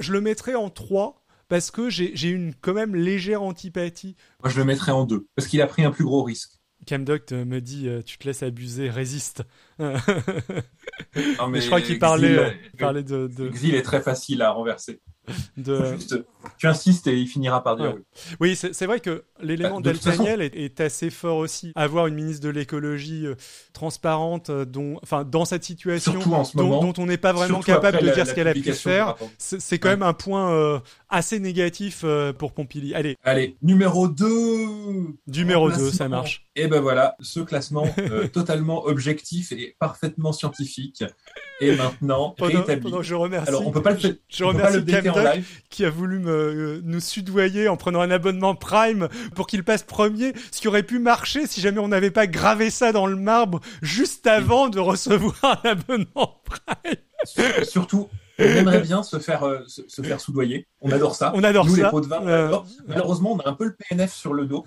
je 0.01 0.13
le 0.13 0.21
mettrais 0.21 0.57
en 0.57 0.69
3 0.69 1.25
parce 1.49 1.71
que 1.71 1.91
j'ai 1.91 2.29
une 2.29 2.55
quand 2.61 2.75
même 2.75 2.97
légère 2.97 3.43
antipathie. 3.43 4.17
Moi, 4.43 4.51
je 4.51 4.59
le 4.59 4.65
mettrais 4.65 4.91
en 4.93 5.05
deux, 5.05 5.29
parce 5.37 5.47
qu'il 5.47 5.63
a 5.63 5.67
pris 5.69 5.85
un 5.85 5.93
plus 5.93 6.05
gros 6.05 6.25
risque. 6.25 6.51
Camdoc 6.89 7.31
me 7.31 7.61
dit 7.61 7.89
tu 8.05 8.19
te 8.19 8.27
laisses 8.27 8.43
abuser, 8.43 8.91
résiste. 8.91 9.43
Non, 11.39 11.49
mais 11.49 11.61
je 11.61 11.67
crois 11.67 11.81
qu'il 11.81 11.99
parlait, 11.99 12.37
euh, 12.39 13.03
de, 13.03 13.27
de, 13.29 13.49
Xil 13.49 13.75
est 13.75 13.83
très 13.83 14.01
facile 14.01 14.43
à 14.43 14.51
renverser. 14.51 15.01
De- 15.57 15.85
Juste, 15.97 16.17
tu 16.59 16.67
insistes 16.67 17.07
et 17.07 17.17
il 17.17 17.27
finira 17.27 17.63
par 17.63 17.77
dire 17.77 17.87
Ouais. 17.87 17.95
oui. 18.41 18.55
Oui, 18.57 18.57
c'est 18.73 18.87
vrai 18.87 19.01
que 19.01 19.25
l'élément 19.41 19.81
Bah, 19.81 19.93
d'Altaniel 19.93 20.43
est, 20.43 20.55
est 20.55 20.81
assez 20.81 21.11
fort 21.11 21.39
aussi. 21.39 21.73
Avoir 21.75 22.07
une 22.07 22.15
ministre 22.15 22.45
de 22.45 22.51
l'écologie 22.51 23.27
euh, 23.27 23.35
transparente, 23.73 24.51
euh, 24.51 24.65
dont, 24.65 24.99
enfin, 25.03 25.25
dans 25.25 25.45
cette 25.45 25.65
situation, 25.65 26.21
en 26.35 26.45
ce 26.45 26.57
dont, 26.57 26.65
moment, 26.69 26.81
dont 26.93 27.03
on 27.03 27.07
n'est 27.07 27.17
pas 27.17 27.33
vraiment 27.33 27.61
capable 27.61 27.99
de 28.01 28.07
la- 28.07 28.13
dire 28.15 28.25
la 28.25 28.31
ce 28.31 28.35
qu'elle 28.35 28.49
a 28.49 28.55
pu 28.55 28.73
faire, 28.73 29.17
c'est 29.39 29.79
quand 29.79 29.89
Ouais. 29.89 29.97
même 29.97 30.03
un 30.03 30.13
point 30.13 30.53
euh, 30.53 30.79
assez 31.09 31.41
négatif 31.41 32.05
pour 32.39 32.53
Pompili. 32.53 32.95
Allez, 32.95 33.17
Allez, 33.25 33.57
numéro 33.63 34.09
2 34.09 34.27
numéro 35.27 35.71
2, 35.71 35.91
ça 35.91 36.09
marche. 36.09 36.44
Et 36.57 36.69
ben 36.69 36.81
voilà, 36.81 37.17
ce 37.21 37.41
classement 37.41 37.85
euh, 37.99 38.29
totalement 38.33 38.85
objectif 38.87 39.51
et 39.51 39.75
parfaitement 39.81 40.33
scientifique 40.33 41.03
est 41.61 41.75
maintenant 41.77 42.35
rétabli. 42.41 42.81
pendant 42.81 42.99
que 42.99 43.03
je 43.03 43.15
remercie, 43.17 43.49
Alors, 43.49 43.67
on 43.67 43.73
peut 43.73 43.83
pas 43.83 43.91
le, 43.91 43.99
fait- 43.99 44.21
je 44.29 44.45
remercie 44.45 44.77
le 44.81 45.11
en 45.11 45.19
live. 45.35 45.49
qui 45.69 45.85
a 45.85 45.91
voulu 45.91 46.21
me, 46.21 46.31
euh, 46.31 46.81
nous 46.85 47.01
sudoyer 47.01 47.67
en 47.69 47.77
prenant 47.77 48.01
un 48.01 48.11
abonnement 48.13 48.55
Prime 48.55 49.09
pour 49.35 49.49
qu'il 49.49 49.65
passe 49.65 49.83
premier, 49.83 50.33
ce 50.53 50.61
qui 50.61 50.69
aurait 50.69 50.85
pu 50.85 51.01
marcher 51.01 51.49
si 51.49 51.61
jamais 51.61 51.81
on 51.81 51.89
n'avait 51.89 52.13
pas 52.13 52.29
gravé 52.29 52.71
ça 52.71 52.93
dans 52.93 53.07
le 53.07 53.17
marbre 53.17 53.61
juste 53.83 54.27
avant 54.29 54.69
de 54.69 54.79
recevoir 54.79 55.61
un 55.65 55.71
abonnement 55.71 56.41
Prime. 56.45 57.65
Surtout, 57.65 58.09
on 58.39 58.43
aimerait 58.45 58.81
bien 58.81 59.03
se 59.03 59.19
faire, 59.19 59.45
euh, 59.45 59.61
se, 59.67 59.83
se 59.89 60.03
faire 60.03 60.21
soudoyer. 60.21 60.67
On 60.81 60.91
adore 60.91 61.15
ça. 61.15 61.33
On 61.37 61.45
adore 61.45 61.67
Nous, 61.67 61.77
ça. 61.77 61.85
les 61.85 61.91
pots 61.91 62.01
de 62.01 62.07
vin, 62.07 62.19
on 62.21 62.27
Euh. 62.29 62.59
Malheureusement, 62.89 63.33
on 63.33 63.39
a 63.39 63.49
un 63.49 63.53
peu 63.55 63.65
le 63.65 63.77
PNF 63.77 64.13
sur 64.13 64.35
le 64.35 64.47
dos. 64.47 64.65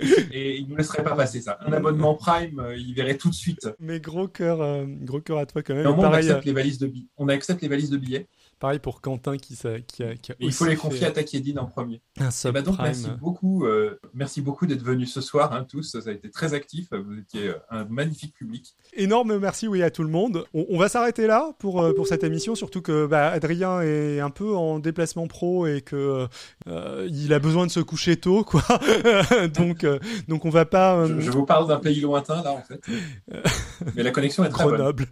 Et 0.00 0.56
il 0.56 0.64
ne 0.64 0.70
nous 0.70 0.76
laisserait 0.76 1.04
pas 1.04 1.14
passer 1.14 1.40
ça. 1.40 1.58
Un 1.60 1.72
abonnement 1.72 2.14
Prime, 2.14 2.58
euh, 2.58 2.76
il 2.76 2.94
verrait 2.94 3.16
tout 3.16 3.30
de 3.30 3.34
suite. 3.34 3.68
Mais 3.78 4.00
gros 4.00 4.28
cœur, 4.28 4.60
euh, 4.60 4.84
gros 4.86 5.20
cœur 5.20 5.38
à 5.38 5.46
toi 5.46 5.62
quand 5.62 5.74
même. 5.74 5.84
Moins, 5.84 5.92
on 5.94 6.00
pareil, 6.02 6.28
accepte 6.30 6.46
euh, 6.46 6.50
les 6.50 6.52
valises 6.52 6.78
de. 6.78 6.92
On 7.16 7.28
accepte 7.28 7.62
les 7.62 7.68
valises 7.68 7.90
de 7.90 7.96
billets. 7.96 8.28
Pareil 8.64 8.78
pour 8.78 9.02
Quentin 9.02 9.36
qui, 9.36 9.58
qui 9.86 10.02
a, 10.02 10.14
qui 10.14 10.32
a 10.32 10.34
il 10.40 10.50
faut 10.50 10.64
les 10.64 10.76
confier 10.76 11.04
à 11.04 11.10
Takedine 11.10 11.58
en 11.58 11.66
premier. 11.66 12.00
un 12.18 12.28
Et 12.28 12.32
sub 12.32 12.54
bah 12.54 12.62
donc, 12.62 12.78
merci 12.78 13.10
beaucoup, 13.20 13.66
euh, 13.66 14.00
merci 14.14 14.40
beaucoup 14.40 14.64
d'être 14.64 14.82
venus 14.82 15.12
ce 15.12 15.20
soir, 15.20 15.52
hein, 15.52 15.66
tous. 15.68 16.00
Ça 16.00 16.08
a 16.08 16.12
été 16.12 16.30
très 16.30 16.54
actif. 16.54 16.88
Vous 16.90 17.18
étiez 17.18 17.48
euh, 17.48 17.58
un 17.68 17.84
magnifique 17.84 18.32
public. 18.34 18.74
Énorme 18.94 19.36
merci 19.36 19.68
oui 19.68 19.82
à 19.82 19.90
tout 19.90 20.02
le 20.02 20.08
monde. 20.08 20.46
On, 20.54 20.64
on 20.70 20.78
va 20.78 20.88
s'arrêter 20.88 21.26
là 21.26 21.52
pour 21.58 21.82
euh, 21.82 21.92
pour 21.94 22.06
cette 22.06 22.24
émission, 22.24 22.54
surtout 22.54 22.80
que 22.80 23.04
bah, 23.04 23.28
Adrien 23.28 23.82
est 23.82 24.20
un 24.20 24.30
peu 24.30 24.56
en 24.56 24.78
déplacement 24.78 25.26
pro 25.26 25.66
et 25.66 25.82
que 25.82 26.26
euh, 26.66 27.08
il 27.10 27.34
a 27.34 27.40
besoin 27.40 27.66
de 27.66 27.70
se 27.70 27.80
coucher 27.80 28.16
tôt 28.16 28.44
quoi. 28.44 28.64
donc 29.58 29.84
donc 30.26 30.46
on 30.46 30.50
va 30.50 30.64
pas 30.64 31.06
Je, 31.06 31.20
je 31.20 31.30
vous 31.30 31.44
parle 31.44 31.68
d'un 31.68 31.80
pays 31.80 32.00
lointain, 32.00 32.42
là, 32.42 32.52
en 32.52 32.62
fait. 32.62 32.80
Mais 33.94 34.02
la 34.02 34.10
connexion 34.10 34.42
est 34.42 34.48
très. 34.48 34.64
Grenoble. 34.64 35.04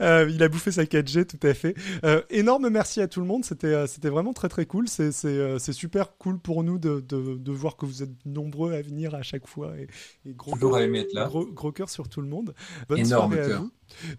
Il 0.34 0.42
a 0.42 0.48
bouffé 0.48 0.72
sa 0.72 0.86
4G, 0.94 1.26
tout 1.26 1.46
à 1.46 1.54
fait. 1.54 1.74
Euh, 2.04 2.22
énorme 2.30 2.68
merci 2.68 3.00
à 3.00 3.08
tout 3.08 3.20
le 3.20 3.26
monde, 3.26 3.44
c'était 3.44 3.66
euh, 3.66 3.86
c'était 3.86 4.08
vraiment 4.08 4.32
très 4.32 4.48
très 4.48 4.66
cool. 4.66 4.88
C'est 4.88 5.12
euh, 5.24 5.58
super 5.58 6.16
cool 6.16 6.38
pour 6.38 6.62
nous 6.62 6.78
de, 6.78 7.00
de 7.00 7.36
de 7.36 7.52
voir 7.52 7.76
que 7.76 7.86
vous 7.86 8.02
êtes 8.02 8.24
nombreux 8.24 8.72
à 8.72 8.82
venir 8.82 9.14
à 9.14 9.22
chaque 9.22 9.46
fois 9.46 9.72
et, 9.78 9.88
et 10.28 10.34
gros 10.34 10.54
être 10.54 11.12
là. 11.12 11.26
Gros, 11.26 11.46
gros 11.46 11.72
cœur 11.72 11.90
sur 11.90 12.08
tout 12.08 12.20
le 12.20 12.28
monde. 12.28 12.54
Bonne 12.88 12.98
Énorme 13.00 13.32
soirée 13.32 13.44
à 13.44 13.48
cœur. 13.48 13.62
vous. 13.62 13.70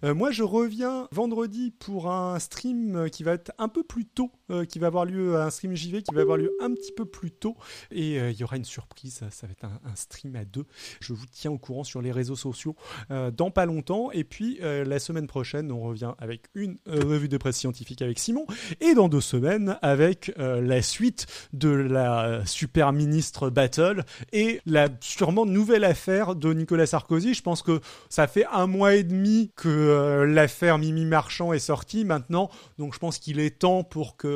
Euh, 0.04 0.14
moi, 0.14 0.32
je 0.32 0.44
reviens 0.44 1.08
vendredi 1.12 1.72
pour 1.72 2.12
un 2.12 2.40
stream 2.40 3.10
qui 3.10 3.24
va 3.24 3.34
être 3.34 3.52
un 3.58 3.68
peu 3.68 3.84
plus 3.84 4.06
tôt, 4.06 4.32
euh, 4.52 4.64
qui 4.64 4.78
va 4.78 4.88
avoir 4.88 5.06
lieu, 5.06 5.38
un 5.38 5.50
stream 5.50 5.76
JV 5.76 6.04
qui 6.04 6.14
va 6.14 6.22
avoir 6.22 6.38
lieu 6.38 6.56
un 6.62 6.72
petit 6.72 6.92
peu 6.92 7.06
plus 7.06 7.32
tôt. 7.32 7.58
Et 7.90 8.20
euh, 8.20 8.30
il 8.30 8.38
y 8.38 8.44
aura 8.44 8.58
une 8.58 8.66
surprise, 8.66 9.24
ça, 9.32 9.48
va 9.48 9.52
être 9.52 9.66
un, 9.66 9.96
stream 9.96 10.36
à 10.36 10.46
deux. 10.46 10.66
Je 11.00 11.14
vous 11.14 11.26
tiens 11.32 11.50
au 11.50 11.58
courant 11.58 11.84
sur 11.84 12.00
les 12.00 12.12
réseaux 12.12 12.36
sociaux 12.36 12.76
euh, 13.10 13.32
dans 13.32 13.50
pas 13.50 13.66
longtemps. 13.66 14.12
Et 14.12 14.24
puis, 14.24 14.60
la 14.62 15.00
semaine 15.00 15.28
prochaine, 15.28 15.72
on 15.72 15.82
revient 15.82 16.14
avec 16.20 16.44
une 16.54 16.78
revue 16.86 17.28
de 17.28 17.38
presse 17.38 17.58
scientifique 17.58 18.02
avec 18.02 18.20
Simon. 18.20 18.46
Et 18.82 18.94
dans 18.94 19.10
deux 19.10 19.22
semaines, 19.22 19.78
avec 19.82 20.32
la 20.38 20.82
suite 20.82 21.26
de 21.54 21.70
la 21.70 22.46
super 22.46 22.94
ministre 22.94 23.50
Battle 23.50 24.04
et 24.32 24.62
la 24.66 24.90
sûrement 25.00 25.46
nouvelle 25.46 25.84
affaire 25.84 26.36
de 26.36 26.54
Nicolas 26.54 26.86
Sarkozy. 26.86 27.34
Je 27.34 27.42
pense 27.42 27.62
que 27.62 27.80
ça 28.10 28.28
fait 28.28 28.46
un 28.52 28.68
mois 28.68 28.96
et 28.96 29.04
demi 29.04 29.52
que 29.56 30.24
l'affaire 30.28 30.78
Mimi 30.78 31.06
Marchand 31.06 31.54
est 31.54 31.60
sortie 31.60 32.06
maintenant, 32.06 32.50
donc 32.78 32.94
je 32.94 33.00
pense 33.00 33.18
qu'il 33.18 33.40
est 33.40 33.60
temps 33.60 33.84
pour 33.84 34.18
que 34.18 34.35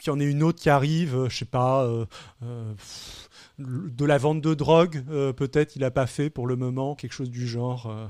qu'il 0.00 0.12
y 0.12 0.16
en 0.16 0.20
ait 0.20 0.24
une 0.30 0.42
autre 0.42 0.60
qui 0.60 0.70
arrive, 0.70 1.16
euh, 1.16 1.28
je 1.28 1.36
sais 1.38 1.44
pas, 1.44 1.84
euh, 1.84 2.04
euh, 2.44 2.72
pff, 2.74 3.28
de 3.58 4.04
la 4.04 4.18
vente 4.18 4.40
de 4.42 4.52
drogue, 4.54 5.02
euh, 5.10 5.32
peut-être 5.32 5.76
il 5.76 5.84
a 5.84 5.90
pas 5.90 6.06
fait 6.06 6.28
pour 6.30 6.46
le 6.46 6.56
moment, 6.56 6.94
quelque 6.94 7.12
chose 7.14 7.30
du 7.30 7.46
genre. 7.48 7.86
euh, 7.90 8.06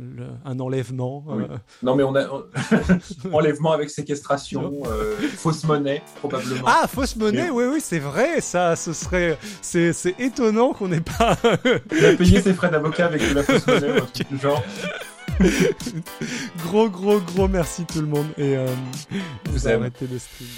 le- 0.00 0.28
un 0.44 0.60
enlèvement. 0.60 1.24
Oui. 1.26 1.42
euh, 1.50 1.56
Non, 1.82 1.96
mais 1.96 2.04
on 2.04 2.14
a 2.14 2.28
on- 2.30 2.44
enlèvement 3.32 3.72
avec 3.72 3.90
séquestration, 3.90 4.74
euh, 4.86 5.16
fausse 5.36 5.64
monnaie, 5.64 6.02
probablement. 6.20 6.62
Ah, 6.66 6.86
fausse 6.86 7.16
monnaie, 7.16 7.46
Mais- 7.46 7.50
oui, 7.50 7.64
oui, 7.72 7.80
c'est 7.82 7.98
vrai, 7.98 8.40
ça, 8.40 8.76
ce 8.76 8.92
serait, 8.92 9.36
c'est, 9.60 9.92
c'est 9.92 10.14
étonnant 10.20 10.72
qu'on 10.72 10.86
n'ait 10.86 11.00
pas. 11.00 11.36
Il 11.90 12.04
a 12.04 12.12
payé 12.14 12.40
ses 12.42 12.54
frais 12.54 12.70
d'avocat 12.70 13.06
avec 13.06 13.28
de 13.28 13.34
la 13.34 13.42
fausse 13.42 13.66
monnaie, 13.66 14.00
du 14.30 14.38
genre. 14.38 14.62
gros, 16.64 16.88
gros, 16.88 17.20
gros 17.20 17.48
merci 17.48 17.84
tout 17.84 18.00
le 18.00 18.06
monde 18.06 18.26
et 18.36 18.56
euh, 18.56 18.66
Vous 19.46 19.68
arrêter 19.68 20.06
le 20.10 20.18
stream. 20.18 20.48